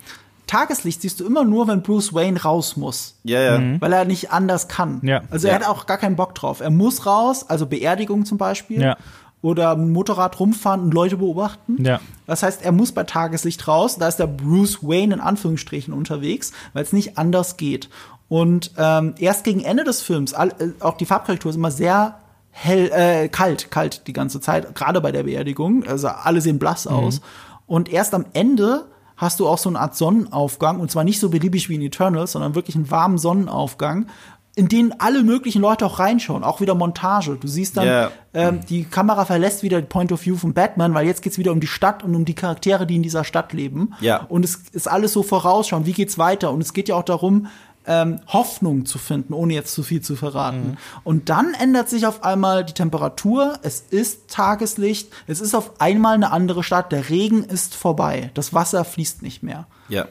Tageslicht 0.49 1.03
siehst 1.03 1.21
du 1.21 1.27
immer 1.27 1.45
nur, 1.45 1.69
wenn 1.69 1.83
Bruce 1.83 2.13
Wayne 2.13 2.43
raus 2.43 2.77
muss. 2.77 3.15
Ja, 3.23 3.41
ja. 3.59 3.81
Weil 3.81 3.93
er 3.93 4.05
nicht 4.05 4.33
anders 4.33 4.67
kann. 4.67 5.01
Ja. 5.05 5.23
Also 5.31 5.47
er 5.47 5.55
Ja. 5.55 5.61
hat 5.61 5.69
auch 5.69 5.87
gar 5.87 5.99
keinen 5.99 6.17
Bock 6.17 6.35
drauf. 6.35 6.61
Er 6.61 6.71
muss 6.71 7.07
raus, 7.07 7.45
also 7.49 7.67
Beerdigung 7.67 8.25
zum 8.25 8.37
Beispiel. 8.39 8.81
Ja. 8.83 8.97
Oder 9.41 9.77
Motorrad 9.77 10.41
rumfahren 10.41 10.81
und 10.81 10.93
Leute 10.95 11.17
beobachten. 11.19 11.85
Ja. 11.85 12.01
Das 12.27 12.43
heißt, 12.43 12.65
er 12.65 12.73
muss 12.73 12.91
bei 12.91 13.05
Tageslicht 13.05 13.69
raus. 13.69 13.97
Da 13.97 14.09
ist 14.09 14.17
der 14.17 14.27
Bruce 14.27 14.83
Wayne 14.83 15.15
in 15.15 15.21
Anführungsstrichen 15.21 15.95
unterwegs, 15.95 16.51
weil 16.73 16.83
es 16.83 16.93
nicht 16.93 17.17
anders 17.19 17.57
geht. 17.57 17.89
Und 18.29 18.73
ähm, 18.77 19.15
erst 19.19 19.45
gegen 19.45 19.61
Ende 19.61 19.85
des 19.85 20.03
Films, 20.03 20.35
all, 20.35 20.49
äh, 20.59 20.71
auch 20.81 20.97
die 20.97 21.07
Farbkorrektur 21.07 21.51
ist 21.51 21.57
immer 21.57 21.71
sehr 21.71 22.17
hell, 22.51 22.91
äh, 22.93 23.29
kalt, 23.29 23.71
kalt 23.71 24.07
die 24.09 24.13
ganze 24.13 24.41
Zeit, 24.41 24.75
gerade 24.75 25.01
bei 25.01 25.13
der 25.13 25.23
Beerdigung. 25.23 25.85
Also 25.87 26.09
alle 26.09 26.41
sehen 26.41 26.59
blass 26.59 26.87
aus. 26.89 27.21
Und 27.67 27.89
erst 27.93 28.15
am 28.15 28.25
Ende 28.33 28.87
hast 29.19 29.39
du 29.41 29.47
auch 29.47 29.59
so 29.59 29.69
eine 29.69 29.79
Art 29.81 29.95
Sonnenaufgang, 29.95 30.81
und 30.81 30.91
zwar 30.91 31.05
nicht 31.05 31.21
so 31.21 31.29
beliebig 31.29 31.69
wie 31.69 31.75
in 31.75 31.83
Eternals, 31.83 32.33
sondern 32.33 32.55
wirklich 32.55 32.77
einen 32.77 32.91
warmen 32.91 33.19
Sonnenaufgang, 33.19 34.07
in 34.55 34.67
den 34.69 34.99
alle 35.01 35.23
möglichen 35.23 35.63
Leute 35.63 35.87
auch 35.87 36.01
reinschauen, 36.01 36.43
auch 36.43 36.61
wieder 36.61 36.75
Montage. 36.75 37.37
Du 37.37 37.47
siehst 37.47 37.77
dann, 37.77 37.87
Ja. 37.87 38.11
ähm, 38.35 38.61
die 38.69 38.83
Kamera 38.83 39.25
verlässt 39.25 39.63
wieder 39.63 39.81
die 39.81 39.87
Point 39.87 40.11
of 40.11 40.25
View 40.27 40.37
von 40.37 40.53
Batman, 40.53 40.95
weil 40.95 41.07
jetzt 41.07 41.23
geht's 41.23 41.39
wieder 41.39 41.53
um 41.53 41.61
die 41.61 41.69
Stadt 41.69 42.03
und 42.03 42.15
um 42.17 42.25
die 42.25 42.35
Charaktere, 42.35 42.85
die 42.85 42.97
in 42.97 43.05
dieser 43.05 43.23
Stadt 43.23 43.53
leben. 43.53 43.95
Ja. 44.01 44.25
Und 44.29 44.45
es 44.45 44.57
ist 44.73 44.89
alles 44.89 45.13
so 45.13 45.23
vorausschauen, 45.23 45.87
wie 45.87 45.93
geht's 45.93 46.19
weiter? 46.19 46.51
Und 46.51 46.61
es 46.61 46.73
geht 46.73 46.89
ja 46.89 46.97
auch 46.97 47.05
darum, 47.05 47.47
ähm, 47.89 48.21
Hoffnung 48.29 48.87
zu 48.87 48.99
finden, 48.99 49.33
ohne 49.33 49.55
jetzt 49.55 49.75
zu 49.75 49.83
viel 49.83 50.03
zu 50.03 50.15
verraten. 50.15 50.77
Und 51.03 51.29
dann 51.31 51.55
ändert 51.55 51.89
sich 51.89 52.07
auf 52.07 52.23
einmal 52.23 52.65
die 52.65 52.75
Temperatur, 52.75 53.59
es 53.63 53.81
ist 53.91 54.29
Tageslicht, 54.29 55.11
es 55.27 55.41
ist 55.41 55.55
auf 55.55 55.81
einmal 55.81 56.15
eine 56.15 56.31
andere 56.31 56.63
Stadt, 56.63 56.93
der 56.93 57.09
Regen 57.09 57.43
ist 57.43 57.75
vorbei, 57.75 58.31
das 58.35 58.55
Wasser 58.55 58.85
fließt 58.85 59.23
nicht 59.23 59.43
mehr. 59.43 59.67
Ja. 59.89 60.07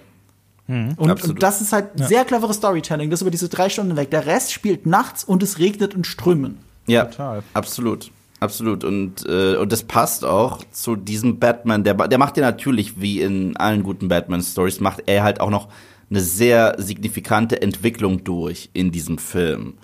Und, 0.68 1.10
Absolut. 1.10 1.36
und 1.36 1.44
das 1.44 1.62
ist 1.62 1.72
halt 1.72 1.92
sehr 1.96 2.26
cleveres 2.26 2.58
Storytelling, 2.58 3.10
das 3.10 3.22
über 3.22 3.32
diese 3.32 3.48
drei 3.48 3.70
Stunden 3.70 3.96
weg. 3.96 4.12
Der 4.12 4.26
Rest 4.26 4.52
spielt 4.52 4.86
nachts 4.86 5.24
und 5.24 5.42
es 5.42 5.60
regnet 5.60 5.94
in 5.94 6.04
Strömen. 6.04 6.58
Ja, 6.88 7.06
Total. 7.06 7.42
absolut. 7.54 8.12
Absolut. 8.40 8.84
Und, 8.84 9.26
äh, 9.28 9.56
und 9.56 9.72
das 9.72 9.84
passt 9.84 10.26
auch 10.26 10.64
zu 10.72 10.96
diesem 10.96 11.40
Batman. 11.40 11.84
Der, 11.84 11.96
der 11.96 12.18
macht 12.18 12.38
ja 12.38 12.44
natürlich, 12.44 13.00
wie 13.02 13.22
in 13.22 13.58
allen 13.58 13.82
guten 13.82 14.10
Batman-Stories, 14.10 14.80
macht 14.80 15.04
er 15.08 15.24
halt 15.24 15.40
auch 15.40 15.50
noch 15.50 15.70
eine 16.10 16.22
sehr 16.22 16.76
signifikante 16.78 17.62
Entwicklung 17.62 18.24
durch 18.24 18.70
in 18.74 18.92
diesem 18.92 19.18
Film. 19.18 19.76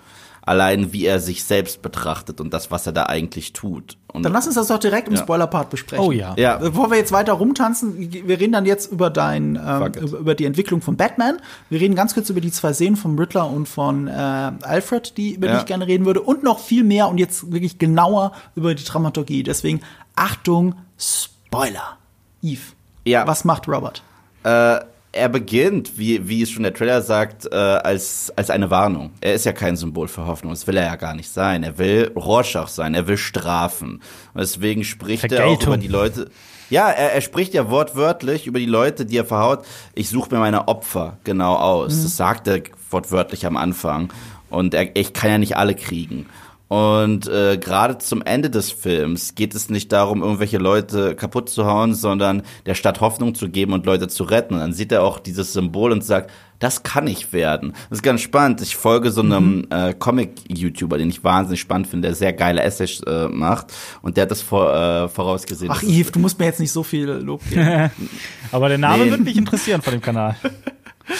Allein 0.46 0.92
wie 0.92 1.06
er 1.06 1.20
sich 1.20 1.42
selbst 1.44 1.80
betrachtet 1.80 2.38
und 2.38 2.52
das, 2.52 2.70
was 2.70 2.86
er 2.86 2.92
da 2.92 3.04
eigentlich 3.04 3.54
tut. 3.54 3.96
Und 4.12 4.24
Dann 4.24 4.32
lass 4.34 4.44
uns 4.46 4.56
das 4.56 4.66
doch 4.68 4.78
direkt 4.78 5.08
im 5.08 5.14
Ja. 5.14 5.20
Spoiler-Part 5.22 5.70
besprechen. 5.70 6.04
Oh 6.04 6.12
ja. 6.12 6.34
Ja. 6.36 6.58
Bevor 6.58 6.90
wir 6.90 6.98
jetzt 6.98 7.12
weiter 7.12 7.32
rumtanzen, 7.32 7.96
wir 7.98 8.38
reden 8.38 8.52
dann 8.52 8.66
jetzt 8.66 8.92
über 8.92 9.08
dein, 9.08 9.56
ähm, 9.56 9.92
über, 10.02 10.34
die 10.34 10.44
Entwicklung 10.44 10.82
von 10.82 10.98
Batman. 10.98 11.38
Wir 11.70 11.80
reden 11.80 11.94
ganz 11.94 12.12
kurz 12.12 12.28
über 12.28 12.42
die 12.42 12.50
zwei 12.52 12.74
Szenen 12.74 12.96
von 12.96 13.18
Riddler 13.18 13.48
und 13.48 13.66
von 13.66 14.06
äh, 14.06 14.10
Alfred, 14.12 15.16
die, 15.16 15.32
über 15.32 15.46
die 15.46 15.54
Ja. 15.54 15.60
ich 15.60 15.64
gerne 15.66 15.86
reden 15.86 16.04
würde. 16.04 16.20
Und 16.20 16.42
noch 16.42 16.58
viel 16.58 16.84
mehr 16.84 17.08
und 17.08 17.16
jetzt 17.16 17.50
wirklich 17.50 17.78
genauer 17.78 18.32
über 18.54 18.74
die 18.74 18.84
Dramaturgie. 18.84 19.44
Deswegen 19.44 19.80
Achtung, 20.14 20.74
Spoiler. 20.98 21.96
Eve. 22.42 22.60
Ja. 23.06 23.26
Was 23.26 23.46
macht 23.46 23.66
Robert? 23.66 24.02
Äh, 24.42 24.80
er 25.14 25.28
beginnt, 25.28 25.96
wie, 25.98 26.28
wie 26.28 26.42
es 26.42 26.50
schon 26.50 26.64
der 26.64 26.74
Trailer 26.74 27.00
sagt, 27.02 27.46
äh, 27.46 27.56
als, 27.56 28.32
als 28.36 28.50
eine 28.50 28.70
Warnung. 28.70 29.12
Er 29.20 29.34
ist 29.34 29.44
ja 29.44 29.52
kein 29.52 29.76
Symbol 29.76 30.08
für 30.08 30.26
Hoffnung. 30.26 30.52
Das 30.52 30.66
will 30.66 30.76
er 30.76 30.84
ja 30.84 30.96
gar 30.96 31.14
nicht 31.14 31.30
sein. 31.30 31.62
Er 31.62 31.78
will 31.78 32.10
Rorschach 32.16 32.68
sein. 32.68 32.94
Er 32.94 33.06
will 33.06 33.16
strafen. 33.16 34.02
Und 34.34 34.40
deswegen 34.40 34.84
spricht 34.84 35.24
er 35.24 35.46
auch 35.46 35.60
Vergeltung. 35.60 35.66
über 35.68 35.76
die 35.78 35.88
Leute. 35.88 36.30
Ja, 36.70 36.90
er, 36.90 37.12
er 37.12 37.20
spricht 37.20 37.54
ja 37.54 37.70
wortwörtlich 37.70 38.46
über 38.46 38.58
die 38.58 38.66
Leute, 38.66 39.06
die 39.06 39.16
er 39.16 39.24
verhaut. 39.24 39.64
Ich 39.94 40.08
suche 40.08 40.34
mir 40.34 40.40
meine 40.40 40.68
Opfer 40.68 41.18
genau 41.24 41.54
aus. 41.54 42.02
Das 42.02 42.16
sagt 42.16 42.48
er 42.48 42.62
wortwörtlich 42.90 43.46
am 43.46 43.56
Anfang. 43.56 44.12
Und 44.50 44.74
er, 44.74 44.96
ich 44.96 45.12
kann 45.12 45.30
ja 45.30 45.38
nicht 45.38 45.56
alle 45.56 45.74
kriegen. 45.74 46.26
Und 46.74 47.28
äh, 47.28 47.56
gerade 47.58 47.98
zum 47.98 48.20
Ende 48.22 48.50
des 48.50 48.72
Films 48.72 49.34
geht 49.36 49.54
es 49.54 49.70
nicht 49.70 49.92
darum, 49.92 50.22
irgendwelche 50.22 50.58
Leute 50.58 51.14
kaputt 51.14 51.48
zu 51.48 51.66
hauen, 51.66 51.94
sondern 51.94 52.42
der 52.66 52.74
Stadt 52.74 53.00
Hoffnung 53.00 53.34
zu 53.36 53.48
geben 53.48 53.72
und 53.74 53.86
Leute 53.86 54.08
zu 54.08 54.24
retten. 54.24 54.54
Und 54.54 54.60
dann 54.60 54.72
sieht 54.72 54.90
er 54.90 55.04
auch 55.04 55.20
dieses 55.20 55.52
Symbol 55.52 55.92
und 55.92 56.02
sagt, 56.02 56.30
das 56.58 56.82
kann 56.82 57.06
ich 57.06 57.32
werden. 57.32 57.74
Das 57.90 57.98
ist 57.98 58.02
ganz 58.02 58.22
spannend. 58.22 58.60
Ich 58.60 58.74
folge 58.76 59.10
so 59.12 59.20
einem 59.20 59.66
äh, 59.70 59.92
Comic-YouTuber, 59.94 60.98
den 60.98 61.10
ich 61.10 61.22
wahnsinnig 61.22 61.60
spannend 61.60 61.86
finde, 61.86 62.08
der 62.08 62.14
sehr 62.16 62.32
geile 62.32 62.62
Essays 62.62 63.00
äh, 63.06 63.28
macht. 63.28 63.66
Und 64.02 64.16
der 64.16 64.22
hat 64.22 64.30
das 64.30 64.42
vor, 64.42 64.74
äh, 64.74 65.08
vorausgesehen. 65.08 65.70
Ach, 65.70 65.80
dass 65.80 65.88
es- 65.88 65.94
Eve, 65.96 66.10
du 66.10 66.18
musst 66.18 66.38
mir 66.40 66.46
jetzt 66.46 66.60
nicht 66.60 66.72
so 66.72 66.82
viel 66.82 67.08
Lob 67.08 67.42
geben. 67.50 67.90
Aber 68.52 68.68
der 68.68 68.78
Name 68.78 69.04
Nee. 69.04 69.10
würde 69.10 69.22
mich 69.22 69.36
interessieren 69.36 69.80
von 69.82 69.92
dem 69.92 70.02
Kanal. 70.02 70.36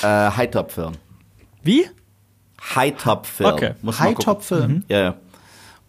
Äh, 0.03 0.07
High-Top-Film. 0.31 0.93
Wie? 1.63 1.85
High-Top-Film. 2.75 3.51
Okay. 3.53 3.75
Muss 3.83 3.99
man 3.99 4.15
gucken. 4.15 4.27
High-Top-Film. 4.27 4.85
Ja, 4.89 4.99
ja. 4.99 5.15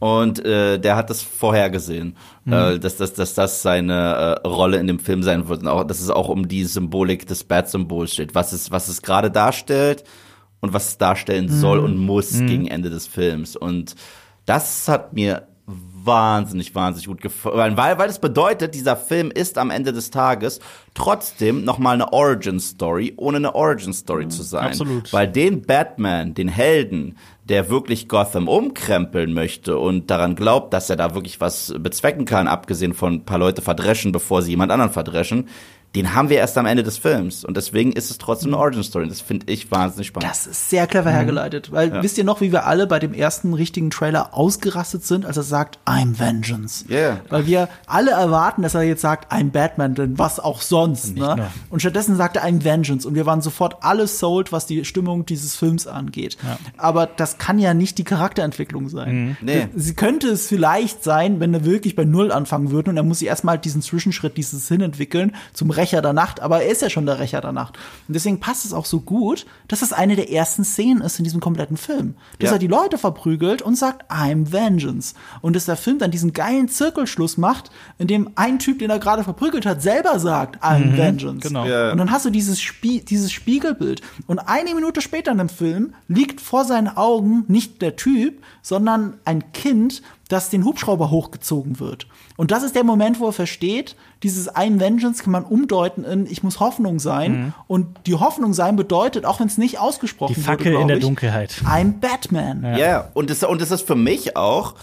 Und 0.05 0.45
äh, 0.45 0.77
der 0.77 0.97
hat 0.97 1.09
das 1.09 1.23
vorhergesehen, 1.23 2.15
äh, 2.45 2.77
dass, 2.77 2.97
dass, 2.97 3.15
dass 3.15 3.33
das 3.33 3.63
seine 3.63 4.39
äh, 4.43 4.47
Rolle 4.47 4.77
in 4.77 4.85
dem 4.85 4.99
Film 4.99 5.23
sein 5.23 5.47
wird. 5.47 5.63
Und 5.63 5.67
auch, 5.67 5.83
dass 5.83 5.99
es 5.99 6.11
auch 6.11 6.29
um 6.29 6.47
die 6.47 6.63
Symbolik 6.65 7.25
des 7.25 7.43
Bat-Symbols 7.43 8.13
steht. 8.13 8.35
Was 8.35 8.53
es, 8.53 8.69
was 8.69 8.87
es 8.87 9.01
gerade 9.01 9.31
darstellt 9.31 10.03
und 10.59 10.73
was 10.73 10.89
es 10.89 10.97
darstellen 10.99 11.49
soll 11.49 11.79
und 11.79 11.97
muss 11.97 12.37
gegen 12.37 12.67
Ende 12.67 12.91
des 12.91 13.07
Films. 13.07 13.55
Und 13.55 13.95
das 14.45 14.87
hat 14.87 15.13
mir 15.13 15.47
wahnsinnig, 15.65 16.75
wahnsinnig 16.75 17.07
gut 17.07 17.21
gefallen, 17.21 17.75
weil, 17.75 17.97
weil 17.97 18.07
das 18.07 18.19
bedeutet, 18.19 18.75
dieser 18.75 18.95
Film 18.95 19.31
ist 19.31 19.57
am 19.57 19.71
Ende 19.71 19.91
des 19.91 20.11
Tages 20.11 20.59
trotzdem 20.93 21.63
nochmal 21.63 21.95
eine 21.95 22.13
Origin-Story, 22.13 23.15
ohne 23.17 23.37
eine 23.37 23.55
Origin-Story 23.55 24.27
zu 24.27 24.43
sein. 24.43 24.67
Absolut. 24.67 25.11
Weil 25.11 25.27
den 25.27 25.63
Batman, 25.63 26.35
den 26.35 26.47
Helden, 26.47 27.17
der 27.45 27.69
wirklich 27.69 28.07
Gotham 28.07 28.47
umkrempeln 28.47 29.31
möchte 29.33 29.77
und 29.77 30.09
daran 30.09 30.35
glaubt, 30.35 30.73
dass 30.73 30.89
er 30.89 30.95
da 30.95 31.13
wirklich 31.13 31.39
was 31.39 31.73
bezwecken 31.79 32.25
kann, 32.25 32.47
abgesehen 32.47 32.93
von 32.93 33.13
ein 33.13 33.25
paar 33.25 33.37
Leute 33.37 33.61
verdreschen, 33.61 34.11
bevor 34.11 34.41
sie 34.41 34.51
jemand 34.51 34.71
anderen 34.71 34.91
verdreschen, 34.91 35.47
den 35.95 36.13
haben 36.13 36.29
wir 36.29 36.37
erst 36.37 36.57
am 36.57 36.65
Ende 36.65 36.83
des 36.83 36.97
Films. 36.97 37.43
Und 37.45 37.57
deswegen 37.57 37.93
ist 37.93 38.11
es 38.11 38.17
trotzdem 38.17 38.53
eine 38.53 38.61
Origin 38.61 38.83
Story. 38.83 39.07
Das 39.07 39.21
finde 39.21 39.51
ich 39.51 39.71
wahnsinnig 39.71 40.07
spannend. 40.07 40.29
Das 40.29 40.45
ist 40.45 40.69
sehr 40.69 40.87
clever 40.87 41.09
hergeleitet, 41.11 41.71
weil 41.71 41.89
Ja. 41.93 42.03
wisst 42.03 42.17
ihr 42.17 42.23
noch, 42.23 42.41
wie 42.41 42.51
wir 42.51 42.65
alle 42.65 42.85
bei 42.87 42.99
dem 42.99 43.13
ersten 43.13 43.53
richtigen 43.53 43.89
Trailer 43.89 44.33
ausgerastet 44.33 45.05
sind, 45.05 45.25
als 45.25 45.37
er 45.37 45.43
sagt, 45.43 45.79
I'm 45.85 46.19
Vengeance. 46.19 46.85
Yeah. 46.89 47.21
Weil 47.29 47.47
wir 47.47 47.69
alle 47.87 48.11
erwarten, 48.11 48.61
dass 48.61 48.75
er 48.75 48.83
jetzt 48.83 49.01
sagt, 49.01 49.31
I'm 49.31 49.51
Batman, 49.51 49.95
denn 49.95 50.17
was 50.19 50.39
auch 50.39 50.61
sonst. 50.61 51.15
Ne? 51.15 51.47
Und 51.69 51.79
stattdessen 51.79 52.15
sagt 52.17 52.35
er, 52.37 52.43
I'm 52.45 52.63
Vengeance. 52.63 53.07
Und 53.07 53.15
wir 53.15 53.25
waren 53.25 53.41
sofort 53.41 53.77
alle 53.81 54.07
sold, 54.07 54.51
was 54.51 54.65
die 54.65 54.83
Stimmung 54.85 55.25
dieses 55.25 55.55
Films 55.55 55.87
angeht. 55.87 56.37
Aber 56.77 57.07
das 57.07 57.37
kann 57.37 57.57
ja 57.59 57.73
nicht 57.73 57.97
die 57.97 58.03
Charakterentwicklung 58.03 58.89
sein. 58.89 59.37
Nee. 59.41 59.67
Sie 59.75 59.93
könnte 59.93 60.27
es 60.27 60.47
vielleicht 60.47 61.03
sein, 61.03 61.39
wenn 61.39 61.53
er 61.53 61.63
wirklich 61.65 61.95
bei 61.95 62.03
Null 62.05 62.31
anfangen 62.31 62.71
würde 62.71 62.89
und 62.91 62.97
er 62.97 63.03
muss 63.03 63.19
sich 63.19 63.27
erstmal 63.27 63.57
diesen 63.57 63.81
Zwischenschritt, 63.81 64.35
dieses 64.37 64.67
hinentwickeln 64.67 65.35
zum 65.53 65.69
Rächer 65.85 66.01
der 66.01 66.13
Nacht, 66.13 66.39
aber 66.41 66.63
er 66.63 66.71
ist 66.71 66.81
ja 66.81 66.89
schon 66.89 67.05
der 67.05 67.19
Rächer 67.19 67.41
der 67.41 67.51
Nacht. 67.51 67.77
Und 68.07 68.15
deswegen 68.15 68.39
passt 68.39 68.65
es 68.65 68.73
auch 68.73 68.85
so 68.85 68.99
gut, 69.01 69.45
dass 69.67 69.83
es 69.83 69.93
eine 69.93 70.15
der 70.15 70.31
ersten 70.31 70.63
Szenen 70.63 71.01
ist 71.01 71.19
in 71.19 71.23
diesem 71.23 71.39
kompletten 71.41 71.77
Film. 71.77 72.15
Dass 72.39 72.49
Ja. 72.49 72.55
er 72.55 72.59
die 72.59 72.67
Leute 72.67 72.97
verprügelt 72.97 73.61
und 73.61 73.75
sagt, 73.77 74.09
I'm 74.11 74.51
Vengeance. 74.51 75.13
Und 75.41 75.55
dass 75.55 75.65
der 75.65 75.75
Film 75.77 75.99
dann 75.99 76.09
diesen 76.09 76.33
geilen 76.33 76.69
Zirkelschluss 76.69 77.37
macht, 77.37 77.69
in 77.99 78.07
dem 78.07 78.31
ein 78.35 78.57
Typ, 78.57 78.79
den 78.79 78.89
er 78.89 78.97
gerade 78.99 79.23
verprügelt 79.23 79.65
hat, 79.67 79.81
selber 79.83 80.17
sagt, 80.19 80.63
I'm 80.63 80.97
Vengeance. 80.97 81.47
genau. 81.47 81.65
Ja. 81.65 81.91
Und 81.91 81.99
dann 81.99 82.09
hast 82.09 82.25
du 82.25 82.31
dieses, 82.31 82.59
Spie 82.59 83.01
dieses 83.01 83.31
Spiegelbild. 83.31 84.01
Und 84.25 84.39
eine 84.39 84.73
Minute 84.73 85.01
später 85.01 85.31
in 85.31 85.37
dem 85.37 85.49
Film 85.49 85.93
liegt 86.07 86.41
vor 86.41 86.65
seinen 86.65 86.87
Augen 86.89 87.45
nicht 87.47 87.81
der 87.83 87.95
Typ, 87.95 88.41
sondern 88.63 89.13
ein 89.25 89.51
Kind, 89.51 90.01
das 90.27 90.49
den 90.49 90.65
Hubschrauber 90.65 91.11
hochgezogen 91.11 91.79
wird. 91.79 92.07
Und 92.35 92.51
das 92.51 92.63
ist 92.63 92.75
der 92.75 92.83
Moment, 92.83 93.19
wo 93.19 93.27
er 93.27 93.33
versteht, 93.33 93.95
dieses 94.23 94.47
ein 94.47 94.79
Vengeance 94.79 95.23
kann 95.23 95.31
man 95.31 95.43
umdeuten 95.43 96.03
in 96.03 96.25
ich 96.25 96.41
muss 96.41 96.59
Hoffnung 96.59 96.99
sein. 96.99 97.53
Und 97.67 97.87
die 98.07 98.15
Hoffnung 98.15 98.53
sein 98.53 98.75
bedeutet, 98.75 99.25
auch 99.25 99.39
wenn 99.39 99.47
es 99.47 99.57
nicht 99.57 99.79
ausgesprochen 99.79 100.33
Die 100.33 100.41
wurde, 100.41 100.57
Fackel 100.57 100.71
glaub 100.71 100.81
in 100.81 100.87
der 100.87 100.97
ich, 100.97 101.03
Dunkelheit. 101.03 101.61
I'm 101.65 101.99
Batman. 101.99 102.77
Ja, 102.77 103.09
und 103.13 103.29
das, 103.29 103.43
und 103.43 103.61
das 103.61 103.71
ist 103.71 103.85
für 103.85 103.95
mich 103.95 104.35
auch, 104.35 104.75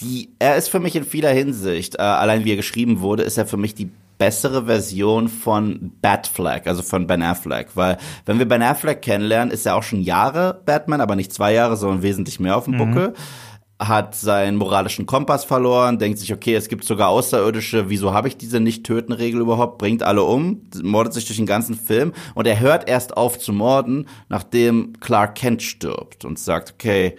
die, 0.00 0.28
er 0.38 0.56
ist 0.56 0.68
für 0.68 0.80
mich 0.80 0.94
in 0.94 1.04
vieler 1.04 1.30
Hinsicht, 1.30 1.94
äh, 1.94 2.02
allein 2.02 2.44
wie 2.44 2.52
er 2.52 2.56
geschrieben 2.56 3.00
wurde, 3.00 3.22
ist 3.22 3.38
er 3.38 3.46
für 3.46 3.56
mich 3.56 3.74
die 3.74 3.90
bessere 4.18 4.64
Version 4.64 5.28
von 5.28 5.92
Batfleck, 6.00 6.66
also 6.66 6.82
von 6.82 7.06
Ben 7.06 7.22
Affleck, 7.22 7.68
weil 7.74 7.98
wenn 8.24 8.38
wir 8.38 8.46
Ben 8.46 8.62
Affleck 8.62 9.02
kennenlernen, 9.02 9.52
ist 9.52 9.66
er 9.66 9.76
auch 9.76 9.82
schon 9.82 10.00
Jahre 10.00 10.60
Batman, 10.64 11.00
aber 11.00 11.16
nicht 11.16 11.32
zwei 11.32 11.52
Jahre, 11.52 11.76
sondern 11.76 12.02
wesentlich 12.02 12.40
mehr 12.40 12.56
auf 12.56 12.64
dem 12.64 12.78
Buckel. 12.78 13.14
Hat 13.78 14.14
seinen 14.14 14.56
moralischen 14.56 15.04
Kompass 15.04 15.44
verloren, 15.44 15.98
denkt 15.98 16.18
sich, 16.18 16.32
okay, 16.32 16.54
es 16.54 16.68
gibt 16.68 16.84
sogar 16.84 17.08
Außerirdische, 17.08 17.90
wieso 17.90 18.14
habe 18.14 18.28
ich 18.28 18.38
diese 18.38 18.58
Nicht-Töten-Regel 18.58 19.42
überhaupt? 19.42 19.76
Bringt 19.76 20.02
alle 20.02 20.22
um, 20.22 20.62
mordet 20.82 21.12
sich 21.12 21.26
durch 21.26 21.36
den 21.36 21.44
ganzen 21.44 21.74
Film 21.74 22.12
und 22.34 22.46
er 22.46 22.58
hört 22.58 22.88
erst 22.88 23.18
auf 23.18 23.38
zu 23.38 23.52
morden, 23.52 24.08
nachdem 24.30 24.94
Clark 25.00 25.34
Kent 25.34 25.62
stirbt 25.62 26.24
und 26.24 26.38
sagt, 26.38 26.72
okay, 26.72 27.16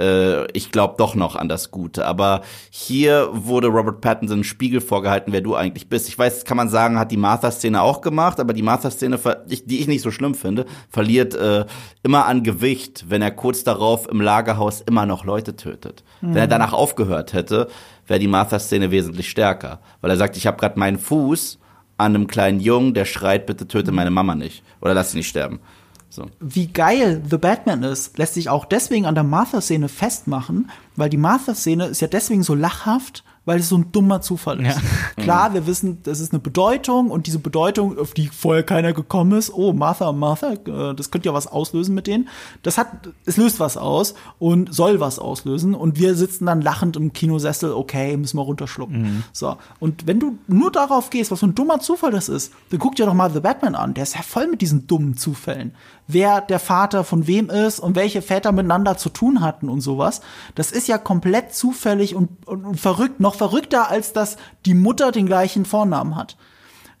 äh, 0.00 0.50
ich 0.52 0.72
glaube 0.72 0.94
doch 0.98 1.14
noch 1.14 1.36
an 1.36 1.48
das 1.48 1.70
Gute. 1.70 2.06
Aber 2.06 2.42
hier 2.70 3.28
wurde 3.32 3.68
Robert 3.68 4.00
Pattinson 4.00 4.44
Spiegel 4.44 4.80
vorgehalten, 4.80 5.32
wer 5.32 5.40
du 5.40 5.54
eigentlich 5.54 5.88
bist. 5.88 6.08
Ich 6.08 6.18
weiß, 6.18 6.44
kann 6.44 6.56
man 6.56 6.68
sagen, 6.68 6.98
hat 6.98 7.10
die 7.10 7.16
Martha-Szene 7.16 7.80
auch 7.80 8.00
gemacht, 8.00 8.40
aber 8.40 8.52
die 8.52 8.62
Martha-Szene, 8.62 9.18
die 9.46 9.80
ich 9.80 9.86
nicht 9.86 10.02
so 10.02 10.10
schlimm 10.10 10.34
finde, 10.34 10.66
verliert 10.88 11.34
äh, 11.34 11.66
immer 12.02 12.26
an 12.26 12.42
Gewicht, 12.42 13.06
wenn 13.08 13.22
er 13.22 13.30
kurz 13.30 13.64
darauf 13.64 14.08
im 14.08 14.20
Lagerhaus 14.20 14.80
immer 14.80 15.06
noch 15.06 15.24
Leute 15.24 15.56
tötet. 15.56 16.04
Wenn 16.20 16.36
er 16.36 16.46
danach 16.46 16.72
aufgehört 16.72 17.32
hätte, 17.32 17.68
wäre 18.06 18.20
die 18.20 18.28
Martha-Szene 18.28 18.90
wesentlich 18.90 19.30
stärker. 19.30 19.80
Weil 20.00 20.10
er 20.10 20.16
sagt, 20.16 20.36
ich 20.36 20.46
habe 20.46 20.56
gerade 20.56 20.78
meinen 20.78 20.98
Fuß 20.98 21.58
an 21.98 22.14
einem 22.14 22.26
kleinen 22.26 22.60
Jungen, 22.60 22.94
der 22.94 23.04
schreit, 23.04 23.46
bitte 23.46 23.66
töte 23.66 23.92
meine 23.92 24.10
Mama 24.10 24.34
nicht. 24.34 24.62
Oder 24.80 24.94
lass 24.94 25.12
sie 25.12 25.18
nicht 25.18 25.28
sterben. 25.28 25.60
So. 26.08 26.26
wie 26.40 26.68
geil 26.68 27.22
The 27.28 27.36
Batman 27.36 27.82
ist, 27.82 28.16
lässt 28.16 28.34
sich 28.34 28.48
auch 28.48 28.64
deswegen 28.64 29.06
an 29.06 29.14
der 29.14 29.24
Martha-Szene 29.24 29.88
festmachen, 29.88 30.70
weil 30.94 31.10
die 31.10 31.16
Martha-Szene 31.16 31.86
ist 31.86 32.00
ja 32.00 32.08
deswegen 32.08 32.42
so 32.42 32.54
lachhaft, 32.54 33.22
weil 33.46 33.60
es 33.60 33.68
so 33.68 33.78
ein 33.78 33.92
dummer 33.92 34.20
Zufall 34.20 34.60
ist. 34.66 34.80
Klar, 35.16 35.54
wir 35.54 35.66
wissen, 35.66 36.02
das 36.02 36.20
ist 36.20 36.32
eine 36.32 36.40
Bedeutung 36.40 37.10
und 37.10 37.28
diese 37.28 37.38
Bedeutung, 37.38 37.96
auf 37.96 38.12
die 38.12 38.26
vorher 38.26 38.64
keiner 38.64 38.92
gekommen 38.92 39.38
ist, 39.38 39.54
oh, 39.54 39.72
Martha, 39.72 40.12
Martha, 40.12 40.54
äh, 40.54 40.94
das 40.94 41.10
könnte 41.10 41.28
ja 41.28 41.34
was 41.34 41.46
auslösen 41.46 41.94
mit 41.94 42.08
denen. 42.08 42.28
Das 42.62 42.76
hat, 42.76 42.88
es 43.24 43.36
löst 43.36 43.60
was 43.60 43.76
aus 43.76 44.14
und 44.40 44.74
soll 44.74 44.98
was 45.00 45.18
auslösen 45.20 45.74
und 45.74 45.96
wir 45.98 46.16
sitzen 46.16 46.46
dann 46.46 46.60
lachend 46.60 46.96
im 46.96 47.12
Kinosessel, 47.12 47.72
okay, 47.72 48.16
müssen 48.16 48.36
wir 48.36 48.42
runterschlucken. 48.42 49.24
So. 49.32 49.56
Und 49.78 50.08
wenn 50.08 50.18
du 50.18 50.38
nur 50.48 50.72
darauf 50.72 51.10
gehst, 51.10 51.30
was 51.30 51.40
für 51.40 51.46
ein 51.46 51.54
dummer 51.54 51.78
Zufall 51.78 52.10
das 52.10 52.28
ist, 52.28 52.52
dann 52.70 52.80
guck 52.80 52.96
dir 52.96 53.06
doch 53.06 53.14
mal 53.14 53.30
The 53.30 53.40
Batman 53.40 53.76
an. 53.76 53.94
Der 53.94 54.02
ist 54.02 54.16
ja 54.16 54.22
voll 54.22 54.48
mit 54.48 54.60
diesen 54.60 54.88
dummen 54.88 55.16
Zufällen. 55.16 55.72
Wer 56.08 56.40
der 56.40 56.58
Vater 56.58 57.04
von 57.04 57.26
wem 57.26 57.50
ist 57.50 57.80
und 57.80 57.96
welche 57.96 58.22
Väter 58.22 58.52
miteinander 58.52 58.96
zu 58.96 59.08
tun 59.08 59.40
hatten 59.40 59.68
und 59.68 59.80
sowas. 59.80 60.20
Das 60.54 60.70
ist 60.70 60.86
ja 60.86 60.98
komplett 60.98 61.54
zufällig 61.54 62.14
und, 62.14 62.28
und, 62.46 62.64
und 62.64 62.80
verrückt. 62.80 63.20
Noch 63.20 63.34
verrückter, 63.34 63.90
als 63.90 64.12
dass 64.12 64.36
die 64.64 64.74
Mutter 64.74 65.12
den 65.12 65.26
gleichen 65.26 65.64
Vornamen 65.64 66.16
hat. 66.16 66.36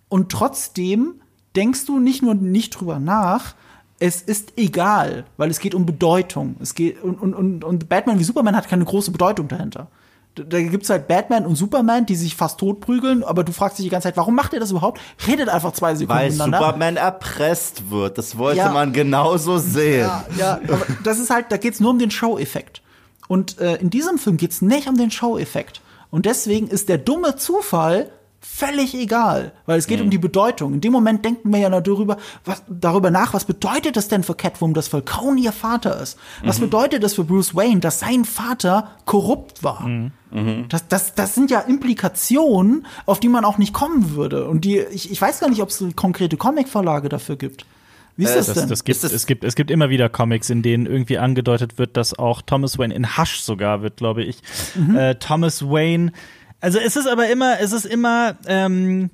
Und 0.08 0.30
trotzdem 0.30 1.20
denkst 1.54 1.86
du 1.86 1.98
nicht 1.98 2.22
nur 2.22 2.34
nicht 2.34 2.70
drüber 2.70 2.98
nach, 2.98 3.54
es 3.98 4.20
ist 4.20 4.52
egal, 4.56 5.24
weil 5.36 5.50
es 5.50 5.60
geht 5.60 5.74
um 5.74 5.86
Bedeutung. 5.86 6.56
Es 6.60 6.74
geht 6.74 7.02
und, 7.02 7.20
und, 7.20 7.34
und, 7.34 7.64
und 7.64 7.88
Batman 7.88 8.18
wie 8.18 8.24
Superman 8.24 8.56
hat 8.56 8.68
keine 8.68 8.84
große 8.84 9.10
Bedeutung 9.10 9.48
dahinter. 9.48 9.88
Da, 10.36 10.60
gibt's 10.62 10.90
halt 10.90 11.08
Batman 11.08 11.46
und 11.46 11.56
Superman, 11.56 12.04
die 12.06 12.14
sich 12.14 12.36
fast 12.36 12.60
totprügeln, 12.60 13.24
aber 13.24 13.42
du 13.42 13.52
fragst 13.52 13.78
dich 13.78 13.84
die 13.86 13.90
ganze 13.90 14.08
Zeit, 14.08 14.16
warum 14.16 14.34
macht 14.34 14.52
ihr 14.52 14.60
das 14.60 14.70
überhaupt? 14.70 15.00
Redet 15.26 15.48
einfach 15.48 15.72
zwei 15.72 15.94
Sekunden 15.94 16.20
Weil 16.20 16.30
miteinander. 16.30 16.58
Superman 16.58 16.96
erpresst 16.96 17.90
wird. 17.90 18.18
Das 18.18 18.36
wollte 18.36 18.58
Ja. 18.58 18.70
man 18.70 18.92
genauso 18.92 19.58
sehen. 19.58 20.00
Ja, 20.06 20.24
ja, 20.38 20.52
aber 20.68 20.82
das 21.04 21.18
ist 21.18 21.30
halt, 21.30 21.46
da 21.50 21.56
geht's 21.56 21.80
nur 21.80 21.90
um 21.90 21.98
den 21.98 22.10
Show-Effekt. 22.10 22.82
Und 23.28 23.58
äh, 23.60 23.76
in 23.76 23.90
diesem 23.90 24.18
Film 24.18 24.36
geht's 24.36 24.62
nicht 24.62 24.88
um 24.88 24.96
den 24.96 25.10
Show-Effekt. 25.10 25.80
Und 26.10 26.26
deswegen 26.26 26.68
ist 26.68 26.88
der 26.88 26.98
dumme 26.98 27.36
Zufall 27.36 28.10
völlig 28.48 28.94
egal, 28.94 29.52
weil 29.66 29.78
es 29.78 29.86
geht 29.86 30.00
um 30.00 30.08
die 30.08 30.18
Bedeutung. 30.18 30.72
In 30.74 30.80
dem 30.80 30.92
Moment 30.92 31.24
denken 31.24 31.50
wir 31.52 31.58
ja 31.58 31.68
darüber, 31.80 32.16
was, 32.44 32.62
darüber 32.68 33.10
nach, 33.10 33.34
was 33.34 33.44
bedeutet 33.44 33.96
das 33.96 34.08
denn 34.08 34.22
für 34.22 34.34
Catwoman, 34.34 34.72
dass 34.72 34.88
Falcone 34.88 35.40
ihr 35.40 35.52
Vater 35.52 36.00
ist? 36.00 36.16
Was 36.44 36.60
bedeutet 36.60 37.02
das 37.02 37.14
für 37.14 37.24
Bruce 37.24 37.54
Wayne, 37.54 37.80
dass 37.80 38.00
sein 38.00 38.24
Vater 38.24 38.92
korrupt 39.04 39.62
war? 39.62 39.88
Das, 40.68 40.88
das, 40.88 41.14
das 41.14 41.34
sind 41.34 41.50
ja 41.50 41.60
Implikationen, 41.60 42.86
auf 43.04 43.20
die 43.20 43.28
man 43.28 43.44
auch 43.44 43.58
nicht 43.58 43.72
kommen 43.72 44.12
würde. 44.14 44.46
Und 44.48 44.64
die, 44.64 44.78
ich, 44.78 45.10
ich 45.10 45.20
weiß 45.20 45.40
gar 45.40 45.48
nicht, 45.50 45.60
ob 45.62 45.68
es 45.70 45.82
eine 45.82 45.92
konkrete 45.92 46.36
Comicvorlage 46.36 47.08
dafür 47.08 47.36
gibt. 47.36 47.66
Wie 48.16 48.24
ist 48.24 48.30
Äh, 48.30 48.36
das, 48.36 48.46
Das, 48.46 48.54
denn? 48.56 48.68
das 48.68 48.84
gibt, 48.84 49.04
das- 49.04 49.12
es, 49.12 49.26
gibt, 49.26 49.44
es 49.44 49.54
gibt 49.54 49.70
immer 49.70 49.90
wieder 49.90 50.08
Comics, 50.08 50.48
in 50.50 50.62
denen 50.62 50.86
irgendwie 50.86 51.18
angedeutet 51.18 51.78
wird, 51.78 51.96
dass 51.96 52.18
auch 52.18 52.40
Thomas 52.42 52.78
Wayne 52.78 52.94
in 52.94 53.16
Hush 53.18 53.40
sogar 53.40 53.82
wird, 53.82 53.96
glaube 53.98 54.22
ich. 54.24 54.38
Äh, 54.96 55.16
Thomas 55.16 55.62
Wayne. 55.68 56.12
Also 56.60 56.78
es 56.78 56.96
ist 56.96 57.06
aber 57.06 57.28
immer, 57.28 57.60
es 57.60 57.72
ist 57.72 57.84
immer 57.84 58.36
ähm, 58.46 59.10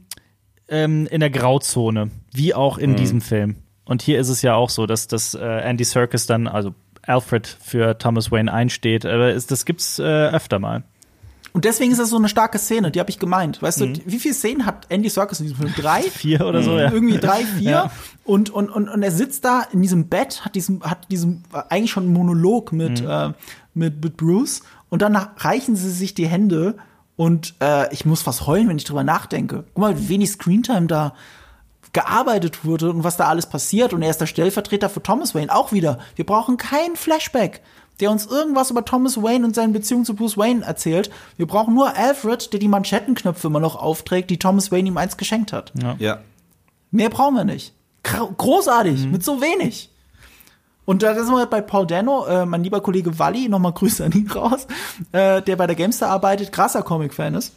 ähm, 0.69 1.07
in 1.11 1.21
der 1.21 1.31
Grauzone, 1.31 2.11
wie 2.33 2.55
auch 2.55 2.79
in 2.79 2.97
diesem 2.97 3.21
Film. 3.21 3.57
Und 3.85 4.01
hier 4.03 4.19
ist 4.21 4.29
es 4.29 4.43
ja 4.43 4.55
auch 4.55 4.71
so, 4.71 4.87
dass, 4.87 5.09
dass 5.09 5.35
äh, 5.35 5.41
Andy 5.41 5.85
Serkis 5.85 6.27
dann, 6.27 6.47
also 6.47 6.75
Alfred 7.03 7.47
für 7.47 7.99
Thomas 7.99 8.31
Wayne 8.31 8.53
einsteht. 8.53 9.05
Aber 9.05 9.31
es, 9.35 9.47
das 9.47 9.65
gibt's 9.65 9.99
äh, 9.99 10.03
öfter 10.03 10.59
mal. 10.61 10.85
Und 11.53 11.67
deswegen 11.67 11.91
ist 11.93 11.99
das 11.99 12.09
so 12.09 12.17
eine 12.17 12.29
starke 12.31 12.59
Szene, 12.59 12.91
die 12.93 13.01
habe 13.01 13.11
ich 13.11 13.19
gemeint. 13.19 13.61
Weißt 13.61 13.81
Mhm. 13.81 13.95
du, 13.95 14.01
wie 14.07 14.19
viele 14.21 14.33
Szenen 14.35 14.65
hat 14.65 14.87
Andy 14.89 15.11
Serkis 15.11 15.41
in 15.41 15.47
diesem 15.49 15.59
Film? 15.59 15.75
Drei? 15.77 16.01
Vier 16.11 16.47
oder 16.47 16.63
so, 16.63 16.79
ja. 16.79 16.91
Irgendwie 16.91 17.19
drei, 17.19 17.45
vier. 17.45 17.71
Ja. 17.71 17.91
Und, 18.25 18.49
und, 18.49 18.71
und, 18.71 18.89
und 18.89 19.03
er 19.03 19.11
sitzt 19.11 19.45
da 19.45 19.63
in 19.73 19.83
diesem 19.83 20.09
Bett, 20.09 20.45
hat 20.47 20.55
diesen, 20.55 20.83
hat 20.83 21.11
diesen 21.11 21.43
eigentlich 21.69 21.91
schon 21.91 22.05
einen 22.05 22.13
Monolog 22.15 22.73
mit, 22.73 23.03
Mhm. 23.03 23.11
äh, 23.11 23.33
mit, 23.75 24.03
mit 24.03 24.17
Bruce. 24.17 24.63
Und 24.89 25.03
dann 25.03 25.15
reichen 25.17 25.77
sie 25.77 25.91
sich 25.91 26.15
die 26.15 26.27
Hände 26.27 26.77
und 27.17 27.55
äh, 27.61 27.93
ich 27.93 28.05
muss 28.05 28.23
fast 28.23 28.47
heulen, 28.47 28.69
wenn 28.69 28.77
ich 28.79 28.85
drüber 28.85 29.05
nachdenke. 29.05 29.65
Guck 29.75 29.79
mal, 29.79 29.99
wie 29.99 30.09
wenig 30.09 30.31
Screentime 30.31 30.87
da 30.87 31.15
gearbeitet 31.93 32.65
wurde 32.65 32.91
und 32.91 33.05
was 33.05 33.17
da 33.19 33.29
alles 33.29 33.47
passiert. 33.47 33.93
Und 33.93 34.03
er 34.03 34.11
ist 34.11 34.21
der 34.21 34.27
Stellvertreter 34.27 34.89
für 34.89 35.03
Thomas 35.03 35.35
Wayne. 35.35 35.55
Auch 35.55 35.73
wieder. 35.73 35.99
Wir 36.17 36.25
brauchen 36.25 36.57
keinen 36.57 36.97
Flashback, 36.97 37.61
der 38.01 38.11
uns 38.11 38.25
irgendwas 38.27 38.71
über 38.71 38.85
Thomas 38.85 39.23
Wayne 39.23 39.45
und 39.45 39.55
seine 39.55 39.73
Beziehung 39.75 40.05
zu 40.07 40.15
Bruce 40.15 40.39
Wayne 40.39 40.65
erzählt. 40.65 41.11
Wir 41.37 41.47
brauchen 41.47 41.75
nur 41.75 41.95
Alfred, 41.95 42.53
der 42.53 42.61
die 42.61 42.69
Manschettenknöpfe 42.69 43.47
immer 43.49 43.61
noch 43.61 43.77
aufträgt, 43.77 44.31
die 44.31 44.39
Thomas 44.39 44.73
Wayne 44.73 44.89
ihm 44.89 44.97
einst 44.97 45.19
geschenkt 45.19 45.53
hat. 45.53 45.73
Ja. 45.83 45.97
Mehr 46.91 47.11
brauchen 47.11 47.35
wir 47.35 47.45
nicht. 47.45 47.75
Gro- 48.03 48.33
Großartig, 48.37 49.07
mit 49.07 49.23
so 49.23 49.41
wenig. 49.43 49.91
Und 50.85 51.03
da 51.03 51.15
sind 51.15 51.33
wir 51.33 51.47
bei 51.47 51.61
Paul 51.61 51.87
Dano, 51.87 52.27
äh, 52.27 52.45
mein 52.45 52.65
lieber 52.65 52.81
Kollege 52.81 53.19
Walli, 53.19 53.49
nochmal 53.49 53.73
Grüße 53.75 54.05
an 54.05 54.13
ihn 54.13 54.31
raus, 54.31 54.67
äh, 55.13 55.43
der 55.43 55.57
bei 55.57 55.67
der 55.67 55.77
Gamestar 55.77 56.11
arbeitet, 56.11 56.53
krasser 56.53 56.83
Comic-Fan 56.83 57.35
ist. 57.35 57.55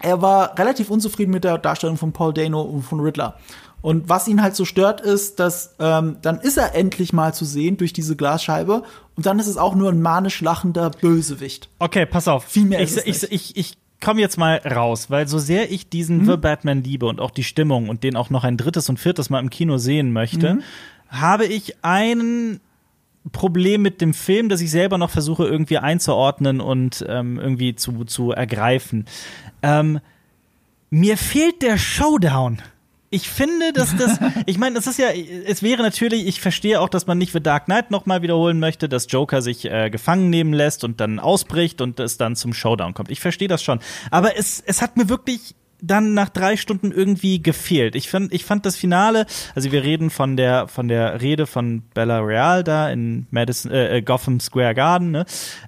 Er 0.00 0.20
war 0.20 0.58
relativ 0.58 0.90
unzufrieden 0.90 1.30
mit 1.30 1.44
der 1.44 1.58
Darstellung 1.58 1.96
von 1.96 2.12
Paul 2.12 2.34
Dano 2.34 2.60
und 2.62 2.82
von 2.82 2.98
Riddler. 3.00 3.36
Und 3.82 4.08
was 4.08 4.28
ihn 4.28 4.42
halt 4.42 4.54
so 4.54 4.64
stört, 4.64 5.00
ist, 5.00 5.40
dass 5.40 5.74
ähm, 5.80 6.16
dann 6.22 6.40
ist 6.40 6.56
er 6.56 6.74
endlich 6.74 7.12
mal 7.12 7.34
zu 7.34 7.44
sehen 7.44 7.76
durch 7.76 7.92
diese 7.92 8.14
Glasscheibe 8.16 8.84
und 9.16 9.26
dann 9.26 9.40
ist 9.40 9.48
es 9.48 9.56
auch 9.56 9.74
nur 9.74 9.90
ein 9.90 10.00
manisch 10.00 10.40
lachender 10.40 10.90
Bösewicht. 10.90 11.68
Okay, 11.80 12.06
pass 12.06 12.28
auf. 12.28 12.44
Viel 12.44 12.64
mehr 12.64 12.80
ich, 12.80 12.90
ist 12.90 12.98
es 12.98 13.06
ich, 13.06 13.22
nicht. 13.22 13.32
ich, 13.32 13.56
ich 13.56 13.78
komme 14.00 14.20
jetzt 14.20 14.38
mal 14.38 14.56
raus, 14.58 15.10
weil 15.10 15.26
so 15.26 15.38
sehr 15.38 15.70
ich 15.70 15.88
diesen 15.88 16.24
The 16.26 16.36
Batman 16.36 16.82
liebe 16.82 17.06
und 17.06 17.20
auch 17.20 17.30
die 17.30 17.44
Stimmung 17.44 17.88
und 17.88 18.04
den 18.04 18.16
auch 18.16 18.30
noch 18.30 18.44
ein 18.44 18.56
drittes 18.56 18.88
und 18.88 18.98
viertes 18.98 19.30
Mal 19.30 19.40
im 19.40 19.50
Kino 19.50 19.78
sehen 19.78 20.12
möchte, 20.12 20.58
habe 21.12 21.46
ich 21.46 21.76
ein 21.82 22.60
Problem 23.30 23.82
mit 23.82 24.00
dem 24.00 24.14
Film, 24.14 24.48
das 24.48 24.60
ich 24.60 24.70
selber 24.70 24.98
noch 24.98 25.10
versuche 25.10 25.44
irgendwie 25.44 25.78
einzuordnen 25.78 26.60
und 26.60 27.04
ähm, 27.08 27.38
irgendwie 27.38 27.76
zu, 27.76 28.04
zu 28.04 28.32
ergreifen. 28.32 29.06
Ähm, 29.62 30.00
mir 30.90 31.16
fehlt 31.16 31.62
der 31.62 31.78
Showdown. 31.78 32.60
Ich 33.10 33.28
finde, 33.28 33.72
dass 33.74 33.94
das, 33.94 34.18
ich 34.46 34.58
meine, 34.58 34.78
es 34.78 34.86
ist 34.86 34.98
ja, 34.98 35.08
es 35.10 35.62
wäre 35.62 35.82
natürlich, 35.82 36.26
ich 36.26 36.40
verstehe 36.40 36.80
auch, 36.80 36.88
dass 36.88 37.06
man 37.06 37.18
nicht 37.18 37.32
The 37.32 37.42
Dark 37.42 37.66
Knight 37.66 37.90
nochmal 37.90 38.22
wiederholen 38.22 38.58
möchte, 38.58 38.88
dass 38.88 39.06
Joker 39.08 39.42
sich 39.42 39.66
äh, 39.66 39.90
gefangen 39.90 40.30
nehmen 40.30 40.52
lässt 40.52 40.82
und 40.82 41.00
dann 41.00 41.20
ausbricht 41.20 41.80
und 41.80 42.00
es 42.00 42.16
dann 42.16 42.34
zum 42.34 42.54
Showdown 42.54 42.94
kommt. 42.94 43.10
Ich 43.10 43.20
verstehe 43.20 43.48
das 43.48 43.62
schon. 43.62 43.78
Aber 44.10 44.36
es, 44.36 44.60
es 44.66 44.82
hat 44.82 44.96
mir 44.96 45.08
wirklich 45.08 45.54
dann 45.82 46.14
nach 46.14 46.30
drei 46.30 46.56
Stunden 46.56 46.92
irgendwie 46.92 47.42
gefehlt. 47.42 47.96
Ich 47.96 48.08
fand, 48.08 48.32
ich 48.32 48.44
fand 48.44 48.64
das 48.64 48.76
Finale, 48.76 49.26
also 49.54 49.72
wir 49.72 49.82
reden 49.82 50.08
von 50.08 50.36
der, 50.36 50.68
von 50.68 50.88
der 50.88 51.20
Rede 51.20 51.46
von 51.46 51.82
Bella 51.92 52.20
Real 52.20 52.64
da 52.64 52.88
in 52.88 53.26
Madison, 53.30 53.70
äh, 53.70 53.98
äh, 53.98 54.02
Gotham 54.02 54.40
Square 54.40 54.74
Garden, 54.74 55.10
ne? 55.10 55.26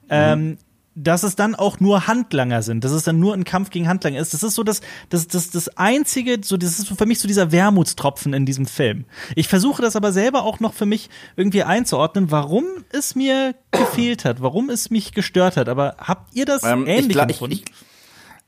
Ähm, 0.08 0.56
dass 0.96 1.24
es 1.24 1.34
dann 1.34 1.56
auch 1.56 1.80
nur 1.80 2.06
Handlanger 2.06 2.62
sind, 2.62 2.84
dass 2.84 2.92
es 2.92 3.02
dann 3.02 3.18
nur 3.18 3.34
ein 3.34 3.42
Kampf 3.42 3.70
gegen 3.70 3.88
Handlanger 3.88 4.20
ist. 4.20 4.32
Das 4.32 4.44
ist 4.44 4.54
so 4.54 4.62
das, 4.62 4.80
das, 5.08 5.26
das, 5.26 5.50
das 5.50 5.76
einzige, 5.76 6.38
so, 6.42 6.56
das 6.56 6.78
ist 6.78 6.86
für 6.96 7.06
mich 7.06 7.18
so 7.18 7.26
dieser 7.26 7.50
Wermutstropfen 7.50 8.32
in 8.32 8.46
diesem 8.46 8.66
Film. 8.66 9.04
Ich 9.34 9.48
versuche 9.48 9.82
das 9.82 9.96
aber 9.96 10.12
selber 10.12 10.44
auch 10.44 10.60
noch 10.60 10.72
für 10.72 10.86
mich 10.86 11.10
irgendwie 11.34 11.64
einzuordnen, 11.64 12.30
warum 12.30 12.64
es 12.92 13.16
mir 13.16 13.56
gefehlt 13.72 14.24
hat, 14.24 14.40
warum 14.40 14.70
es 14.70 14.90
mich 14.90 15.12
gestört 15.12 15.56
hat. 15.56 15.68
Aber 15.68 15.96
habt 15.98 16.32
ihr 16.36 16.44
das 16.44 16.62
Ähm, 16.62 16.86
ähnlich 16.86 17.06
ich 17.06 17.12
glaub, 17.12 17.28
ich, 17.28 17.36
empfunden? 17.42 17.56
ich, 17.56 17.64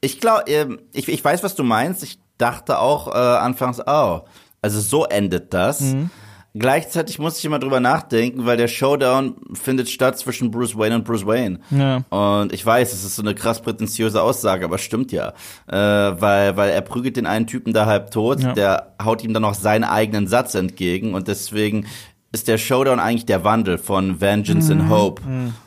ich 0.07 0.21
glaube, 0.21 0.45
ähm, 0.47 0.79
ich, 0.93 1.09
ich 1.09 1.23
weiß, 1.25 1.43
was 1.43 1.55
du 1.55 1.63
meinst. 1.65 2.03
Ich 2.03 2.19
dachte 2.39 2.79
auch 2.79 3.09
äh, 3.09 3.19
anfangs, 3.19 3.81
oh, 3.87 4.21
also 4.63 4.81
so 4.81 5.05
endet 5.05 5.53
das. 5.53 5.81
Mhm. 5.81 6.11
Gleichzeitig 6.59 7.19
muss 7.19 7.39
ich 7.39 7.45
immer 7.45 7.59
drüber 7.59 7.81
nachdenken, 7.81 8.47
weil 8.47 8.57
der 8.57 8.69
Showdown 8.69 9.35
findet 9.53 9.91
statt 9.91 10.17
zwischen 10.19 10.51
Bruce 10.51 10.75
Wayne 10.79 10.95
und 10.95 11.05
Bruce 11.05 11.27
Wayne. 11.27 11.59
Ja. 11.71 11.97
Und 12.09 12.51
ich 12.55 12.65
weiß, 12.65 12.95
es 12.95 13.05
ist 13.05 13.17
so 13.17 13.23
eine 13.23 13.35
krass 13.35 13.61
prätentiöse 13.61 14.23
Aussage, 14.23 14.65
aber 14.65 14.79
stimmt 14.79 15.13
ja. 15.13 15.35
Äh, 15.67 15.75
weil, 15.77 16.57
weil 16.57 16.71
er 16.71 16.81
prügelt 16.81 17.19
den 17.19 17.27
einen 17.27 17.47
Typen 17.47 17.75
da 17.75 17.85
halb 17.85 18.11
tot, 18.11 18.41
Ja. 18.41 18.53
der 18.55 18.95
haut 19.05 19.23
ihm 19.23 19.35
dann 19.35 19.43
noch 19.43 19.53
seinen 19.55 19.85
eigenen 19.85 20.29
Satz 20.29 20.55
entgegen 20.55 21.13
und 21.15 21.29
deswegen 21.29 21.85
ist 22.33 22.49
der 22.49 22.57
Showdown 22.57 23.01
eigentlich 23.01 23.27
der 23.27 23.45
Wandel 23.45 23.77
von 23.77 24.21
Vengeance 24.23 24.75
Mhm. 24.75 24.81
and 24.81 24.91
Hope. 24.91 25.23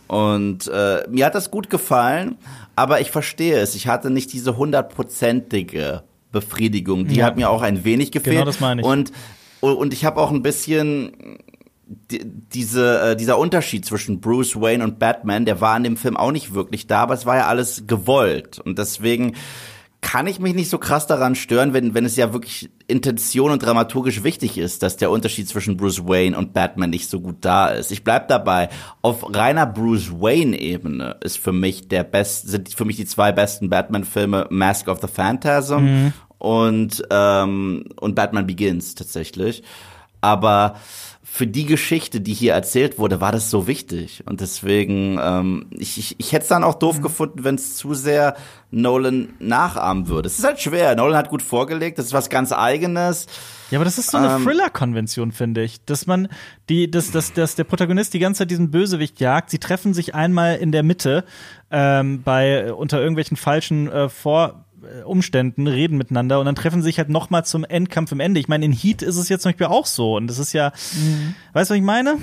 Und 0.08 0.68
äh, 0.70 1.04
mir 1.10 1.28
hat 1.28 1.36
das 1.36 1.52
gut 1.52 1.70
gefallen, 1.70 2.38
aber 2.80 3.02
ich 3.02 3.12
verstehe 3.12 3.58
es. 3.60 3.76
Ich 3.76 3.88
hatte 3.88 4.10
nicht 4.10 4.32
diese 4.34 4.58
hundertprozentige 4.58 6.04
Befriedigung. 6.32 7.08
Die 7.08 7.16
Ja. 7.18 7.26
hat 7.26 7.36
mir 7.36 7.50
auch 7.50 7.62
ein 7.62 7.84
wenig 7.84 8.12
gefehlt. 8.12 8.36
Genau 8.36 8.46
das 8.46 8.60
meine 8.60 8.82
ich. 8.82 8.88
Und, 8.88 9.12
und 9.62 9.94
ich 9.94 10.06
habe 10.06 10.22
auch 10.22 10.32
ein 10.32 10.42
bisschen 10.42 11.12
die- 12.12 12.22
diese, 12.24 13.02
äh, 13.12 13.16
dieser 13.16 13.38
Unterschied 13.40 13.84
zwischen 13.86 14.22
Bruce 14.22 14.56
Wayne 14.56 14.84
und 14.84 15.00
Batman, 15.00 15.46
der 15.46 15.60
war 15.60 15.76
in 15.76 15.84
dem 15.84 15.98
Film 15.98 16.18
auch 16.18 16.32
nicht 16.32 16.54
wirklich 16.54 16.86
da, 16.88 17.00
aber 17.02 17.16
es 17.16 17.26
war 17.26 17.38
ja 17.38 17.48
alles 17.48 17.86
gewollt. 17.88 18.60
Und 18.60 18.78
deswegen 18.78 19.34
kann 20.02 20.28
ich 20.28 20.40
mich 20.40 20.56
nicht 20.56 20.70
so 20.70 20.78
krass 20.78 21.08
daran 21.08 21.36
stören, 21.36 21.74
wenn, 21.74 21.94
wenn 21.94 22.06
es 22.06 22.16
ja 22.16 22.32
wirklich 22.32 22.70
Intention 22.88 23.52
und 23.52 23.62
dramaturgisch 23.62 24.24
wichtig 24.24 24.58
ist, 24.58 24.82
dass 24.82 24.98
der 24.98 25.12
Unterschied 25.12 25.48
zwischen 25.48 25.76
Bruce 25.76 26.08
Wayne 26.08 26.38
und 26.38 26.54
Batman 26.54 26.90
nicht 26.90 27.10
so 27.10 27.20
gut 27.20 27.38
da 27.42 27.68
ist. 27.68 27.92
Ich 27.92 28.04
bleib 28.04 28.30
dabei. 28.30 28.70
Auf 29.02 29.36
reiner 29.36 29.66
Bruce 29.66 30.12
Wayne-Ebene 30.12 31.18
ist 31.22 31.38
für 31.38 31.52
mich 31.52 31.90
der 31.90 32.04
best, 32.04 32.48
sind 32.48 32.74
für 32.74 32.86
mich 32.86 32.96
die 32.96 33.06
zwei 33.06 33.32
besten 33.32 33.70
Batman-Filme 33.70 34.48
Mask 34.50 34.88
of 34.88 35.02
the 35.02 35.08
Phantasm 35.08 36.12
und, 36.38 37.04
ähm, 37.12 37.86
und 38.00 38.16
Batman 38.16 38.48
Begins 38.48 38.96
tatsächlich. 38.96 39.64
Aber 40.22 40.76
für 41.32 41.46
die 41.46 41.66
Geschichte, 41.66 42.22
die 42.22 42.34
hier 42.34 42.54
erzählt 42.54 42.98
wurde, 42.98 43.22
war 43.22 43.32
das 43.32 43.52
so 43.52 43.68
wichtig. 43.68 44.24
Und 44.26 44.42
deswegen, 44.42 45.20
ähm, 45.22 45.68
ich, 45.72 45.98
ich, 46.00 46.16
ich 46.18 46.32
hätte 46.32 46.44
es 46.44 46.50
dann 46.50 46.64
auch 46.64 46.74
doof 46.74 47.02
gefunden, 47.02 47.44
wenn 47.44 47.56
es 47.56 47.78
zu 47.78 47.94
sehr 47.94 48.36
Nolan 48.72 49.30
nachahmen 49.40 50.08
würde. 50.08 50.28
Es 50.28 50.40
ist 50.40 50.44
halt 50.44 50.60
schwer. 50.60 50.96
Nolan 50.96 51.16
hat 51.16 51.30
gut 51.30 51.44
vorgelegt, 51.44 52.00
das 52.00 52.08
ist 52.08 52.14
was 52.14 52.30
ganz 52.30 52.52
Eigenes. 52.52 53.28
Ja, 53.70 53.78
aber 53.78 53.86
das 53.86 54.00
ist 54.00 54.10
so 54.10 54.18
eine 54.18 54.36
Ähm, 54.36 54.44
Thriller-Konvention, 54.44 55.32
finde 55.32 55.64
ich. 55.64 55.86
Dass 55.86 56.08
man, 56.08 56.30
die, 56.68 56.90
dass, 56.90 57.12
dass, 57.12 57.32
dass 57.32 57.56
der 57.56 57.64
Protagonist 57.64 58.14
die 58.16 58.20
ganze 58.20 58.40
Zeit 58.40 58.52
diesen 58.52 58.72
Bösewicht 58.72 59.20
jagt. 59.20 59.52
Sie 59.52 59.60
treffen 59.60 59.94
sich 59.94 60.16
einmal 60.16 60.56
in 60.58 60.72
der 60.72 60.82
Mitte 60.84 61.24
ähm, 61.70 62.24
bei 62.24 62.74
unter 62.74 63.00
irgendwelchen 63.00 63.38
falschen 63.38 63.88
äh, 63.88 64.10
Vor 64.10 64.66
Umständen 65.06 65.68
reden 65.68 65.98
miteinander 65.98 66.40
und 66.40 66.46
dann 66.46 66.56
treffen 66.56 66.82
sie 66.82 66.88
sich 66.88 66.98
halt 66.98 67.10
noch 67.10 67.30
mal 67.30 67.44
zum 67.44 67.64
Endkampf 67.64 68.12
im 68.12 68.20
Ende. 68.20 68.40
Ich 68.40 68.48
meine, 68.48 68.66
in 68.66 68.72
Heat 68.72 69.02
ist 69.02 69.18
es 69.18 69.30
jetzt 69.30 69.44
zum 69.44 69.52
Beispiel 69.52 69.68
auch 69.68 69.86
so 69.86 70.16
und 70.16 70.28
das 70.28 70.40
ist 70.40 70.54
ja, 70.54 70.72
weißt 71.54 71.70
du, 71.70 71.74
was 71.74 71.78
ich 71.78 71.82
meine? 71.82 72.18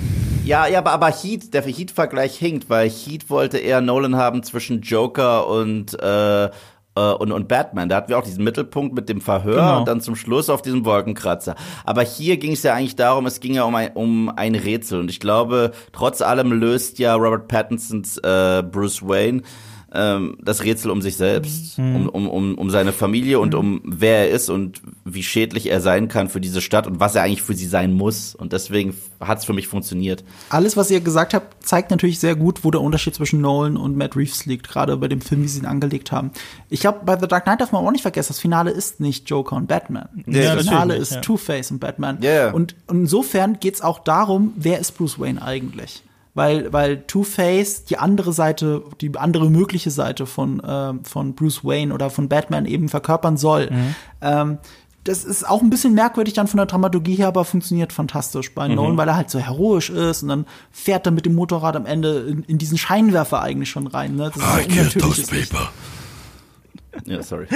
Ja, 0.45 0.65
ja, 0.67 0.79
aber, 0.79 0.91
aber 0.91 1.11
Heat, 1.11 1.53
der 1.53 1.61
Heat-Vergleich 1.63 2.37
hinkt, 2.37 2.69
weil 2.69 2.89
Heat 2.89 3.29
wollte 3.29 3.57
eher 3.57 3.81
Nolan 3.81 4.15
haben 4.15 4.43
zwischen 4.43 4.81
Joker 4.81 5.47
und, 5.47 5.99
äh, 6.01 6.45
äh, 6.45 6.49
und, 6.95 7.31
und 7.33 7.47
Batman. 7.47 7.89
Da 7.89 7.97
hatten 7.97 8.09
wir 8.09 8.17
auch 8.17 8.23
diesen 8.23 8.43
Mittelpunkt 8.45 8.95
mit 8.95 9.09
dem 9.09 9.19
Verhör 9.21 9.55
Genau. 9.55 9.79
und 9.79 9.87
dann 9.87 9.99
zum 10.01 10.15
Schluss 10.15 10.49
auf 10.49 10.61
diesem 10.61 10.85
Wolkenkratzer. 10.85 11.55
Aber 11.83 12.01
hier 12.01 12.37
ging 12.37 12.53
es 12.53 12.63
ja 12.63 12.73
eigentlich 12.73 12.95
darum, 12.95 13.25
es 13.25 13.39
ging 13.41 13.53
ja 13.55 13.63
um 13.63 13.75
ein, 13.75 13.91
um 13.93 14.29
ein 14.29 14.55
Rätsel. 14.55 14.99
Und 15.01 15.09
ich 15.11 15.19
glaube, 15.19 15.71
trotz 15.91 16.21
allem 16.21 16.51
löst 16.53 16.97
ja 16.99 17.13
Robert 17.15 17.47
Pattinsons 17.49 18.17
äh, 18.19 18.63
Bruce 18.63 19.01
Wayne 19.03 19.41
ähm, 19.93 20.37
das 20.41 20.63
Rätsel 20.63 20.91
um 20.91 21.01
sich 21.01 21.15
selbst, 21.15 21.79
um, 21.79 22.09
um, 22.09 22.29
um, 22.29 22.55
um 22.55 22.69
seine 22.69 22.91
Familie 22.91 23.39
und 23.39 23.55
um 23.55 23.81
wer 23.85 24.19
er 24.19 24.29
ist 24.29 24.49
und 24.49 24.81
wie 25.05 25.23
schädlich 25.23 25.69
er 25.69 25.81
sein 25.81 26.07
kann 26.07 26.29
für 26.29 26.41
diese 26.41 26.61
Stadt 26.61 26.87
und 26.87 26.99
was 26.99 27.15
er 27.15 27.23
eigentlich 27.23 27.41
für 27.41 27.53
sie 27.53 27.65
sein 27.65 27.93
muss. 27.93 28.35
Und 28.35 28.53
deswegen 28.53 28.93
hat 29.19 29.39
es 29.39 29.45
für 29.45 29.53
mich 29.53 29.67
funktioniert. 29.67 30.23
Alles, 30.49 30.75
was 30.75 30.91
ihr 30.91 30.99
gesagt 30.99 31.33
habt, 31.33 31.65
zeigt 31.65 31.91
natürlich 31.91 32.19
sehr 32.19 32.35
gut, 32.35 32.63
wo 32.63 32.71
der 32.71 32.81
Unterschied 32.81 33.15
zwischen 33.15 33.41
Nolan 33.41 33.77
und 33.77 33.95
Matt 33.95 34.15
Reeves 34.15 34.45
liegt, 34.45 34.67
gerade 34.67 34.97
bei 34.97 35.07
dem 35.07 35.21
Film, 35.21 35.43
wie 35.43 35.47
sie 35.47 35.59
ihn 35.59 35.65
angelegt 35.65 36.11
haben. 36.11 36.31
Ich 36.69 36.81
glaube, 36.81 36.99
bei 37.05 37.17
The 37.17 37.27
Dark 37.27 37.45
Knight 37.45 37.61
darf 37.61 37.71
man 37.71 37.85
auch 37.85 37.91
nicht 37.91 38.01
vergessen, 38.01 38.29
das 38.29 38.39
Finale 38.39 38.71
ist 38.71 38.99
nicht 38.99 39.29
Joker 39.29 39.55
und 39.55 39.67
Batman. 39.67 40.09
Ja, 40.25 40.55
das 40.55 40.65
Finale 40.65 40.95
ist 40.95 41.13
ja. 41.13 41.21
Two-Face 41.21 41.71
und 41.71 41.79
Batman. 41.79 42.19
Ja. 42.21 42.51
Und, 42.51 42.75
insofern 42.89 43.59
geht's 43.59 43.81
auch 43.81 43.99
darum, 43.99 44.53
wer 44.55 44.79
ist 44.79 44.97
Bruce 44.97 45.19
Wayne 45.19 45.41
eigentlich? 45.41 46.03
Weil, 46.37 46.71
weil 46.71 47.01
Two-Face 47.01 47.85
die 47.85 47.97
andere 47.97 48.31
Seite, 48.31 48.83
die 49.01 49.17
andere 49.17 49.49
mögliche 49.49 49.89
Seite 49.89 50.27
von, 50.27 50.61
ähm, 50.63 51.03
von 51.03 51.33
Bruce 51.33 51.65
Wayne 51.65 51.91
oder 51.91 52.11
von 52.11 52.29
Batman 52.29 52.67
eben 52.67 52.89
verkörpern 52.89 53.37
soll. 53.37 53.71
Mhm. 53.71 53.95
Ähm, 54.21 54.57
das 55.03 55.23
ist 55.23 55.49
auch 55.49 55.63
ein 55.63 55.71
bisschen 55.71 55.95
merkwürdig 55.95 56.35
dann 56.35 56.45
von 56.45 56.57
der 56.57 56.67
Dramaturgie 56.67 57.15
her, 57.15 57.29
aber 57.29 57.43
funktioniert 57.43 57.91
fantastisch 57.91 58.53
bei 58.53 58.67
Nolan, 58.67 58.97
weil 58.97 59.07
er 59.07 59.15
halt 59.15 59.31
so 59.31 59.39
heroisch 59.39 59.89
ist 59.89 60.21
und 60.21 60.29
dann 60.29 60.45
fährt 60.71 61.07
er 61.07 61.11
mit 61.11 61.25
dem 61.25 61.33
Motorrad 61.33 61.75
am 61.75 61.87
Ende 61.87 62.19
in, 62.29 62.43
in 62.43 62.59
diesen 62.59 62.77
Scheinwerfer 62.77 63.41
eigentlich 63.41 63.71
schon 63.71 63.87
rein. 63.87 64.15
Ne? 64.15 64.31
Das 64.35 64.35
ist 64.35 64.75
ja 64.75 64.81
unnatürliches 64.81 65.31
Licht. 65.31 65.55
Ja, 67.05 67.23
sorry. 67.23 67.47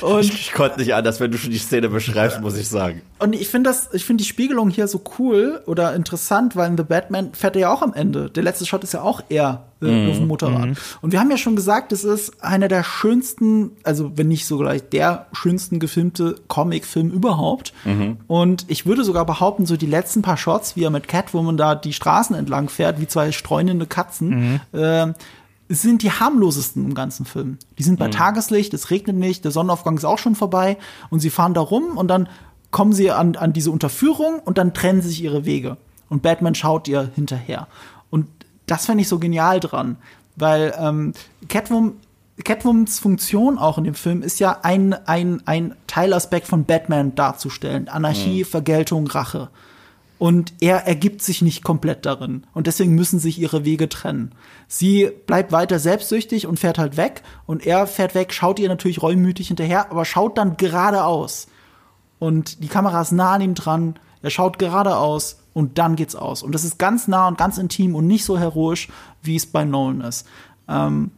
Und, 0.00 0.24
Ich 0.24 0.52
konnte 0.52 0.80
nicht 0.80 0.94
anders, 0.94 1.20
wenn 1.20 1.30
du 1.30 1.38
schon 1.38 1.50
die 1.50 1.58
Szene 1.58 1.88
beschreibst, 1.88 2.40
muss 2.40 2.56
ich 2.56 2.68
sagen. 2.68 3.02
und 3.18 3.34
ich 3.34 3.48
finde 3.48 3.70
das, 3.70 3.90
ich 3.92 4.04
finde 4.04 4.22
die 4.22 4.28
Spiegelung 4.28 4.70
hier 4.70 4.88
so 4.88 5.02
cool 5.18 5.62
oder 5.66 5.94
interessant, 5.94 6.56
weil 6.56 6.70
in 6.70 6.76
The 6.76 6.82
Batman 6.82 7.32
fährt 7.32 7.56
er 7.56 7.62
ja 7.62 7.72
auch 7.72 7.82
am 7.82 7.94
Ende. 7.94 8.30
Der 8.30 8.42
letzte 8.42 8.66
Shot 8.66 8.84
ist 8.84 8.92
ja 8.92 9.02
auch 9.02 9.22
er 9.28 9.64
äh, 9.80 10.10
auf 10.10 10.18
dem 10.18 10.26
Motorrad. 10.26 10.70
Und 11.00 11.12
wir 11.12 11.20
haben 11.20 11.30
ja 11.30 11.36
schon 11.36 11.56
gesagt, 11.56 11.92
es 11.92 12.04
ist 12.04 12.42
einer 12.42 12.68
der 12.68 12.84
schönsten, 12.84 13.72
also 13.82 14.12
wenn 14.16 14.28
nicht 14.28 14.46
so 14.46 14.58
gleich 14.58 14.88
der 14.88 15.26
schönsten 15.32 15.78
gefilmte 15.78 16.36
Comicfilm 16.48 17.10
überhaupt. 17.10 17.72
Und 18.26 18.64
ich 18.68 18.86
würde 18.86 19.04
sogar 19.04 19.24
behaupten, 19.26 19.66
so 19.66 19.76
die 19.76 19.86
letzten 19.86 20.22
paar 20.22 20.36
Shots, 20.36 20.76
wie 20.76 20.84
er 20.84 20.90
mit 20.90 21.08
Catwoman 21.08 21.56
da 21.56 21.74
die 21.74 21.92
Straßen 21.92 22.34
entlang 22.36 22.68
fährt, 22.68 23.00
wie 23.00 23.06
zwei 23.06 23.32
streunende 23.32 23.86
Katzen, 23.86 24.60
äh, 24.72 25.06
es 25.08 25.14
sind 25.68 26.02
die 26.02 26.10
harmlosesten 26.10 26.84
im 26.84 26.94
ganzen 26.94 27.24
Film. 27.24 27.58
Die 27.78 27.82
sind 27.82 27.98
bei 27.98 28.08
Tageslicht, 28.08 28.74
es 28.74 28.90
regnet 28.90 29.16
nicht, 29.16 29.44
der 29.44 29.50
Sonnenaufgang 29.50 29.96
ist 29.96 30.04
auch 30.04 30.18
schon 30.18 30.34
vorbei 30.34 30.76
und 31.10 31.20
sie 31.20 31.30
fahren 31.30 31.54
da 31.54 31.60
rum 31.60 31.96
und 31.96 32.08
dann 32.08 32.28
kommen 32.70 32.92
sie 32.92 33.10
an, 33.10 33.36
an 33.36 33.52
diese 33.52 33.70
Unterführung 33.70 34.40
und 34.40 34.58
dann 34.58 34.74
trennen 34.74 35.00
sich 35.00 35.22
ihre 35.22 35.44
Wege. 35.44 35.76
Und 36.08 36.22
Batman 36.22 36.54
schaut 36.54 36.86
ihr 36.88 37.10
hinterher. 37.14 37.66
Und 38.10 38.26
das 38.66 38.86
fände 38.86 39.02
ich 39.02 39.08
so 39.08 39.18
genial 39.18 39.60
dran, 39.60 39.96
weil 40.36 40.74
ähm, 40.78 41.12
Catwoman, 41.48 41.94
Catwomans 42.42 42.98
Funktion 42.98 43.58
auch 43.58 43.78
in 43.78 43.84
dem 43.84 43.94
Film 43.94 44.22
ist 44.22 44.40
ja 44.40 44.58
ein, 44.62 44.92
ein, 45.06 45.42
ein 45.46 45.76
Teilaspekt 45.86 46.48
von 46.48 46.64
Batman 46.64 47.14
darzustellen. 47.14 47.88
Anarchie, 47.88 48.42
Vergeltung, 48.44 49.06
Rache. 49.06 49.50
Und 50.24 50.54
er 50.60 50.86
ergibt 50.86 51.20
sich 51.20 51.42
nicht 51.42 51.62
komplett 51.62 52.06
darin. 52.06 52.46
Und 52.54 52.66
deswegen 52.66 52.94
müssen 52.94 53.18
sich 53.18 53.38
ihre 53.38 53.66
Wege 53.66 53.90
trennen. 53.90 54.32
Sie 54.68 55.10
bleibt 55.26 55.52
weiter 55.52 55.78
selbstsüchtig 55.78 56.46
und 56.46 56.58
fährt 56.58 56.78
halt 56.78 56.96
weg. 56.96 57.22
Und 57.44 57.66
er 57.66 57.86
fährt 57.86 58.14
weg, 58.14 58.32
schaut 58.32 58.58
ihr 58.58 58.70
natürlich 58.70 59.02
reumütig 59.02 59.48
hinterher, 59.48 59.90
aber 59.90 60.06
schaut 60.06 60.38
dann 60.38 60.56
geradeaus. 60.56 61.48
Und 62.18 62.62
die 62.62 62.68
Kamera 62.68 63.02
ist 63.02 63.12
nah 63.12 63.32
an 63.32 63.42
ihm 63.42 63.54
dran. 63.54 63.96
Er 64.22 64.30
schaut 64.30 64.58
geradeaus 64.58 65.40
und 65.52 65.76
dann 65.76 65.94
geht's 65.94 66.16
aus. 66.16 66.42
Und 66.42 66.54
das 66.54 66.64
ist 66.64 66.78
ganz 66.78 67.06
nah 67.06 67.28
und 67.28 67.36
ganz 67.36 67.58
intim 67.58 67.94
und 67.94 68.06
nicht 68.06 68.24
so 68.24 68.38
heroisch, 68.38 68.88
wie 69.20 69.36
es 69.36 69.44
bei 69.44 69.66
Nolan 69.66 70.00
ist. 70.00 70.26
Ähm, 70.68 71.10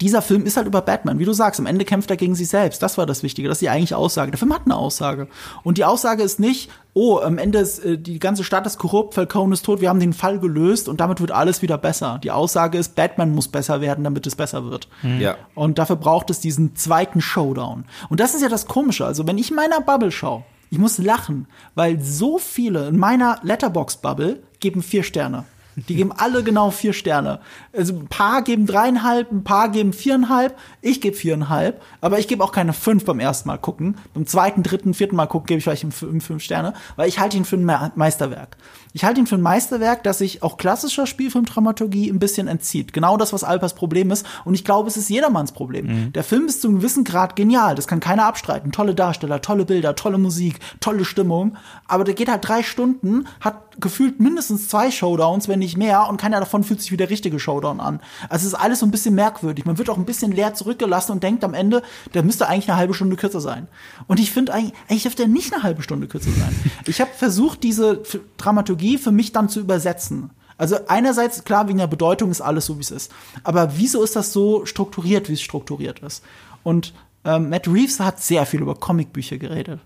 dieser 0.00 0.22
Film 0.22 0.44
ist 0.44 0.56
halt 0.56 0.66
über 0.66 0.80
Batman, 0.80 1.18
wie 1.18 1.24
du 1.24 1.32
sagst. 1.32 1.58
Am 1.58 1.66
Ende 1.66 1.84
kämpft 1.84 2.10
er 2.10 2.16
gegen 2.16 2.34
sich 2.34 2.48
selbst. 2.48 2.82
Das 2.82 2.98
war 2.98 3.06
das 3.06 3.22
Wichtige. 3.22 3.48
Das 3.48 3.56
ist 3.56 3.62
die 3.62 3.70
eigentliche 3.70 3.96
Aussage. 3.96 4.30
Der 4.30 4.38
Film 4.38 4.54
hat 4.54 4.62
eine 4.64 4.76
Aussage. 4.76 5.28
Und 5.64 5.76
die 5.76 5.84
Aussage 5.84 6.22
ist 6.22 6.38
nicht, 6.38 6.70
oh, 6.94 7.18
am 7.18 7.38
Ende 7.38 7.58
ist 7.58 7.80
äh, 7.80 7.98
die 7.98 8.18
ganze 8.18 8.44
Stadt 8.44 8.66
ist 8.66 8.78
korrupt, 8.78 9.14
Falcone 9.14 9.52
ist 9.52 9.64
tot, 9.64 9.80
wir 9.80 9.88
haben 9.88 10.00
den 10.00 10.12
Fall 10.12 10.38
gelöst 10.38 10.88
und 10.88 11.00
damit 11.00 11.20
wird 11.20 11.32
alles 11.32 11.62
wieder 11.62 11.78
besser. 11.78 12.20
Die 12.22 12.30
Aussage 12.30 12.78
ist, 12.78 12.94
Batman 12.94 13.34
muss 13.34 13.48
besser 13.48 13.80
werden, 13.80 14.04
damit 14.04 14.26
es 14.26 14.36
besser 14.36 14.64
wird. 14.70 14.88
Mhm. 15.02 15.20
Ja. 15.20 15.36
Und 15.54 15.78
dafür 15.78 15.96
braucht 15.96 16.30
es 16.30 16.40
diesen 16.40 16.76
zweiten 16.76 17.20
Showdown. 17.20 17.84
Und 18.08 18.20
das 18.20 18.34
ist 18.34 18.42
ja 18.42 18.48
das 18.48 18.66
Komische. 18.66 19.04
Also, 19.04 19.26
wenn 19.26 19.38
ich 19.38 19.50
in 19.50 19.56
meiner 19.56 19.80
Bubble 19.80 20.12
schaue, 20.12 20.44
ich 20.70 20.78
muss 20.78 20.98
lachen, 20.98 21.46
weil 21.74 22.00
so 22.00 22.38
viele 22.38 22.88
in 22.88 22.98
meiner 22.98 23.40
Letterbox-Bubble 23.42 24.42
geben 24.60 24.82
vier 24.82 25.02
Sterne. 25.02 25.44
Die 25.86 25.94
geben 25.94 26.12
alle 26.12 26.42
genau 26.42 26.70
vier 26.70 26.92
Sterne. 26.92 27.40
Also 27.72 27.94
ein 27.94 28.08
paar 28.08 28.42
geben 28.42 28.66
dreieinhalb, 28.66 29.30
ein 29.30 29.44
paar 29.44 29.70
geben 29.70 29.92
viereinhalb. 29.92 30.56
Ich 30.80 31.00
gebe 31.00 31.16
viereinhalb, 31.16 31.82
aber 32.00 32.18
ich 32.18 32.28
gebe 32.28 32.42
auch 32.42 32.52
keine 32.52 32.72
fünf 32.72 33.04
beim 33.04 33.20
ersten 33.20 33.48
Mal 33.48 33.58
gucken. 33.58 33.96
Beim 34.14 34.26
zweiten, 34.26 34.62
dritten, 34.62 34.94
vierten 34.94 35.16
Mal 35.16 35.26
gucken 35.26 35.46
gebe 35.46 35.58
ich 35.58 35.64
vielleicht 35.64 35.92
fünf, 35.92 36.26
fünf 36.26 36.42
Sterne, 36.42 36.74
weil 36.96 37.08
ich 37.08 37.18
halte 37.18 37.36
ihn 37.36 37.44
für 37.44 37.56
ein 37.56 37.90
Meisterwerk. 37.94 38.56
Ich 38.98 39.04
halte 39.04 39.20
ihn 39.20 39.28
für 39.28 39.36
ein 39.36 39.42
Meisterwerk, 39.42 40.02
das 40.02 40.18
sich 40.18 40.42
auch 40.42 40.56
klassischer 40.56 41.06
Spielfilmdramaturgie 41.06 42.10
ein 42.10 42.18
bisschen 42.18 42.48
entzieht. 42.48 42.92
Genau 42.92 43.16
das, 43.16 43.32
was 43.32 43.44
Alpers 43.44 43.74
Problem 43.74 44.10
ist. 44.10 44.26
Und 44.44 44.54
ich 44.54 44.64
glaube, 44.64 44.88
es 44.88 44.96
ist 44.96 45.08
jedermanns 45.08 45.52
Problem. 45.52 45.86
Mhm. 45.86 46.12
Der 46.14 46.24
Film 46.24 46.46
ist 46.46 46.62
zu 46.62 46.66
einem 46.66 46.78
gewissen 46.78 47.04
Grad 47.04 47.36
genial. 47.36 47.76
Das 47.76 47.86
kann 47.86 48.00
keiner 48.00 48.24
abstreiten. 48.24 48.72
Tolle 48.72 48.96
Darsteller, 48.96 49.40
tolle 49.40 49.66
Bilder, 49.66 49.94
tolle 49.94 50.18
Musik, 50.18 50.58
tolle 50.80 51.04
Stimmung. 51.04 51.56
Aber 51.86 52.02
der 52.02 52.14
geht 52.14 52.28
halt 52.28 52.48
drei 52.48 52.64
Stunden, 52.64 53.28
hat 53.40 53.68
gefühlt 53.80 54.18
mindestens 54.18 54.66
zwei 54.66 54.90
Showdowns, 54.90 55.46
wenn 55.46 55.60
nicht 55.60 55.76
mehr. 55.76 56.08
Und 56.08 56.20
keiner 56.20 56.40
davon 56.40 56.64
fühlt 56.64 56.80
sich 56.80 56.90
wie 56.90 56.96
der 56.96 57.08
richtige 57.08 57.38
Showdown 57.38 57.78
an. 57.78 58.00
Also 58.28 58.48
es 58.48 58.54
ist 58.54 58.58
alles 58.58 58.80
so 58.80 58.86
ein 58.86 58.90
bisschen 58.90 59.14
merkwürdig. 59.14 59.64
Man 59.64 59.78
wird 59.78 59.90
auch 59.90 59.96
ein 59.96 60.06
bisschen 60.06 60.32
leer 60.32 60.54
zurückgelassen 60.54 61.12
und 61.12 61.22
denkt 61.22 61.44
am 61.44 61.54
Ende, 61.54 61.82
der 62.14 62.24
müsste 62.24 62.48
eigentlich 62.48 62.68
eine 62.68 62.78
halbe 62.78 62.94
Stunde 62.94 63.14
kürzer 63.14 63.40
sein. 63.40 63.68
Und 64.08 64.18
ich 64.18 64.32
finde 64.32 64.52
eigentlich, 64.52 64.74
eigentlich 64.88 65.04
dürfte 65.04 65.22
er 65.22 65.28
nicht 65.28 65.54
eine 65.54 65.62
halbe 65.62 65.82
Stunde 65.82 66.08
kürzer 66.08 66.32
sein. 66.32 66.52
Ich 66.86 67.00
habe 67.00 67.10
versucht, 67.16 67.62
diese 67.62 68.02
Dramaturgie 68.38 68.87
für 68.96 69.12
mich 69.12 69.32
dann 69.32 69.48
zu 69.48 69.60
übersetzen. 69.60 70.30
Also 70.56 70.76
einerseits, 70.88 71.44
klar, 71.44 71.68
wegen 71.68 71.78
der 71.78 71.86
Bedeutung 71.86 72.30
ist 72.30 72.40
alles 72.40 72.66
so, 72.66 72.78
wie 72.78 72.82
es 72.82 72.90
ist. 72.90 73.12
Aber 73.44 73.76
wieso 73.76 74.02
ist 74.02 74.16
das 74.16 74.32
so 74.32 74.64
strukturiert, 74.66 75.28
wie 75.28 75.34
es 75.34 75.42
strukturiert 75.42 76.00
ist? 76.00 76.24
Und 76.64 76.94
ähm, 77.24 77.50
Matt 77.50 77.68
Reeves 77.68 78.00
hat 78.00 78.20
sehr 78.20 78.46
viel 78.46 78.60
über 78.60 78.74
Comicbücher 78.74 79.38
geredet. 79.38 79.80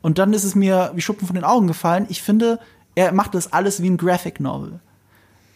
Und 0.00 0.18
dann 0.18 0.32
ist 0.32 0.44
es 0.44 0.54
mir 0.54 0.92
wie 0.94 1.00
Schuppen 1.00 1.26
von 1.26 1.34
den 1.34 1.44
Augen 1.44 1.66
gefallen. 1.66 2.06
Ich 2.08 2.22
finde, 2.22 2.58
er 2.94 3.12
macht 3.12 3.34
das 3.34 3.52
alles 3.52 3.82
wie 3.82 3.90
ein 3.90 3.96
Graphic 3.96 4.40
Novel. 4.40 4.80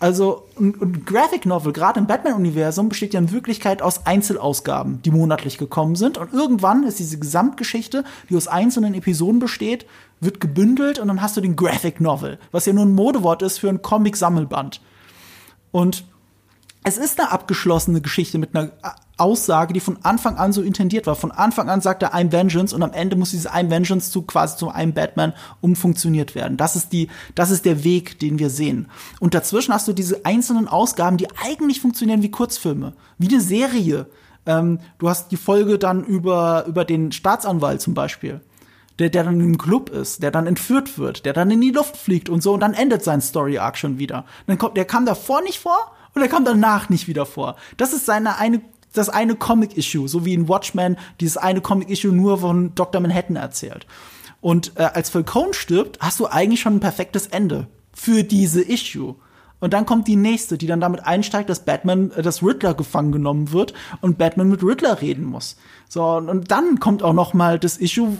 Also 0.00 0.46
ein, 0.58 0.74
ein 0.80 1.04
Graphic 1.04 1.44
Novel, 1.44 1.72
gerade 1.72 1.98
im 1.98 2.06
Batman-Universum, 2.06 2.88
besteht 2.88 3.14
ja 3.14 3.20
in 3.20 3.32
Wirklichkeit 3.32 3.82
aus 3.82 4.06
Einzelausgaben, 4.06 5.02
die 5.02 5.10
monatlich 5.10 5.58
gekommen 5.58 5.96
sind. 5.96 6.18
Und 6.18 6.32
irgendwann 6.32 6.84
ist 6.84 7.00
diese 7.00 7.18
Gesamtgeschichte, 7.18 8.04
die 8.30 8.36
aus 8.36 8.46
einzelnen 8.46 8.94
Episoden 8.94 9.40
besteht, 9.40 9.86
wird 10.20 10.40
gebündelt 10.40 10.98
und 10.98 11.08
dann 11.08 11.20
hast 11.20 11.36
du 11.36 11.40
den 11.40 11.56
Graphic 11.56 12.00
Novel, 12.00 12.38
was 12.52 12.66
ja 12.66 12.72
nur 12.72 12.84
ein 12.84 12.94
Modewort 12.94 13.42
ist 13.42 13.58
für 13.58 13.68
ein 13.68 13.82
Comic-Sammelband. 13.82 14.80
Und 15.72 16.04
es 16.84 16.96
ist 16.96 17.20
eine 17.20 17.32
abgeschlossene 17.32 18.00
Geschichte 18.00 18.38
mit 18.38 18.54
einer 18.54 18.70
Aussage, 19.18 19.72
die 19.72 19.80
von 19.80 19.98
Anfang 20.02 20.36
an 20.36 20.52
so 20.52 20.62
intendiert 20.62 21.06
war. 21.06 21.16
Von 21.16 21.32
Anfang 21.32 21.68
an 21.68 21.80
sagt 21.80 22.02
er 22.02 22.14
I'm 22.14 22.32
Vengeance 22.32 22.74
und 22.74 22.82
am 22.82 22.92
Ende 22.92 23.16
muss 23.16 23.30
dieses 23.30 23.48
I'm 23.48 23.70
Vengeance 23.70 24.10
zu 24.10 24.22
quasi 24.22 24.56
zum 24.56 24.70
I'm 24.70 24.92
Batman 24.92 25.32
umfunktioniert 25.60 26.34
werden. 26.34 26.56
Das 26.56 26.76
ist 26.76 26.92
die, 26.92 27.08
das 27.34 27.50
ist 27.50 27.64
der 27.64 27.84
Weg, 27.84 28.18
den 28.20 28.38
wir 28.38 28.50
sehen. 28.50 28.88
Und 29.20 29.34
dazwischen 29.34 29.74
hast 29.74 29.88
du 29.88 29.92
diese 29.92 30.24
einzelnen 30.24 30.68
Ausgaben, 30.68 31.16
die 31.16 31.28
eigentlich 31.44 31.80
funktionieren 31.80 32.22
wie 32.22 32.30
Kurzfilme, 32.30 32.94
wie 33.18 33.28
eine 33.28 33.40
Serie. 33.40 34.06
Ähm, 34.46 34.78
du 34.98 35.08
hast 35.08 35.30
die 35.32 35.36
Folge 35.36 35.78
dann 35.78 36.04
über, 36.04 36.64
über 36.66 36.84
den 36.84 37.12
Staatsanwalt 37.12 37.80
zum 37.80 37.94
Beispiel. 37.94 38.40
Der, 38.98 39.10
der 39.10 39.22
dann 39.22 39.40
im 39.40 39.58
Club 39.58 39.90
ist, 39.90 40.24
der 40.24 40.32
dann 40.32 40.48
entführt 40.48 40.98
wird, 40.98 41.24
der 41.24 41.32
dann 41.32 41.52
in 41.52 41.60
die 41.60 41.70
Luft 41.70 41.96
fliegt 41.96 42.28
und 42.28 42.42
so, 42.42 42.54
und 42.54 42.60
dann 42.60 42.74
endet 42.74 43.04
sein 43.04 43.20
Story-Arc 43.20 43.76
schon 43.78 44.00
wieder. 44.00 44.24
Dann 44.48 44.58
kommt, 44.58 44.76
der 44.76 44.86
kam 44.86 45.06
davor 45.06 45.40
nicht 45.40 45.60
vor 45.60 45.78
und 46.14 46.22
er 46.22 46.28
kommt 46.28 46.48
danach 46.48 46.88
nicht 46.88 47.06
wieder 47.06 47.24
vor. 47.24 47.54
Das 47.76 47.92
ist 47.92 48.06
seine 48.06 48.38
eine 48.38 48.60
das 48.98 49.08
eine 49.08 49.34
Comic-Issue, 49.34 50.08
so 50.08 50.24
wie 50.24 50.34
in 50.34 50.48
Watchmen 50.48 50.96
dieses 51.20 51.36
eine 51.36 51.60
Comic-Issue 51.60 52.12
nur 52.12 52.38
von 52.38 52.74
Dr. 52.74 53.00
Manhattan 53.00 53.36
erzählt. 53.36 53.86
Und 54.40 54.72
äh, 54.76 54.82
als 54.82 55.10
Falcone 55.10 55.54
stirbt, 55.54 55.98
hast 56.00 56.20
du 56.20 56.26
eigentlich 56.26 56.60
schon 56.60 56.76
ein 56.76 56.80
perfektes 56.80 57.26
Ende 57.26 57.66
für 57.92 58.22
diese 58.22 58.62
Issue. 58.62 59.16
Und 59.60 59.72
dann 59.72 59.86
kommt 59.86 60.06
die 60.06 60.16
nächste, 60.16 60.56
die 60.56 60.68
dann 60.68 60.80
damit 60.80 61.04
einsteigt, 61.04 61.50
dass 61.50 61.64
Batman, 61.64 62.12
äh, 62.12 62.22
dass 62.22 62.42
Riddler 62.42 62.74
gefangen 62.74 63.12
genommen 63.12 63.52
wird 63.52 63.74
und 64.00 64.18
Batman 64.18 64.48
mit 64.48 64.62
Riddler 64.62 65.00
reden 65.00 65.24
muss. 65.24 65.56
So, 65.88 66.04
und, 66.04 66.28
und 66.28 66.50
dann 66.50 66.78
kommt 66.78 67.02
auch 67.02 67.12
noch 67.12 67.34
mal 67.34 67.58
das 67.58 67.78
Issue, 67.78 68.18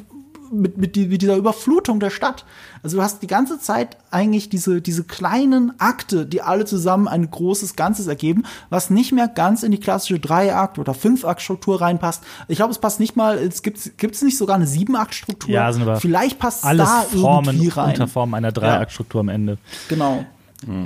mit, 0.51 0.79
mit, 0.79 0.97
die, 0.97 1.07
mit 1.07 1.23
dieser 1.23 1.37
Überflutung 1.37 2.01
der 2.01 2.11
Stadt. 2.11 2.45
Also 2.83 2.99
du 2.99 3.03
hast 3.03 3.23
die 3.23 3.27
ganze 3.27 3.59
Zeit 3.59 3.97
eigentlich 4.11 4.49
diese, 4.49 4.81
diese 4.81 5.05
kleinen 5.05 5.79
Akte, 5.81 6.27
die 6.27 6.43
alle 6.43 6.65
zusammen 6.65 7.09
ein 7.09 7.31
großes 7.31 7.77
Ganzes 7.77 8.07
ergeben, 8.07 8.45
was 8.71 8.91
nicht 8.91 9.13
mehr 9.13 9.29
ganz 9.29 9.63
in 9.63 9.73
die 9.73 9.81
klassische 9.81 10.19
Drei-Akt- 10.21 10.79
oder 10.79 10.95
Fünf-Akt-Struktur 10.95 11.81
reinpasst. 11.81 12.23
Ich 12.49 12.57
glaube, 12.57 12.73
es 12.73 12.79
passt 12.79 13.01
nicht 13.01 13.17
mal, 13.17 13.39
es 13.39 13.63
gibt 13.63 13.79
es 13.79 14.23
nicht 14.23 14.39
sogar 14.39 14.57
eine 14.57 14.67
Sieben-Akt-Struktur. 14.67 15.51
Ja, 15.51 15.73
sind 15.73 15.83
aber 15.83 16.01
Vielleicht 16.01 16.39
passt 16.39 16.65
alles 16.65 16.87
da 16.87 17.03
Formen, 17.03 17.57
irgendwie 17.57 17.69
rein. 17.69 17.91
Unterformen 17.91 18.35
einer 18.35 18.53
Drei-Akt-Struktur 18.53 19.21
am 19.21 19.29
Ende. 19.29 19.59
Genau. 19.89 20.25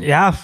Ja, 0.00 0.34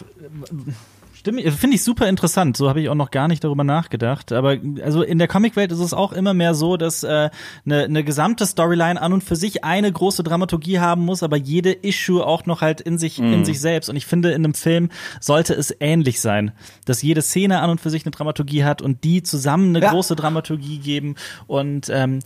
Stimmt, 1.18 1.40
finde 1.54 1.74
ich 1.74 1.82
super 1.82 2.08
interessant. 2.08 2.56
So 2.56 2.68
habe 2.68 2.80
ich 2.80 2.88
auch 2.88 2.94
noch 2.94 3.10
gar 3.10 3.26
nicht 3.26 3.42
darüber 3.42 3.64
nachgedacht. 3.64 4.30
Aber 4.30 4.56
also 4.84 5.02
in 5.02 5.18
der 5.18 5.26
Comicwelt 5.26 5.72
ist 5.72 5.80
es 5.80 5.92
auch 5.92 6.12
immer 6.12 6.32
mehr 6.32 6.54
so, 6.54 6.76
dass 6.76 7.04
eine 7.04 7.30
äh, 7.64 7.88
ne, 7.88 8.04
gesamte 8.04 8.46
Storyline 8.46 9.00
an 9.02 9.12
und 9.12 9.24
für 9.24 9.34
sich 9.34 9.64
eine 9.64 9.90
große 9.90 10.22
Dramaturgie 10.22 10.78
haben 10.78 11.04
muss, 11.04 11.22
aber 11.24 11.36
jede 11.36 11.72
Issue 11.72 12.24
auch 12.24 12.46
noch 12.46 12.60
halt 12.62 12.80
in 12.80 12.98
sich 12.98 13.18
Mhm. 13.18 13.32
in 13.32 13.44
sich 13.44 13.60
selbst. 13.60 13.90
Und 13.90 13.96
ich 13.96 14.06
finde, 14.06 14.30
in 14.30 14.44
einem 14.44 14.54
Film 14.54 14.90
sollte 15.20 15.54
es 15.54 15.74
ähnlich 15.80 16.20
sein, 16.20 16.52
dass 16.84 17.02
jede 17.02 17.22
Szene 17.22 17.60
an 17.60 17.70
und 17.70 17.80
für 17.80 17.90
sich 17.90 18.04
eine 18.04 18.12
Dramaturgie 18.12 18.62
hat 18.64 18.80
und 18.80 19.02
die 19.02 19.22
zusammen 19.24 19.74
eine 19.74 19.84
Ja. 19.84 19.90
große 19.90 20.14
Dramaturgie 20.14 20.78
geben. 20.78 21.16
Und 21.48 21.88
ähm, 21.92 22.20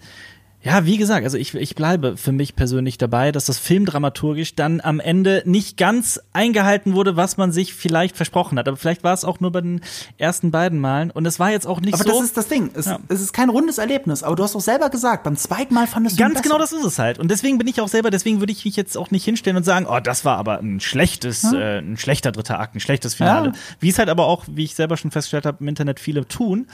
ja, 0.64 0.86
wie 0.86 0.96
gesagt, 0.96 1.24
also 1.24 1.36
ich, 1.36 1.54
ich 1.54 1.74
bleibe 1.74 2.16
für 2.16 2.30
mich 2.30 2.54
persönlich 2.54 2.96
dabei, 2.96 3.32
dass 3.32 3.46
das 3.46 3.58
filmdramaturgisch 3.58 4.54
dann 4.54 4.80
am 4.80 5.00
Ende 5.00 5.42
nicht 5.44 5.76
ganz 5.76 6.20
eingehalten 6.32 6.94
wurde, 6.94 7.16
was 7.16 7.36
man 7.36 7.50
sich 7.50 7.74
vielleicht 7.74 8.16
versprochen 8.16 8.56
hat. 8.58 8.68
Aber 8.68 8.76
vielleicht 8.76 9.02
war 9.02 9.12
es 9.12 9.24
auch 9.24 9.40
nur 9.40 9.50
bei 9.50 9.60
den 9.60 9.80
ersten 10.18 10.52
beiden 10.52 10.78
Malen. 10.78 11.10
Und 11.10 11.26
es 11.26 11.40
war 11.40 11.50
jetzt 11.50 11.66
auch 11.66 11.80
nicht 11.80 11.94
Aber 11.94 12.04
so. 12.04 12.10
das 12.10 12.20
ist 12.22 12.36
das 12.36 12.46
Ding. 12.46 12.70
Es, 12.74 12.86
Ja. 12.86 13.00
es 13.08 13.20
ist 13.20 13.32
kein 13.32 13.48
rundes 13.48 13.78
Erlebnis. 13.78 14.22
Aber 14.22 14.36
du 14.36 14.44
hast 14.44 14.54
doch 14.54 14.60
selber 14.60 14.88
gesagt, 14.88 15.24
beim 15.24 15.36
zweiten 15.36 15.74
Mal 15.74 15.88
fandest 15.88 16.16
du 16.18 16.22
ihn 16.22 16.28
Ganz 16.28 16.42
genau 16.42 16.58
das 16.58 16.72
ist 16.72 16.84
es 16.84 16.96
halt. 16.98 17.18
Und 17.18 17.30
deswegen 17.32 17.58
bin 17.58 17.66
ich 17.66 17.80
auch 17.80 17.88
selber, 17.88 18.10
deswegen 18.10 18.38
würde 18.38 18.52
ich 18.52 18.64
mich 18.64 18.76
jetzt 18.76 18.96
auch 18.96 19.10
nicht 19.10 19.24
hinstellen 19.24 19.56
und 19.56 19.64
sagen, 19.64 19.86
oh, 19.90 19.98
das 19.98 20.24
war 20.24 20.36
aber 20.38 20.60
ein 20.60 20.78
schlechtes, 20.78 21.42
äh, 21.52 21.78
ein 21.80 21.96
schlechter 21.96 22.30
dritter 22.30 22.60
Akt, 22.60 22.76
ein 22.76 22.80
schlechtes 22.80 23.14
Finale. 23.14 23.48
Ja. 23.48 23.54
Wie 23.80 23.88
es 23.88 23.98
halt 23.98 24.08
aber 24.08 24.26
auch, 24.26 24.44
wie 24.48 24.62
ich 24.62 24.76
selber 24.76 24.96
schon 24.96 25.10
festgestellt 25.10 25.44
habe, 25.44 25.58
im 25.60 25.66
Internet 25.66 25.98
viele 25.98 26.28
tun. 26.28 26.68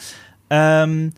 Ähm, 0.50 1.12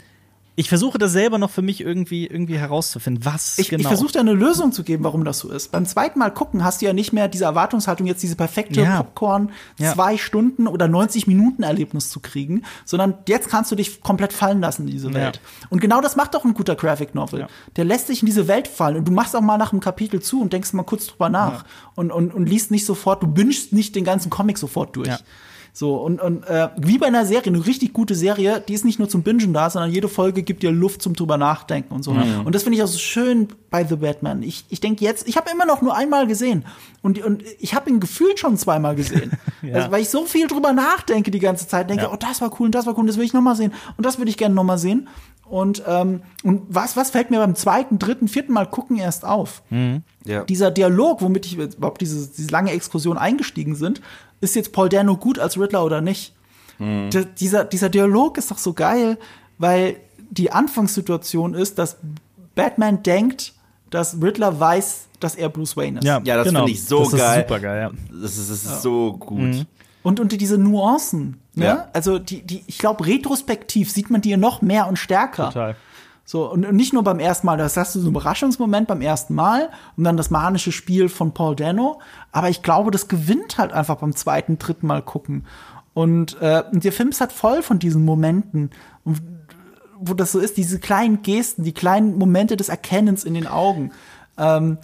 ich 0.56 0.68
versuche 0.68 0.98
das 0.98 1.12
selber 1.12 1.38
noch 1.38 1.50
für 1.50 1.62
mich 1.62 1.80
irgendwie, 1.80 2.26
irgendwie 2.26 2.58
herauszufinden, 2.58 3.24
was 3.24 3.58
Ich, 3.58 3.68
genau. 3.70 3.80
ich 3.80 3.86
versuche 3.86 4.12
dir 4.12 4.20
eine 4.20 4.32
Lösung 4.32 4.72
zu 4.72 4.82
geben, 4.84 5.04
warum 5.04 5.24
das 5.24 5.38
so 5.38 5.50
ist. 5.50 5.72
Beim 5.72 5.86
zweiten 5.86 6.18
Mal 6.18 6.30
gucken 6.30 6.64
hast 6.64 6.82
du 6.82 6.86
ja 6.86 6.92
nicht 6.92 7.12
mehr 7.12 7.28
diese 7.28 7.44
Erwartungshaltung, 7.44 8.06
jetzt 8.06 8.22
diese 8.22 8.36
perfekte 8.36 8.80
Ja. 8.82 8.98
Popcorn 9.02 9.52
Ja. 9.78 9.94
zwei 9.94 10.18
Stunden 10.18 10.66
oder 10.66 10.88
90 10.88 11.26
Minuten 11.26 11.62
Erlebnis 11.62 12.10
zu 12.10 12.20
kriegen, 12.20 12.64
sondern 12.84 13.14
jetzt 13.26 13.48
kannst 13.48 13.70
du 13.70 13.76
dich 13.76 14.00
komplett 14.02 14.32
fallen 14.32 14.60
lassen 14.60 14.82
in 14.82 14.92
diese 14.92 15.08
Ja. 15.08 15.14
Welt. 15.14 15.40
Und 15.70 15.80
genau 15.80 16.00
das 16.00 16.16
macht 16.16 16.34
doch 16.34 16.44
ein 16.44 16.52
guter 16.52 16.74
Graphic 16.74 17.14
Novel. 17.14 17.40
Ja. 17.40 17.48
Der 17.76 17.84
lässt 17.84 18.08
sich 18.08 18.20
in 18.22 18.26
diese 18.26 18.46
Welt 18.48 18.68
fallen 18.68 18.96
und 18.96 19.06
du 19.08 19.12
machst 19.12 19.34
auch 19.34 19.40
mal 19.40 19.56
nach 19.56 19.72
einem 19.72 19.80
Kapitel 19.80 20.20
zu 20.20 20.42
und 20.42 20.52
denkst 20.52 20.72
mal 20.74 20.82
kurz 20.82 21.06
drüber 21.06 21.28
nach 21.30 21.64
und, 21.94 22.10
und, 22.12 22.34
und 22.34 22.46
liest 22.46 22.70
nicht 22.70 22.84
sofort, 22.84 23.22
du 23.22 23.28
bingst 23.28 23.72
nicht 23.72 23.94
den 23.94 24.04
ganzen 24.04 24.28
Comic 24.30 24.58
sofort 24.58 24.94
durch. 24.96 25.08
So, 25.72 25.96
und, 25.96 26.20
und 26.20 26.44
äh, 26.46 26.68
wie 26.76 26.98
bei 26.98 27.06
einer 27.06 27.24
Serie, 27.24 27.52
eine 27.52 27.64
richtig 27.64 27.92
gute 27.92 28.14
Serie, 28.14 28.62
die 28.66 28.74
ist 28.74 28.84
nicht 28.84 28.98
nur 28.98 29.08
zum 29.08 29.22
Bingen 29.22 29.52
da, 29.52 29.70
sondern 29.70 29.92
jede 29.92 30.08
Folge 30.08 30.42
gibt 30.42 30.62
dir 30.62 30.72
Luft 30.72 31.00
zum 31.02 31.14
drüber 31.14 31.36
nachdenken 31.36 31.94
und 31.94 32.02
so. 32.02 32.10
Und 32.10 32.54
das 32.54 32.64
finde 32.64 32.76
ich 32.78 32.82
auch 32.82 32.88
so 32.88 32.98
schön 32.98 33.48
bei 33.70 33.84
The 33.84 33.96
Batman. 33.96 34.42
Ich, 34.42 34.64
ich 34.68 34.80
denke 34.80 35.04
jetzt, 35.04 35.28
ich 35.28 35.36
habe 35.36 35.50
immer 35.50 35.66
noch 35.66 35.80
nur 35.82 35.96
einmal 35.96 36.26
gesehen. 36.26 36.64
Und, 37.02 37.22
und 37.24 37.44
ich 37.60 37.74
habe 37.74 37.88
ihn 37.88 38.00
gefühlt 38.00 38.38
schon 38.38 38.56
zweimal 38.56 38.96
gesehen. 38.96 39.32
Ja. 39.62 39.74
also, 39.74 39.90
weil 39.90 40.00
ich 40.00 40.08
so 40.08 40.24
viel 40.24 40.46
drüber 40.46 40.72
nachdenke 40.72 41.30
die 41.30 41.38
ganze 41.38 41.68
Zeit, 41.68 41.90
denke, 41.90 42.04
Ja. 42.04 42.10
oh, 42.10 42.16
das 42.18 42.40
war 42.40 42.50
cool 42.58 42.66
und 42.66 42.74
das 42.74 42.86
war 42.86 42.94
cool, 42.94 43.00
und 43.00 43.08
das 43.08 43.18
will 43.18 43.24
ich 43.26 43.34
noch 43.34 43.42
mal 43.42 43.54
sehen. 43.54 43.74
Und 43.98 44.06
das 44.06 44.16
würde 44.16 44.30
ich 44.30 44.38
gerne 44.38 44.54
noch 44.54 44.64
mal 44.64 44.78
sehen. 44.78 45.06
Und, 45.44 45.82
ähm, 45.86 46.22
und 46.44 46.62
was, 46.68 46.96
was 46.96 47.10
fällt 47.10 47.30
mir 47.30 47.38
beim 47.40 47.54
zweiten, 47.56 47.98
dritten, 47.98 48.26
vierten 48.28 48.54
Mal 48.54 48.64
gucken 48.66 48.96
erst 48.96 49.26
auf? 49.26 49.62
Ja. 50.24 50.44
Dieser 50.44 50.70
Dialog, 50.70 51.20
womit 51.20 51.44
ich 51.44 51.58
überhaupt 51.58 52.00
diese, 52.00 52.26
diese 52.28 52.50
lange 52.50 52.70
Exkursion 52.70 53.18
eingestiegen 53.18 53.74
sind, 53.74 54.00
ist 54.40 54.56
jetzt 54.56 54.72
Paul 54.72 54.88
Dano 54.88 55.16
gut 55.16 55.38
als 55.38 55.58
Riddler 55.58 55.84
oder 55.84 56.00
nicht? 56.00 56.34
D 56.78 57.26
dieser, 57.38 57.64
dieser 57.64 57.90
Dialog 57.90 58.38
ist 58.38 58.50
doch 58.50 58.56
so 58.56 58.72
geil, 58.72 59.18
weil 59.58 59.96
die 60.30 60.50
Anfangssituation 60.50 61.52
ist, 61.52 61.78
dass 61.78 61.98
Batman 62.54 63.02
denkt, 63.02 63.52
dass 63.90 64.16
Riddler 64.22 64.58
weiß, 64.58 65.08
dass 65.20 65.34
er 65.34 65.50
Bruce 65.50 65.76
Wayne 65.76 65.98
ist. 65.98 66.06
Ja, 66.06 66.20
das 66.20 66.48
finde 66.48 66.70
ich 66.70 66.82
so 66.82 67.02
das 67.02 67.16
geil. 67.16 67.40
Ist 67.40 67.48
super 67.48 67.60
geil, 67.60 67.80
ja. 67.82 68.18
Das 68.22 68.38
ist, 68.38 68.50
das 68.50 68.64
ist 68.64 68.82
so 68.82 69.12
gut. 69.12 69.66
Und, 70.02 70.20
und 70.20 70.32
diese 70.32 70.56
Nuancen, 70.56 71.38
ne? 71.54 71.64
Ja. 71.66 71.88
Also 71.92 72.18
die, 72.18 72.40
die, 72.40 72.64
ich 72.66 72.78
glaube, 72.78 73.06
retrospektiv 73.06 73.90
sieht 73.90 74.08
man 74.08 74.22
die 74.22 74.34
noch 74.38 74.62
mehr 74.62 74.88
und 74.88 74.96
stärker. 74.96 75.48
Total. 75.48 75.76
So, 76.30 76.48
und 76.48 76.60
nicht 76.74 76.92
nur 76.92 77.02
beim 77.02 77.18
ersten 77.18 77.48
Mal, 77.48 77.56
das 77.56 77.76
hast 77.76 77.96
du 77.96 77.98
so 77.98 78.06
einen 78.06 78.14
Überraschungsmoment 78.14 78.86
beim 78.86 79.00
ersten 79.00 79.34
Mal 79.34 79.68
und 79.96 80.04
dann 80.04 80.16
das 80.16 80.30
manische 80.30 80.70
Spiel 80.70 81.08
von 81.08 81.34
Paul 81.34 81.56
Dano, 81.56 82.00
aber 82.30 82.48
ich 82.48 82.62
glaube, 82.62 82.92
das 82.92 83.08
gewinnt 83.08 83.58
halt 83.58 83.72
einfach 83.72 83.96
beim 83.96 84.14
zweiten, 84.14 84.56
dritten 84.56 84.86
Mal 84.86 85.02
gucken. 85.02 85.44
Und, 85.92 86.40
äh, 86.40 86.62
und 86.70 86.84
der 86.84 86.92
Film 86.92 87.08
ist 87.08 87.20
halt 87.20 87.32
voll 87.32 87.62
von 87.62 87.80
diesen 87.80 88.04
Momenten, 88.04 88.70
und, 89.02 89.20
wo 89.98 90.14
das 90.14 90.30
so 90.30 90.38
ist, 90.38 90.56
diese 90.56 90.78
kleinen 90.78 91.22
Gesten, 91.22 91.64
die 91.64 91.72
kleinen 91.72 92.16
Momente 92.16 92.56
des 92.56 92.68
Erkennens 92.68 93.24
in 93.24 93.34
den 93.34 93.48
Augen. 93.48 93.90
Ähm, 94.38 94.78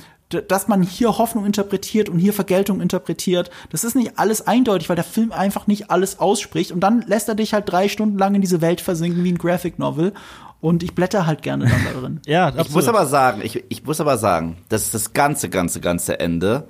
dass 0.48 0.66
man 0.66 0.82
hier 0.82 1.18
Hoffnung 1.18 1.46
interpretiert 1.46 2.08
und 2.08 2.18
hier 2.18 2.32
Vergeltung 2.32 2.80
interpretiert. 2.80 3.48
Das 3.70 3.84
ist 3.84 3.94
nicht 3.94 4.18
alles 4.18 4.44
eindeutig, 4.44 4.88
weil 4.88 4.96
der 4.96 5.04
Film 5.04 5.30
einfach 5.30 5.68
nicht 5.68 5.88
alles 5.88 6.18
ausspricht. 6.18 6.72
Und 6.72 6.80
dann 6.80 7.02
lässt 7.02 7.28
er 7.28 7.36
dich 7.36 7.54
halt 7.54 7.70
drei 7.70 7.88
Stunden 7.88 8.18
lang 8.18 8.34
in 8.34 8.40
diese 8.40 8.60
Welt 8.60 8.80
versinken 8.80 9.22
wie 9.22 9.30
ein 9.30 9.38
Graphic 9.38 9.78
Novel. 9.78 10.12
Und 10.60 10.82
ich 10.82 10.94
blätter 10.94 11.26
halt 11.26 11.42
gerne 11.42 11.66
dann 11.66 11.84
da 11.92 12.00
drin. 12.00 12.20
Ja, 12.26 12.52
Ich 12.58 12.70
muss 12.70 12.88
aber 12.88 13.06
sagen, 13.06 13.40
ich, 13.44 13.64
ich 13.68 13.84
muss 13.84 14.00
aber 14.00 14.16
sagen, 14.18 14.56
dass 14.68 14.90
das 14.90 15.12
ganze, 15.12 15.48
ganze, 15.48 15.80
ganze 15.80 16.18
Ende 16.18 16.66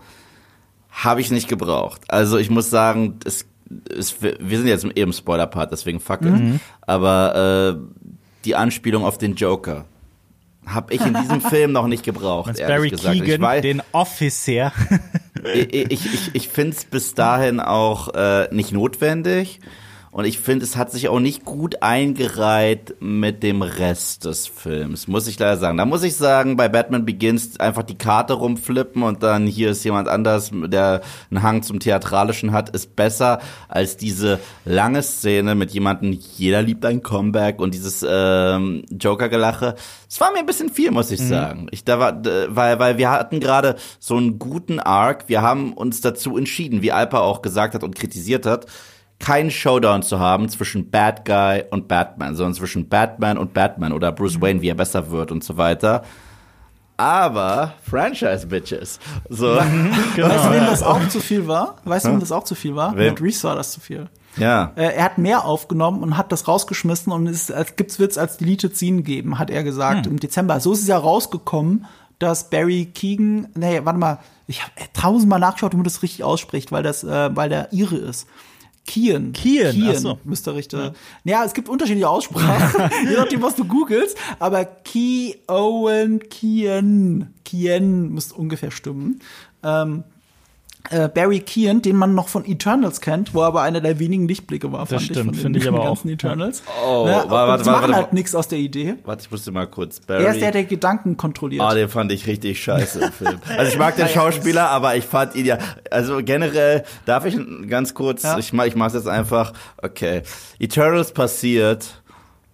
habe 0.90 1.20
ich 1.20 1.30
nicht 1.30 1.48
gebraucht. 1.48 2.02
Also 2.08 2.36
ich 2.38 2.50
muss 2.50 2.68
sagen, 2.70 3.18
es, 3.24 3.46
es, 3.96 4.20
wir 4.22 4.58
sind 4.58 4.66
jetzt 4.66 4.84
im- 4.84 4.90
eben 4.90 5.10
im 5.10 5.12
Spoiler-Part, 5.12 5.70
deswegen 5.72 6.00
fuck 6.00 6.22
it. 6.22 6.32
Mhm. 6.32 6.60
Aber 6.82 7.76
äh, 7.76 8.02
die 8.44 8.56
Anspielung 8.56 9.04
auf 9.04 9.18
den 9.18 9.34
Joker 9.34 9.84
habe 10.66 10.92
ich 10.94 11.00
in 11.04 11.14
diesem 11.14 11.40
Film 11.52 11.72
noch 11.72 11.86
nicht 11.86 12.02
gebraucht, 12.02 12.48
Als 12.48 12.58
ehrlich 12.58 12.74
Barry 12.76 12.90
gesagt. 12.90 13.14
ich 13.16 13.22
Keegan, 13.22 13.40
weiß, 13.42 13.62
den 13.62 13.82
Officer. 13.92 14.72
ich, 15.54 15.74
ich, 15.92 15.92
ich, 16.14 16.34
ich 16.34 16.48
finde 16.48 16.76
es 16.76 16.84
bis 16.84 17.14
dahin 17.14 17.60
auch 17.60 18.12
äh, 18.14 18.48
nicht 18.52 18.72
notwendig. 18.72 19.60
Und 20.16 20.24
ich 20.24 20.38
finde, 20.38 20.64
es 20.64 20.76
hat 20.76 20.92
sich 20.92 21.10
auch 21.10 21.20
nicht 21.20 21.44
gut 21.44 21.82
eingereiht 21.82 22.94
mit 23.00 23.42
dem 23.42 23.60
Rest 23.60 24.24
des 24.24 24.46
Films, 24.46 25.08
muss 25.08 25.26
ich 25.26 25.38
leider 25.38 25.58
sagen. 25.58 25.76
Da 25.76 25.84
muss 25.84 26.02
ich 26.04 26.16
sagen, 26.16 26.56
bei 26.56 26.70
Batman 26.70 27.04
Begins 27.04 27.60
einfach 27.60 27.82
die 27.82 27.98
Karte 27.98 28.32
rumflippen 28.32 29.02
und 29.02 29.22
dann 29.22 29.46
hier 29.46 29.72
ist 29.72 29.84
jemand 29.84 30.08
anders, 30.08 30.52
der 30.54 31.02
einen 31.30 31.42
Hang 31.42 31.62
zum 31.62 31.80
Theatralischen 31.80 32.52
hat, 32.52 32.70
ist 32.70 32.96
besser 32.96 33.40
als 33.68 33.98
diese 33.98 34.40
lange 34.64 35.02
Szene 35.02 35.54
mit 35.54 35.72
jemandem, 35.72 36.12
jeder 36.12 36.62
liebt 36.62 36.86
ein 36.86 37.02
Comeback 37.02 37.60
und 37.60 37.74
dieses 37.74 38.02
ähm, 38.08 38.86
Joker-Gelache. 38.90 39.74
Es 40.08 40.18
war 40.18 40.32
mir 40.32 40.38
ein 40.38 40.46
bisschen 40.46 40.70
viel, 40.70 40.92
muss 40.92 41.10
ich 41.10 41.20
sagen. 41.20 41.66
Ich, 41.72 41.84
da 41.84 41.98
war, 41.98 42.22
weil, 42.48 42.78
weil 42.78 42.96
wir 42.96 43.10
hatten 43.10 43.38
gerade 43.38 43.76
so 43.98 44.16
einen 44.16 44.38
guten 44.38 44.80
Arc. 44.80 45.28
Wir 45.28 45.42
haben 45.42 45.74
uns 45.74 46.00
dazu 46.00 46.38
entschieden, 46.38 46.80
wie 46.80 46.92
Alpa 46.92 47.18
auch 47.18 47.42
gesagt 47.42 47.74
hat 47.74 47.84
und 47.84 47.94
kritisiert 47.94 48.46
hat, 48.46 48.64
keinen 49.18 49.50
Showdown 49.50 50.02
zu 50.02 50.18
haben 50.18 50.48
zwischen 50.48 50.90
Bad 50.90 51.24
Guy 51.24 51.64
und 51.70 51.88
Batman, 51.88 52.34
sondern 52.34 52.54
zwischen 52.54 52.88
Batman 52.88 53.38
und 53.38 53.54
Batman 53.54 53.92
oder 53.92 54.12
Bruce 54.12 54.40
Wayne, 54.40 54.60
wie 54.60 54.68
er 54.68 54.74
besser 54.74 55.10
wird 55.10 55.32
und 55.32 55.42
so 55.42 55.56
weiter. 55.56 56.02
Aber 56.98 57.74
Franchise-Bitches. 57.88 58.98
So. 59.28 59.56
Weißt 59.56 59.66
du, 60.16 60.52
wem 60.52 60.66
das 60.66 60.82
auch 60.82 61.08
zu 61.08 61.20
viel 61.20 61.46
war? 61.46 61.76
Weißt 61.84 62.06
du, 62.06 62.10
wem 62.10 62.20
das 62.20 62.32
auch 62.32 62.44
zu 62.44 62.54
viel 62.54 62.74
war? 62.74 62.96
Wem? 62.96 63.08
Matt 63.08 63.20
Reeves 63.20 63.44
war 63.44 63.54
das 63.54 63.72
zu 63.72 63.80
viel. 63.80 64.08
Ja. 64.36 64.72
Äh, 64.76 64.94
er 64.94 65.04
hat 65.04 65.18
mehr 65.18 65.44
aufgenommen 65.44 66.02
und 66.02 66.16
hat 66.16 66.32
das 66.32 66.46
rausgeschmissen 66.48 67.12
und 67.12 67.26
es 67.26 67.50
als 67.50 67.76
gibt's 67.76 67.98
wird's 67.98 68.18
als 68.18 68.36
Deleted 68.36 68.76
Scene 68.76 69.02
geben, 69.02 69.38
hat 69.38 69.50
er 69.50 69.62
gesagt 69.62 70.06
im 70.06 70.20
Dezember. 70.20 70.60
So 70.60 70.72
ist 70.72 70.82
es 70.82 70.88
ja 70.88 70.98
rausgekommen, 70.98 71.86
dass 72.18 72.50
Barry 72.50 72.86
Keegan, 72.92 73.48
nee, 73.54 73.80
warte 73.84 73.98
mal, 73.98 74.18
ich 74.46 74.62
habe 74.62 74.72
tausendmal 74.92 75.40
nachgeschaut, 75.40 75.72
wie 75.72 75.76
man 75.76 75.84
das 75.84 76.02
richtig 76.02 76.22
ausspricht, 76.24 76.70
weil 76.70 76.82
das, 76.82 77.02
äh, 77.02 77.34
weil 77.34 77.48
der 77.48 77.72
Ire 77.72 77.96
ist. 77.96 78.26
Kian. 78.86 79.32
Kian, 79.32 79.88
ach 79.88 79.96
so. 79.96 80.18
müsste 80.24 80.54
richtig. 80.54 80.92
Ja. 81.24 81.44
es 81.44 81.54
gibt 81.54 81.68
unterschiedliche 81.68 82.08
Aussprachen, 82.08 82.90
je 83.10 83.16
nachdem, 83.16 83.42
was 83.42 83.56
du 83.56 83.64
googelst. 83.64 84.16
Aber 84.38 84.64
Ki 84.64 85.36
Owen 85.48 86.20
Kian. 86.28 87.34
Kian 87.44 88.10
müsste 88.10 88.34
ungefähr 88.34 88.70
stimmen. 88.70 89.20
Ähm, 89.62 90.04
äh, 90.08 90.15
Barry 91.14 91.40
Keoghan, 91.40 91.82
den 91.82 91.96
man 91.96 92.14
noch 92.14 92.28
von 92.28 92.44
Eternals 92.44 93.00
kennt, 93.00 93.34
wo 93.34 93.40
er 93.42 93.46
aber 93.46 93.62
einer 93.62 93.80
der 93.80 93.98
wenigen 93.98 94.28
Lichtblicke 94.28 94.70
war, 94.72 94.86
fand 94.86 95.02
stimmt, 95.02 95.16
ich, 95.18 95.24
von 95.24 95.32
den- 95.32 95.40
finde 95.42 95.58
ich 95.58 95.68
aber 95.68 95.80
auch. 95.80 95.84
ganzen 95.86 96.08
Eternals. 96.10 96.62
Oh, 96.86 97.04
ja, 97.06 97.14
warte, 97.16 97.30
warte, 97.30 97.64
sie 97.64 97.70
machen 97.70 97.80
warte, 97.82 97.94
halt 97.94 98.02
warte. 98.04 98.14
nichts 98.14 98.34
aus 98.34 98.48
der 98.48 98.58
Idee. 98.58 98.94
Warte, 99.04 99.22
ich 99.24 99.30
musste 99.30 99.50
mal 99.52 99.66
kurz. 99.66 100.00
Barry. 100.00 100.24
Er 100.24 100.32
ist 100.32 100.40
der, 100.40 100.52
der 100.52 100.64
Gedanken 100.64 101.16
kontrolliert. 101.16 101.62
Ah, 101.62 101.74
den 101.74 101.88
fand 101.88 102.12
ich 102.12 102.26
richtig 102.26 102.62
scheiße 102.62 103.00
im 103.00 103.12
Film. 103.12 103.38
Also 103.56 103.72
ich 103.72 103.78
mag 103.78 103.96
den 103.96 104.08
Schauspieler, 104.08 104.68
aber 104.70 104.96
ich 104.96 105.04
fand 105.04 105.34
ihn 105.34 105.46
ja, 105.46 105.58
also 105.90 106.18
generell, 106.22 106.84
darf 107.04 107.24
ich 107.24 107.36
ganz 107.68 107.94
kurz, 107.94 108.22
Ja. 108.22 108.38
ich 108.38 108.52
mach, 108.52 108.64
ich 108.66 108.76
mach's 108.76 108.94
jetzt 108.94 109.08
einfach, 109.08 109.52
okay. 109.82 110.22
Eternals 110.58 111.12
passiert, 111.12 112.02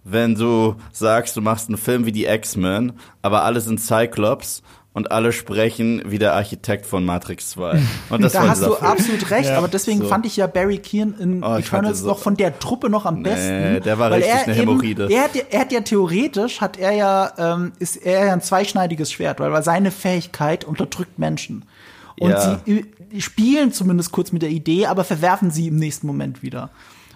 wenn 0.05 0.35
du 0.35 0.75
sagst, 0.91 1.37
du 1.37 1.41
machst 1.41 1.69
einen 1.69 1.77
Film 1.77 2.05
wie 2.05 2.11
die 2.11 2.25
X-Men, 2.25 2.93
aber 3.21 3.43
alle 3.43 3.61
sind 3.61 3.79
Cyclops 3.79 4.61
und 4.93 5.11
alle 5.11 5.31
sprechen 5.33 6.01
wie 6.05 6.19
der 6.19 6.33
Architekt 6.33 6.85
von 6.85 7.03
Matrix 7.03 7.49
2. 7.51 7.81
Und 8.09 8.21
das 8.21 8.33
da 8.33 8.41
war 8.43 8.49
hast 8.49 8.61
du 8.61 8.73
Film. 8.75 8.85
absolut 8.91 9.31
recht, 9.31 9.49
Ja, 9.49 9.57
aber 9.57 9.67
deswegen 9.67 10.01
so. 10.01 10.07
fand 10.07 10.25
ich 10.27 10.37
ja 10.37 10.45
Barry 10.47 10.77
Keoghan 10.77 11.15
in 11.19 11.43
Oh, 11.43 11.55
Eternals 11.57 11.99
so- 12.01 12.07
noch 12.07 12.19
von 12.19 12.37
der 12.37 12.59
Truppe 12.59 12.89
noch 12.91 13.05
am 13.07 13.15
Nee, 13.21 13.23
besten. 13.29 13.81
der 13.83 13.97
war 13.97 14.11
weil 14.11 14.21
richtig 14.21 14.33
er 14.35 14.43
eine 14.43 14.53
eben- 14.53 14.61
Hämorrhoide. 14.61 15.07
Er 15.11 15.23
hat, 15.23 15.35
ja- 15.35 15.41
er 15.49 15.59
hat 15.61 15.71
ja 15.71 15.81
theoretisch, 15.81 16.61
hat 16.61 16.77
er 16.77 16.91
ja, 16.91 17.31
ähm, 17.37 17.71
ist 17.79 17.95
er 17.97 18.27
ja 18.27 18.33
ein 18.33 18.41
zweischneidiges 18.41 19.11
Schwert, 19.11 19.39
weil, 19.39 19.51
weil 19.51 19.63
seine 19.63 19.89
Fähigkeit 19.91 20.63
unterdrückt 20.63 21.17
Menschen. 21.17 21.65
Und 22.19 22.29
Ja. 22.29 22.59
sie 22.65 22.85
äh, 23.11 23.19
spielen 23.21 23.71
zumindest 23.73 24.11
kurz 24.11 24.31
mit 24.31 24.43
der 24.43 24.49
Idee, 24.49 24.85
aber 24.85 25.03
verwerfen 25.03 25.49
sie 25.49 25.67
im 25.69 25.77
nächsten 25.77 26.05
Moment 26.05 26.43
wieder. 26.43 26.69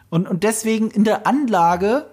Und, 0.09 0.27
und 0.27 0.43
deswegen 0.43 0.89
in 0.89 1.03
der 1.03 1.27
Anlage 1.27 2.05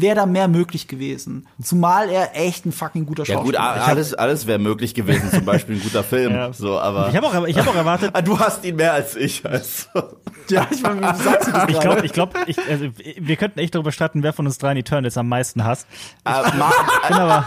wäre 0.00 0.16
da 0.16 0.26
mehr 0.26 0.48
möglich 0.48 0.88
gewesen. 0.88 1.46
Zumal 1.62 2.08
er 2.10 2.34
echt 2.36 2.66
ein 2.66 2.72
fucking 2.72 3.06
guter 3.06 3.24
Ja 3.24 3.36
gut, 3.40 3.54
Schauspieler 3.56 3.60
a- 3.60 3.86
alles, 3.86 4.14
alles 4.14 4.46
wäre 4.46 4.58
möglich 4.58 4.94
gewesen, 4.94 5.30
zum 5.30 5.44
Beispiel 5.44 5.76
ein 5.76 5.82
guter 5.82 6.02
Film. 6.04 6.32
Ja. 6.38 6.52
So, 6.52 6.78
aber. 6.78 7.08
Ich 7.10 7.16
habe 7.16 7.26
auch, 7.26 7.46
ich 7.46 7.58
hab 7.58 7.66
auch 7.68 7.74
erwartet, 7.74 8.10
Ah, 8.14 8.22
du 8.22 8.38
hast 8.38 8.64
ihn 8.64 8.76
mehr 8.76 8.92
als 8.92 9.16
ich. 9.16 9.44
Also. 9.44 9.86
Ja, 10.50 10.66
ich 10.70 10.80
meine, 10.80 11.02
wie 11.02 11.22
sagst 11.22 11.48
du 11.48 11.52
das 11.52 11.68
ich 11.68 11.78
glaube, 11.78 12.06
ich 12.06 12.12
glaub, 12.14 12.34
ich, 12.46 12.58
also, 12.70 12.86
wir 13.18 13.36
könnten 13.36 13.58
echt 13.58 13.74
darüber 13.74 13.92
streiten, 13.92 14.22
wer 14.22 14.32
von 14.32 14.46
uns 14.46 14.56
dreien 14.56 14.78
Eternals 14.78 15.18
am 15.18 15.28
meisten 15.28 15.62
hasst. 15.62 15.86
Äh, 16.24 16.30
aber, 16.30 17.46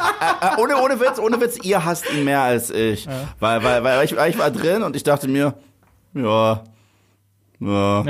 äh, 0.57 0.61
ohne, 0.61 0.77
ohne 0.77 0.99
Witz, 0.99 1.17
ohne 1.17 1.41
Witz, 1.41 1.57
ihr 1.63 1.83
hasst 1.83 2.05
ihn 2.13 2.23
mehr 2.25 2.41
als 2.41 2.69
ich. 2.69 3.07
Weil, 3.39 3.63
weil, 3.63 3.83
weil 3.83 4.05
ich, 4.05 4.11
ich 4.15 4.37
war 4.37 4.51
drin 4.51 4.83
und 4.83 4.95
ich 4.95 5.01
dachte 5.01 5.27
mir, 5.27 5.55
ja, 6.13 6.63
ja, 7.61 8.03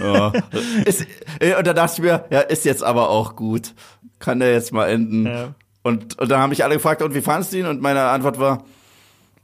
ja. 0.00 0.32
Ist, 0.84 1.06
äh, 1.40 1.54
und 1.56 1.66
da 1.66 1.72
dachte 1.72 1.94
ich 1.96 2.02
mir, 2.02 2.24
ja, 2.30 2.40
ist 2.40 2.64
jetzt 2.64 2.82
aber 2.82 3.08
auch 3.08 3.36
gut. 3.36 3.74
Kann 4.18 4.40
der 4.40 4.52
jetzt 4.52 4.72
mal 4.72 4.86
enden. 4.88 5.26
Ja. 5.26 5.54
Und, 5.82 6.18
und 6.18 6.30
dann 6.30 6.40
haben 6.40 6.50
mich 6.50 6.62
alle 6.64 6.74
gefragt, 6.74 7.00
und 7.00 7.14
wie 7.14 7.22
fandest 7.22 7.52
du 7.54 7.58
ihn? 7.58 7.66
Und 7.66 7.80
meine 7.80 8.02
Antwort 8.02 8.38
war, 8.38 8.64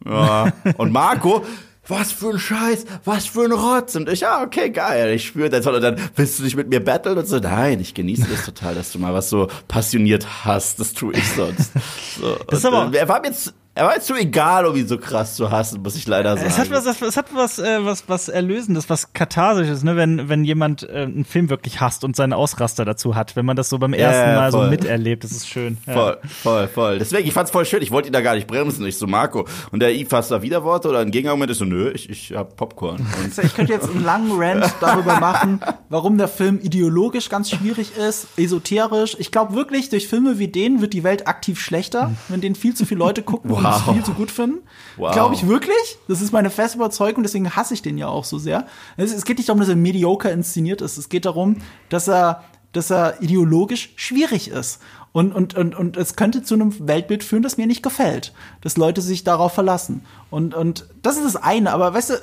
ja. 0.05 0.52
Und 0.77 0.93
Marco, 0.93 1.44
was 1.89 2.12
für 2.12 2.31
ein 2.31 2.39
Scheiß, 2.39 2.85
was 3.05 3.27
für 3.27 3.44
ein 3.44 3.52
Rotz. 3.52 3.94
Und 3.94 4.09
ich, 4.10 4.20
ja, 4.20 4.43
okay, 4.43 4.70
geil, 4.70 5.14
ich 5.14 5.27
spüre 5.28 5.48
das. 5.48 5.66
Und 5.66 5.81
dann, 5.81 5.97
willst 6.16 6.39
du 6.39 6.43
nicht 6.43 6.56
mit 6.56 6.68
mir 6.68 6.85
battlen? 6.85 7.16
Und 7.16 7.27
so, 7.27 7.39
nein, 7.39 7.81
ich 7.81 7.94
genieße 7.94 8.27
das 8.31 8.44
total, 8.44 8.74
dass 8.74 8.93
du 8.93 8.98
mal 8.98 9.14
was 9.14 9.31
so 9.31 9.48
passioniert 9.68 10.44
hast. 10.44 10.78
Das 10.81 10.93
tue 10.93 11.14
ich 11.14 11.27
sonst. 11.32 11.73
So, 12.20 12.36
Das 12.48 12.59
ist 12.59 12.64
aber- 12.66 12.93
er 12.94 13.09
war 13.09 13.20
mir 13.20 13.28
jetzt, 13.28 13.55
er 13.77 13.85
war 13.85 13.94
jetzt 13.94 14.07
so 14.07 14.15
egal, 14.15 14.65
um 14.65 14.74
ihn 14.74 14.89
so 14.89 14.97
krass 14.97 15.35
zu 15.35 15.51
hassen, 15.51 15.82
muss 15.82 15.97
ich 15.97 16.07
leider 16.07 16.35
sagen. 16.35 16.48
es 16.48 16.59
hat 16.59 16.70
was, 16.70 16.86
es 16.86 17.16
hat 17.19 17.27
was, 17.35 17.59
äh, 17.59 17.85
was, 17.85 18.09
was 18.09 18.31
Erlösendes, 18.31 18.89
was 18.89 19.12
Katharsisches, 19.12 19.85
ne, 19.85 19.97
wenn, 19.97 20.31
wenn 20.31 20.44
jemand 20.44 20.89
äh, 20.89 21.03
einen 21.03 21.27
Film 21.27 21.51
wirklich 21.51 21.78
hasst 21.78 22.03
und 22.03 22.16
seinen 22.16 22.32
Ausraster 22.32 22.86
dazu 22.86 23.15
hat, 23.15 23.36
wenn 23.36 23.44
man 23.44 23.55
das 23.55 23.69
so 23.69 23.78
beim 23.78 23.93
ersten 23.93 24.31
ja, 24.31 24.36
Mal 24.36 24.51
so 24.51 24.62
miterlebt, 24.62 25.24
das 25.24 25.32
ist 25.32 25.47
schön. 25.47 25.77
Ja. 25.86 25.93
Voll, 25.93 26.19
voll, 26.43 26.69
voll. 26.69 26.98
Deswegen, 26.98 27.28
ich 27.28 27.35
fand's 27.35 27.51
voll 27.51 27.66
schön. 27.66 27.82
Ich 27.82 27.90
wollte 27.90 28.09
ihn 28.09 28.15
da 28.15 28.23
gar 28.23 28.35
nicht 28.35 28.47
bremsen. 28.47 28.86
Ich 28.86 28.97
so, 28.97 29.07
Marco. 29.07 29.47
Und 29.70 29.81
der 29.81 29.94
Yves 29.94 30.11
hast 30.11 30.31
da 30.31 30.40
Widerworte 30.40 30.89
oder 30.89 31.01
ein 31.01 31.11
Gegenargument? 31.11 31.51
Ich 31.51 31.59
so, 31.59 31.66
nö, 31.66 31.90
ich, 31.90 32.09
ich 32.09 32.32
hab 32.35 32.57
Popcorn. 32.57 33.07
Und 33.23 33.39
Ich 33.44 33.55
könnte 33.55 33.74
jetzt 33.74 33.90
einen 33.90 34.03
langen 34.03 34.32
Rant 34.40 34.73
darüber 34.81 35.20
machen, 35.20 35.61
warum 35.90 36.16
der 36.16 36.28
Film 36.28 36.61
ideologisch 36.62 37.28
ganz 37.28 37.51
schwierig 37.51 37.94
ist, 37.98 38.28
esoterisch. 38.39 39.19
Ich 39.19 39.31
glaube 39.31 39.55
wirklich, 39.55 39.90
durch 39.90 40.09
Filme 40.09 40.39
wie 40.39 40.48
den 40.48 40.81
wird 40.81 40.94
die 40.94 41.05
Welt 41.05 41.28
aktiv 41.28 41.61
schlechter, 41.61 42.12
wenn 42.28 42.40
den 42.40 42.55
viel 42.55 42.74
zu 42.74 42.86
viele 42.86 43.01
Leute 43.01 43.20
gucken 43.20 43.51
und 43.51 43.65
Wow. 43.72 43.88
es 43.88 43.94
viel 43.94 44.05
zu 44.05 44.12
gut 44.12 44.30
finden. 44.30 44.59
Wow. 44.97 45.12
Glaube 45.12 45.34
ich 45.34 45.47
wirklich. 45.47 45.98
Das 46.09 46.20
ist 46.20 46.32
meine 46.32 46.51
feste 46.51 46.78
Überzeugung, 46.78 47.22
deswegen 47.22 47.55
hasse 47.55 47.74
ich 47.74 47.82
den 47.82 47.98
ja 47.98 48.09
auch 48.09 48.24
so 48.24 48.38
sehr. 48.38 48.66
Es, 48.97 49.12
es 49.12 49.24
geht 49.24 49.38
nicht 49.38 49.48
darum, 49.48 49.60
dass 49.60 49.68
er 49.68 49.76
mediocre 49.76 50.30
inszeniert 50.30 50.80
ist. 50.80 50.97
Es 50.98 51.09
geht 51.09 51.24
darum, 51.24 51.56
dass 51.88 52.09
er 52.09 52.44
dass 52.72 52.90
er 52.90 53.22
ideologisch 53.22 53.94
schwierig 53.97 54.48
ist. 54.48 54.80
Und, 55.12 55.32
und, 55.32 55.55
und, 55.55 55.74
und 55.74 55.97
es 55.97 56.14
könnte 56.14 56.43
zu 56.43 56.52
einem 56.55 56.86
Weltbild 56.86 57.24
führen, 57.24 57.43
das 57.43 57.56
mir 57.56 57.66
nicht 57.66 57.82
gefällt. 57.82 58.34
Dass 58.60 58.76
Leute 58.76 59.01
sich 59.01 59.24
darauf 59.24 59.55
verlassen. 59.55 60.05
Und, 60.30 60.55
und 60.55 60.86
das 61.01 61.16
ist 61.16 61.24
das 61.24 61.36
eine. 61.36 61.72
Aber 61.72 61.94
weißt 61.94 62.10
du, 62.10 62.14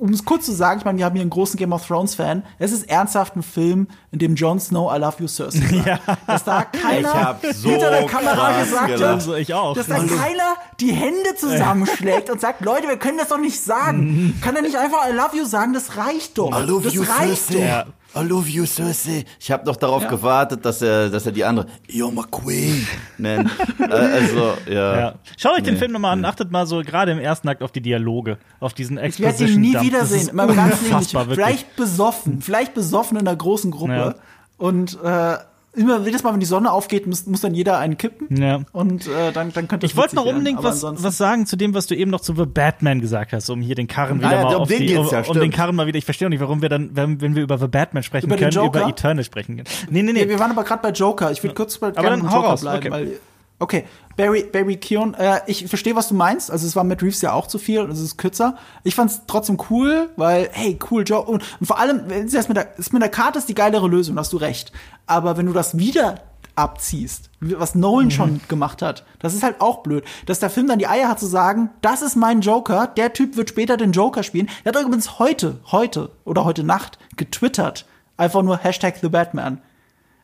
um 0.00 0.10
es 0.12 0.24
kurz 0.24 0.46
zu 0.46 0.52
sagen, 0.52 0.80
ich 0.80 0.84
meine, 0.84 0.98
wir 0.98 1.04
haben 1.04 1.14
hier 1.14 1.20
einen 1.22 1.30
großen 1.30 1.56
Game 1.58 1.72
of 1.72 1.86
Thrones 1.86 2.14
Fan. 2.14 2.42
Es 2.58 2.72
ist 2.72 2.88
ernsthaft 2.90 3.36
ein 3.36 3.42
Film, 3.42 3.86
in 4.10 4.18
dem 4.18 4.34
Jon 4.34 4.58
Snow 4.58 4.92
I 4.94 4.98
love 4.98 5.16
you 5.20 5.28
Cersei 5.28 5.60
sagt. 5.60 5.86
Ja. 5.86 5.98
Dass 6.26 6.44
da 6.44 6.62
keiner 6.64 7.36
so 7.54 7.68
hinter 7.68 7.90
der 7.90 8.06
Kamera 8.06 8.60
gesagt 8.60 8.86
gelacht. 8.86 9.02
hat, 9.02 9.14
Also 9.14 9.34
ich 9.34 9.54
auch. 9.54 9.74
dass 9.74 9.86
da 9.86 9.96
keiner 9.96 10.54
die 10.80 10.92
Hände 10.92 11.34
zusammenschlägt 11.36 12.30
und 12.30 12.40
sagt, 12.40 12.62
Leute, 12.64 12.88
wir 12.88 12.96
können 12.96 13.18
das 13.18 13.28
doch 13.28 13.38
nicht 13.38 13.60
sagen. 13.60 14.38
Kann 14.42 14.56
er 14.56 14.62
nicht 14.62 14.76
einfach 14.76 15.08
I 15.08 15.12
love 15.12 15.36
you 15.36 15.44
sagen? 15.44 15.72
Das 15.72 15.96
reicht 15.96 16.38
doch. 16.38 16.50
I 16.58 16.64
love 16.64 16.84
das 16.84 16.94
you, 16.94 17.02
reicht 17.02 17.46
Cersei. 17.46 17.66
Ja. 17.66 17.84
I 18.16 18.24
love 18.26 18.48
you, 18.48 18.66
Cersei. 18.66 19.24
Ich 19.38 19.50
habe 19.52 19.64
noch 19.66 19.76
darauf 19.76 20.02
Ja. 20.02 20.08
gewartet, 20.08 20.64
dass 20.64 20.82
er, 20.82 21.10
dass 21.10 21.26
er 21.26 21.32
die 21.32 21.44
andere 21.44 21.66
You're 21.88 22.10
my 22.12 22.24
queen 22.30 22.84
nennt. 23.18 23.48
äh, 23.78 23.84
also, 23.92 24.54
ja. 24.68 24.98
Ja. 24.98 25.14
Schaut 25.36 25.52
euch 25.58 25.62
den 25.62 25.74
Nee. 25.74 25.78
Film 25.80 25.92
nochmal 25.92 26.14
an, 26.14 26.24
achtet 26.24 26.50
mal 26.50 26.66
so 26.66 26.80
gerade 26.82 27.12
im 27.12 27.20
ersten 27.20 27.48
Akt 27.48 27.62
auf 27.62 27.70
die 27.70 27.80
Dialoge, 27.80 28.38
auf 28.58 28.74
diesen 28.74 28.96
Ich 28.98 29.20
werde 29.20 29.30
Exposition 29.34 29.54
ihn 29.54 29.60
nie 29.60 29.72
Dump. 29.74 29.84
Wiedersehen. 29.86 30.28
In 30.28 30.36
meinem 30.36 30.56
ganzen 30.56 30.84
Leben. 30.86 30.98
nicht. 30.98 31.16
Vielleicht 31.16 31.76
besoffen. 31.76 32.42
Vielleicht 32.42 32.74
besoffen 32.74 33.16
in 33.18 33.28
einer 33.28 33.36
großen 33.36 33.70
Gruppe. 33.70 33.92
Ja. 33.94 34.14
Und 34.58 34.98
äh, 35.04 35.36
immer 35.74 36.00
jedes 36.04 36.22
Mal, 36.22 36.32
wenn 36.32 36.40
die 36.40 36.46
Sonne 36.46 36.72
aufgeht, 36.72 37.06
muss, 37.06 37.26
muss 37.26 37.40
dann 37.40 37.54
jeder 37.54 37.78
einen 37.78 37.96
kippen. 37.96 38.36
Ja. 38.36 38.60
Und 38.72 39.06
äh, 39.06 39.32
dann, 39.32 39.52
dann 39.52 39.68
könnte 39.68 39.86
Ich 39.86 39.96
wollte 39.96 40.16
noch 40.16 40.26
unbedingt 40.26 40.62
was, 40.62 40.82
was 40.82 41.16
sagen 41.16 41.46
zu 41.46 41.56
dem, 41.56 41.74
was 41.74 41.86
du 41.86 41.94
eben 41.94 42.10
noch 42.10 42.20
zu 42.20 42.34
The 42.34 42.46
Batman 42.46 43.00
gesagt 43.00 43.32
hast, 43.32 43.48
um 43.50 43.60
hier 43.60 43.74
den 43.74 43.86
Karren 43.86 44.18
wieder 44.18 44.30
Ah 44.30 44.34
ja, 44.34 44.42
mal 44.44 44.54
um 44.56 44.62
auf 44.62 44.68
den 44.68 44.86
die, 44.86 44.96
um, 44.96 45.08
ja, 45.08 45.22
um 45.26 45.38
den 45.38 45.50
Karren 45.50 45.76
mal 45.76 45.86
wieder. 45.86 45.98
Ich 45.98 46.04
verstehe 46.04 46.26
auch 46.26 46.30
nicht, 46.30 46.40
warum 46.40 46.62
wir 46.62 46.68
dann, 46.68 46.90
wenn, 46.94 47.20
wenn 47.20 47.36
wir 47.36 47.42
über 47.42 47.58
The 47.58 47.68
Batman 47.68 48.02
sprechen 48.02 48.26
Über 48.26 48.36
können, 48.36 48.66
über 48.66 48.88
Eternal 48.88 49.24
sprechen 49.24 49.56
können. 49.56 49.68
Nee, 49.90 50.02
nee, 50.02 50.12
nee. 50.12 50.24
Nee, 50.24 50.28
wir 50.28 50.38
waren 50.38 50.50
aber 50.50 50.64
gerade 50.64 50.82
bei 50.82 50.90
Joker. 50.90 51.30
Ich 51.30 51.42
würde 51.42 51.54
kurz 51.54 51.78
bei 51.78 51.88
Aber 51.88 52.10
dann 52.10 52.22
Joker 52.22 52.36
raus, 52.36 52.60
bleiben. 52.62 52.92
okay. 52.92 53.18
Okay, 53.62 53.84
Barry, 54.20 54.42
Barry 54.44 54.76
Keoghan, 54.76 55.14
äh, 55.14 55.40
ich 55.46 55.66
verstehe, 55.66 55.96
was 55.96 56.08
du 56.08 56.14
meinst. 56.14 56.50
Also 56.50 56.66
es 56.66 56.76
war 56.76 56.84
mit 56.84 57.02
Reeves 57.02 57.22
ja 57.22 57.32
auch 57.32 57.46
zu 57.46 57.58
viel 57.58 57.80
und 57.80 57.90
es 57.90 58.00
ist 58.00 58.18
kürzer. 58.18 58.56
Ich 58.84 58.94
fand's 58.94 59.22
trotzdem 59.26 59.58
cool, 59.70 60.10
weil, 60.16 60.48
hey, 60.52 60.78
cool 60.90 61.04
Job. 61.04 61.28
Und, 61.28 61.42
und 61.58 61.66
vor 61.66 61.78
allem, 61.78 62.02
das 62.30 62.48
mit 62.48 62.56
der, 62.56 62.68
das 62.76 62.92
mit 62.92 63.00
der 63.02 63.08
Karte 63.08 63.38
ist 63.38 63.48
die 63.48 63.54
geilere 63.54 63.88
Lösung, 63.88 64.18
hast 64.18 64.32
du 64.32 64.36
recht. 64.36 64.72
Aber 65.06 65.36
wenn 65.36 65.46
du 65.46 65.52
das 65.52 65.78
wieder 65.78 66.16
abziehst, 66.54 67.30
was 67.40 67.74
Nolan 67.74 68.06
Mhm. 68.06 68.10
schon 68.10 68.40
gemacht 68.48 68.82
hat, 68.82 69.04
das 69.20 69.34
ist 69.34 69.42
halt 69.42 69.60
auch 69.60 69.78
blöd. 69.82 70.04
Dass 70.26 70.40
der 70.40 70.50
Film 70.50 70.66
dann 70.66 70.78
die 70.78 70.86
Eier 70.88 71.08
hat 71.08 71.18
zu 71.20 71.26
sagen, 71.26 71.70
das 71.80 72.02
ist 72.02 72.16
mein 72.16 72.42
Joker, 72.42 72.88
der 72.88 73.12
Typ 73.14 73.36
wird 73.36 73.48
später 73.48 73.76
den 73.78 73.92
Joker 73.92 74.22
spielen. 74.22 74.50
Der 74.64 74.72
hat 74.74 74.82
übrigens 74.82 75.18
heute, 75.18 75.60
heute 75.70 76.10
oder 76.24 76.44
heute 76.44 76.62
Nacht 76.64 76.98
getwittert, 77.16 77.86
einfach 78.18 78.42
nur 78.42 78.58
Hashtag 78.58 78.96
The 79.00 79.08
Batman. 79.08 79.62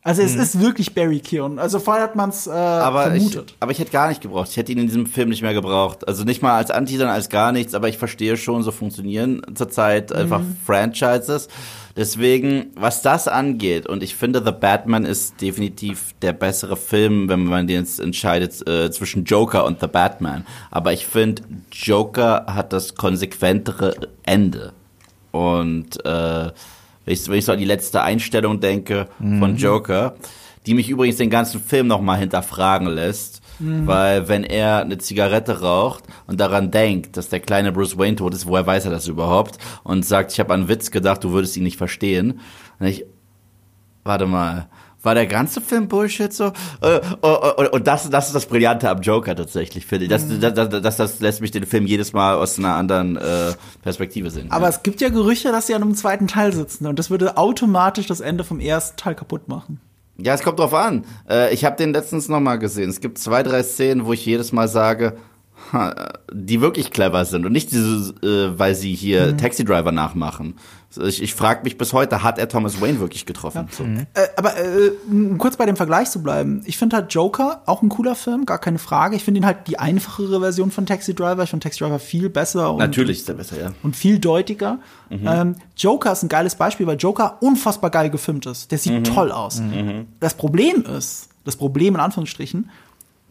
Also 0.07 0.23
es 0.23 0.37
ist 0.37 0.61
wirklich 0.61 0.95
Barry 0.95 1.19
Keoghan. 1.19 1.59
Also 1.59 1.81
vorher 1.81 2.05
hat 2.05 2.15
man 2.15 2.31
es 2.31 2.47
äh, 2.47 2.51
Mhm. 2.51 2.55
aber 2.57 3.15
ich, 3.17 3.25
vermutet. 3.31 3.55
aber 3.59 3.73
ich 3.73 3.79
hätte 3.81 3.91
gar 3.91 4.09
nicht 4.09 4.21
gebraucht. 4.21 4.49
Ich 4.51 4.57
hätte 4.57 4.71
ihn 4.71 4.79
in 4.79 4.87
diesem 4.87 5.07
Film 5.07 5.31
nicht 5.31 5.43
mehr 5.43 5.53
gebraucht. 5.53 6.07
Also 6.07 6.23
nicht 6.23 6.43
mal 6.43 6.57
als 6.57 6.71
Anti, 6.71 6.97
sondern 6.97 7.17
als 7.17 7.29
gar 7.29 7.51
nichts. 7.51 7.75
Aber 7.75 7.89
ich 7.89 7.99
verstehe 7.99 8.37
schon, 8.37 8.63
so 8.63 8.71
funktionieren 8.71 9.43
zurzeit 9.55 10.13
einfach 10.13 10.43
Franchises. 10.65 11.49
Deswegen, 11.97 12.67
was 12.77 13.03
das 13.03 13.27
angeht, 13.27 13.87
und 13.89 14.03
ich 14.03 14.15
finde, 14.15 14.43
The 14.45 14.53
Batman 14.53 15.05
ist 15.07 15.41
definitiv 15.41 16.15
der 16.23 16.35
bessere 16.35 16.77
Film, 16.77 17.29
wenn 17.29 17.45
man 17.45 17.67
den 17.67 17.81
jetzt 17.81 17.99
entscheidet 17.99 18.69
äh, 18.69 18.91
zwischen 18.91 19.25
Joker 19.25 19.65
und 19.65 19.81
The 19.81 19.87
Batman. 19.89 20.47
Aber 20.71 20.93
ich 20.93 21.07
finde, 21.07 21.43
Joker 21.73 22.45
hat 22.49 22.73
das 22.73 22.95
konsequentere 22.95 23.95
Ende. 24.25 24.73
Und 25.33 26.05
äh, 26.05 26.51
wenn, 27.07 27.15
ich, 27.15 27.27
wenn 27.29 27.39
ich 27.39 27.47
so 27.47 27.53
an 27.53 27.59
die 27.59 27.65
letzte 27.65 28.03
Einstellung 28.03 28.61
denke 28.61 29.09
von 29.19 29.57
Joker, 29.57 30.17
die 30.67 30.75
mich 30.75 30.91
übrigens 30.91 31.17
den 31.17 31.31
ganzen 31.31 31.61
Film 31.63 31.87
nochmal 31.87 32.19
hinterfragen 32.19 32.89
lässt, 32.89 33.41
weil 33.59 34.29
wenn 34.29 34.45
er 34.45 34.81
eine 34.81 34.99
Zigarette 34.99 35.61
raucht 35.63 36.05
und 36.27 36.41
daran 36.41 36.71
denkt, 36.71 37.17
dass 37.17 37.31
der 37.31 37.41
kleine 37.41 37.73
Bruce 37.73 37.97
Wayne 37.97 38.17
tot 38.17 38.35
ist, 38.35 38.47
woher 38.47 38.67
weiß 38.67 38.85
er 38.85 38.91
das 38.91 39.09
überhaupt? 39.09 39.57
Und 39.83 40.05
sagt, 40.05 40.33
ich 40.33 40.41
habe 40.41 40.53
an 40.53 40.61
einen 40.61 40.69
Witz 40.69 40.91
gedacht, 40.91 41.25
du 41.25 41.31
würdest 41.31 41.57
ihn 41.57 41.63
nicht 41.63 41.79
verstehen. 41.79 42.41
Und 42.79 42.87
ich, 42.87 43.07
warte 44.05 44.27
mal, 44.27 44.69
war 45.07 45.15
der 45.15 45.27
ganze 45.27 45.63
Film 45.63 45.89
Bullshit 45.89 46.33
so? 46.33 46.53
Äh, 46.83 47.01
oh, 47.23 47.39
oh, 47.57 47.65
Und 47.73 47.87
das, 47.87 48.11
das 48.11 48.27
ist 48.27 48.35
das 48.35 48.45
Brillante 48.45 48.91
am 48.91 49.01
Joker 49.01 49.35
tatsächlich, 49.35 49.87
finde 49.87 50.05
ich. 50.05 50.11
Das, 50.11 50.27
das, 50.29 50.53
das, 50.53 50.69
das, 50.83 50.97
das 50.97 51.21
lässt 51.21 51.41
mich 51.41 51.51
den 51.51 51.65
Film 51.65 51.87
jedes 51.87 52.13
Mal 52.13 52.35
aus 52.35 52.59
einer 52.59 52.75
anderen 52.75 53.17
äh, 53.17 53.55
Perspektive 53.83 54.31
sehen. 54.31 54.51
Aber 54.51 54.69
es 54.69 54.83
gibt 54.83 55.01
ja 55.01 55.09
Gerüchte, 55.09 55.51
dass 55.51 55.67
sie 55.69 55.75
an 55.75 55.83
einem 55.83 55.95
zweiten 55.95 56.29
Teil 56.29 56.53
sitzen. 56.53 56.87
Und 56.87 56.99
das 56.99 57.09
würde 57.09 57.39
automatisch 57.39 58.07
das 58.07 58.21
Ende 58.21 58.45
vom 58.45 58.61
ersten 58.61 58.99
Teil 58.99 59.15
kaputt 59.15 59.49
machen. 59.49 59.81
Ja, 60.19 60.35
es 60.35 60.43
kommt 60.43 60.59
drauf 60.59 60.75
an. 60.75 61.05
Äh, 61.31 61.55
ich 61.55 61.65
habe 61.65 61.77
den 61.77 61.93
letztens 61.93 62.29
noch 62.29 62.41
mal 62.41 62.57
gesehen. 62.57 62.91
Es 62.91 63.01
gibt 63.01 63.17
zwei, 63.19 63.43
drei 63.43 63.63
Szenen, 63.63 64.05
wo 64.07 64.13
ich 64.13 64.27
jedes 64.27 64.53
Mal 64.53 64.69
sage, 64.69 65.17
die 66.33 66.61
wirklich 66.61 66.91
clever 66.91 67.25
sind 67.25 67.47
und 67.47 67.53
nicht 67.53 67.73
diese, 67.73 68.15
äh, 68.23 68.59
weil 68.59 68.75
sie 68.75 68.95
hier 68.95 69.33
Mhm. 69.33 69.39
Taxi 69.39 69.65
Driver 69.65 69.93
nachmachen. 69.93 70.57
Ich, 70.99 71.23
ich 71.23 71.35
frage 71.35 71.63
mich 71.65 71.79
bis 71.79 71.93
heute, 71.93 72.23
hat 72.23 72.39
er 72.39 72.49
Thomas 72.49 72.81
Wayne 72.81 73.01
wirklich 73.01 73.27
getroffen? 73.27 73.69
So. 73.71 73.85
Äh, 73.85 74.07
aber 74.37 74.57
äh, 74.57 74.93
um 75.09 75.39
kurz 75.39 75.57
bei 75.57 75.67
dem 75.67 75.77
Vergleich 75.77 76.11
zu 76.11 76.23
bleiben. 76.23 76.63
Ich 76.65 76.79
finde 76.79 76.97
halt 76.97 77.13
Joker 77.13 77.63
auch 77.67 77.83
ein 77.83 77.89
cooler 77.89 78.15
Film, 78.15 78.47
gar 78.47 78.59
keine 78.59 78.79
Frage. 78.79 79.17
Ich 79.17 79.25
finde 79.25 79.41
ihn 79.41 79.47
halt 79.47 79.67
die 79.67 79.79
einfachere 79.79 80.41
Version 80.41 80.71
von 80.71 80.87
Taxi 80.87 81.15
Driver. 81.15 81.43
Ich 81.43 81.51
finde 81.51 81.65
Taxi 81.65 81.79
Driver 81.81 81.99
viel 81.99 82.29
besser 82.29 82.73
und, 82.73 82.79
Natürlich 82.79 83.19
ist 83.19 83.29
er 83.29 83.35
besser, 83.35 83.61
ja. 83.61 83.73
und 83.83 83.97
viel 83.97 84.19
deutiger. 84.19 84.79
Ähm, 85.11 85.57
Joker 85.77 86.13
ist 86.13 86.23
ein 86.23 86.29
geiles 86.29 86.55
Beispiel, 86.55 86.87
weil 86.87 86.97
Joker 86.97 87.39
unfassbar 87.41 87.91
geil 87.91 88.11
gefilmt 88.11 88.47
ist. 88.47 88.71
Der 88.71 88.79
sieht 88.79 89.07
toll 89.07 89.33
aus. 89.33 89.63
Das 90.21 90.35
Problem 90.35 90.85
ist, 90.85 91.29
das 91.45 91.57
Problem 91.57 91.95
in 91.95 92.01
Anführungsstrichen, 92.01 92.71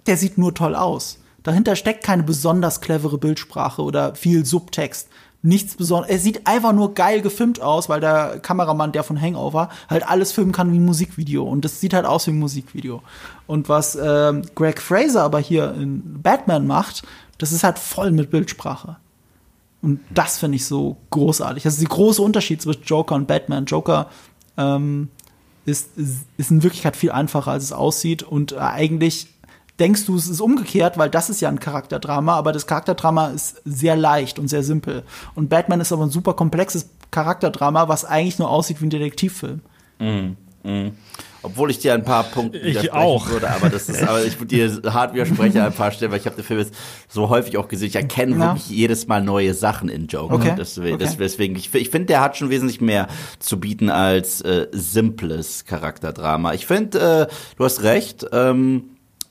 der 0.07 0.17
sieht 0.17 0.37
nur 0.37 0.53
toll 0.53 0.75
aus. 0.75 1.19
Dahinter 1.43 1.75
steckt 1.75 2.03
keine 2.03 2.23
besonders 2.23 2.81
clevere 2.81 3.19
Bildsprache 3.19 3.83
oder 3.83 4.15
viel 4.15 4.45
Subtext. 4.45 5.09
Nichts 5.45 5.75
besonderes. 5.75 6.11
Er 6.11 6.19
sieht 6.19 6.47
einfach 6.47 6.73
nur 6.73 6.95
geil 6.95 7.21
gefilmt 7.21 7.61
aus, 7.61 7.87
weil 7.87 7.99
der 7.99 8.39
Kameramann, 8.39 8.91
der 8.91 9.03
von 9.03 9.21
Hangover, 9.21 9.69
halt 9.87 10.07
alles 10.07 10.31
filmen 10.31 10.51
kann 10.51 10.71
wie 10.71 10.79
ein 10.79 10.85
Musikvideo. 10.85 11.43
Und 11.43 11.63
das 11.63 11.79
sieht 11.79 11.93
halt 11.93 12.07
aus 12.07 12.25
wie 12.25 12.31
ein 12.31 12.39
Musikvideo. 12.39 13.03
Und 13.45 13.69
was 13.69 13.95
ähm, 13.95 14.41
Greg 14.55 14.81
Fraser 14.81 15.21
aber 15.21 15.39
hier 15.39 15.75
in 15.75 16.21
Batman 16.23 16.65
macht, 16.65 17.03
das 17.37 17.51
ist 17.51 17.63
halt 17.63 17.77
voll 17.77 18.09
mit 18.09 18.31
Bildsprache. 18.31 18.97
Und 19.83 19.99
das 20.09 20.39
finde 20.39 20.55
ich 20.55 20.65
so 20.65 20.97
großartig. 21.11 21.61
Das 21.61 21.73
ist 21.73 21.81
der 21.83 21.89
große 21.89 22.23
Unterschied 22.23 22.59
zwischen 22.59 22.81
Joker 22.83 23.13
und 23.13 23.27
Batman. 23.27 23.65
Joker 23.65 24.09
ähm, 24.57 25.09
ist, 25.67 25.95
ist, 25.95 26.25
ist 26.37 26.49
in 26.49 26.63
Wirklichkeit 26.63 26.95
viel 26.95 27.11
einfacher, 27.11 27.51
als 27.51 27.65
es 27.65 27.71
aussieht. 27.71 28.23
Und 28.23 28.53
äh, 28.53 28.57
eigentlich 28.57 29.27
denkst 29.79 30.05
du, 30.05 30.15
es 30.15 30.27
ist 30.27 30.41
umgekehrt, 30.41 30.97
weil 30.97 31.09
das 31.09 31.29
ist 31.29 31.41
ja 31.41 31.49
ein 31.49 31.59
Charakterdrama, 31.59 32.35
aber 32.35 32.51
das 32.53 32.65
Charakterdrama 32.67 33.27
ist 33.27 33.61
sehr 33.65 33.95
leicht 33.95 34.39
und 34.39 34.47
sehr 34.47 34.63
simpel. 34.63 35.03
Und 35.35 35.49
Batman 35.49 35.81
ist 35.81 35.91
aber 35.91 36.03
ein 36.03 36.09
super 36.11 36.33
komplexes 36.33 36.89
Charakterdrama, 37.11 37.87
was 37.87 38.05
eigentlich 38.05 38.39
nur 38.39 38.49
aussieht 38.49 38.81
wie 38.81 38.85
ein 38.87 38.89
Detektivfilm. 38.89 39.61
Obwohl 41.41 41.69
ich 41.69 41.77
dir 41.77 41.93
ein 41.93 42.03
paar 42.03 42.23
Punkte 42.23 42.57
Ich 42.57 42.65
widersprechen 42.71 42.95
auch. 42.95 43.27
würde, 43.29 43.49
aber 43.51 43.69
das 43.69 43.87
ist, 43.87 44.01
aber 44.01 44.25
ich 44.25 44.39
würde 44.39 44.47
dir 44.55 44.93
hart 44.93 45.13
widersprechen 45.13 45.59
an 45.59 45.67
ein 45.67 45.73
paar 45.73 45.91
Stellen, 45.91 46.11
weil 46.11 46.19
ich 46.19 46.25
habe 46.25 46.35
den 46.35 46.43
Film 46.43 46.59
jetzt 46.59 46.73
so 47.07 47.29
häufig 47.29 47.57
auch 47.57 47.67
gesehen. 47.67 47.87
Ich 47.89 47.95
erkenne 47.95 48.31
Ja. 48.35 48.39
wirklich 48.47 48.67
jedes 48.69 49.07
Mal 49.07 49.21
neue 49.21 49.53
Sachen 49.53 49.87
in 49.89 50.07
Joker. 50.07 50.33
Okay. 50.35 50.55
Deswegen, 50.57 50.95
Okay. 50.95 51.15
deswegen 51.19 51.55
ich, 51.55 51.73
ich 51.75 51.89
finde, 51.91 52.07
der 52.07 52.21
hat 52.21 52.35
schon 52.35 52.49
wesentlich 52.49 52.81
mehr 52.81 53.07
zu 53.37 53.59
bieten 53.59 53.89
als 53.91 54.41
äh, 54.41 54.67
simples 54.71 55.65
Charakterdrama. 55.65 56.53
Ich 56.55 56.65
finde, 56.65 57.27
äh, 57.29 57.33
du 57.57 57.63
hast 57.63 57.83
recht. 57.83 58.25
Ähm, 58.31 58.85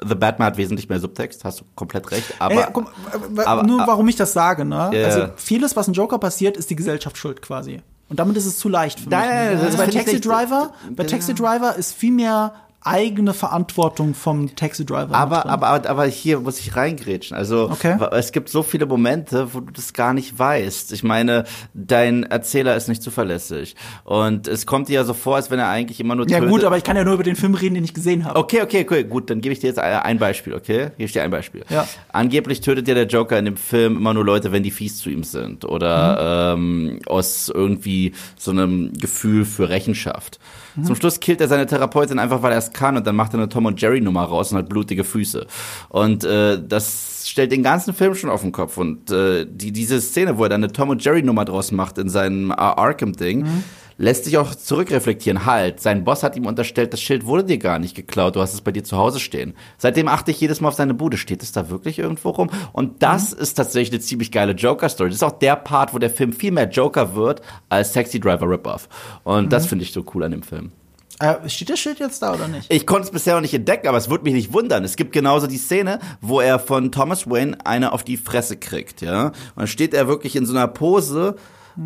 The 0.08 0.14
Batman 0.14 0.46
hat 0.48 0.56
wesentlich 0.56 0.88
mehr 0.88 1.00
Subtext, 1.00 1.44
hast 1.44 1.60
du 1.60 1.64
komplett 1.74 2.10
recht. 2.10 2.34
Aber 2.38 2.54
Ey, 2.54 2.66
guck, 2.72 2.92
äh, 3.36 3.40
aber- 3.44 3.62
nur 3.62 3.86
warum 3.86 4.08
ich 4.08 4.16
das 4.16 4.32
sage, 4.32 4.64
ne? 4.64 4.90
Ja. 4.92 5.06
Also 5.06 5.28
vieles, 5.36 5.76
was 5.76 5.88
in 5.88 5.94
Joker 5.94 6.18
passiert, 6.18 6.56
ist 6.56 6.70
die 6.70 6.76
Gesellschaft 6.76 7.16
schuld 7.18 7.42
quasi. 7.42 7.80
Und 8.10 8.18
damit 8.20 8.36
ist 8.36 8.46
es 8.46 8.58
zu 8.58 8.68
leicht 8.68 9.00
für 9.00 9.08
mich. 9.08 9.18
nein, 9.18 9.58
also 9.58 9.76
bei 9.78 9.86
Taxi. 9.86 10.20
Driver, 10.20 10.72
bei 10.90 11.04
Ja. 11.04 11.08
Taxi 11.08 11.34
Driver 11.34 11.74
ist 11.76 11.94
viel 11.94 12.12
mehr 12.12 12.52
eigene 12.84 13.32
Verantwortung 13.34 14.14
vom 14.14 14.54
Taxi 14.56 14.84
Driver. 14.84 15.14
Aber, 15.14 15.46
aber, 15.46 15.66
aber, 15.68 15.88
aber 15.90 16.04
hier 16.06 16.40
muss 16.40 16.58
ich 16.60 16.76
reingrätschen. 16.76 17.36
Also 17.36 17.70
Okay. 17.70 17.96
es 18.12 18.30
gibt 18.32 18.48
so 18.48 18.62
viele 18.62 18.86
Momente, 18.86 19.54
wo 19.54 19.60
du 19.60 19.72
das 19.72 19.92
gar 19.92 20.12
nicht 20.14 20.38
weißt. 20.38 20.92
Ich 20.92 21.02
meine, 21.02 21.44
dein 21.72 22.24
Erzähler 22.24 22.76
ist 22.76 22.88
nicht 22.88 23.02
zuverlässig. 23.02 23.74
Und 24.04 24.48
es 24.48 24.66
kommt 24.66 24.88
dir 24.88 24.94
ja 24.94 25.04
so 25.04 25.14
vor, 25.14 25.36
als 25.36 25.50
wenn 25.50 25.58
er 25.58 25.68
eigentlich 25.68 25.98
immer 26.00 26.14
nur 26.14 26.28
ja 26.28 26.38
tötet. 26.38 26.50
gut, 26.52 26.64
aber 26.64 26.76
ich 26.76 26.84
kann 26.84 26.96
ja 26.96 27.04
nur 27.04 27.14
über 27.14 27.22
den 27.22 27.36
Film 27.36 27.54
reden, 27.54 27.74
den 27.74 27.84
ich 27.84 27.94
gesehen 27.94 28.24
habe. 28.24 28.38
Okay, 28.38 28.62
okay, 28.62 28.82
okay, 28.84 29.04
gut, 29.04 29.30
dann 29.30 29.40
gebe 29.40 29.52
ich 29.52 29.60
dir 29.60 29.68
jetzt 29.68 29.78
ein 29.78 30.18
Beispiel, 30.18 30.54
okay? 30.54 30.90
Gebe 30.96 31.04
ich 31.04 31.12
dir 31.12 31.22
ein 31.22 31.30
Beispiel. 31.30 31.64
Ja. 31.70 31.86
Angeblich 32.12 32.60
tötet 32.60 32.86
ja 32.86 32.94
der 32.94 33.06
Joker 33.06 33.38
in 33.38 33.46
dem 33.46 33.56
Film 33.56 33.96
immer 33.96 34.12
nur 34.14 34.24
Leute, 34.24 34.52
wenn 34.52 34.62
die 34.62 34.70
fies 34.70 34.98
zu 34.98 35.08
ihm 35.10 35.24
sind 35.24 35.64
oder 35.64 36.52
ähm, 36.54 36.98
aus 37.06 37.48
irgendwie 37.48 38.12
so 38.36 38.50
einem 38.50 38.92
Gefühl 38.94 39.44
für 39.44 39.68
Rechenschaft. 39.70 40.38
Zum 40.82 40.96
Schluss 40.96 41.20
killt 41.20 41.40
er 41.40 41.48
seine 41.48 41.66
Therapeutin 41.66 42.18
einfach, 42.18 42.42
weil 42.42 42.52
er 42.52 42.58
es 42.58 42.72
kann 42.72 42.96
und 42.96 43.06
dann 43.06 43.14
macht 43.14 43.32
er 43.34 43.38
eine 43.38 43.48
Tom 43.48 43.66
und 43.66 43.80
Jerry 43.80 44.00
Nummer 44.00 44.24
raus 44.24 44.50
und 44.52 44.58
hat 44.58 44.68
blutige 44.68 45.04
Füße. 45.04 45.46
Und 45.88 46.24
äh, 46.24 46.60
das 46.66 47.24
stellt 47.26 47.52
den 47.52 47.62
ganzen 47.62 47.94
Film 47.94 48.14
schon 48.14 48.30
auf 48.30 48.42
den 48.42 48.52
Kopf. 48.52 48.76
Und 48.76 49.10
äh, 49.10 49.46
die, 49.48 49.72
diese 49.72 50.00
Szene, 50.00 50.36
wo 50.38 50.44
er 50.44 50.48
dann 50.48 50.64
eine 50.64 50.72
Tom 50.72 50.90
und 50.90 51.04
Jerry 51.04 51.22
Nummer 51.22 51.44
draus 51.44 51.70
macht 51.72 51.98
in 51.98 52.08
seinem 52.08 52.50
äh, 52.50 52.54
Arkham-Ding, 52.54 53.42
mhm 53.42 53.64
lässt 53.96 54.24
sich 54.24 54.38
auch 54.38 54.54
zurückreflektieren. 54.54 55.46
Halt, 55.46 55.80
sein 55.80 56.04
Boss 56.04 56.22
hat 56.22 56.36
ihm 56.36 56.46
unterstellt, 56.46 56.92
das 56.92 57.00
Schild 57.00 57.26
wurde 57.26 57.44
dir 57.44 57.58
gar 57.58 57.78
nicht 57.78 57.94
geklaut, 57.94 58.36
du 58.36 58.40
hast 58.40 58.54
es 58.54 58.60
bei 58.60 58.72
dir 58.72 58.84
zu 58.84 58.96
Hause 58.96 59.20
stehen. 59.20 59.54
Seitdem 59.78 60.08
achte 60.08 60.30
ich 60.30 60.40
jedes 60.40 60.60
Mal 60.60 60.68
auf 60.68 60.74
seine 60.74 60.94
Bude. 60.94 61.16
Steht 61.16 61.42
es 61.42 61.52
da 61.52 61.70
wirklich 61.70 61.98
irgendwo 61.98 62.30
rum? 62.30 62.50
Und 62.72 63.02
das 63.02 63.34
mhm. 63.34 63.42
ist 63.42 63.54
tatsächlich 63.54 63.92
eine 63.92 64.00
ziemlich 64.00 64.32
geile 64.32 64.52
Joker-Story. 64.52 65.10
Das 65.10 65.16
ist 65.16 65.22
auch 65.22 65.38
der 65.38 65.56
Part, 65.56 65.94
wo 65.94 65.98
der 65.98 66.10
Film 66.10 66.32
viel 66.32 66.52
mehr 66.52 66.68
Joker 66.68 67.14
wird 67.14 67.42
als 67.68 67.92
Taxi 67.92 68.20
Driver 68.20 68.48
Rip-Off. 68.48 68.88
Und 69.22 69.46
mhm. 69.46 69.48
das 69.50 69.66
finde 69.66 69.84
ich 69.84 69.92
so 69.92 70.04
cool 70.14 70.24
an 70.24 70.32
dem 70.32 70.42
Film. 70.42 70.72
Äh, 71.20 71.48
steht 71.48 71.70
das 71.70 71.78
Schild 71.78 72.00
jetzt 72.00 72.22
da 72.22 72.34
oder 72.34 72.48
nicht? 72.48 72.72
Ich 72.72 72.86
konnte 72.86 73.04
es 73.04 73.10
bisher 73.12 73.34
noch 73.34 73.40
nicht 73.40 73.54
entdecken, 73.54 73.86
aber 73.86 73.98
es 73.98 74.10
würde 74.10 74.24
mich 74.24 74.34
nicht 74.34 74.52
wundern. 74.52 74.82
Es 74.82 74.96
gibt 74.96 75.12
genauso 75.12 75.46
die 75.46 75.58
Szene, 75.58 76.00
wo 76.20 76.40
er 76.40 76.58
von 76.58 76.90
Thomas 76.90 77.30
Wayne 77.30 77.56
eine 77.64 77.92
auf 77.92 78.02
die 78.02 78.16
Fresse 78.16 78.56
kriegt, 78.56 79.00
ja. 79.00 79.26
Und 79.26 79.34
dann 79.56 79.66
steht 79.68 79.94
er 79.94 80.08
wirklich 80.08 80.34
in 80.34 80.44
so 80.44 80.52
einer 80.52 80.66
Pose, 80.66 81.36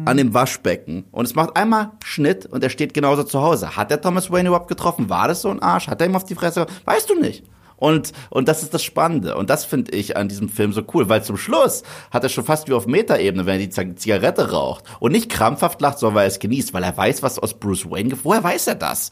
an 0.05 0.17
dem 0.17 0.35
Waschbecken. 0.35 1.05
Und 1.11 1.25
es 1.25 1.35
macht 1.35 1.57
einmal 1.57 1.93
Schnitt 2.05 2.47
und 2.47 2.63
er 2.63 2.71
steht 2.71 2.95
genauso 2.95 3.23
zu 3.23 3.41
Hause. 3.41 3.77
Hat 3.77 3.91
der 3.91 4.01
Thomas 4.01 4.31
Wayne 4.31 4.49
überhaupt 4.49 4.69
getroffen? 4.69 5.09
War 5.09 5.29
das 5.29 5.43
so 5.43 5.51
ein 5.51 5.63
Arsch? 5.63 5.89
Hat 5.89 6.01
er 6.01 6.07
ihm 6.07 6.17
auf 6.17 6.25
die 6.25 6.35
Fresse? 6.35 6.67
Weißt 6.85 7.09
du 7.09 7.19
nicht. 7.19 7.45
Und, 7.77 8.13
und 8.31 8.49
das 8.49 8.63
ist 8.63 8.75
das 8.75 8.83
Spannende. 8.83 9.37
Und 9.37 9.51
das 9.51 9.65
finde 9.65 9.93
ich 9.93 10.17
an 10.17 10.29
diesem 10.29 10.49
Film 10.49 10.73
so 10.73 10.83
cool, 10.93 11.09
weil 11.09 11.23
zum 11.23 11.37
Schluss 11.37 11.85
hat 12.11 12.25
er 12.25 12.29
schon 12.29 12.45
fast 12.45 12.69
wie 12.69 12.73
auf 12.73 12.87
Metaebene, 12.87 13.47
wenn 13.47 13.61
er 13.61 13.67
die 13.67 13.95
Zigarette 13.95 14.51
raucht 14.51 14.85
und 14.99 15.13
nicht 15.13 15.31
krampfhaft 15.31 15.81
lacht, 15.81 16.01
sondern 16.01 16.17
weil 16.17 16.25
er 16.25 16.29
es 16.29 16.41
genießt, 16.41 16.75
weil 16.75 16.83
er 16.83 16.97
weiß, 16.97 17.23
was 17.23 17.39
aus 17.39 17.55
Bruce 17.55 17.89
Wayne, 17.89 18.19
woher 18.25 18.43
weiß 18.43 18.67
er 18.67 18.75
das? 18.75 19.11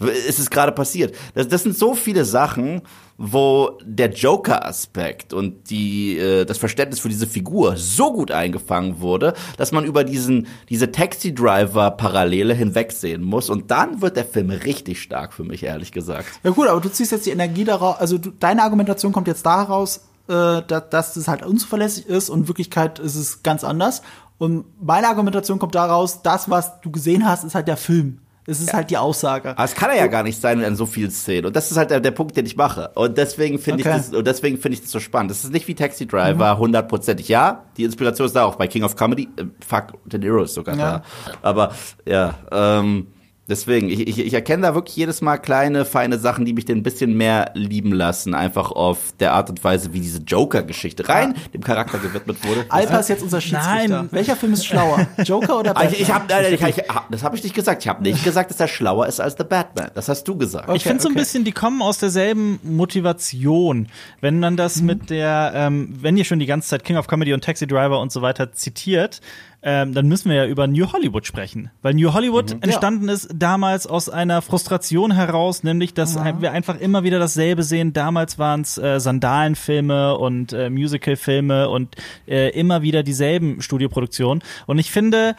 Ist 0.00 0.38
es 0.38 0.50
gerade 0.50 0.72
passiert. 0.72 1.14
Das, 1.34 1.48
das 1.48 1.62
sind 1.62 1.76
so 1.76 1.94
viele 1.94 2.24
Sachen, 2.24 2.82
wo 3.16 3.78
der 3.84 4.10
Joker-Aspekt 4.10 5.32
und 5.32 5.70
die, 5.70 6.16
äh, 6.18 6.44
das 6.44 6.58
Verständnis 6.58 7.00
für 7.00 7.08
diese 7.08 7.26
Figur 7.26 7.76
so 7.76 8.12
gut 8.12 8.30
eingefangen 8.30 9.00
wurde, 9.00 9.34
dass 9.56 9.72
man 9.72 9.84
über 9.84 10.04
diesen, 10.04 10.46
diese 10.68 10.92
Taxi-Driver-Parallele 10.92 12.54
hinwegsehen 12.54 13.22
muss. 13.22 13.50
Und 13.50 13.72
dann 13.72 14.00
wird 14.00 14.16
der 14.16 14.24
Film 14.24 14.50
richtig 14.50 15.02
stark 15.02 15.32
für 15.32 15.42
mich, 15.42 15.64
ehrlich 15.64 15.90
gesagt. 15.90 16.28
Ja 16.44 16.50
gut, 16.50 16.68
aber 16.68 16.80
du 16.80 16.90
ziehst 16.90 17.10
jetzt 17.10 17.26
die 17.26 17.30
Energie 17.30 17.64
daraus, 17.64 17.96
also 17.98 18.18
du, 18.18 18.30
deine 18.30 18.62
Argumentation 18.62 19.12
kommt 19.12 19.26
jetzt 19.26 19.44
daraus, 19.44 20.02
äh, 20.28 20.62
dass, 20.62 20.88
dass 20.90 21.14
das 21.14 21.26
halt 21.26 21.44
unzuverlässig 21.44 22.06
ist 22.06 22.30
und 22.30 22.42
in 22.42 22.48
Wirklichkeit 22.48 23.00
ist 23.00 23.16
es 23.16 23.42
ganz 23.42 23.64
anders. 23.64 24.02
Und 24.38 24.64
meine 24.80 25.08
Argumentation 25.08 25.58
kommt 25.58 25.74
daraus, 25.74 26.22
das, 26.22 26.48
was 26.48 26.80
du 26.82 26.92
gesehen 26.92 27.28
hast, 27.28 27.42
ist 27.42 27.56
halt 27.56 27.66
der 27.66 27.76
Film. 27.76 28.20
Das 28.48 28.60
ist 28.60 28.68
ja. 28.68 28.74
halt 28.76 28.88
die 28.88 28.96
Aussage. 28.96 29.50
Aber 29.50 29.64
es 29.64 29.74
kann 29.74 29.90
er 29.90 29.96
ja 29.96 30.06
gar 30.06 30.22
nicht 30.22 30.40
sein 30.40 30.62
in 30.62 30.74
so 30.74 30.86
vielen 30.86 31.10
Szenen. 31.10 31.44
Und 31.44 31.54
das 31.54 31.70
ist 31.70 31.76
halt 31.76 31.90
der, 31.90 32.00
der 32.00 32.12
Punkt, 32.12 32.34
den 32.34 32.46
ich 32.46 32.56
mache. 32.56 32.90
Und 32.94 33.18
deswegen 33.18 33.58
finde 33.58 33.82
okay. 33.82 33.90
ich 33.90 34.06
das, 34.06 34.14
und 34.14 34.26
deswegen 34.26 34.56
finde 34.56 34.76
ich 34.76 34.80
das 34.80 34.90
so 34.90 35.00
spannend. 35.00 35.30
Das 35.30 35.44
ist 35.44 35.52
nicht 35.52 35.68
wie 35.68 35.74
Taxi 35.74 36.06
Driver, 36.06 36.54
mhm. 36.54 36.58
hundertprozentig. 36.60 37.28
Ja, 37.28 37.64
die 37.76 37.84
Inspiration 37.84 38.26
ist 38.26 38.34
da 38.34 38.44
auch 38.44 38.56
bei 38.56 38.66
King 38.66 38.84
of 38.84 38.96
Comedy. 38.96 39.28
Äh, 39.36 39.44
fuck, 39.66 39.98
De 40.06 40.18
Niro 40.18 40.44
ist 40.44 40.54
sogar 40.54 40.78
ja. 40.78 40.90
da. 40.90 41.02
Aber, 41.42 41.74
ja, 42.06 42.36
ähm, 42.50 43.08
Deswegen, 43.48 43.88
ich, 43.88 44.06
ich, 44.06 44.18
ich 44.18 44.34
erkenne 44.34 44.62
da 44.62 44.74
wirklich 44.74 44.94
jedes 44.96 45.22
Mal 45.22 45.38
kleine, 45.38 45.86
feine 45.86 46.18
Sachen, 46.18 46.44
die 46.44 46.52
mich 46.52 46.66
den 46.66 46.78
ein 46.78 46.82
bisschen 46.82 47.16
mehr 47.16 47.50
lieben 47.54 47.92
lassen. 47.92 48.34
Einfach 48.34 48.72
auf 48.72 49.14
der 49.18 49.32
Art 49.32 49.48
und 49.48 49.64
Weise, 49.64 49.94
wie 49.94 50.00
diese 50.00 50.18
Joker-Geschichte 50.18 51.08
rein 51.08 51.34
dem 51.54 51.62
Charakter 51.62 51.98
gewidmet 51.98 52.46
wurde. 52.46 52.66
Alpa 52.68 52.98
ist 52.98 53.08
jetzt 53.08 53.22
unser 53.22 53.40
Schiedsrichter. 53.40 53.88
Nein. 53.88 54.08
Welcher 54.10 54.36
Film 54.36 54.52
ist 54.52 54.66
schlauer? 54.66 55.06
Joker 55.24 55.60
oder 55.60 55.72
Batman? 55.72 55.94
Ich, 55.94 56.00
ich 56.02 56.12
hab, 56.12 56.30
ich, 56.30 56.60
ich, 56.60 56.84
das 57.10 57.22
habe 57.22 57.36
ich 57.36 57.42
nicht 57.42 57.54
gesagt. 57.54 57.82
Ich 57.82 57.88
habe 57.88 58.02
nicht 58.02 58.22
gesagt, 58.22 58.50
dass 58.50 58.60
er 58.60 58.68
schlauer 58.68 59.06
ist 59.06 59.18
als 59.18 59.36
The 59.38 59.44
Batman. 59.44 59.90
Das 59.94 60.10
hast 60.10 60.24
du 60.24 60.36
gesagt. 60.36 60.68
Okay, 60.68 60.76
ich 60.76 60.82
finde 60.82 61.02
so 61.02 61.08
ein 61.08 61.14
bisschen, 61.14 61.44
die 61.44 61.52
kommen 61.52 61.80
aus 61.80 61.96
derselben 61.98 62.60
Motivation. 62.62 63.88
Wenn 64.20 64.40
man 64.40 64.58
das 64.58 64.80
mhm. 64.80 64.86
mit 64.86 65.10
der, 65.10 65.52
ähm, 65.54 65.96
wenn 66.00 66.18
ihr 66.18 66.24
schon 66.24 66.38
die 66.38 66.46
ganze 66.46 66.68
Zeit 66.68 66.84
King 66.84 66.98
of 66.98 67.06
Comedy 67.06 67.32
und 67.32 67.42
Taxi 67.42 67.66
Driver 67.66 68.00
und 68.00 68.12
so 68.12 68.20
weiter 68.20 68.52
zitiert, 68.52 69.22
ähm, 69.60 69.92
dann 69.92 70.06
müssen 70.06 70.30
wir 70.30 70.36
ja 70.36 70.46
über 70.46 70.66
New 70.66 70.92
Hollywood 70.92 71.26
sprechen. 71.26 71.70
Weil 71.82 71.94
New 71.94 72.12
Hollywood 72.12 72.54
mhm, 72.54 72.62
entstanden 72.62 73.08
ja. 73.08 73.14
ist 73.14 73.28
damals 73.34 73.86
aus 73.86 74.08
einer 74.08 74.40
Frustration 74.40 75.10
heraus, 75.12 75.64
nämlich, 75.64 75.94
dass 75.94 76.16
mhm. 76.16 76.40
wir 76.40 76.52
einfach 76.52 76.78
immer 76.78 77.02
wieder 77.02 77.18
dasselbe 77.18 77.64
sehen. 77.64 77.92
Damals 77.92 78.38
waren 78.38 78.60
es 78.60 78.78
äh, 78.78 79.00
Sandalenfilme 79.00 80.16
und 80.16 80.52
äh, 80.52 80.70
Musicalfilme 80.70 81.68
und 81.68 81.96
äh, 82.26 82.50
immer 82.50 82.82
wieder 82.82 83.02
dieselben 83.02 83.60
Studioproduktionen. 83.60 84.44
Und 84.66 84.78
ich 84.78 84.90
finde, 84.92 85.34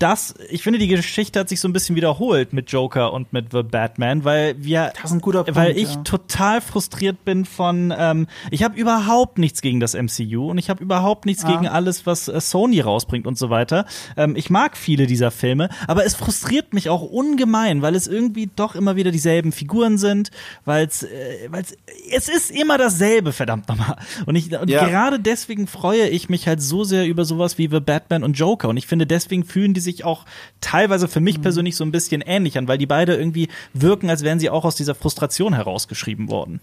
das, 0.00 0.34
ich 0.48 0.62
finde, 0.62 0.78
die 0.78 0.88
Geschichte 0.88 1.38
hat 1.38 1.50
sich 1.50 1.60
so 1.60 1.68
ein 1.68 1.74
bisschen 1.74 1.94
wiederholt 1.94 2.54
mit 2.54 2.72
Joker 2.72 3.12
und 3.12 3.34
mit 3.34 3.52
The 3.52 3.62
Batman, 3.62 4.24
weil 4.24 4.54
wir, 4.58 4.92
Punkt, 5.02 5.54
weil 5.54 5.76
ich 5.76 5.94
ja. 5.94 6.02
total 6.02 6.62
frustriert 6.62 7.22
bin 7.26 7.44
von, 7.44 7.92
ähm, 7.96 8.26
ich 8.50 8.62
habe 8.62 8.78
überhaupt 8.80 9.36
nichts 9.36 9.60
gegen 9.60 9.78
das 9.78 9.94
MCU 9.94 10.50
und 10.50 10.56
ich 10.56 10.70
habe 10.70 10.82
überhaupt 10.82 11.26
nichts 11.26 11.42
ja. 11.42 11.50
gegen 11.50 11.68
alles, 11.68 12.06
was 12.06 12.28
äh, 12.28 12.40
Sony 12.40 12.80
rausbringt 12.80 13.26
und 13.26 13.36
so 13.36 13.50
weiter. 13.50 13.84
Ähm, 14.16 14.36
ich 14.36 14.48
mag 14.48 14.78
viele 14.78 15.06
dieser 15.06 15.30
Filme, 15.30 15.68
aber 15.86 16.06
es 16.06 16.14
frustriert 16.14 16.72
mich 16.72 16.88
auch 16.88 17.02
ungemein, 17.02 17.82
weil 17.82 17.94
es 17.94 18.06
irgendwie 18.06 18.48
doch 18.56 18.74
immer 18.74 18.96
wieder 18.96 19.10
dieselben 19.10 19.52
Figuren 19.52 19.98
sind, 19.98 20.30
weil 20.64 20.86
es, 20.86 21.02
äh, 21.02 21.48
weil 21.50 21.62
es 22.10 22.28
ist 22.30 22.50
immer 22.50 22.78
dasselbe, 22.78 23.34
verdammt 23.34 23.68
nochmal. 23.68 23.96
Und 24.24 24.34
ich, 24.34 24.50
und 24.58 24.70
ja. 24.70 24.86
gerade 24.86 25.20
deswegen 25.20 25.66
freue 25.66 26.08
ich 26.08 26.30
mich 26.30 26.48
halt 26.48 26.62
so 26.62 26.84
sehr 26.84 27.06
über 27.06 27.26
sowas 27.26 27.58
wie 27.58 27.68
The 27.70 27.80
Batman 27.80 28.24
und 28.24 28.32
Joker 28.38 28.70
und 28.70 28.78
ich 28.78 28.86
finde, 28.86 29.06
deswegen 29.06 29.44
fühlen 29.44 29.74
die 29.74 29.80
sich 29.80 29.89
sich 29.90 30.04
auch 30.04 30.24
teilweise 30.60 31.08
für 31.08 31.20
mich 31.20 31.38
mhm. 31.38 31.42
persönlich 31.42 31.76
so 31.76 31.84
ein 31.84 31.92
bisschen 31.92 32.22
ähnlich 32.22 32.58
an, 32.58 32.68
weil 32.68 32.78
die 32.78 32.86
beide 32.86 33.14
irgendwie 33.14 33.48
wirken, 33.72 34.10
als 34.10 34.22
wären 34.22 34.38
sie 34.38 34.50
auch 34.50 34.64
aus 34.64 34.76
dieser 34.76 34.94
Frustration 34.94 35.54
herausgeschrieben 35.54 36.28
worden. 36.28 36.60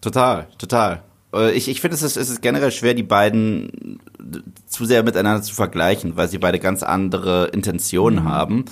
Total, 0.00 0.46
total. 0.58 1.02
Äh, 1.34 1.52
ich, 1.52 1.68
ich 1.68 1.80
finde, 1.80 1.96
es 1.96 2.02
ist, 2.02 2.16
es 2.16 2.30
ist 2.30 2.42
generell 2.42 2.72
schwer, 2.72 2.94
die 2.94 3.02
beiden 3.02 4.00
zu 4.66 4.84
sehr 4.84 5.02
miteinander 5.02 5.42
zu 5.42 5.54
vergleichen, 5.54 6.16
weil 6.16 6.28
sie 6.28 6.38
beide 6.38 6.58
ganz 6.58 6.82
andere 6.82 7.46
Intentionen 7.46 8.24
mhm. 8.24 8.28
haben. 8.28 8.64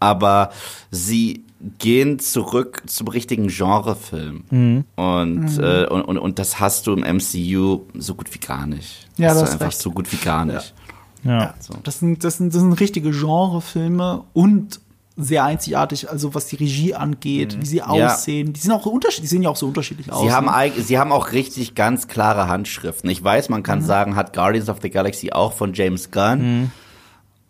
Aber 0.00 0.50
sie 0.90 1.44
gehen 1.78 2.20
zurück 2.20 2.82
zum 2.86 3.08
richtigen 3.08 3.48
Genrefilm. 3.48 4.44
Mhm. 4.50 4.84
Und, 4.94 5.56
mhm. 5.56 5.64
Äh, 5.64 5.86
und, 5.86 6.02
und, 6.02 6.18
und 6.18 6.38
das 6.38 6.60
hast 6.60 6.86
du 6.86 6.92
im 6.92 7.00
MCU 7.00 7.86
so 7.94 8.14
gut 8.14 8.32
wie 8.32 8.38
gar 8.38 8.66
nicht. 8.66 9.08
Ja, 9.16 9.34
das 9.34 9.42
ist 9.42 9.52
einfach 9.54 9.66
recht. 9.66 9.78
so 9.78 9.90
gut 9.90 10.10
wie 10.12 10.16
gar 10.16 10.44
nicht. 10.44 10.74
Ja. 11.24 11.40
Ja. 11.40 11.54
So. 11.60 11.74
Das, 11.82 11.98
sind, 11.98 12.24
das, 12.24 12.38
sind, 12.38 12.54
das 12.54 12.60
sind 12.60 12.72
richtige 12.74 13.10
Genrefilme 13.10 14.24
und 14.32 14.80
sehr 15.20 15.44
einzigartig, 15.44 16.08
also 16.08 16.34
was 16.34 16.46
die 16.46 16.56
Regie 16.56 16.94
angeht, 16.94 17.56
mhm. 17.56 17.62
wie 17.62 17.66
sie 17.66 17.82
aussehen. 17.82 18.46
Ja. 18.46 18.52
Die 18.52 18.60
sind 18.60 18.72
auch 18.72 18.86
unterschiedlich, 18.86 19.28
die 19.28 19.34
sehen 19.34 19.42
ja 19.42 19.50
auch 19.50 19.56
so 19.56 19.66
unterschiedlich 19.66 20.12
aus. 20.12 20.22
Sie 20.22 20.32
haben, 20.32 20.46
ne? 20.46 20.72
sie 20.80 20.98
haben 20.98 21.10
auch 21.10 21.32
richtig 21.32 21.74
ganz 21.74 22.06
klare 22.06 22.46
Handschriften. 22.46 23.10
Ich 23.10 23.22
weiß, 23.22 23.48
man 23.48 23.64
kann 23.64 23.80
mhm. 23.80 23.84
sagen, 23.84 24.16
hat 24.16 24.32
Guardians 24.32 24.68
of 24.68 24.78
the 24.80 24.90
Galaxy 24.90 25.32
auch 25.32 25.54
von 25.54 25.74
James 25.74 26.12
Gunn. 26.12 26.60
Mhm. 26.60 26.70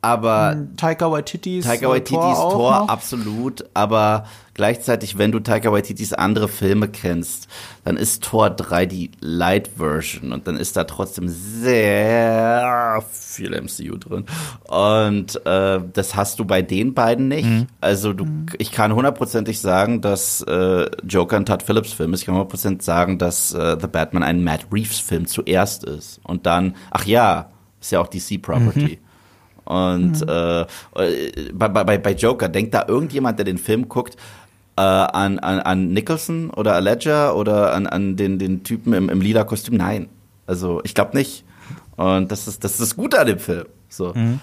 Aber 0.00 0.52
hm, 0.52 0.76
Taika 0.76 1.10
Waititis, 1.10 1.66
Taika 1.66 1.88
Waititis 1.88 2.14
Tor, 2.16 2.52
Tor 2.52 2.90
absolut, 2.90 3.64
aber 3.74 4.24
gleichzeitig, 4.58 5.16
wenn 5.18 5.30
du 5.30 5.38
Taika 5.38 5.70
Waititis 5.70 6.12
andere 6.12 6.48
Filme 6.48 6.88
kennst, 6.88 7.46
dann 7.84 7.96
ist 7.96 8.24
Tor 8.24 8.50
3 8.50 8.86
die 8.86 9.12
Light 9.20 9.70
Version 9.78 10.32
und 10.32 10.48
dann 10.48 10.56
ist 10.56 10.76
da 10.76 10.82
trotzdem 10.82 11.28
sehr 11.28 13.02
viel 13.08 13.50
MCU 13.52 13.96
drin 13.96 14.24
und 14.64 15.46
äh, 15.46 15.80
das 15.92 16.16
hast 16.16 16.40
du 16.40 16.44
bei 16.44 16.60
den 16.60 16.92
beiden 16.92 17.28
nicht. 17.28 17.46
Mhm. 17.46 17.68
Also 17.80 18.12
du, 18.12 18.24
mhm. 18.24 18.46
ich 18.58 18.72
kann 18.72 18.92
hundertprozentig 18.92 19.60
sagen, 19.60 20.00
dass 20.00 20.42
äh, 20.42 20.86
Joker 21.06 21.36
ein 21.36 21.46
Todd 21.46 21.62
Phillips 21.62 21.92
Film 21.92 22.12
ist. 22.12 22.20
Ich 22.20 22.26
kann 22.26 22.34
hundertprozentig 22.34 22.84
sagen, 22.84 23.18
dass 23.18 23.54
äh, 23.54 23.76
The 23.80 23.86
Batman 23.86 24.24
ein 24.24 24.42
Matt 24.42 24.66
Reeves 24.72 24.98
Film 24.98 25.26
zuerst 25.28 25.84
ist 25.84 26.20
und 26.24 26.46
dann, 26.46 26.74
ach 26.90 27.06
ja, 27.06 27.50
ist 27.80 27.92
ja 27.92 28.00
auch 28.00 28.08
DC 28.08 28.42
Property. 28.42 28.98
Mhm. 29.00 29.08
Und 29.68 30.22
mhm. 30.22 30.28
äh, 30.28 31.52
bei, 31.52 31.68
bei, 31.68 31.98
bei 31.98 32.12
Joker, 32.12 32.48
denkt 32.48 32.72
da 32.72 32.86
irgendjemand, 32.88 33.38
der 33.38 33.44
den 33.44 33.58
Film 33.58 33.88
guckt, 33.88 34.16
äh, 34.78 34.80
an, 34.80 35.40
an, 35.40 35.58
an 35.58 35.88
Nicholson 35.92 36.50
oder 36.50 36.80
Ledger 36.80 37.34
oder 37.34 37.74
an, 37.74 37.86
an 37.88 38.16
den, 38.16 38.38
den 38.38 38.62
Typen 38.62 38.92
im, 38.92 39.08
im 39.08 39.20
lila 39.20 39.42
Kostüm? 39.42 39.76
Nein. 39.76 40.08
Also 40.46 40.80
ich 40.84 40.94
glaube 40.94 41.16
nicht. 41.16 41.44
Und 41.96 42.30
das 42.30 42.46
ist, 42.46 42.62
das 42.62 42.72
ist 42.72 42.80
das 42.80 42.96
Gute 42.96 43.18
an 43.18 43.26
dem 43.26 43.40
Film. 43.40 43.66
So. 43.88 44.12
Mhm. 44.14 44.40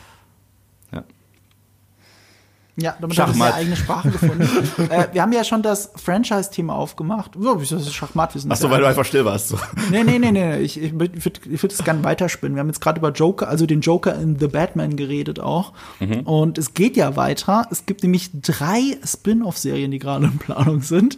Ja, 2.78 2.96
damit 3.00 3.18
haben 3.18 3.38
wir 3.38 3.46
eine 3.46 3.54
eigene 3.54 3.76
Sprache 3.78 4.10
gefunden. 4.10 4.42
äh, 4.90 5.08
wir 5.14 5.22
haben 5.22 5.32
ja 5.32 5.46
schon 5.46 5.62
das 5.62 5.92
Franchise-Thema 5.96 6.76
aufgemacht. 6.76 7.32
So, 7.40 7.56
das 7.56 7.72
ist 7.72 7.94
Schachmatt. 7.94 8.34
Wir 8.34 8.42
sind 8.42 8.52
Ach 8.52 8.58
so, 8.58 8.70
weil 8.70 8.82
du 8.82 8.88
einfach 8.88 9.06
still 9.06 9.24
warst. 9.24 9.48
So. 9.48 9.58
Nee, 9.92 10.04
nee, 10.04 10.20
nee, 10.20 10.32
nee. 10.32 10.58
Ich, 10.58 10.82
ich, 10.82 11.00
würde 11.00 11.18
ich 11.18 11.64
würd 11.64 11.72
das 11.72 11.86
gerne 11.86 12.04
weiterspinnen. 12.04 12.56
Wir 12.56 12.60
haben 12.60 12.68
jetzt 12.68 12.82
gerade 12.82 13.00
über 13.00 13.12
Joker, 13.12 13.48
also 13.48 13.66
den 13.66 13.80
Joker 13.80 14.16
in 14.16 14.38
The 14.40 14.48
Batman 14.48 14.98
geredet 14.98 15.40
auch. 15.40 15.72
Mhm. 16.02 16.22
Und 16.22 16.58
es 16.58 16.74
geht 16.74 16.98
ja 16.98 17.16
weiter. 17.16 17.66
Es 17.72 17.86
gibt 17.86 18.04
nämlich 18.04 18.32
drei 18.34 18.98
Spin-off-Serien, 19.06 19.92
die 19.92 20.00
gerade 20.00 20.26
in 20.26 20.38
Planung 20.38 20.82
sind. 20.82 21.18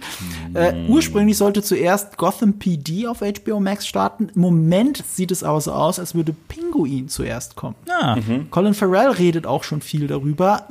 Mhm. 0.50 0.56
Äh, 0.56 0.86
ursprünglich 0.88 1.38
sollte 1.38 1.64
zuerst 1.64 2.18
Gotham 2.18 2.60
PD 2.60 3.08
auf 3.08 3.22
HBO 3.22 3.60
Max 3.60 3.88
starten. 3.88 4.30
Im 4.36 4.42
Moment 4.42 5.04
sieht 5.08 5.32
es 5.32 5.44
aber 5.44 5.60
so 5.60 5.72
aus, 5.72 5.98
als 5.98 6.14
würde 6.14 6.36
Pinguin 6.48 7.10
zuerst 7.10 7.56
kommen. 7.56 7.76
Ja. 7.88 8.18
Mhm. 8.18 8.52
Colin 8.52 8.76
Farrell 8.76 9.10
redet 9.10 9.48
auch 9.48 9.64
schon 9.64 9.82
viel 9.82 10.06
darüber. 10.06 10.68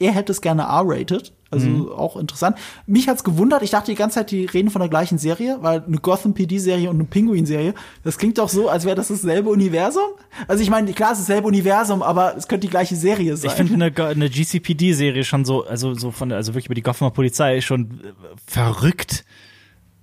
Er 0.00 0.12
hätte 0.12 0.23
hätte 0.24 0.32
es 0.32 0.40
gerne 0.40 0.62
R-rated. 0.62 1.32
Also 1.50 1.68
mhm. 1.68 1.88
auch 1.92 2.16
interessant. 2.16 2.56
Mich 2.86 3.06
hat's 3.08 3.22
gewundert, 3.22 3.62
ich 3.62 3.70
dachte 3.70 3.92
die 3.92 3.96
ganze 3.96 4.16
Zeit, 4.16 4.32
die 4.32 4.44
reden 4.44 4.70
von 4.70 4.80
der 4.80 4.88
gleichen 4.88 5.18
Serie, 5.18 5.58
weil 5.60 5.84
eine 5.86 5.98
Gotham 5.98 6.34
PD-Serie 6.34 6.90
und 6.90 6.96
eine 6.96 7.04
Pinguin-Serie, 7.04 7.74
das 8.02 8.18
klingt 8.18 8.38
doch 8.38 8.48
so, 8.48 8.68
als 8.68 8.84
wäre 8.84 8.96
das 8.96 9.08
dasselbe 9.08 9.50
Universum. 9.50 10.02
Also 10.48 10.64
ich 10.64 10.70
meine, 10.70 10.92
klar, 10.92 11.12
es 11.12 11.20
ist 11.20 11.28
dasselbe 11.28 11.46
Universum, 11.46 12.02
aber 12.02 12.36
es 12.36 12.48
könnte 12.48 12.66
die 12.66 12.70
gleiche 12.70 12.96
Serie 12.96 13.36
sein. 13.36 13.50
Ich 13.50 13.56
finde 13.56 13.74
eine, 13.74 14.08
eine 14.08 14.28
GCPD-Serie 14.28 15.22
schon 15.22 15.44
so, 15.44 15.64
also 15.64 15.94
so 15.94 16.10
von, 16.10 16.32
also 16.32 16.52
wirklich 16.54 16.66
über 16.66 16.74
die 16.74 16.82
Gothamer 16.82 17.12
Polizei 17.12 17.60
schon 17.60 18.00
äh, 18.02 18.12
verrückt. 18.46 19.24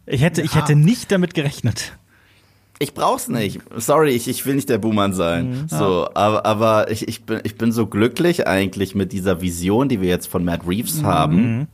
Ich 0.06 0.22
hätte, 0.22 0.42
ja. 0.42 0.46
ich 0.46 0.56
hätte 0.56 0.76
nicht 0.76 1.12
damit 1.12 1.34
gerechnet 1.34 1.98
ich 2.82 2.94
brauch's 2.94 3.28
nicht. 3.28 3.60
Sorry, 3.78 4.12
ich, 4.12 4.28
ich 4.28 4.46
will 4.46 4.56
nicht 4.56 4.70
der 4.70 4.80
Buhmann 4.80 5.14
sein. 5.14 5.50
Mhm. 5.50 5.68
So, 5.68 6.10
aber, 6.14 6.46
aber 6.46 6.92
ich, 6.92 7.08
ich, 7.08 7.24
bin, 7.24 7.40
ich 7.44 7.56
bin 7.56 7.72
so 7.72 7.86
glücklich 7.86 8.48
eigentlich 8.48 8.96
mit 8.96 9.12
dieser 9.12 9.42
Vision, 9.42 9.88
die 9.88 10.02
wir 10.02 10.10
jetzt 10.10 10.28
von 10.28 10.44
Matt 10.44 10.62
Reeves 10.68 11.02
mhm. 11.02 11.06
haben. 11.06 11.68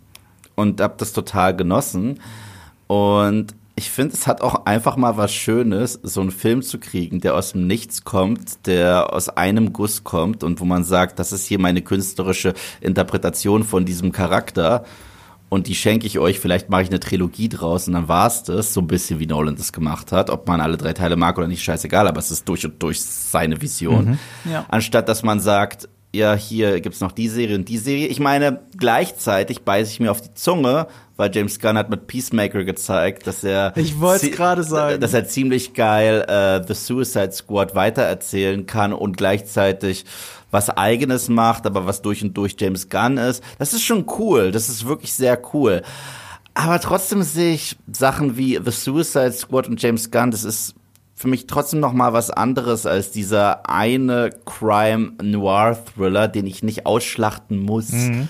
Und 0.56 0.82
hab 0.82 0.98
das 0.98 1.14
total 1.14 1.56
genossen. 1.56 2.20
Und 2.88 3.56
ich 3.76 3.92
finde, 3.92 4.16
es 4.16 4.26
hat 4.26 4.42
auch 4.42 4.66
einfach 4.66 4.98
mal 4.98 5.18
was 5.18 5.32
Schönes, 5.32 6.00
so 6.02 6.20
einen 6.20 6.32
Film 6.32 6.64
zu 6.64 6.80
kriegen, 6.80 7.22
der 7.22 7.36
aus 7.36 7.52
dem 7.52 7.68
Nichts 7.68 8.04
kommt, 8.04 8.66
der 8.66 9.14
aus 9.14 9.30
einem 9.30 9.72
Guss 9.72 10.04
kommt 10.04 10.44
und 10.44 10.60
wo 10.60 10.66
man 10.66 10.84
sagt, 10.84 11.20
das 11.20 11.32
ist 11.32 11.46
hier 11.46 11.60
meine 11.60 11.84
künstlerische 11.84 12.56
Interpretation 12.82 13.64
von 13.64 13.86
diesem 13.86 14.12
Charakter 14.12 14.84
und 15.50 15.68
die 15.68 15.76
schenke 15.76 16.06
ich 16.06 16.20
euch. 16.20 16.40
Vielleicht 16.40 16.70
mache 16.70 16.84
ich 16.84 16.90
eine 16.90 17.00
Trilogie 17.00 17.50
draus 17.50 17.88
und 17.88 17.94
dann 17.94 18.08
war's 18.08 18.44
das, 18.44 18.74
so 18.74 18.82
ein 18.82 18.88
bisschen 18.88 19.20
wie 19.20 19.28
Nolan 19.28 19.56
das 19.56 19.72
gemacht 19.72 20.12
hat. 20.12 20.30
Ob 20.30 20.48
man 20.48 20.62
alle 20.62 20.78
drei 20.78 20.94
Teile 20.94 21.16
mag 21.16 21.38
oder 21.38 21.48
nicht, 21.48 21.64
scheißegal, 21.64 22.08
aber 22.08 22.20
es 22.20 22.32
ist 22.32 22.48
durch 22.48 22.66
und 22.66 22.82
durch 22.82 23.02
seine 23.02 23.62
Vision. 23.62 24.18
Mhm. 24.44 24.52
Ja. 24.52 24.66
Anstatt 24.70 25.08
dass 25.08 25.24
man 25.24 25.40
sagt, 25.40 25.88
ja, 26.14 26.34
hier 26.36 26.82
gibt's 26.82 27.02
noch 27.02 27.12
die 27.12 27.28
Serie 27.28 27.56
und 27.56 27.70
die 27.70 27.78
Serie. 27.78 28.08
Ich 28.08 28.20
meine, 28.20 28.62
gleichzeitig 28.78 29.62
beiße 29.62 29.92
ich 29.92 30.00
mir 30.00 30.12
auf 30.12 30.22
die 30.22 30.34
Zunge, 30.34 30.88
weil 31.18 31.36
James 31.36 31.60
Gunn 31.60 31.78
hat 31.78 31.90
mit 31.90 32.08
Peacemaker 32.08 32.64
gezeigt, 32.64 33.28
dass 33.28 33.44
er 33.44 33.74
ich 33.76 34.00
wollte 34.00 34.30
gerade 34.30 34.64
sagen, 34.64 35.02
dass 35.02 35.14
er 35.14 35.28
ziemlich 35.28 35.74
geil 35.74 36.24
äh, 36.28 36.66
The 36.66 36.74
Suicide 36.74 37.32
Squad 37.32 37.76
weitererzählen 37.76 38.66
kann 38.66 38.94
und 38.94 39.18
gleichzeitig 39.18 40.06
was 40.52 40.70
eigenes 40.70 41.28
macht, 41.28 41.66
aber 41.66 41.86
was 41.86 42.02
durch 42.02 42.24
und 42.24 42.38
durch 42.38 42.56
James 42.58 42.88
Gunn 42.90 43.18
ist. 43.18 43.44
Das 43.60 43.74
ist 43.74 43.84
schon 43.84 44.06
cool. 44.18 44.52
Das 44.52 44.70
ist 44.70 44.88
wirklich 44.88 45.14
sehr 45.14 45.40
cool. 45.54 45.82
Aber 46.54 46.80
trotzdem 46.80 47.22
sehe 47.24 47.54
ich 47.54 47.76
Sachen 47.92 48.38
wie 48.38 48.60
The 48.64 48.72
Suicide 48.72 49.34
Squad 49.34 49.68
und 49.68 49.82
James 49.82 50.10
Gunn, 50.10 50.32
das 50.32 50.44
ist 50.44 50.74
für 51.14 51.28
mich 51.28 51.48
trotzdem 51.48 51.80
noch 51.80 51.94
mal 51.94 52.14
was 52.14 52.30
anderes 52.30 52.86
als 52.86 53.12
dieser 53.12 53.68
eine 53.68 54.30
Crime 54.46 55.14
Noir 55.22 55.78
Thriller, 55.96 56.28
den 56.28 56.46
ich 56.46 56.62
nicht 56.64 56.86
ausschlachten 56.86 57.60
muss. 57.60 57.92
Mhm. 57.92 58.30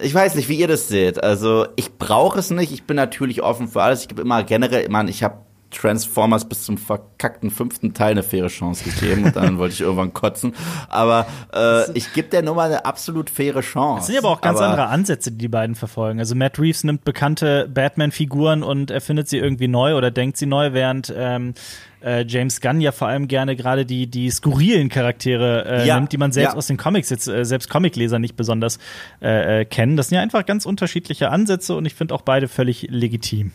Ich 0.00 0.14
weiß 0.14 0.34
nicht, 0.34 0.48
wie 0.48 0.58
ihr 0.58 0.68
das 0.68 0.88
seht. 0.88 1.22
Also 1.22 1.66
ich 1.76 1.96
brauche 1.98 2.38
es 2.38 2.50
nicht. 2.50 2.72
Ich 2.72 2.84
bin 2.84 2.96
natürlich 2.96 3.42
offen 3.42 3.68
für 3.68 3.82
alles. 3.82 4.02
Ich 4.02 4.08
gebe 4.08 4.22
immer 4.22 4.42
generell, 4.42 4.88
man, 4.88 5.08
ich 5.08 5.22
habe 5.22 5.43
Transformers 5.74 6.48
bis 6.48 6.64
zum 6.64 6.78
verkackten 6.78 7.50
fünften 7.50 7.94
Teil 7.94 8.12
eine 8.12 8.22
faire 8.22 8.48
Chance 8.48 8.84
gegeben 8.84 9.24
und 9.24 9.36
dann 9.36 9.58
wollte 9.58 9.74
ich 9.74 9.80
irgendwann 9.80 10.12
kotzen. 10.12 10.54
Aber 10.88 11.26
äh, 11.52 11.90
ich 11.92 12.12
gebe 12.12 12.28
der 12.28 12.42
Nummer 12.42 12.62
eine 12.62 12.84
absolut 12.84 13.30
faire 13.30 13.60
Chance. 13.60 14.00
Es 14.00 14.06
sind 14.06 14.18
aber 14.18 14.30
auch 14.30 14.40
ganz 14.40 14.58
aber 14.58 14.68
andere 14.68 14.86
Ansätze, 14.88 15.32
die 15.32 15.38
die 15.38 15.48
beiden 15.48 15.74
verfolgen. 15.74 16.20
Also 16.20 16.34
Matt 16.34 16.58
Reeves 16.58 16.84
nimmt 16.84 17.04
bekannte 17.04 17.68
Batman-Figuren 17.72 18.62
und 18.62 18.90
erfindet 18.90 19.28
sie 19.28 19.38
irgendwie 19.38 19.68
neu 19.68 19.94
oder 19.94 20.10
denkt 20.10 20.38
sie 20.38 20.46
neu, 20.46 20.72
während 20.72 21.12
ähm, 21.14 21.54
äh, 22.02 22.24
James 22.26 22.60
Gunn 22.60 22.80
ja 22.80 22.92
vor 22.92 23.08
allem 23.08 23.28
gerne 23.28 23.56
gerade 23.56 23.84
die 23.84 24.06
die 24.06 24.30
skurrilen 24.30 24.88
Charaktere 24.88 25.64
äh, 25.66 25.86
ja. 25.86 25.96
nimmt, 25.96 26.12
die 26.12 26.18
man 26.18 26.32
selbst 26.32 26.52
ja. 26.52 26.58
aus 26.58 26.66
den 26.66 26.76
Comics 26.76 27.10
jetzt 27.10 27.28
äh, 27.28 27.44
selbst 27.44 27.68
Comicleser 27.68 28.18
nicht 28.18 28.36
besonders 28.36 28.78
äh, 29.20 29.60
äh, 29.60 29.64
kennen. 29.64 29.96
Das 29.96 30.08
sind 30.08 30.16
ja 30.16 30.22
einfach 30.22 30.46
ganz 30.46 30.66
unterschiedliche 30.66 31.30
Ansätze 31.30 31.76
und 31.76 31.84
ich 31.84 31.94
finde 31.94 32.14
auch 32.14 32.22
beide 32.22 32.48
völlig 32.48 32.86
legitim 32.90 33.52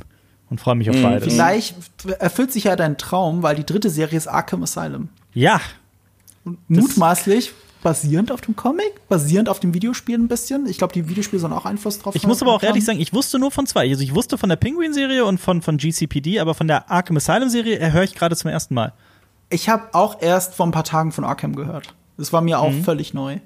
und 0.49 0.59
freue 0.59 0.75
mich 0.75 0.89
auf 0.89 0.95
mhm. 0.95 1.03
beides. 1.03 1.33
Vielleicht 1.33 1.75
erfüllt 2.19 2.51
sich 2.51 2.65
ja 2.65 2.75
dein 2.75 2.97
Traum, 2.97 3.43
weil 3.43 3.55
die 3.55 3.65
dritte 3.65 3.89
Serie 3.89 4.17
ist 4.17 4.27
Arkham 4.27 4.63
Asylum. 4.63 5.09
Ja. 5.33 5.61
Und 6.43 6.57
mutmaßlich 6.69 7.53
basierend 7.81 8.31
auf 8.31 8.41
dem 8.41 8.55
Comic, 8.55 9.07
basierend 9.07 9.47
auf 9.49 9.59
dem 9.59 9.73
Videospiel 9.73 10.17
ein 10.17 10.27
bisschen. 10.27 10.65
Ich 10.67 10.77
glaube, 10.77 10.93
die 10.93 11.07
Videospiele 11.07 11.39
sollen 11.39 11.53
auch 11.53 11.65
Einfluss 11.65 11.99
drauf 11.99 12.13
haben. 12.13 12.17
Ich 12.17 12.27
muss 12.27 12.41
aber 12.41 12.53
auch 12.53 12.63
ehrlich 12.63 12.83
sagen, 12.83 12.99
ich 12.99 13.13
wusste 13.13 13.39
nur 13.39 13.51
von 13.51 13.65
zwei. 13.67 13.89
Also 13.89 14.03
ich 14.03 14.13
wusste 14.15 14.37
von 14.37 14.49
der 14.49 14.57
Penguin-Serie 14.57 15.25
und 15.25 15.39
von, 15.39 15.61
von 15.61 15.77
GCPD, 15.77 16.39
aber 16.39 16.55
von 16.55 16.67
der 16.67 16.89
Arkham 16.91 17.17
Asylum-Serie 17.17 17.91
höre 17.91 18.03
ich 18.03 18.15
gerade 18.15 18.35
zum 18.35 18.51
ersten 18.51 18.73
Mal. 18.73 18.93
Ich 19.49 19.69
habe 19.69 19.93
auch 19.93 20.21
erst 20.21 20.55
vor 20.55 20.67
ein 20.67 20.71
paar 20.71 20.83
Tagen 20.83 21.11
von 21.11 21.23
Arkham 21.23 21.55
gehört. 21.55 21.93
Das 22.17 22.33
war 22.33 22.41
mir 22.41 22.59
auch 22.59 22.71
mhm. 22.71 22.83
völlig 22.83 23.13
neu. 23.13 23.39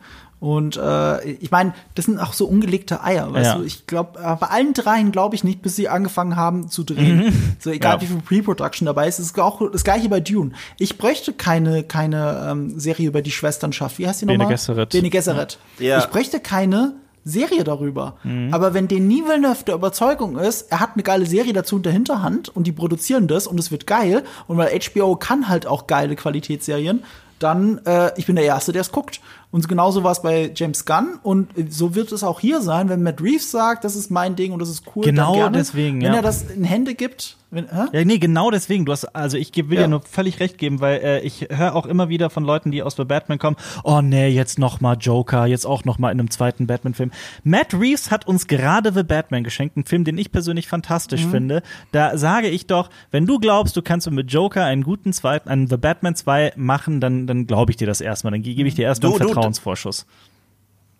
Und 0.43 0.75
äh, 0.75 1.23
ich 1.23 1.51
meine, 1.51 1.73
das 1.95 2.03
sind 2.03 2.19
auch 2.19 2.33
so 2.33 2.45
ungelegte 2.47 3.01
Eier, 3.01 3.31
weißt 3.31 3.51
ja. 3.51 3.57
du? 3.59 3.63
Ich 3.63 3.87
glaube, 3.87 4.19
äh, 4.19 4.35
bei 4.35 4.47
allen 4.47 4.73
dreien 4.73 5.13
glaube 5.13 5.35
ich 5.35 5.45
nicht, 5.45 5.61
bis 5.61 5.77
sie 5.77 5.87
angefangen 5.87 6.35
haben 6.35 6.67
zu 6.67 6.83
drehen. 6.83 7.27
Mhm. 7.27 7.55
So 7.59 7.69
egal 7.69 7.95
ja. 7.95 8.01
wie 8.01 8.07
viel 8.07 8.17
Pre-Production 8.17 8.85
dabei 8.85 9.07
ist, 9.07 9.19
ist 9.19 9.39
auch 9.39 9.61
das 9.71 9.85
gleiche 9.85 10.09
bei 10.09 10.19
Dune. 10.19 10.51
Ich 10.79 10.97
bräuchte 10.97 11.31
keine 11.31 11.83
keine 11.83 12.49
ähm, 12.51 12.77
Serie 12.77 13.07
über 13.07 13.21
die 13.21 13.31
Schwesternschaft. 13.31 13.99
Wie 13.99 14.05
heißt 14.05 14.19
die 14.19 14.25
nochmal? 14.25 14.47
Bene 14.47 14.53
Gesserit. 14.53 14.89
Bene 14.89 15.09
Gesserit. 15.09 15.59
Ja. 15.79 15.99
Ich 15.99 16.07
bräuchte 16.07 16.41
keine 16.41 16.95
Serie 17.23 17.63
darüber. 17.63 18.17
Mhm. 18.23 18.53
Aber 18.53 18.73
wenn 18.73 18.89
Denis 18.89 19.25
Villeneuve 19.25 19.63
der 19.63 19.75
Überzeugung 19.75 20.37
ist, 20.37 20.73
er 20.73 20.81
hat 20.81 20.95
eine 20.95 21.03
geile 21.03 21.25
Serie 21.25 21.53
dazu 21.53 21.77
in 21.77 21.83
der 21.83 21.93
Hinterhand 21.93 22.49
und 22.49 22.67
die 22.67 22.73
produzieren 22.73 23.29
das 23.29 23.47
und 23.47 23.61
es 23.61 23.71
wird 23.71 23.87
geil 23.87 24.25
und 24.47 24.57
weil 24.57 24.77
HBO 24.77 25.15
kann 25.15 25.47
halt 25.47 25.67
auch 25.67 25.87
geile 25.87 26.17
Qualitätsserien, 26.17 27.01
dann 27.39 27.79
äh, 27.85 28.11
ich 28.17 28.25
bin 28.25 28.35
der 28.35 28.45
Erste, 28.45 28.71
der 28.71 28.81
es 28.81 28.91
guckt. 28.91 29.21
Und 29.53 29.69
genauso 29.69 30.03
war 30.03 30.13
es 30.13 30.23
bei 30.23 30.51
James 30.55 30.83
Gunn 30.83 31.19
und 31.21 31.51
so 31.69 31.93
wird 31.93 32.11
es 32.11 32.23
auch 32.23 32.39
hier 32.39 32.59
sein, 32.59 32.89
wenn 32.89 33.03
Matt 33.03 33.21
Reeves 33.21 33.51
sagt, 33.51 33.83
das 33.83 33.95
ist 33.95 34.09
mein 34.09 34.35
Ding 34.35 34.51
und 34.51 34.57
das 34.57 34.67
ist 34.67 34.81
cool. 34.95 35.05
Genau 35.05 35.47
deswegen, 35.49 36.01
ja. 36.01 36.09
Wenn 36.09 36.15
er 36.15 36.21
das 36.23 36.49
in 36.49 36.63
Hände 36.63 36.95
gibt. 36.95 37.37
Wenn, 37.51 37.67
ja, 37.67 38.03
nee, 38.03 38.17
genau 38.17 38.49
deswegen. 38.49 38.83
Du 38.83 38.91
hast, 38.91 39.05
also 39.15 39.37
ich 39.37 39.55
will 39.55 39.75
ja, 39.75 39.81
ja 39.81 39.87
nur 39.87 40.01
völlig 40.01 40.39
recht 40.39 40.57
geben, 40.57 40.81
weil 40.81 41.01
äh, 41.03 41.19
ich 41.19 41.49
höre 41.51 41.75
auch 41.75 41.85
immer 41.85 42.09
wieder 42.09 42.31
von 42.31 42.43
Leuten, 42.43 42.71
die 42.71 42.81
aus 42.81 42.95
The 42.95 43.03
Batman 43.03 43.37
kommen, 43.37 43.55
oh 43.83 44.01
nee, 44.01 44.27
jetzt 44.29 44.57
noch 44.57 44.81
mal 44.81 44.97
Joker, 44.99 45.45
jetzt 45.45 45.67
auch 45.67 45.85
noch 45.85 45.99
mal 45.99 46.11
in 46.11 46.19
einem 46.19 46.31
zweiten 46.31 46.65
Batman-Film. 46.65 47.11
Matt 47.43 47.75
Reeves 47.75 48.09
hat 48.09 48.25
uns 48.25 48.47
gerade 48.47 48.91
The 48.91 49.03
Batman 49.03 49.43
geschenkt, 49.43 49.77
einen 49.77 49.85
Film, 49.85 50.03
den 50.03 50.17
ich 50.17 50.31
persönlich 50.31 50.67
fantastisch 50.67 51.25
mhm. 51.25 51.31
finde. 51.31 51.63
Da 51.91 52.17
sage 52.17 52.47
ich 52.47 52.65
doch, 52.65 52.89
wenn 53.11 53.27
du 53.27 53.37
glaubst, 53.37 53.77
du 53.77 53.83
kannst 53.83 54.09
mit 54.09 54.31
Joker 54.31 54.65
einen 54.65 54.81
guten 54.81 55.13
zweiten, 55.13 55.47
einen 55.47 55.67
The 55.67 55.77
Batman 55.77 56.15
2 56.15 56.53
machen, 56.55 57.01
dann, 57.01 57.27
dann 57.27 57.45
glaube 57.45 57.71
ich 57.71 57.77
dir 57.77 57.85
das 57.85 58.01
erstmal. 58.01 58.31
Dann 58.31 58.41
gebe 58.41 58.67
ich 58.67 58.73
dir 58.73 58.85
erstmal 58.85 59.13
Vertrauen. 59.13 59.42
Vertrauensvorschuss. 59.43 60.05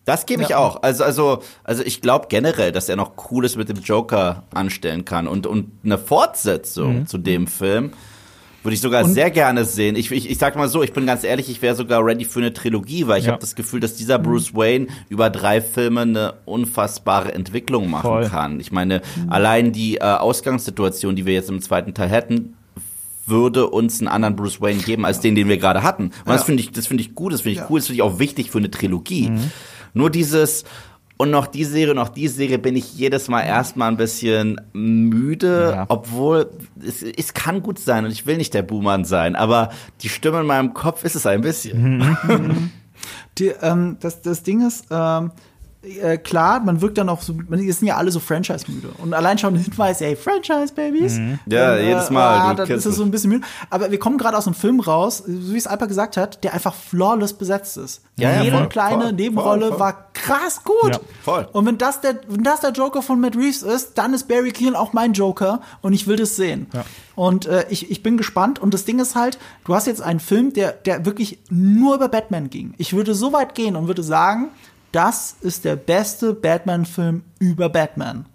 Das 0.04 0.26
gebe 0.26 0.42
ich 0.42 0.50
ja. 0.50 0.58
auch. 0.58 0.82
Also, 0.82 1.04
also, 1.04 1.42
also 1.62 1.82
ich 1.82 2.00
glaube 2.00 2.26
generell, 2.28 2.72
dass 2.72 2.88
er 2.88 2.96
noch 2.96 3.16
Cooles 3.16 3.56
mit 3.56 3.68
dem 3.68 3.78
Joker 3.78 4.44
anstellen 4.52 5.04
kann. 5.04 5.26
Und, 5.26 5.46
und 5.46 5.70
eine 5.82 5.98
Fortsetzung 5.98 7.00
mhm. 7.00 7.06
zu 7.06 7.18
dem 7.18 7.46
Film 7.46 7.92
würde 8.64 8.74
ich 8.74 8.80
sogar 8.80 9.04
und? 9.04 9.12
sehr 9.12 9.30
gerne 9.30 9.66
sehen. 9.66 9.94
Ich, 9.94 10.10
ich, 10.10 10.30
ich 10.30 10.38
sag 10.38 10.56
mal 10.56 10.68
so, 10.68 10.82
ich 10.82 10.94
bin 10.94 11.04
ganz 11.04 11.22
ehrlich, 11.22 11.50
ich 11.50 11.60
wäre 11.60 11.74
sogar 11.74 12.04
ready 12.04 12.24
für 12.24 12.40
eine 12.40 12.52
Trilogie, 12.52 13.06
weil 13.06 13.18
ich 13.18 13.26
ja. 13.26 13.32
habe 13.32 13.40
das 13.40 13.54
Gefühl, 13.54 13.78
dass 13.80 13.94
dieser 13.94 14.18
mhm. 14.18 14.22
Bruce 14.22 14.54
Wayne 14.54 14.86
über 15.10 15.28
drei 15.28 15.60
Filme 15.60 16.00
eine 16.00 16.34
unfassbare 16.46 17.34
Entwicklung 17.34 17.90
machen 17.90 18.08
Voll. 18.08 18.28
kann. 18.28 18.60
Ich 18.60 18.72
meine, 18.72 19.02
mhm. 19.16 19.30
allein 19.30 19.72
die 19.72 19.96
äh, 19.96 20.00
Ausgangssituation, 20.00 21.14
die 21.14 21.26
wir 21.26 21.34
jetzt 21.34 21.50
im 21.50 21.60
zweiten 21.60 21.92
Teil 21.92 22.08
hätten, 22.08 22.56
würde 23.26 23.68
uns 23.68 24.00
einen 24.00 24.08
anderen 24.08 24.36
Bruce 24.36 24.60
Wayne 24.60 24.80
geben 24.80 25.04
als 25.04 25.20
den, 25.20 25.34
den 25.34 25.48
wir 25.48 25.58
gerade 25.58 25.82
hatten. 25.82 26.04
Und 26.04 26.28
das 26.28 26.44
finde 26.44 26.62
ich, 26.62 26.72
das 26.72 26.86
finde 26.86 27.02
ich 27.02 27.14
gut, 27.14 27.32
das 27.32 27.42
finde 27.42 27.60
ich 27.60 27.70
cool, 27.70 27.78
das 27.78 27.86
finde 27.86 27.96
ich 27.96 28.02
auch 28.02 28.18
wichtig 28.18 28.50
für 28.50 28.58
eine 28.58 28.70
Trilogie. 28.70 29.30
Mhm. 29.30 29.50
Nur 29.94 30.10
dieses 30.10 30.64
und 31.16 31.30
noch 31.30 31.46
die 31.46 31.64
Serie, 31.64 31.94
noch 31.94 32.08
die 32.08 32.26
Serie 32.26 32.58
bin 32.58 32.74
ich 32.74 32.94
jedes 32.94 33.28
Mal 33.28 33.42
erstmal 33.42 33.88
ein 33.88 33.96
bisschen 33.96 34.60
müde, 34.72 35.72
ja. 35.76 35.84
obwohl 35.88 36.50
es, 36.84 37.02
es 37.02 37.34
kann 37.34 37.62
gut 37.62 37.78
sein 37.78 38.04
und 38.04 38.10
ich 38.10 38.26
will 38.26 38.36
nicht 38.36 38.52
der 38.52 38.62
Buhmann 38.62 39.04
sein, 39.04 39.36
aber 39.36 39.70
die 40.02 40.08
Stimme 40.08 40.40
in 40.40 40.46
meinem 40.46 40.74
Kopf 40.74 41.04
ist 41.04 41.14
es 41.14 41.24
ein 41.26 41.40
bisschen. 41.40 41.98
Mhm. 41.98 42.70
die, 43.38 43.46
ähm, 43.62 43.96
das, 44.00 44.22
das 44.22 44.42
Ding 44.42 44.66
ist, 44.66 44.86
ähm, 44.90 45.30
äh, 45.84 46.18
klar, 46.18 46.60
man 46.60 46.80
wirkt 46.80 46.98
dann 46.98 47.08
auch 47.08 47.22
so, 47.22 47.34
man, 47.34 47.60
wir 47.60 47.72
sind 47.72 47.86
ja 47.86 47.96
alle 47.96 48.10
so 48.10 48.20
Franchise-müde. 48.20 48.90
Und 48.98 49.14
allein 49.14 49.38
schon 49.38 49.54
ein 49.54 49.60
Hinweis, 49.60 50.00
ey, 50.00 50.16
Franchise-Babys. 50.16 51.18
Mhm. 51.18 51.38
Ja, 51.46 51.74
äh, 51.74 51.88
jedes 51.88 52.10
Mal. 52.10 52.38
Ah, 52.38 52.54
dann 52.54 52.70
ist 52.70 52.86
es 52.86 52.96
so 52.96 53.02
ein 53.02 53.10
bisschen 53.10 53.30
müde. 53.30 53.46
Aber 53.70 53.90
wir 53.90 53.98
kommen 53.98 54.18
gerade 54.18 54.36
aus 54.36 54.46
einem 54.46 54.54
Film 54.54 54.80
raus, 54.80 55.22
so 55.26 55.52
wie 55.52 55.58
es 55.58 55.66
Alper 55.66 55.86
gesagt 55.86 56.16
hat, 56.16 56.42
der 56.44 56.54
einfach 56.54 56.74
flawless 56.74 57.32
besetzt 57.32 57.76
ist. 57.76 58.02
Ja, 58.16 58.30
ja, 58.30 58.42
Jede 58.42 58.58
voll, 58.58 58.68
kleine 58.68 59.02
voll, 59.04 59.12
Nebenrolle 59.12 59.68
voll, 59.68 59.80
war 59.80 60.10
krass 60.12 60.62
gut. 60.62 60.92
Ja, 60.92 61.00
voll. 61.22 61.48
Und 61.52 61.66
wenn 61.66 61.78
das, 61.78 62.00
der, 62.00 62.20
wenn 62.28 62.44
das 62.44 62.60
der 62.60 62.70
Joker 62.70 63.02
von 63.02 63.20
Matt 63.20 63.36
Reeves 63.36 63.62
ist, 63.62 63.98
dann 63.98 64.14
ist 64.14 64.28
Barry 64.28 64.52
Keoghan 64.52 64.76
auch 64.76 64.92
mein 64.92 65.12
Joker 65.12 65.60
und 65.82 65.92
ich 65.92 66.06
will 66.06 66.16
das 66.16 66.36
sehen. 66.36 66.68
Ja. 66.72 66.84
Und 67.16 67.46
äh, 67.46 67.66
ich, 67.70 67.90
ich 67.90 68.02
bin 68.02 68.16
gespannt. 68.16 68.58
Und 68.58 68.74
das 68.74 68.84
Ding 68.84 68.98
ist 68.98 69.14
halt, 69.14 69.38
du 69.64 69.74
hast 69.74 69.86
jetzt 69.86 70.02
einen 70.02 70.20
Film, 70.20 70.52
der, 70.52 70.72
der 70.72 71.04
wirklich 71.04 71.38
nur 71.50 71.96
über 71.96 72.08
Batman 72.08 72.50
ging. 72.50 72.74
Ich 72.78 72.94
würde 72.94 73.14
so 73.14 73.32
weit 73.32 73.54
gehen 73.54 73.76
und 73.76 73.86
würde 73.86 74.02
sagen, 74.02 74.50
das 74.94 75.36
ist 75.40 75.64
der 75.64 75.76
beste 75.76 76.34
Batman-Film 76.34 77.22
über 77.38 77.68
Batman. 77.68 78.26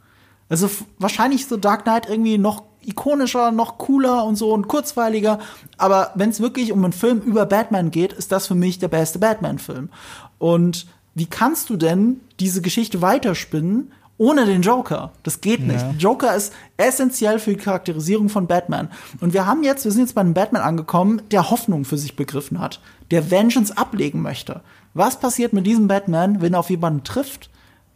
Also 0.49 0.69
wahrscheinlich 0.98 1.48
so 1.48 1.57
Dark 1.57 1.84
Knight 1.84 2.10
irgendwie 2.10 2.38
noch 2.38 2.64
ikonischer, 2.81 3.52
noch 3.52 3.77
cooler 3.77 4.26
und 4.26 4.36
so 4.36 4.53
und 4.53 4.68
kurzweiliger. 4.68 5.40
Aber 5.77 6.11
wenn 6.15 6.30
es 6.30 6.41
wirklich 6.41 6.72
um 6.72 6.84
einen 6.84 6.94
Film 6.94 7.19
über 7.19 7.45
Batman 7.45 7.91
geht, 7.91 8.14
ist 8.14 8.31
das 8.31 8.48
für 8.48 8.56
mich 8.56 8.80
der 8.80 8.88
beste 8.88 9.19
Batman-Film. 9.19 9.90
Und 10.38 10.88
wie 11.15 11.27
kannst 11.27 11.69
du 11.69 11.77
denn 11.77 12.22
diese 12.40 12.61
Geschichte 12.61 13.02
weiterspinnen 13.02 13.91
ohne 14.19 14.45
den 14.45 14.61
Joker. 14.61 15.13
Das 15.23 15.41
geht 15.41 15.61
nicht. 15.61 15.81
Ja. 15.81 15.93
Joker 15.97 16.35
ist 16.35 16.53
essentiell 16.77 17.39
für 17.39 17.51
die 17.51 17.57
Charakterisierung 17.57 18.29
von 18.29 18.45
Batman. 18.45 18.89
Und 19.21 19.33
wir 19.33 19.47
haben 19.47 19.63
jetzt, 19.63 19.85
wir 19.85 19.91
sind 19.91 20.01
jetzt 20.01 20.13
bei 20.13 20.21
einem 20.21 20.35
Batman 20.35 20.61
angekommen, 20.61 21.23
der 21.31 21.49
Hoffnung 21.49 21.85
für 21.85 21.97
sich 21.97 22.15
begriffen 22.15 22.59
hat, 22.59 22.81
der 23.09 23.31
Vengeance 23.31 23.75
ablegen 23.75 24.21
möchte. 24.21 24.61
Was 24.93 25.19
passiert 25.19 25.53
mit 25.53 25.65
diesem 25.65 25.87
Batman, 25.87 26.41
wenn 26.41 26.53
er 26.53 26.59
auf 26.59 26.69
jemanden 26.69 27.03
trifft, 27.03 27.49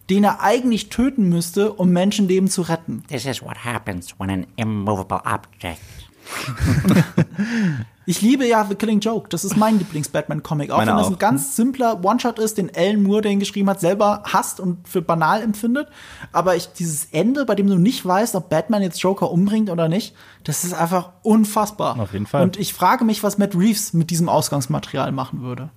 den 0.09 0.23
er 0.23 0.41
eigentlich 0.41 0.89
töten 0.89 1.29
müsste, 1.29 1.73
um 1.73 1.89
Menschenleben 1.89 2.49
zu 2.49 2.63
retten? 2.63 3.03
This 3.09 3.25
is 3.25 3.41
what 3.41 3.65
happens 3.65 4.15
when 4.17 4.29
an 4.29 4.47
immovable 4.55 5.21
object 5.25 6.02
Ich 8.05 8.21
liebe 8.21 8.45
ja 8.45 8.65
The 8.67 8.75
Killing 8.75 8.99
Joke. 8.99 9.29
Das 9.29 9.45
ist 9.45 9.55
mein 9.55 9.77
Lieblings-Batman-Comic. 9.77 10.71
Auch 10.71 10.77
Meine 10.77 10.91
wenn 10.91 10.97
das 10.97 11.07
auch. 11.07 11.11
ein 11.11 11.19
ganz 11.19 11.55
simpler 11.55 12.03
One-Shot 12.03 12.37
ist, 12.37 12.57
den 12.57 12.69
Alan 12.75 13.01
Moore, 13.01 13.21
der 13.21 13.31
ihn 13.31 13.39
geschrieben 13.39 13.69
hat, 13.69 13.79
selber 13.79 14.23
hasst 14.25 14.59
und 14.59 14.87
für 14.87 15.01
banal 15.01 15.41
empfindet. 15.41 15.87
Aber 16.33 16.55
ich, 16.55 16.67
dieses 16.73 17.05
Ende, 17.11 17.45
bei 17.45 17.55
dem 17.55 17.67
du 17.67 17.75
nicht 17.75 18.05
weißt, 18.05 18.35
ob 18.35 18.49
Batman 18.49 18.81
jetzt 18.81 19.01
Joker 19.01 19.31
umbringt 19.31 19.69
oder 19.69 19.87
nicht, 19.87 20.15
das 20.43 20.65
ist 20.65 20.73
einfach 20.73 21.11
unfassbar. 21.21 21.97
Auf 21.97 22.11
jeden 22.11 22.25
Fall. 22.25 22.43
Und 22.43 22.59
ich 22.59 22.73
frage 22.73 23.05
mich, 23.05 23.23
was 23.23 23.37
Matt 23.37 23.55
Reeves 23.55 23.93
mit 23.93 24.09
diesem 24.09 24.27
Ausgangsmaterial 24.27 25.13
machen 25.13 25.41
würde. 25.41 25.69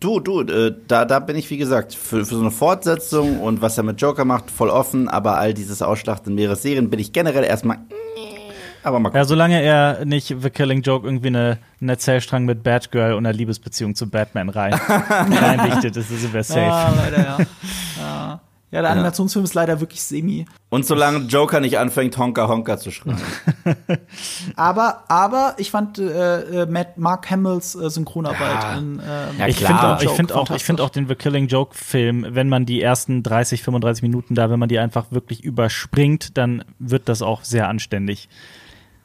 Du, 0.00 0.18
du, 0.18 0.40
äh, 0.40 0.74
da, 0.88 1.04
da 1.04 1.20
bin 1.20 1.36
ich, 1.36 1.48
wie 1.50 1.56
gesagt, 1.56 1.94
für, 1.94 2.26
für 2.26 2.34
so 2.34 2.40
eine 2.40 2.50
Fortsetzung 2.50 3.40
und 3.40 3.62
was 3.62 3.78
er 3.78 3.84
mit 3.84 4.00
Joker 4.00 4.24
macht, 4.24 4.50
voll 4.50 4.70
offen, 4.70 5.08
aber 5.08 5.38
all 5.38 5.54
dieses 5.54 5.82
Ausschlachten 5.82 6.32
in 6.32 6.34
mehrere 6.34 6.56
Serien 6.56 6.90
bin 6.90 6.98
ich 6.98 7.12
generell 7.12 7.44
erstmal. 7.44 7.78
Aber 8.84 9.00
mal 9.00 9.08
gucken. 9.08 9.18
Ja, 9.18 9.24
solange 9.24 9.60
er 9.62 10.04
nicht 10.04 10.28
The 10.40 10.50
Killing 10.50 10.82
Joke 10.82 11.06
irgendwie 11.06 11.28
eine, 11.28 11.58
einen 11.80 11.88
Erzählstrang 11.88 12.44
mit 12.44 12.62
Batgirl 12.62 13.14
und 13.14 13.26
einer 13.26 13.32
Liebesbeziehung 13.32 13.94
zu 13.94 14.08
Batman 14.08 14.48
rein 14.50 14.74
reindichtet, 15.08 15.96
ist 15.96 16.10
es 16.10 16.32
wäre 16.32 16.44
safe. 16.44 16.60
Ja, 16.60 16.92
leider, 16.96 17.18
ja. 17.18 17.38
ja. 17.98 18.40
Ja, 18.70 18.82
der 18.82 18.90
Animationsfilm 18.90 19.44
ist 19.44 19.54
leider 19.54 19.78
wirklich 19.78 20.02
semi. 20.02 20.46
Und 20.68 20.84
solange 20.84 21.18
Joker 21.26 21.60
nicht 21.60 21.78
anfängt, 21.78 22.18
Honka 22.18 22.48
Honka 22.48 22.76
zu 22.76 22.90
schreien. 22.90 23.16
Aber, 24.56 25.04
aber 25.08 25.54
ich 25.58 25.70
fand 25.70 25.98
äh, 26.00 26.62
äh, 26.62 26.66
Matt, 26.66 26.98
Mark 26.98 27.30
Hamills 27.30 27.76
äh, 27.76 27.88
Synchronarbeit 27.88 28.40
Ja. 28.64 28.76
in 28.76 28.94
ähm, 28.98 29.00
Ja, 29.38 29.46
Ich 29.46 29.58
klar. 29.58 29.68
finde 29.70 29.84
auch, 29.86 30.02
ich 30.02 30.16
finde 30.16 30.34
auch, 30.34 30.50
ich 30.50 30.64
finde 30.64 30.82
auch 30.82 30.90
den 30.90 31.06
The 31.06 31.14
Killing 31.14 31.46
Joke 31.46 31.76
Film, 31.76 32.26
wenn 32.30 32.48
man 32.48 32.66
die 32.66 32.82
ersten 32.82 33.22
30, 33.22 33.62
35 33.62 34.02
Minuten 34.02 34.34
da, 34.34 34.50
wenn 34.50 34.58
man 34.58 34.68
die 34.68 34.80
einfach 34.80 35.06
wirklich 35.10 35.44
überspringt, 35.44 36.36
dann 36.36 36.64
wird 36.80 37.08
das 37.08 37.22
auch 37.22 37.44
sehr 37.44 37.68
anständig. 37.68 38.28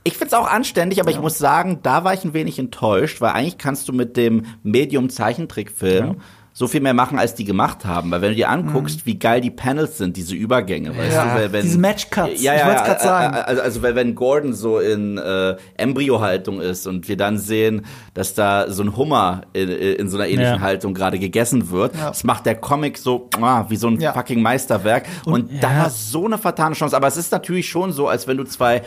Ich 0.09 0.17
find's 0.17 0.33
auch 0.33 0.47
anständig, 0.49 0.99
aber 0.99 1.11
ich 1.11 1.19
muss 1.19 1.37
sagen, 1.37 1.79
da 1.83 2.03
war 2.03 2.15
ich 2.15 2.23
ein 2.25 2.33
wenig 2.33 2.57
enttäuscht, 2.57 3.21
weil 3.21 3.29
eigentlich 3.31 3.59
kannst 3.59 3.87
du 3.87 3.93
mit 3.93 4.17
dem 4.17 4.45
Medium 4.63 5.09
Zeichentrickfilm 5.11 6.07
Ja. 6.07 6.15
so 6.51 6.67
viel 6.67 6.81
mehr 6.81 6.95
machen, 6.95 7.19
als 7.19 7.35
die 7.35 7.45
gemacht 7.45 7.85
haben. 7.85 8.09
Weil 8.11 8.21
wenn 8.21 8.29
du 8.31 8.35
dir 8.35 8.49
anguckst, 8.49 9.05
wie 9.05 9.19
geil 9.19 9.39
die 9.39 9.51
Panels 9.51 9.97
sind, 9.99 10.17
diese 10.17 10.33
Übergänge, 10.35 10.97
weißt 10.97 11.13
Ja, 11.15 11.35
du, 11.37 11.43
wenn, 11.43 11.53
wenn 11.53 11.61
diese 11.61 11.77
Matchcuts, 11.77 12.41
Ja, 12.41 12.53
ich 12.55 12.59
ja, 12.61 12.65
wollt's 12.67 12.81
ja, 12.81 12.87
grad 12.87 13.01
sagen. 13.01 13.35
äh, 13.35 13.39
Also, 13.41 13.61
also 13.61 13.81
wenn, 13.83 14.15
Gordon 14.15 14.53
so 14.53 14.79
in 14.79 15.17
äh, 15.19 15.55
Embryohaltung 15.77 16.59
ist 16.59 16.87
und 16.87 17.07
wir 17.07 17.15
dann 17.17 17.37
sehen, 17.37 17.85
dass 18.13 18.33
da 18.33 18.69
so 18.71 18.81
ein 18.83 18.97
Hummer 18.97 19.41
in, 19.53 19.69
in 19.69 20.09
so 20.09 20.17
einer 20.17 20.27
ähnlichen 20.27 20.55
Ja. 20.55 20.61
Haltung 20.61 20.93
gerade 20.95 21.19
gegessen 21.19 21.69
wird, 21.69 21.95
Ja. 21.95 22.09
das 22.09 22.23
macht 22.23 22.45
der 22.45 22.55
Comic 22.55 22.97
so 22.97 23.29
ah, 23.39 23.65
wie 23.69 23.75
so 23.77 23.87
ein 23.87 23.99
Ja. 23.99 24.11
fucking 24.13 24.41
Meisterwerk. 24.41 25.05
Und, 25.25 25.49
da 25.61 25.71
Ja. 25.71 25.79
war 25.83 25.89
so 25.91 26.25
eine 26.25 26.37
vertane 26.37 26.73
Chance. 26.75 26.95
Aber 26.97 27.07
es 27.07 27.15
ist 27.15 27.31
natürlich 27.31 27.69
schon 27.69 27.91
so, 27.93 28.07
als 28.07 28.27
wenn 28.27 28.37
du 28.37 28.43
zwei 28.43 28.81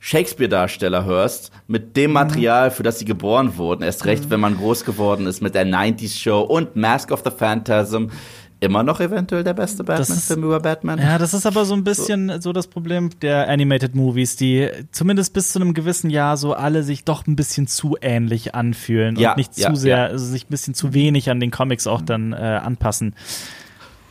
Shakespeare-Darsteller 0.00 1.04
hörst, 1.04 1.50
mit 1.66 1.96
dem 1.96 2.12
Material, 2.12 2.70
für 2.70 2.82
das 2.82 2.98
sie 2.98 3.04
geboren 3.04 3.56
wurden. 3.56 3.82
Erst 3.82 4.04
recht, 4.04 4.30
wenn 4.30 4.40
man 4.40 4.56
groß 4.56 4.84
geworden 4.84 5.26
ist 5.26 5.42
mit 5.42 5.54
der 5.54 5.66
90s-Show 5.66 6.40
und 6.40 6.76
Mask 6.76 7.10
of 7.10 7.22
the 7.24 7.30
Phantasm. 7.30 8.06
Immer 8.60 8.82
noch 8.82 9.00
eventuell 9.00 9.44
der 9.44 9.54
beste 9.54 9.84
Batman-Film 9.84 10.42
über 10.42 10.58
Batman. 10.58 10.98
Ja, 10.98 11.16
das 11.16 11.32
ist 11.32 11.46
aber 11.46 11.64
so 11.64 11.74
ein 11.74 11.84
bisschen 11.84 12.40
so, 12.40 12.52
das 12.52 12.66
Problem 12.66 13.10
der 13.22 13.48
Animated 13.48 13.94
Movies, 13.94 14.34
die 14.34 14.68
zumindest 14.90 15.32
bis 15.32 15.52
zu 15.52 15.60
einem 15.60 15.74
gewissen 15.74 16.10
Jahr 16.10 16.36
so 16.36 16.54
alle 16.54 16.82
sich 16.82 17.04
doch 17.04 17.24
ein 17.28 17.36
bisschen 17.36 17.68
zu 17.68 17.96
ähnlich 18.00 18.56
anfühlen 18.56 19.14
Ja, 19.14 19.30
und 19.30 19.36
nicht 19.36 19.56
ja, 19.56 19.70
zu 19.70 19.76
sehr, 19.76 19.96
ja. 19.96 20.04
also 20.06 20.24
sich 20.24 20.46
ein 20.46 20.50
bisschen 20.50 20.74
zu 20.74 20.92
wenig 20.92 21.30
an 21.30 21.38
den 21.38 21.52
Comics 21.52 21.86
auch 21.86 22.02
dann 22.02 22.32
äh, 22.32 22.36
anpassen. 22.36 23.14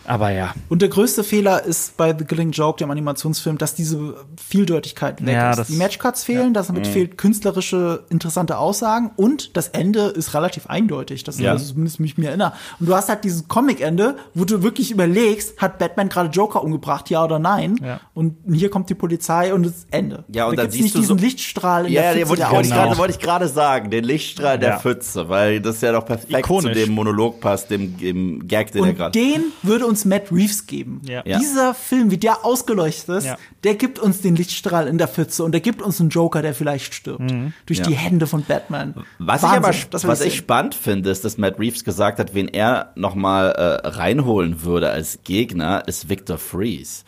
Aber 0.07 0.31
ja. 0.31 0.55
Und 0.69 0.81
der 0.81 0.89
größte 0.89 1.23
Fehler 1.23 1.63
ist 1.63 1.97
bei 1.97 2.15
The 2.17 2.23
Killing 2.25 2.51
Joke, 2.51 2.79
dem 2.79 2.89
Animationsfilm, 2.89 3.57
dass 3.57 3.75
diese 3.75 4.15
Vieldeutigkeit 4.37 5.23
weg 5.25 5.33
Ja, 5.33 5.51
ist. 5.51 5.67
Die 5.69 5.75
Matchcuts 5.75 6.23
fehlen, 6.23 6.53
damit 6.53 6.87
fehlt 6.87 7.17
künstlerische, 7.17 8.05
interessante 8.09 8.57
Aussagen 8.57 9.11
und 9.17 9.55
das 9.57 9.67
Ende 9.69 10.01
ist 10.07 10.33
relativ 10.33 10.67
eindeutig. 10.67 11.23
Das 11.23 11.35
ist 11.35 11.41
Ja. 11.41 11.51
also 11.51 11.65
zumindest 11.73 11.99
mich 11.99 12.17
mir 12.17 12.29
erinnere. 12.29 12.53
Und 12.79 12.87
du 12.89 12.95
hast 12.95 13.09
halt 13.09 13.23
dieses 13.23 13.47
Comic-Ende, 13.47 14.15
wo 14.33 14.45
du 14.45 14.63
wirklich 14.63 14.91
überlegst, 14.91 15.57
hat 15.61 15.77
Batman 15.77 16.09
gerade 16.09 16.29
Joker 16.29 16.63
umgebracht, 16.63 17.09
ja 17.09 17.23
oder 17.23 17.39
nein? 17.39 17.77
Ja. 17.83 17.99
Und 18.13 18.37
hier 18.51 18.69
kommt 18.69 18.89
die 18.89 18.95
Polizei 18.95 19.53
und 19.53 19.63
das 19.65 19.85
Ende. 19.91 20.23
Ja, 20.29 20.47
und 20.47 20.57
da 20.57 20.63
dann 20.63 20.71
siehst 20.71 20.83
nicht 20.83 20.95
du 20.95 20.99
diesen 20.99 21.17
so- 21.19 21.23
Lichtstrahl 21.25 21.85
in 21.87 21.91
Ja, 21.93 22.01
der 22.03 22.13
den 22.13 22.27
Pfütze, 22.27 22.29
wollte 22.29 22.41
ich, 22.41 22.47
der 22.47 22.51
wollte 22.55 22.67
ich 22.67 22.73
Genau. 22.73 22.83
gerade, 22.85 22.97
wollte 22.97 23.13
ich 23.13 23.19
gerade 23.19 23.47
sagen, 23.49 23.89
den 23.91 24.03
Lichtstrahl 24.05 24.57
der 24.57 24.69
Ja. 24.69 24.79
Pfütze, 24.79 25.27
weil 25.29 25.59
das 25.59 25.81
ja 25.81 25.91
doch 25.91 26.05
perfekt 26.05 26.31
Ikonisch. 26.33 26.73
zu 26.73 26.79
dem 26.79 26.93
Monolog 26.93 27.39
passt, 27.41 27.69
dem, 27.69 27.97
dem 27.97 28.47
Gag, 28.47 28.71
den 28.71 28.83
er 28.83 28.89
Und 28.91 28.95
gerade. 28.95 29.11
den 29.19 29.43
würde 29.63 29.85
uns 29.85 29.96
Matt 30.05 30.31
Reeves 30.31 30.67
geben. 30.67 31.01
Ja. 31.07 31.21
Ja. 31.25 31.39
Dieser 31.39 31.73
Film, 31.73 32.11
wie 32.11 32.17
der 32.17 32.45
ausgeleuchtet 32.45 33.09
ist, 33.17 33.25
Ja. 33.25 33.37
der 33.63 33.75
gibt 33.75 33.99
uns 33.99 34.21
den 34.21 34.35
Lichtstrahl 34.35 34.87
in 34.87 34.97
der 34.97 35.07
Pfütze 35.07 35.43
und 35.43 35.51
der 35.51 35.61
gibt 35.61 35.81
uns 35.81 35.99
einen 35.99 36.09
Joker, 36.09 36.41
der 36.41 36.53
vielleicht 36.53 36.93
stirbt. 36.93 37.31
Durch 37.65 37.79
Ja. 37.79 37.85
die 37.85 37.95
Hände 37.95 38.27
von 38.27 38.43
Batman. 38.43 38.93
Was 39.19 39.43
Wahnsinn, 39.43 39.59
ich 39.71 39.87
aber, 39.93 40.07
was 40.09 40.21
ich 40.21 40.33
sehen. 40.33 40.37
spannend 40.39 40.75
finde, 40.75 41.09
ist, 41.09 41.23
dass 41.25 41.37
Matt 41.37 41.59
Reeves 41.59 41.83
gesagt 41.83 42.19
hat, 42.19 42.33
wen 42.33 42.47
er 42.47 42.91
noch 42.95 43.15
mal 43.15 43.49
äh, 43.51 43.87
reinholen 43.87 44.63
würde 44.63 44.89
als 44.89 45.19
Gegner, 45.23 45.83
ist 45.87 46.09
Victor 46.09 46.37
Freeze. 46.37 47.03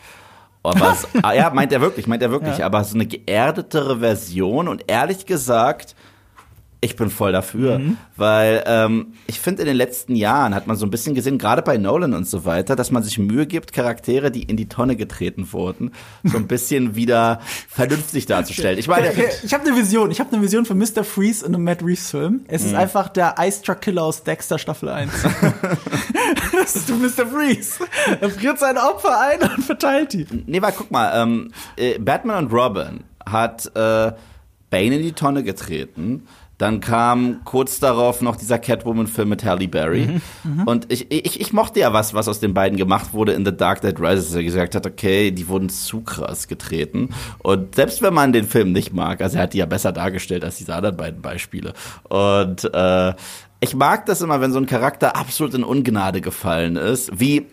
Aber 0.62 0.92
es, 0.92 1.06
ah, 1.22 1.32
ja, 1.32 1.50
meint 1.50 1.72
er 1.72 1.80
wirklich, 1.80 2.06
meint 2.06 2.22
er 2.22 2.30
wirklich. 2.30 2.62
Aber 2.64 2.84
so 2.84 2.94
eine 2.94 3.06
geerdetere 3.06 4.00
Version 4.00 4.68
und 4.68 4.84
ehrlich 4.88 5.24
gesagt, 5.26 5.94
ich 6.82 6.96
bin 6.96 7.10
voll 7.10 7.32
dafür, 7.32 7.78
Mhm. 7.78 7.96
weil 8.16 8.62
ähm, 8.66 9.12
ich 9.26 9.38
finde, 9.38 9.60
in 9.62 9.68
den 9.68 9.76
letzten 9.76 10.16
Jahren 10.16 10.54
hat 10.54 10.66
man 10.66 10.76
so 10.76 10.86
ein 10.86 10.90
bisschen 10.90 11.14
gesehen, 11.14 11.36
gerade 11.36 11.60
bei 11.60 11.76
Nolan 11.76 12.14
und 12.14 12.26
so 12.26 12.46
weiter, 12.46 12.74
dass 12.74 12.90
man 12.90 13.02
sich 13.02 13.18
Mühe 13.18 13.46
gibt, 13.46 13.74
Charaktere, 13.74 14.30
die 14.30 14.44
in 14.44 14.56
die 14.56 14.66
Tonne 14.68 14.96
getreten 14.96 15.52
wurden, 15.52 15.92
so 16.24 16.38
ein 16.38 16.46
bisschen 16.46 16.94
wieder 16.94 17.40
vernünftig 17.68 18.24
darzustellen. 18.26 18.78
Ich 18.78 18.88
meine, 18.88 19.12
Ich 19.44 19.52
habe 19.52 19.66
eine 19.66 19.76
Vision. 19.76 20.10
Ich 20.10 20.20
habe 20.20 20.32
eine 20.32 20.42
Vision 20.42 20.64
für 20.64 20.74
Mr. 20.74 21.04
Freeze 21.04 21.44
in 21.44 21.54
einem 21.54 21.64
Matt 21.64 21.82
Reeves 21.82 22.10
Film. 22.10 22.44
Es 22.48 22.62
Mhm. 22.62 22.68
ist 22.68 22.74
einfach 22.74 23.08
der 23.08 23.34
Ice 23.38 23.62
Truck 23.62 23.82
Killer 23.82 24.02
aus 24.04 24.22
Dexter 24.22 24.58
Staffel 24.58 24.88
1. 24.88 25.12
das 26.52 26.76
ist 26.76 26.88
Mr. 26.88 27.26
Freeze. 27.26 27.84
Er 28.20 28.30
friert 28.30 28.58
seine 28.58 28.80
Opfer 28.80 29.20
ein 29.20 29.40
und 29.56 29.64
verteilt 29.64 30.12
die. 30.12 30.26
Nee, 30.46 30.62
weil 30.62 30.72
guck 30.72 30.90
mal, 30.90 31.12
ähm, 31.22 31.50
äh, 31.76 31.98
Batman 31.98 32.44
und 32.46 32.52
Robin 32.52 33.00
hat 33.26 33.66
äh, 33.76 34.12
Bane 34.70 34.96
in 34.96 35.02
die 35.02 35.12
Tonne 35.12 35.42
getreten. 35.42 36.26
Dann 36.60 36.80
kam 36.80 37.40
kurz 37.46 37.80
darauf 37.80 38.20
noch 38.20 38.36
dieser 38.36 38.58
Catwoman-Film 38.58 39.30
mit 39.30 39.46
Halle 39.46 39.66
Berry. 39.66 40.20
Und 40.66 40.92
ich, 40.92 41.10
ich, 41.10 41.40
ich 41.40 41.52
mochte 41.54 41.80
ja 41.80 41.94
was, 41.94 42.12
was 42.12 42.28
aus 42.28 42.38
den 42.38 42.52
beiden 42.52 42.76
gemacht 42.76 43.14
wurde 43.14 43.32
in 43.32 43.46
The 43.46 43.56
Dark 43.56 43.80
Knight 43.80 43.98
Rises, 43.98 44.34
er 44.34 44.44
gesagt 44.44 44.74
hat, 44.74 44.84
okay, 44.84 45.30
die 45.30 45.48
wurden 45.48 45.70
zu 45.70 46.02
krass 46.02 46.48
getreten. 46.48 47.14
Und 47.38 47.76
selbst 47.76 48.02
wenn 48.02 48.12
man 48.12 48.34
den 48.34 48.44
Film 48.44 48.72
nicht 48.72 48.92
mag, 48.92 49.22
also 49.22 49.38
er 49.38 49.44
hat 49.44 49.54
die 49.54 49.58
ja 49.58 49.64
besser 49.64 49.92
dargestellt 49.92 50.44
als 50.44 50.58
diese 50.58 50.74
anderen 50.74 50.98
beiden 50.98 51.22
Beispiele. 51.22 51.72
Und 52.10 52.70
äh, 52.74 53.14
ich 53.60 53.74
mag 53.74 54.04
das 54.04 54.20
immer, 54.20 54.42
wenn 54.42 54.52
so 54.52 54.58
ein 54.58 54.66
Charakter 54.66 55.16
absolut 55.16 55.54
in 55.54 55.64
Ungnade 55.64 56.20
gefallen 56.20 56.76
ist, 56.76 57.10
wie 57.18 57.46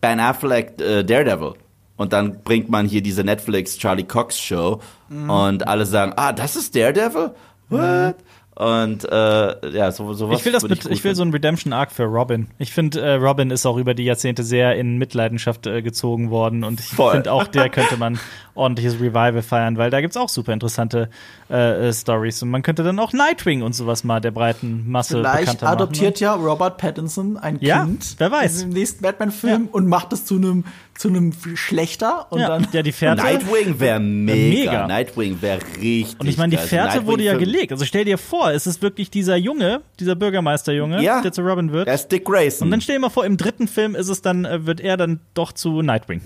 Ben 0.00 0.18
Affleck 0.18 0.80
äh, 0.80 1.04
Daredevil. 1.04 1.52
Und 1.98 2.14
dann 2.14 2.42
bringt 2.42 2.70
man 2.70 2.86
hier 2.86 3.02
diese 3.02 3.22
Netflix 3.22 3.76
Charlie 3.76 4.04
Cox 4.04 4.38
Show 4.38 4.80
und 5.10 5.68
alle 5.68 5.84
sagen, 5.84 6.14
ah, 6.16 6.32
das 6.32 6.56
ist 6.56 6.74
Daredevil? 6.74 7.32
What? 7.68 8.16
Und 8.58 9.04
äh, 9.04 9.68
ja, 9.70 9.92
so, 9.92 10.14
sowas. 10.14 10.38
Ich 10.40 10.46
will 10.46 10.52
das 10.52 10.62
mit, 10.62 10.82
gut 10.82 10.90
ich 10.90 11.04
will 11.04 11.14
so 11.14 11.20
einen 11.20 11.30
Redemption 11.30 11.74
Arc 11.74 11.92
für 11.92 12.04
Robin. 12.04 12.46
Ich 12.58 12.72
finde, 12.72 13.02
äh, 13.02 13.14
Robin 13.16 13.50
ist 13.50 13.66
auch 13.66 13.76
über 13.76 13.92
die 13.92 14.04
Jahrzehnte 14.04 14.42
sehr 14.44 14.76
in 14.76 14.96
Mitleidenschaft 14.96 15.66
äh, 15.66 15.82
gezogen 15.82 16.30
worden 16.30 16.64
und 16.64 16.80
ich 16.80 16.86
finde 16.86 17.30
auch, 17.32 17.46
der 17.48 17.68
könnte 17.68 17.98
man 17.98 18.18
ordentliches 18.54 18.94
Revival 18.94 19.42
feiern, 19.42 19.76
weil 19.76 19.90
da 19.90 20.00
gibt's 20.00 20.16
auch 20.16 20.30
super 20.30 20.54
interessante 20.54 21.10
äh, 21.50 21.88
äh, 21.88 21.92
Stories 21.92 22.42
und 22.42 22.48
man 22.48 22.62
könnte 22.62 22.82
dann 22.82 22.98
auch 22.98 23.12
Nightwing 23.12 23.60
und 23.60 23.74
sowas 23.74 24.04
mal 24.04 24.20
der 24.22 24.30
breiten 24.30 24.90
Masse 24.90 25.18
Vielleicht 25.18 25.40
bekannter 25.40 25.66
machen. 25.66 25.74
adoptiert 25.76 26.20
ja 26.20 26.32
Robert 26.34 26.78
Pattinson 26.78 27.36
ein 27.36 27.58
Ja, 27.60 27.84
Kind 27.84 28.14
wer 28.16 28.30
weiß. 28.32 28.62
im 28.62 28.70
nächsten 28.70 29.02
Batman-Film 29.02 29.68
und 29.70 29.86
macht 29.86 30.14
es 30.14 30.24
zu 30.24 30.36
einem 30.36 30.64
zu 30.98 31.08
einem 31.08 31.32
schlechter 31.54 32.26
und 32.30 32.40
ja, 32.40 32.48
dann 32.48 32.66
ja, 32.72 32.82
die 32.82 32.92
Fährte. 32.92 33.22
Nightwing 33.22 33.78
wäre 33.78 34.00
mega. 34.00 34.72
Mega. 34.72 34.86
Nightwing 34.86 35.42
wäre 35.42 35.60
richtig. 35.80 36.20
Und 36.20 36.26
ich 36.26 36.36
meine, 36.38 36.50
die. 36.50 36.56
Fährte 36.56 36.94
Nightwing 36.94 37.06
wurde 37.06 37.22
ja 37.24 37.36
gelegt. 37.36 37.72
Also 37.72 37.84
stell 37.84 38.04
dir 38.04 38.18
vor, 38.18 38.50
es 38.50 38.66
ist 38.66 38.82
wirklich 38.82 39.10
dieser 39.10 39.36
Junge, 39.36 39.82
dieser 40.00 40.14
Bürgermeisterjunge, 40.14 41.02
Ja. 41.02 41.20
der 41.20 41.32
zu 41.32 41.42
Robin 41.42 41.72
wird. 41.72 41.86
Der 41.86 41.94
ist 41.94 42.08
Dick 42.08 42.24
Grayson. 42.24 42.66
Und 42.66 42.70
dann 42.70 42.80
stell 42.80 42.96
dir 42.96 43.00
mal 43.00 43.10
vor, 43.10 43.24
im 43.24 43.36
dritten 43.36 43.68
Film 43.68 43.94
ist 43.94 44.08
es 44.08 44.22
dann, 44.22 44.44
äh, 44.44 44.66
wird 44.66 44.80
er 44.80 44.96
dann 44.96 45.20
doch 45.34 45.52
zu 45.52 45.82
Nightwing. 45.82 46.20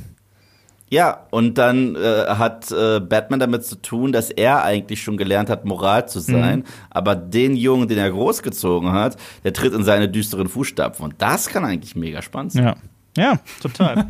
Ja, 0.92 1.26
und 1.30 1.56
dann 1.56 1.94
äh, 1.94 2.26
hat 2.28 2.72
äh, 2.72 2.98
Batman 2.98 3.38
damit 3.38 3.64
zu 3.64 3.76
tun, 3.76 4.10
dass 4.10 4.28
er 4.30 4.64
eigentlich 4.64 5.00
schon 5.00 5.16
gelernt 5.16 5.48
hat, 5.48 5.64
Moral 5.64 6.08
zu 6.08 6.18
sein. 6.18 6.64
Aber 6.90 7.14
den 7.14 7.54
Jungen, 7.56 7.86
den 7.86 7.96
er 7.98 8.10
großgezogen 8.10 8.90
hat, 8.90 9.16
der 9.44 9.52
tritt 9.52 9.72
in 9.72 9.84
seine 9.84 10.08
düsteren 10.08 10.48
Fußstapfen. 10.48 11.04
Und 11.04 11.14
das 11.18 11.48
kann 11.48 11.64
eigentlich 11.64 11.94
mega 11.94 12.22
spannend 12.22 12.52
sein. 12.52 12.64
Ja. 12.64 12.76
Ja, 13.16 13.38
total. 13.62 14.06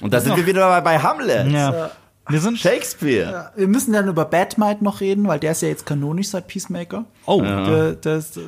Und 0.00 0.12
da 0.14 0.20
sind 0.20 0.36
wir 0.36 0.46
wieder 0.46 0.68
bei, 0.68 0.80
bei 0.80 0.98
Hamlet. 0.98 1.50
ja. 1.52 1.90
Wir 2.26 2.40
sind 2.40 2.58
Shakespeare. 2.58 3.50
Wir 3.54 3.68
müssen 3.68 3.92
dann 3.92 4.08
über 4.08 4.24
Batmite 4.24 4.82
noch 4.82 5.02
reden, 5.02 5.26
weil 5.28 5.38
der 5.38 5.52
ist 5.52 5.60
ja 5.60 5.68
jetzt 5.68 5.84
kanonisch 5.84 6.28
seit 6.28 6.46
Peacemaker. 6.46 7.04
Oh, 7.26 7.42
Der, 7.42 7.92
der 7.92 8.16
ist, 8.16 8.38
äh, 8.38 8.40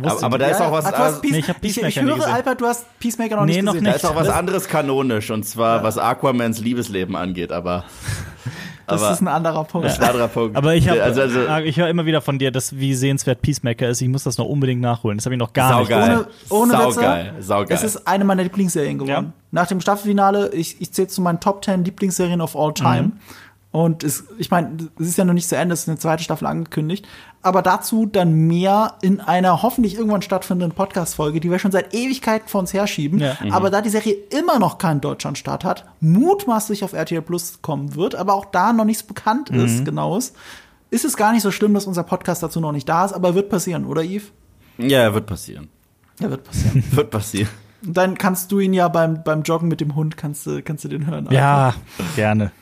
Aber, 0.00 0.22
aber 0.22 0.38
da 0.38 0.46
ist 0.46 0.60
auch 0.60 0.70
was, 0.70 0.84
Ah, 0.86 0.90
also, 0.90 1.20
Nee, 1.24 1.38
ich 1.38 1.48
ich, 1.48 1.96
nie 1.96 2.02
höre, 2.02 2.14
gesehen. 2.14 2.32
Albert, 2.32 2.60
du 2.60 2.66
hast 2.66 2.86
Peacemaker 3.00 3.34
noch 3.34 3.44
Nee, 3.44 3.54
nicht 3.54 3.64
noch 3.64 3.72
gesehen. 3.72 3.86
da 3.86 3.90
nicht. 3.90 4.04
ist 4.04 4.08
auch 4.08 4.14
was 4.14 4.28
anderes 4.28 4.68
kanonisch, 4.68 5.32
und 5.32 5.42
zwar 5.44 5.82
was 5.82 5.98
Aquamans 5.98 6.60
Liebesleben 6.60 7.16
angeht, 7.16 7.50
aber. 7.50 7.84
Das 8.86 9.02
aber 9.02 9.12
ist 9.12 9.20
ein 9.20 9.28
anderer 9.28 9.64
Punkt. 9.64 9.86
das 9.86 9.94
ist 9.94 10.02
ein 10.02 10.10
anderer 10.10 10.28
Punkt. 10.28 10.56
aber 10.56 10.74
ich 10.74 10.88
habe, 10.88 11.02
also, 11.02 11.22
also, 11.22 11.40
ich 11.64 11.78
höre 11.78 11.88
immer 11.88 12.06
wieder 12.06 12.20
von 12.20 12.38
dir, 12.38 12.50
dass 12.50 12.76
wie 12.76 12.94
sehenswert 12.94 13.42
Peacemaker 13.42 13.88
ist. 13.88 14.02
Ich 14.02 14.08
muss 14.08 14.24
das 14.24 14.38
noch 14.38 14.46
unbedingt 14.46 14.80
nachholen. 14.80 15.18
Das 15.18 15.26
habe 15.26 15.34
ich 15.34 15.38
noch 15.38 15.52
gar 15.52 15.80
nicht. 15.80 15.88
Saugeil. 15.88 16.26
Ohne, 16.50 16.72
ohne 16.72 16.72
Witze, 16.72 16.92
Saugeil, 16.92 17.34
saugeil. 17.40 17.76
Es 17.76 17.84
ist 17.84 18.06
eine 18.06 18.24
meiner 18.24 18.42
Lieblingsserien 18.42 18.98
geworden. 18.98 19.26
Ja. 19.26 19.32
Nach 19.50 19.66
dem 19.66 19.80
Staffelfinale, 19.80 20.50
ich, 20.52 20.80
ich 20.80 20.92
zähle 20.92 21.08
zu 21.08 21.22
meinen 21.22 21.40
Top 21.40 21.64
10 21.64 21.84
Lieblingsserien 21.84 22.40
of 22.40 22.56
all 22.56 22.74
time. 22.74 23.02
Mhm. 23.02 23.12
Und 23.74 24.04
es, 24.04 24.22
ich 24.38 24.52
meine, 24.52 24.76
es 25.00 25.08
ist 25.08 25.18
ja 25.18 25.24
noch 25.24 25.32
nicht 25.34 25.48
zu 25.48 25.56
Ende, 25.56 25.72
es 25.72 25.80
ist 25.80 25.88
eine 25.88 25.98
zweite 25.98 26.22
Staffel 26.22 26.46
angekündigt. 26.46 27.08
Aber 27.42 27.60
dazu 27.60 28.06
dann 28.06 28.32
mehr 28.32 28.94
in 29.02 29.20
einer 29.20 29.62
hoffentlich 29.62 29.96
irgendwann 29.96 30.22
stattfindenden 30.22 30.76
Podcast-Folge, 30.76 31.40
die 31.40 31.50
wir 31.50 31.58
schon 31.58 31.72
seit 31.72 31.92
Ewigkeiten 31.92 32.46
vor 32.48 32.60
uns 32.60 32.72
herschieben. 32.72 33.18
Ja. 33.18 33.36
Aber 33.50 33.70
da 33.70 33.80
die 33.80 33.88
Serie 33.90 34.14
immer 34.30 34.60
noch 34.60 34.78
keinen 34.78 35.00
Deutschlandstart 35.00 35.64
hat, 35.64 35.86
mutmaßlich 35.98 36.84
auf 36.84 36.92
RTL 36.92 37.20
Plus 37.20 37.62
kommen 37.62 37.96
wird, 37.96 38.14
aber 38.14 38.34
auch 38.34 38.44
da 38.44 38.72
noch 38.72 38.84
nichts 38.84 39.02
bekannt 39.02 39.50
Mhm. 39.50 39.64
ist, 39.64 39.84
genaues, 39.84 40.34
ist 40.92 41.04
es 41.04 41.16
gar 41.16 41.32
nicht 41.32 41.42
so 41.42 41.50
schlimm, 41.50 41.74
dass 41.74 41.86
unser 41.88 42.04
Podcast 42.04 42.44
dazu 42.44 42.60
noch 42.60 42.70
nicht 42.70 42.88
da 42.88 43.04
ist, 43.04 43.12
aber 43.12 43.34
wird 43.34 43.48
passieren, 43.50 43.86
oder 43.86 44.04
Yves? 44.04 44.30
ja, 44.78 45.12
wird 45.12 45.26
passieren. 45.26 45.68
Ja, 46.20 46.30
wird 46.30 46.44
passieren. 46.44 46.84
Wird 46.92 47.10
passieren. 47.10 47.48
Und 47.84 47.96
dann 47.96 48.16
kannst 48.16 48.52
du 48.52 48.60
ihn 48.60 48.72
ja 48.72 48.86
beim, 48.86 49.24
beim 49.24 49.42
Joggen 49.42 49.66
mit 49.66 49.80
dem 49.80 49.96
Hund, 49.96 50.16
kannst 50.16 50.46
du, 50.46 50.62
kannst 50.62 50.84
du 50.84 50.88
den 50.88 51.06
hören. 51.08 51.26
Ja, 51.32 51.74
gerne. 52.14 52.52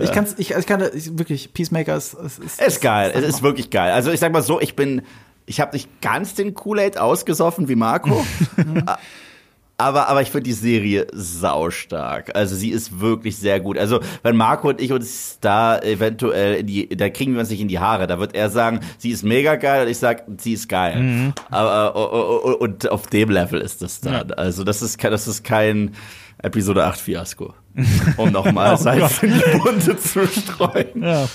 Ich 0.00 0.12
kann's, 0.12 0.34
ich, 0.38 0.52
ich 0.52 0.66
kann, 0.66 0.82
ich, 0.94 1.18
wirklich, 1.18 1.52
Peacemaker 1.52 1.96
ist, 1.96 2.14
ist, 2.14 2.38
ist, 2.38 2.60
Ist 2.60 2.80
geil, 2.80 3.12
es 3.14 3.24
ist 3.24 3.42
wirklich 3.42 3.70
geil. 3.70 3.92
Also 3.92 4.10
ich 4.10 4.20
sag 4.20 4.32
mal 4.32 4.42
so, 4.42 4.60
ich 4.60 4.76
bin, 4.76 5.02
ich 5.46 5.60
habe 5.60 5.72
nicht 5.72 6.00
ganz 6.00 6.34
den 6.34 6.54
Kool-Aid 6.54 6.98
ausgesoffen 6.98 7.68
wie 7.68 7.76
Marco, 7.76 8.24
aber, 9.76 10.08
aber 10.08 10.22
ich 10.22 10.30
finde 10.30 10.44
die 10.44 10.52
Serie 10.52 11.06
saustark. 11.12 12.30
Also 12.34 12.54
sie 12.54 12.70
ist 12.70 13.00
wirklich 13.00 13.36
sehr 13.38 13.60
gut. 13.60 13.78
Also 13.78 14.00
wenn 14.22 14.36
Marco 14.36 14.68
und 14.68 14.80
ich 14.80 14.92
uns 14.92 15.38
da 15.40 15.78
eventuell 15.78 16.56
in 16.56 16.66
die, 16.66 16.88
da 16.88 17.08
kriegen 17.08 17.32
wir 17.32 17.40
uns 17.40 17.50
nicht 17.50 17.60
in 17.60 17.68
die 17.68 17.78
Haare. 17.78 18.06
Da 18.06 18.18
wird 18.18 18.34
er 18.34 18.50
sagen, 18.50 18.80
sie 18.98 19.10
ist 19.10 19.24
mega 19.24 19.56
geil 19.56 19.84
und 19.84 19.90
ich 19.90 19.98
sag, 19.98 20.24
sie 20.38 20.52
ist 20.52 20.68
geil. 20.68 21.32
Aber 21.50 21.96
oh, 21.96 22.40
oh, 22.44 22.52
und 22.62 22.90
auf 22.90 23.06
dem 23.06 23.30
Level 23.30 23.60
ist 23.60 23.80
das 23.82 24.00
dann. 24.00 24.32
Also 24.32 24.64
das 24.64 24.82
ist, 24.82 25.02
das 25.02 25.26
ist 25.26 25.44
kein 25.44 25.94
Episode 26.42 26.84
8 26.84 26.98
Fiasko. 27.00 27.54
Um 28.16 28.32
nochmal 28.32 28.76
Salz 28.76 29.22
in 29.22 29.32
die 29.32 29.40
Wunde 29.60 29.96
zu 29.98 30.26
streuen. 30.26 31.02
Ja. 31.02 31.28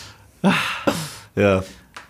Ja. 1.35 1.63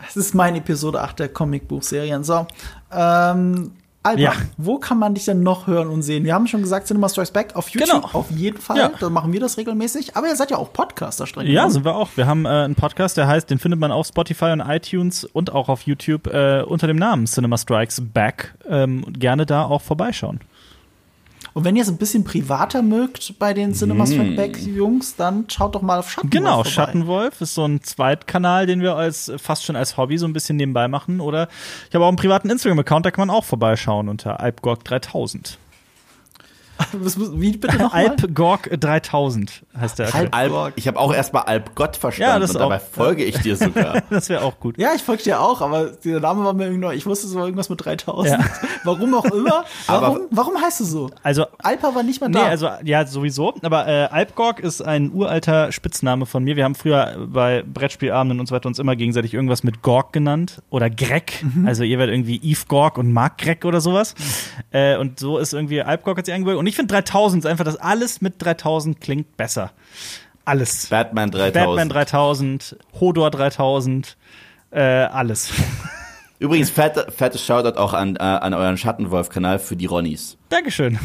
Es 0.07 0.17
ist 0.17 0.33
meine 0.35 0.57
Episode 0.59 1.01
8 1.01 1.19
der 1.19 1.29
Comicbuchserien. 1.29 2.23
So, 2.23 2.45
ähm, 2.91 3.71
Alba, 4.03 4.19
Ja. 4.21 4.33
wo 4.57 4.77
kann 4.77 4.99
man 4.99 5.15
dich 5.15 5.25
denn 5.25 5.41
noch 5.41 5.65
hören 5.65 5.87
und 5.87 6.03
sehen? 6.03 6.25
Wir 6.25 6.35
haben 6.35 6.45
schon 6.45 6.61
gesagt, 6.61 6.85
Cinema 6.85 7.09
Strikes 7.09 7.31
Back 7.31 7.55
auf 7.55 7.69
YouTube. 7.69 7.89
Genau. 8.03 8.09
Auf 8.13 8.29
jeden 8.29 8.59
Fall. 8.59 8.77
Ja. 8.77 8.91
Da 8.99 9.09
machen 9.09 9.33
wir 9.33 9.39
das 9.39 9.57
regelmäßig. 9.57 10.15
Aber 10.15 10.27
ihr 10.27 10.35
seid 10.35 10.51
ja 10.51 10.57
auch 10.57 10.71
Podcaster 10.71 11.25
streng 11.25 11.47
Ja, 11.47 11.67
sind 11.71 11.85
wir 11.85 11.95
auch. 11.95 12.09
Wir 12.15 12.27
haben 12.27 12.45
äh, 12.45 12.49
einen 12.49 12.75
Podcast, 12.75 13.17
der 13.17 13.27
heißt, 13.27 13.49
den 13.49 13.57
findet 13.57 13.79
man 13.79 13.91
auf 13.91 14.05
Spotify 14.05 14.51
und 14.51 14.59
iTunes 14.61 15.23
und 15.23 15.51
auch 15.51 15.69
auf 15.69 15.81
YouTube 15.83 16.27
äh, 16.27 16.61
unter 16.61 16.85
dem 16.85 16.97
Namen 16.97 17.25
Cinema 17.25 17.57
Strikes 17.57 17.99
Back. 18.13 18.53
Ähm, 18.69 19.05
gerne 19.13 19.47
da 19.47 19.63
auch 19.63 19.81
vorbeischauen. 19.81 20.39
Und 21.55 21.63
wenn 21.63 21.75
ihr 21.77 21.83
es 21.83 21.87
ein 21.89 21.95
bisschen 21.97 22.25
privater 22.25 22.81
mögt 22.81 23.39
bei 23.39 23.53
den 23.53 23.73
Cinema 23.73 24.05
Strikes 24.05 24.35
Back 24.35 24.57
Jungs, 24.61 25.15
dann 25.15 25.45
schaut 25.49 25.73
doch 25.73 25.81
mal 25.81 25.99
auf 25.99 26.11
Schattenwolf 26.11 26.31
Genau, 26.31 26.55
vorbei. 26.57 26.69
Schattenwolf 26.69 27.39
ist 27.41 27.53
so 27.55 27.63
ein 27.65 27.81
Zweitkanal, 27.81 28.65
den 28.65 28.81
wir 28.81 28.97
als 28.97 29.31
fast 29.37 29.63
schon 29.63 29.77
als 29.77 29.95
Hobby 29.95 30.17
so 30.17 30.27
ein 30.27 30.33
bisschen 30.33 30.57
nebenbei 30.57 30.89
machen. 30.89 31.21
Oder 31.21 31.47
ich 31.87 31.95
habe 31.95 32.03
auch 32.03 32.09
einen 32.09 32.17
privaten 32.17 32.49
Instagram-Account, 32.49 33.05
da 33.05 33.11
kann 33.11 33.25
man 33.27 33.35
auch 33.35 33.45
vorbeischauen 33.45 34.09
unter 34.09 34.41
Alpgorg3000. 34.43 35.13
Was 35.13 35.33
muss- 35.33 35.57
Wie 36.93 37.57
bitte 37.57 37.77
nochmal? 37.77 38.07
Alpgorg3000 38.09 39.49
heißt 39.79 39.99
der. 39.99 40.13
Alp- 40.15 40.35
Alp, 40.35 40.73
ich 40.75 40.87
habe 40.87 40.99
auch 40.99 41.13
erstmal 41.13 41.43
Alpgott 41.43 41.95
verstanden 41.97 42.33
Ja, 42.33 42.39
das 42.39 42.51
und 42.51 42.59
dabei 42.59 42.77
auch. 42.77 42.81
folge 42.81 43.23
ich 43.23 43.37
dir 43.39 43.55
sogar. 43.55 44.01
Das 44.09 44.29
wäre 44.29 44.43
auch 44.43 44.59
gut. 44.59 44.77
Ja, 44.77 44.89
ich 44.95 45.01
folge 45.03 45.23
dir 45.23 45.41
auch, 45.41 45.61
aber 45.61 45.87
der 46.03 46.19
Name 46.19 46.43
war 46.45 46.53
mir 46.53 46.63
irgendwie 46.65 46.81
neu. 46.81 46.93
Ich 46.93 47.05
wusste, 47.05 47.27
es 47.27 47.35
war 47.35 47.43
irgendwas 47.45 47.69
mit 47.69 47.83
3000. 47.83 48.27
Ja. 48.39 48.45
Warum 48.83 49.13
auch 49.15 49.25
immer. 49.25 49.65
Aber- 49.87 50.01
Warum, 50.05 50.19
warum 50.31 50.61
heißt 50.61 50.79
du 50.81 50.83
so? 50.85 51.09
Also 51.23 51.45
Alpa 51.59 51.93
war 51.95 52.03
nicht 52.03 52.21
Nee, 52.21 52.29
da. 52.31 52.45
also 52.45 52.69
ja, 52.83 53.05
sowieso. 53.05 53.53
Aber 53.61 53.87
äh, 53.87 54.05
Alpgorg 54.05 54.59
ist 54.59 54.81
ein 54.81 55.11
uralter 55.13 55.71
Spitzname 55.71 56.25
von 56.25 56.43
mir. 56.43 56.55
Wir 56.55 56.63
haben 56.63 56.75
früher 56.75 57.27
bei 57.27 57.63
Brettspielabenden 57.63 58.39
und 58.39 58.47
so 58.47 58.55
weiter 58.55 58.67
uns 58.67 58.79
immer 58.79 58.95
gegenseitig 58.95 59.33
irgendwas 59.33 59.63
mit 59.63 59.81
Gorg 59.81 60.13
genannt 60.13 60.61
oder 60.69 60.89
Greg. 60.89 61.43
Also 61.65 61.83
ihr 61.83 61.97
werdet 61.99 62.13
irgendwie 62.15 62.37
Eve 62.43 62.61
Gorg 62.67 62.97
und 62.97 63.11
Mark 63.11 63.37
Greg 63.39 63.65
oder 63.65 63.81
sowas. 63.81 64.15
Äh, 64.71 64.97
und 64.97 65.19
so 65.19 65.37
ist 65.37 65.53
irgendwie 65.53 65.81
Alpgorg 65.81 66.17
hat 66.17 66.25
sich 66.25 66.33
angewöhnt. 66.35 66.57
Und 66.65 66.69
ich 66.69 66.77
finde 66.77 66.95
3000 66.95 67.45
ist 67.45 67.47
einfach, 67.47 67.63
dass 67.63 67.75
alles 67.75 68.21
mit 68.21 68.43
3000 68.43 68.99
klingt 68.99 69.37
besser. 69.37 69.71
Alles. 70.45 70.87
Batman 70.87 71.29
3000. 71.29 71.53
Batman 71.53 71.89
3000, 71.89 72.77
Hodor 72.99 73.29
3000, 73.29 74.17
äh, 74.71 74.81
alles. 74.81 75.51
Übrigens, 76.39 76.71
fette, 76.71 77.05
fettes 77.15 77.45
Shoutout 77.45 77.77
auch 77.77 77.93
an, 77.93 78.15
äh, 78.15 78.23
an 78.23 78.55
euren 78.55 78.79
Schattenwolf-Kanal 78.79 79.59
für 79.59 79.75
die 79.75 79.85
Ronnies. 79.85 80.37
Dankeschön. 80.49 80.97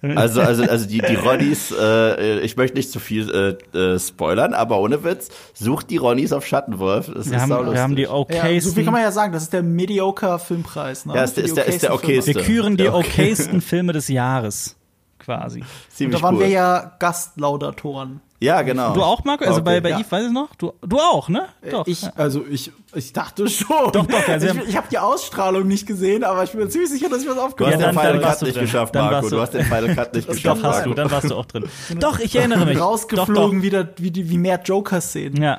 Also, 0.00 0.40
also, 0.40 0.62
also 0.62 0.88
die, 0.88 1.02
die 1.02 1.14
Ronnies, 1.14 1.74
äh, 1.78 2.40
ich 2.40 2.56
möchte 2.56 2.78
nicht 2.78 2.90
zu 2.90 2.98
viel 2.98 3.58
äh, 3.74 3.78
äh, 3.78 3.98
spoilern, 3.98 4.54
aber 4.54 4.80
ohne 4.80 5.04
Witz, 5.04 5.28
sucht 5.52 5.90
die 5.90 5.98
Ronnies 5.98 6.32
auf 6.32 6.46
Schattenwolf. 6.46 7.08
Das 7.14 7.28
Wir 7.28 7.36
ist 7.36 7.42
haben, 7.42 7.70
wir 7.70 7.82
haben 7.82 7.96
die 7.96 8.04
ja, 8.04 8.60
so 8.62 8.70
viel 8.70 8.84
kann 8.84 8.94
man 8.94 9.02
ja 9.02 9.12
sagen. 9.12 9.34
Das 9.34 9.42
ist 9.42 9.52
der 9.52 9.62
Mediocre 9.62 10.38
Filmpreis. 10.38 11.04
Ne? 11.04 11.16
Ja, 11.16 11.24
ist 11.24 11.36
ist 11.36 11.54
der- 11.54 11.66
ist 11.66 11.82
der 11.82 11.92
okayste. 11.92 12.34
Wir 12.34 12.42
küren 12.42 12.78
die 12.78 12.88
okay. 12.88 13.10
okaysten 13.10 13.60
Filme 13.60 13.92
des 13.92 14.08
Jahres. 14.08 14.78
Quasi. 15.24 15.60
Und 15.60 15.66
Ziemlich 15.88 16.20
da 16.20 16.26
waren 16.26 16.34
cool. 16.36 16.40
wir 16.42 16.48
ja 16.48 16.92
Gastlaudatoren. 16.98 18.20
ja, 18.40 18.62
genau. 18.62 18.92
Du 18.94 19.02
auch, 19.02 19.22
Marco? 19.24 19.44
Also 19.44 19.60
Okay. 19.60 19.64
bei, 19.64 19.80
bei 19.80 19.90
Ja. 19.90 19.98
Yves 20.00 20.10
weiß 20.12 20.26
ich 20.26 20.32
noch? 20.32 20.54
Du, 20.56 20.72
du 20.82 20.98
auch, 20.98 21.28
ne? 21.28 21.48
Doch. 21.70 21.86
Ich, 21.86 22.04
also 22.16 22.44
ich, 22.50 22.72
ich 22.94 23.12
dachte 23.12 23.48
schon. 23.48 23.92
Doch, 23.92 24.06
doch, 24.06 24.24
sie 24.38 24.46
ich 24.48 24.68
ich 24.70 24.76
habe 24.76 24.88
die 24.90 24.98
Ausstrahlung 24.98 25.66
nicht 25.68 25.86
gesehen, 25.86 26.24
aber 26.24 26.42
ich 26.44 26.50
bin 26.50 26.60
mir 26.60 26.68
ziemlich 26.68 26.90
sicher, 26.90 27.08
dass 27.08 27.22
ich 27.22 27.28
was 27.28 27.36
Du 27.36 27.40
aufgehört 27.42 27.74
hast 27.74 27.80
Ja, 27.80 27.86
den 27.90 27.96
dann- 27.96 28.04
Final 28.06 28.20
Cut 28.20 28.40
du 28.40 28.44
nicht 28.46 28.58
geschafft, 28.60 28.94
Marco. 28.94 29.28
du- 29.28 29.36
Du 29.36 29.40
hast 29.42 29.54
den 29.54 29.64
Final 29.64 29.94
Cut 29.94 30.14
nicht 30.14 30.28
Doch, 30.28 30.34
geschafft, 30.34 30.62
hast 30.64 30.84
du, 30.84 30.88
Marco. 30.90 30.94
dann 30.94 31.10
warst 31.10 31.30
du 31.30 31.34
auch 31.36 31.46
drin. 31.46 31.64
Doch, 32.00 32.18
ich 32.18 32.34
erinnere 32.36 32.64
mich. 32.66 32.80
rausgeflogen, 32.80 33.62
wieder 33.62 33.88
wie, 33.98 34.10
die, 34.10 34.28
wie 34.28 34.38
mehr 34.38 34.60
Joker-Szenen. 34.62 35.34
Doch, 35.34 35.40
doch. 35.40 35.44
Ja. 35.44 35.58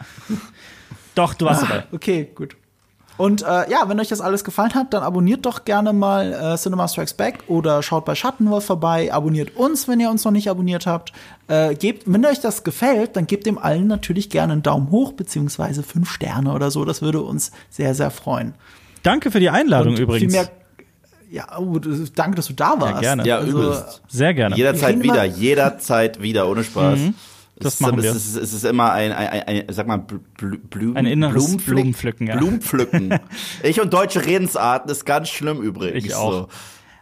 Doch, 1.16 1.34
du 1.36 1.46
warst 1.46 1.62
dabei. 1.64 1.84
Okay, 1.92 2.32
gut. 2.36 2.56
Und 3.18 3.44
äh, 3.44 3.70
ja, 3.70 3.88
wenn 3.88 4.00
euch 4.00 4.08
das 4.08 4.22
alles 4.22 4.44
gefallen 4.44 4.74
hat, 4.74 4.94
dann 4.94 5.04
abonniert 5.04 5.46
doch 5.46 5.66
gerne 5.66 5.94
mal 5.94 6.34
äh, 6.34 6.58
Cinema 6.58 6.88
Strikes 6.88 7.14
Back 7.14 7.44
oder 7.48 7.84
schaut 7.84 8.06
bei 8.06 8.16
Schattenwolf 8.16 8.66
vorbei. 8.66 9.14
Abonniert 9.14 9.56
uns, 9.56 9.88
wenn 9.88 10.00
ihr 10.00 10.10
uns 10.10 10.26
noch 10.26 10.32
nicht 10.32 10.50
abonniert 10.50 10.88
habt. 10.88 11.14
Äh, 11.48 11.76
gebt, 11.76 12.04
wenn 12.12 12.26
euch 12.26 12.40
das 12.40 12.64
gefällt, 12.64 13.16
dann 13.16 13.28
gebt 13.28 13.46
dem 13.46 13.60
allen 13.60 13.86
natürlich 13.88 14.30
gerne 14.30 14.54
einen 14.54 14.64
Daumen 14.64 14.90
hoch 14.90 15.14
beziehungsweise 15.14 15.84
fünf 15.84 16.10
Sterne 16.12 16.54
oder 16.54 16.72
so. 16.72 16.86
Das 16.86 17.02
würde 17.04 17.22
uns 17.22 17.52
sehr, 17.70 17.94
sehr 17.94 18.10
freuen. 18.10 18.56
Danke 19.04 19.30
für 19.30 19.40
die 19.40 19.50
Einladung 19.50 19.94
Und 19.94 20.00
übrigens. 20.00 20.34
Viel 20.34 20.42
mehr, 20.42 20.50
ja, 21.30 21.58
oh, 21.60 21.80
danke, 22.16 22.36
dass 22.36 22.48
du 22.48 22.54
da 22.54 22.80
warst. 22.80 23.02
gerne. 23.02 23.28
Ja, 23.28 23.38
Also, 23.38 23.58
übelst. 23.60 24.02
Sehr 24.08 24.34
gerne. 24.34 24.56
Jederzeit 24.56 25.02
wieder, 25.04 25.24
jederzeit 25.24 26.22
wieder, 26.22 26.48
ohne 26.48 26.64
Spaß. 26.64 27.00
Das 27.60 27.76
es, 27.76 27.80
machen 27.82 28.00
ist, 28.00 28.04
wir. 28.04 28.12
Es 28.12 28.26
ist, 28.28 28.36
es 28.36 28.54
ist 28.54 28.66
immer 28.66 28.92
ein, 28.92 29.12
ein, 29.12 29.28
ein, 29.30 29.42
ein 29.48 29.66
sag 29.74 29.88
mal, 29.88 29.98
Bl 29.98 30.60
Ein 30.96 31.06
inneres 31.06 31.56
Blumenpflück- 31.56 31.66
Blumenpflücken, 31.66 32.28
ja. 32.28 32.36
Blumenpflücken. 32.38 33.20
ich 33.64 33.80
und 33.82 33.94
deutsche 33.94 34.26
Redensarten 34.26 34.90
ist 34.92 35.06
ganz 35.06 35.30
schlimm 35.30 35.62
übrigens. 35.62 36.04
Ich 36.06 36.16
auch. 36.16 36.32
So. 36.32 36.48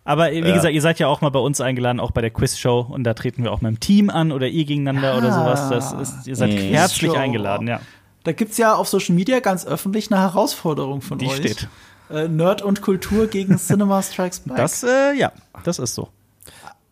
Aber 0.03 0.31
wie 0.31 0.39
Ja. 0.39 0.53
gesagt, 0.53 0.73
ihr 0.73 0.81
seid 0.81 0.99
ja 0.99 1.07
auch 1.07 1.21
mal 1.21 1.29
bei 1.29 1.39
uns 1.39 1.61
eingeladen, 1.61 1.99
auch 1.99 2.11
bei 2.11 2.21
der 2.21 2.31
Quizshow. 2.31 2.81
Und 2.89 3.03
da 3.05 3.13
treten 3.13 3.43
wir 3.43 3.51
auch 3.51 3.61
mit 3.61 3.71
dem 3.71 3.79
Team 3.79 4.09
an 4.09 4.31
oder 4.31 4.47
ihr 4.47 4.65
gegeneinander 4.65 5.17
oder 5.17 5.31
sowas. 5.31 5.69
Das 5.69 5.93
ist, 5.93 6.27
ihr 6.27 6.35
seid 6.35 6.51
Mhm. 6.51 6.57
herzlich 6.57 7.15
eingeladen, 7.15 7.67
ja. 7.67 7.79
Da 8.23 8.33
gibt's 8.33 8.57
ja 8.57 8.75
auf 8.75 8.87
Social 8.87 9.15
Media 9.15 9.39
ganz 9.39 9.65
öffentlich 9.65 10.11
eine 10.11 10.21
Herausforderung 10.21 11.01
von 11.01 11.17
Die 11.17 11.27
euch. 11.27 11.35
steht. 11.37 11.67
Äh, 12.11 12.27
Nerd 12.27 12.61
und 12.61 12.81
Kultur 12.81 13.27
gegen 13.27 13.57
Cinema 13.57 14.01
Strikes 14.03 14.41
Back. 14.41 14.57
Das, 14.57 14.83
äh, 14.83 15.13
ja, 15.17 15.31
das 15.63 15.79
ist 15.79 15.95
so. 15.95 16.09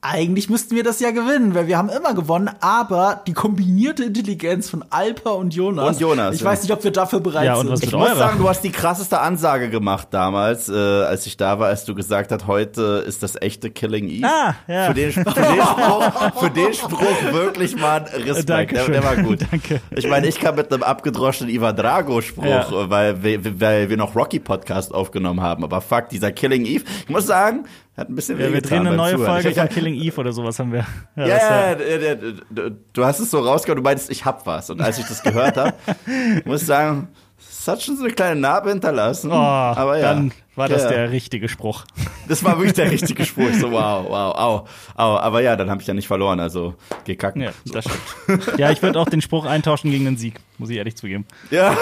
Eigentlich 0.02 0.50
müssten 0.50 0.78
wir 0.78 0.84
das 0.86 1.02
ja 1.02 1.12
gewinnen, 1.12 1.54
weil 1.56 1.68
wir 1.68 1.78
haben 1.78 1.90
immer 1.90 2.14
gewonnen, 2.14 2.50
aber 2.62 3.22
die 3.28 3.34
kombinierte 3.34 4.06
Intelligenz 4.06 4.70
von 4.70 4.86
Alpa 4.92 5.32
und 5.32 5.54
Jonas. 5.54 5.96
Und 5.96 6.00
Jonas, 6.00 6.36
Ich 6.36 6.42
ja. 6.42 6.48
weiß 6.48 6.64
nicht, 6.64 6.72
ob 6.72 6.82
wir 6.86 6.92
dafür 6.92 7.20
bereit 7.20 7.46
Ja, 7.48 7.56
und 7.56 7.64
sind. 7.68 7.72
was 7.74 7.84
Ich 7.84 7.92
muss 7.92 8.08
eurer? 8.08 8.16
sagen, 8.16 8.38
du 8.40 8.48
hast 8.48 8.62
die 8.64 8.72
krasseste 8.72 9.20
Ansage 9.20 9.70
gemacht 9.70 10.08
damals, 10.12 10.70
äh, 10.70 10.74
als 10.74 11.26
ich 11.26 11.36
da 11.36 11.60
war, 11.60 11.68
als 11.68 11.84
du 11.84 11.96
gesagt 11.96 12.32
hast, 12.32 12.48
heute 12.48 13.04
ist 13.06 13.24
das 13.24 13.36
echte 13.42 13.72
Killing 13.72 14.08
Eve. 14.08 14.26
Ah, 14.26 14.56
ja. 14.70 14.86
Für 14.86 14.94
den, 14.94 15.12
für 15.12 15.24
den, 15.26 15.34
Spruch, 15.64 16.40
für 16.40 16.50
den 16.50 16.74
Spruch 16.74 17.34
wirklich 17.34 17.76
mal 17.76 17.98
Respekt. 18.04 18.48
Der, 18.50 18.56
Dankeschön. 18.58 18.94
der 18.94 19.04
war 19.04 19.18
gut. 19.18 19.40
Danke. 19.52 19.82
Ich 19.94 20.08
meine, 20.08 20.28
ich 20.28 20.40
kam 20.40 20.56
mit 20.56 20.72
einem 20.72 20.84
abgedroschenen 20.84 21.54
Ivan 21.54 21.76
Drago-Spruch, 21.76 22.46
Ja. 22.46 22.62
äh, 22.70 22.90
weil, 22.90 23.22
wir- 23.22 23.60
weil 23.60 23.90
wir 23.90 23.98
noch 23.98 24.16
Rocky-Podcast 24.16 24.94
aufgenommen 24.94 25.42
haben. 25.42 25.66
Aber 25.66 25.82
fuck, 25.82 26.08
dieser 26.08 26.32
Killing 26.32 26.66
Eve, 26.66 26.86
ich 27.04 27.10
muss 27.10 27.28
sagen, 27.28 27.66
Hat 28.00 28.10
ein 28.10 28.16
bisschen 28.16 28.40
Ja, 28.40 28.54
wir 28.54 28.62
drehen 28.62 28.88
eine 28.88 28.96
neue 28.96 29.16
Zuhören. 29.16 29.42
Folge 29.42 29.60
von 29.60 29.70
Killing 29.70 29.96
Eve 29.96 30.22
oder 30.22 30.32
sowas 30.32 30.58
haben 30.58 30.72
wir. 30.72 30.86
Ja, 31.16 31.28
das 31.28 31.42
ja, 31.42 31.72
ja, 31.72 31.98
ja, 31.98 32.14
ja, 32.14 32.70
du 32.94 33.06
hast 33.06 33.20
es 33.20 33.30
so 33.30 33.40
rausgehört, 33.40 33.78
du 33.78 33.84
meintest, 33.84 34.10
ich 34.10 34.24
hab 34.24 34.46
was. 34.46 34.70
Und 34.70 34.80
als 34.82 34.98
ich 35.00 35.06
das 35.06 35.22
gehört 35.22 35.58
habe, 35.58 35.74
muss 36.46 36.62
ich 36.62 36.68
sagen, 36.68 37.10
es 37.38 37.68
hat 37.68 37.82
schon 37.82 37.98
so 37.98 38.06
eine 38.06 38.14
kleine 38.14 38.40
Narbe 38.40 38.70
hinterlassen. 38.70 39.32
Oh, 39.32 39.36
aber 39.36 39.98
ja. 39.98 40.14
dann 40.14 40.32
war 40.56 40.70
das 40.70 40.84
ja, 40.84 40.90
der 40.90 41.12
richtige 41.12 41.50
Spruch. 41.50 41.86
Das 42.30 42.44
war 42.44 42.58
wirklich 42.58 42.74
der 42.74 42.92
richtige 42.92 43.26
Spruch. 43.26 43.52
So, 43.60 43.72
wow, 43.72 44.06
wow, 44.08 44.36
au, 44.38 44.68
au. 44.96 45.18
Aber 45.18 45.42
ja, 45.42 45.56
dann 45.56 45.72
habe 45.72 45.82
ich 45.82 45.88
ja 45.88 45.96
nicht 45.96 46.06
verloren, 46.06 46.40
also 46.40 46.76
geh 47.06 47.16
kacken. 47.16 47.42
Ja, 47.42 47.54
das 47.66 47.86
stimmt. 47.86 48.60
Ja, 48.60 48.70
ich 48.70 48.84
würde 48.84 49.00
auch 49.00 49.10
den 49.10 49.22
Spruch 49.22 49.46
eintauschen 49.46 49.90
gegen 49.90 50.06
den 50.06 50.16
Sieg, 50.16 50.40
muss 50.60 50.70
ich 50.70 50.78
ehrlich 50.78 50.96
zugeben. 50.96 51.26
Ja. 51.50 51.76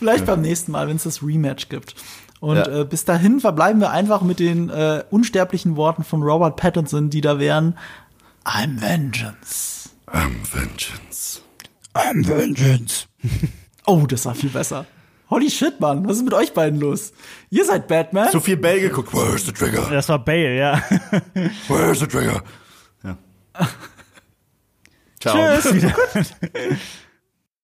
Vielleicht 0.00 0.26
beim 0.26 0.40
nächsten 0.40 0.72
Mal, 0.72 0.88
wenn 0.88 0.96
es 0.96 1.04
das 1.04 1.22
Rematch 1.22 1.68
gibt. 1.68 1.94
Und 2.42 2.56
Ja. 2.56 2.80
äh, 2.80 2.84
bis 2.84 3.04
dahin 3.04 3.38
verbleiben 3.38 3.80
wir 3.80 3.92
einfach 3.92 4.22
mit 4.22 4.40
den 4.40 4.68
äh, 4.68 5.04
unsterblichen 5.10 5.76
Worten 5.76 6.02
von 6.02 6.24
Robert 6.24 6.56
Pattinson, 6.56 7.08
die 7.08 7.20
da 7.20 7.38
wären 7.38 7.78
I'm 8.44 8.80
Vengeance. 8.80 9.90
I'm 10.08 10.34
Vengeance. 10.52 11.40
I'm 11.94 12.26
Vengeance. 12.26 13.06
oh, 13.86 14.06
das 14.08 14.26
war 14.26 14.34
viel 14.34 14.50
besser. 14.50 14.86
Holy 15.30 15.50
shit, 15.50 15.78
Mann, 15.78 16.04
was 16.08 16.16
ist 16.16 16.24
mit 16.24 16.34
euch 16.34 16.52
beiden 16.52 16.80
los? 16.80 17.12
Ihr 17.50 17.64
seid 17.64 17.86
Batman? 17.86 18.28
Zu 18.32 18.40
viel 18.40 18.56
Bell 18.56 18.80
geguckt. 18.80 19.14
Where's 19.14 19.46
the 19.46 19.52
trigger? 19.52 19.86
Das 19.88 20.08
war 20.08 20.18
Bale, 20.18 20.56
ja. 20.56 20.82
Where's 21.68 22.00
the 22.00 22.08
trigger? 22.08 22.42
Ja. 23.04 23.16
Ciao. 25.20 25.60
Tschüss. 25.60 25.74
Wieder. 25.74 25.94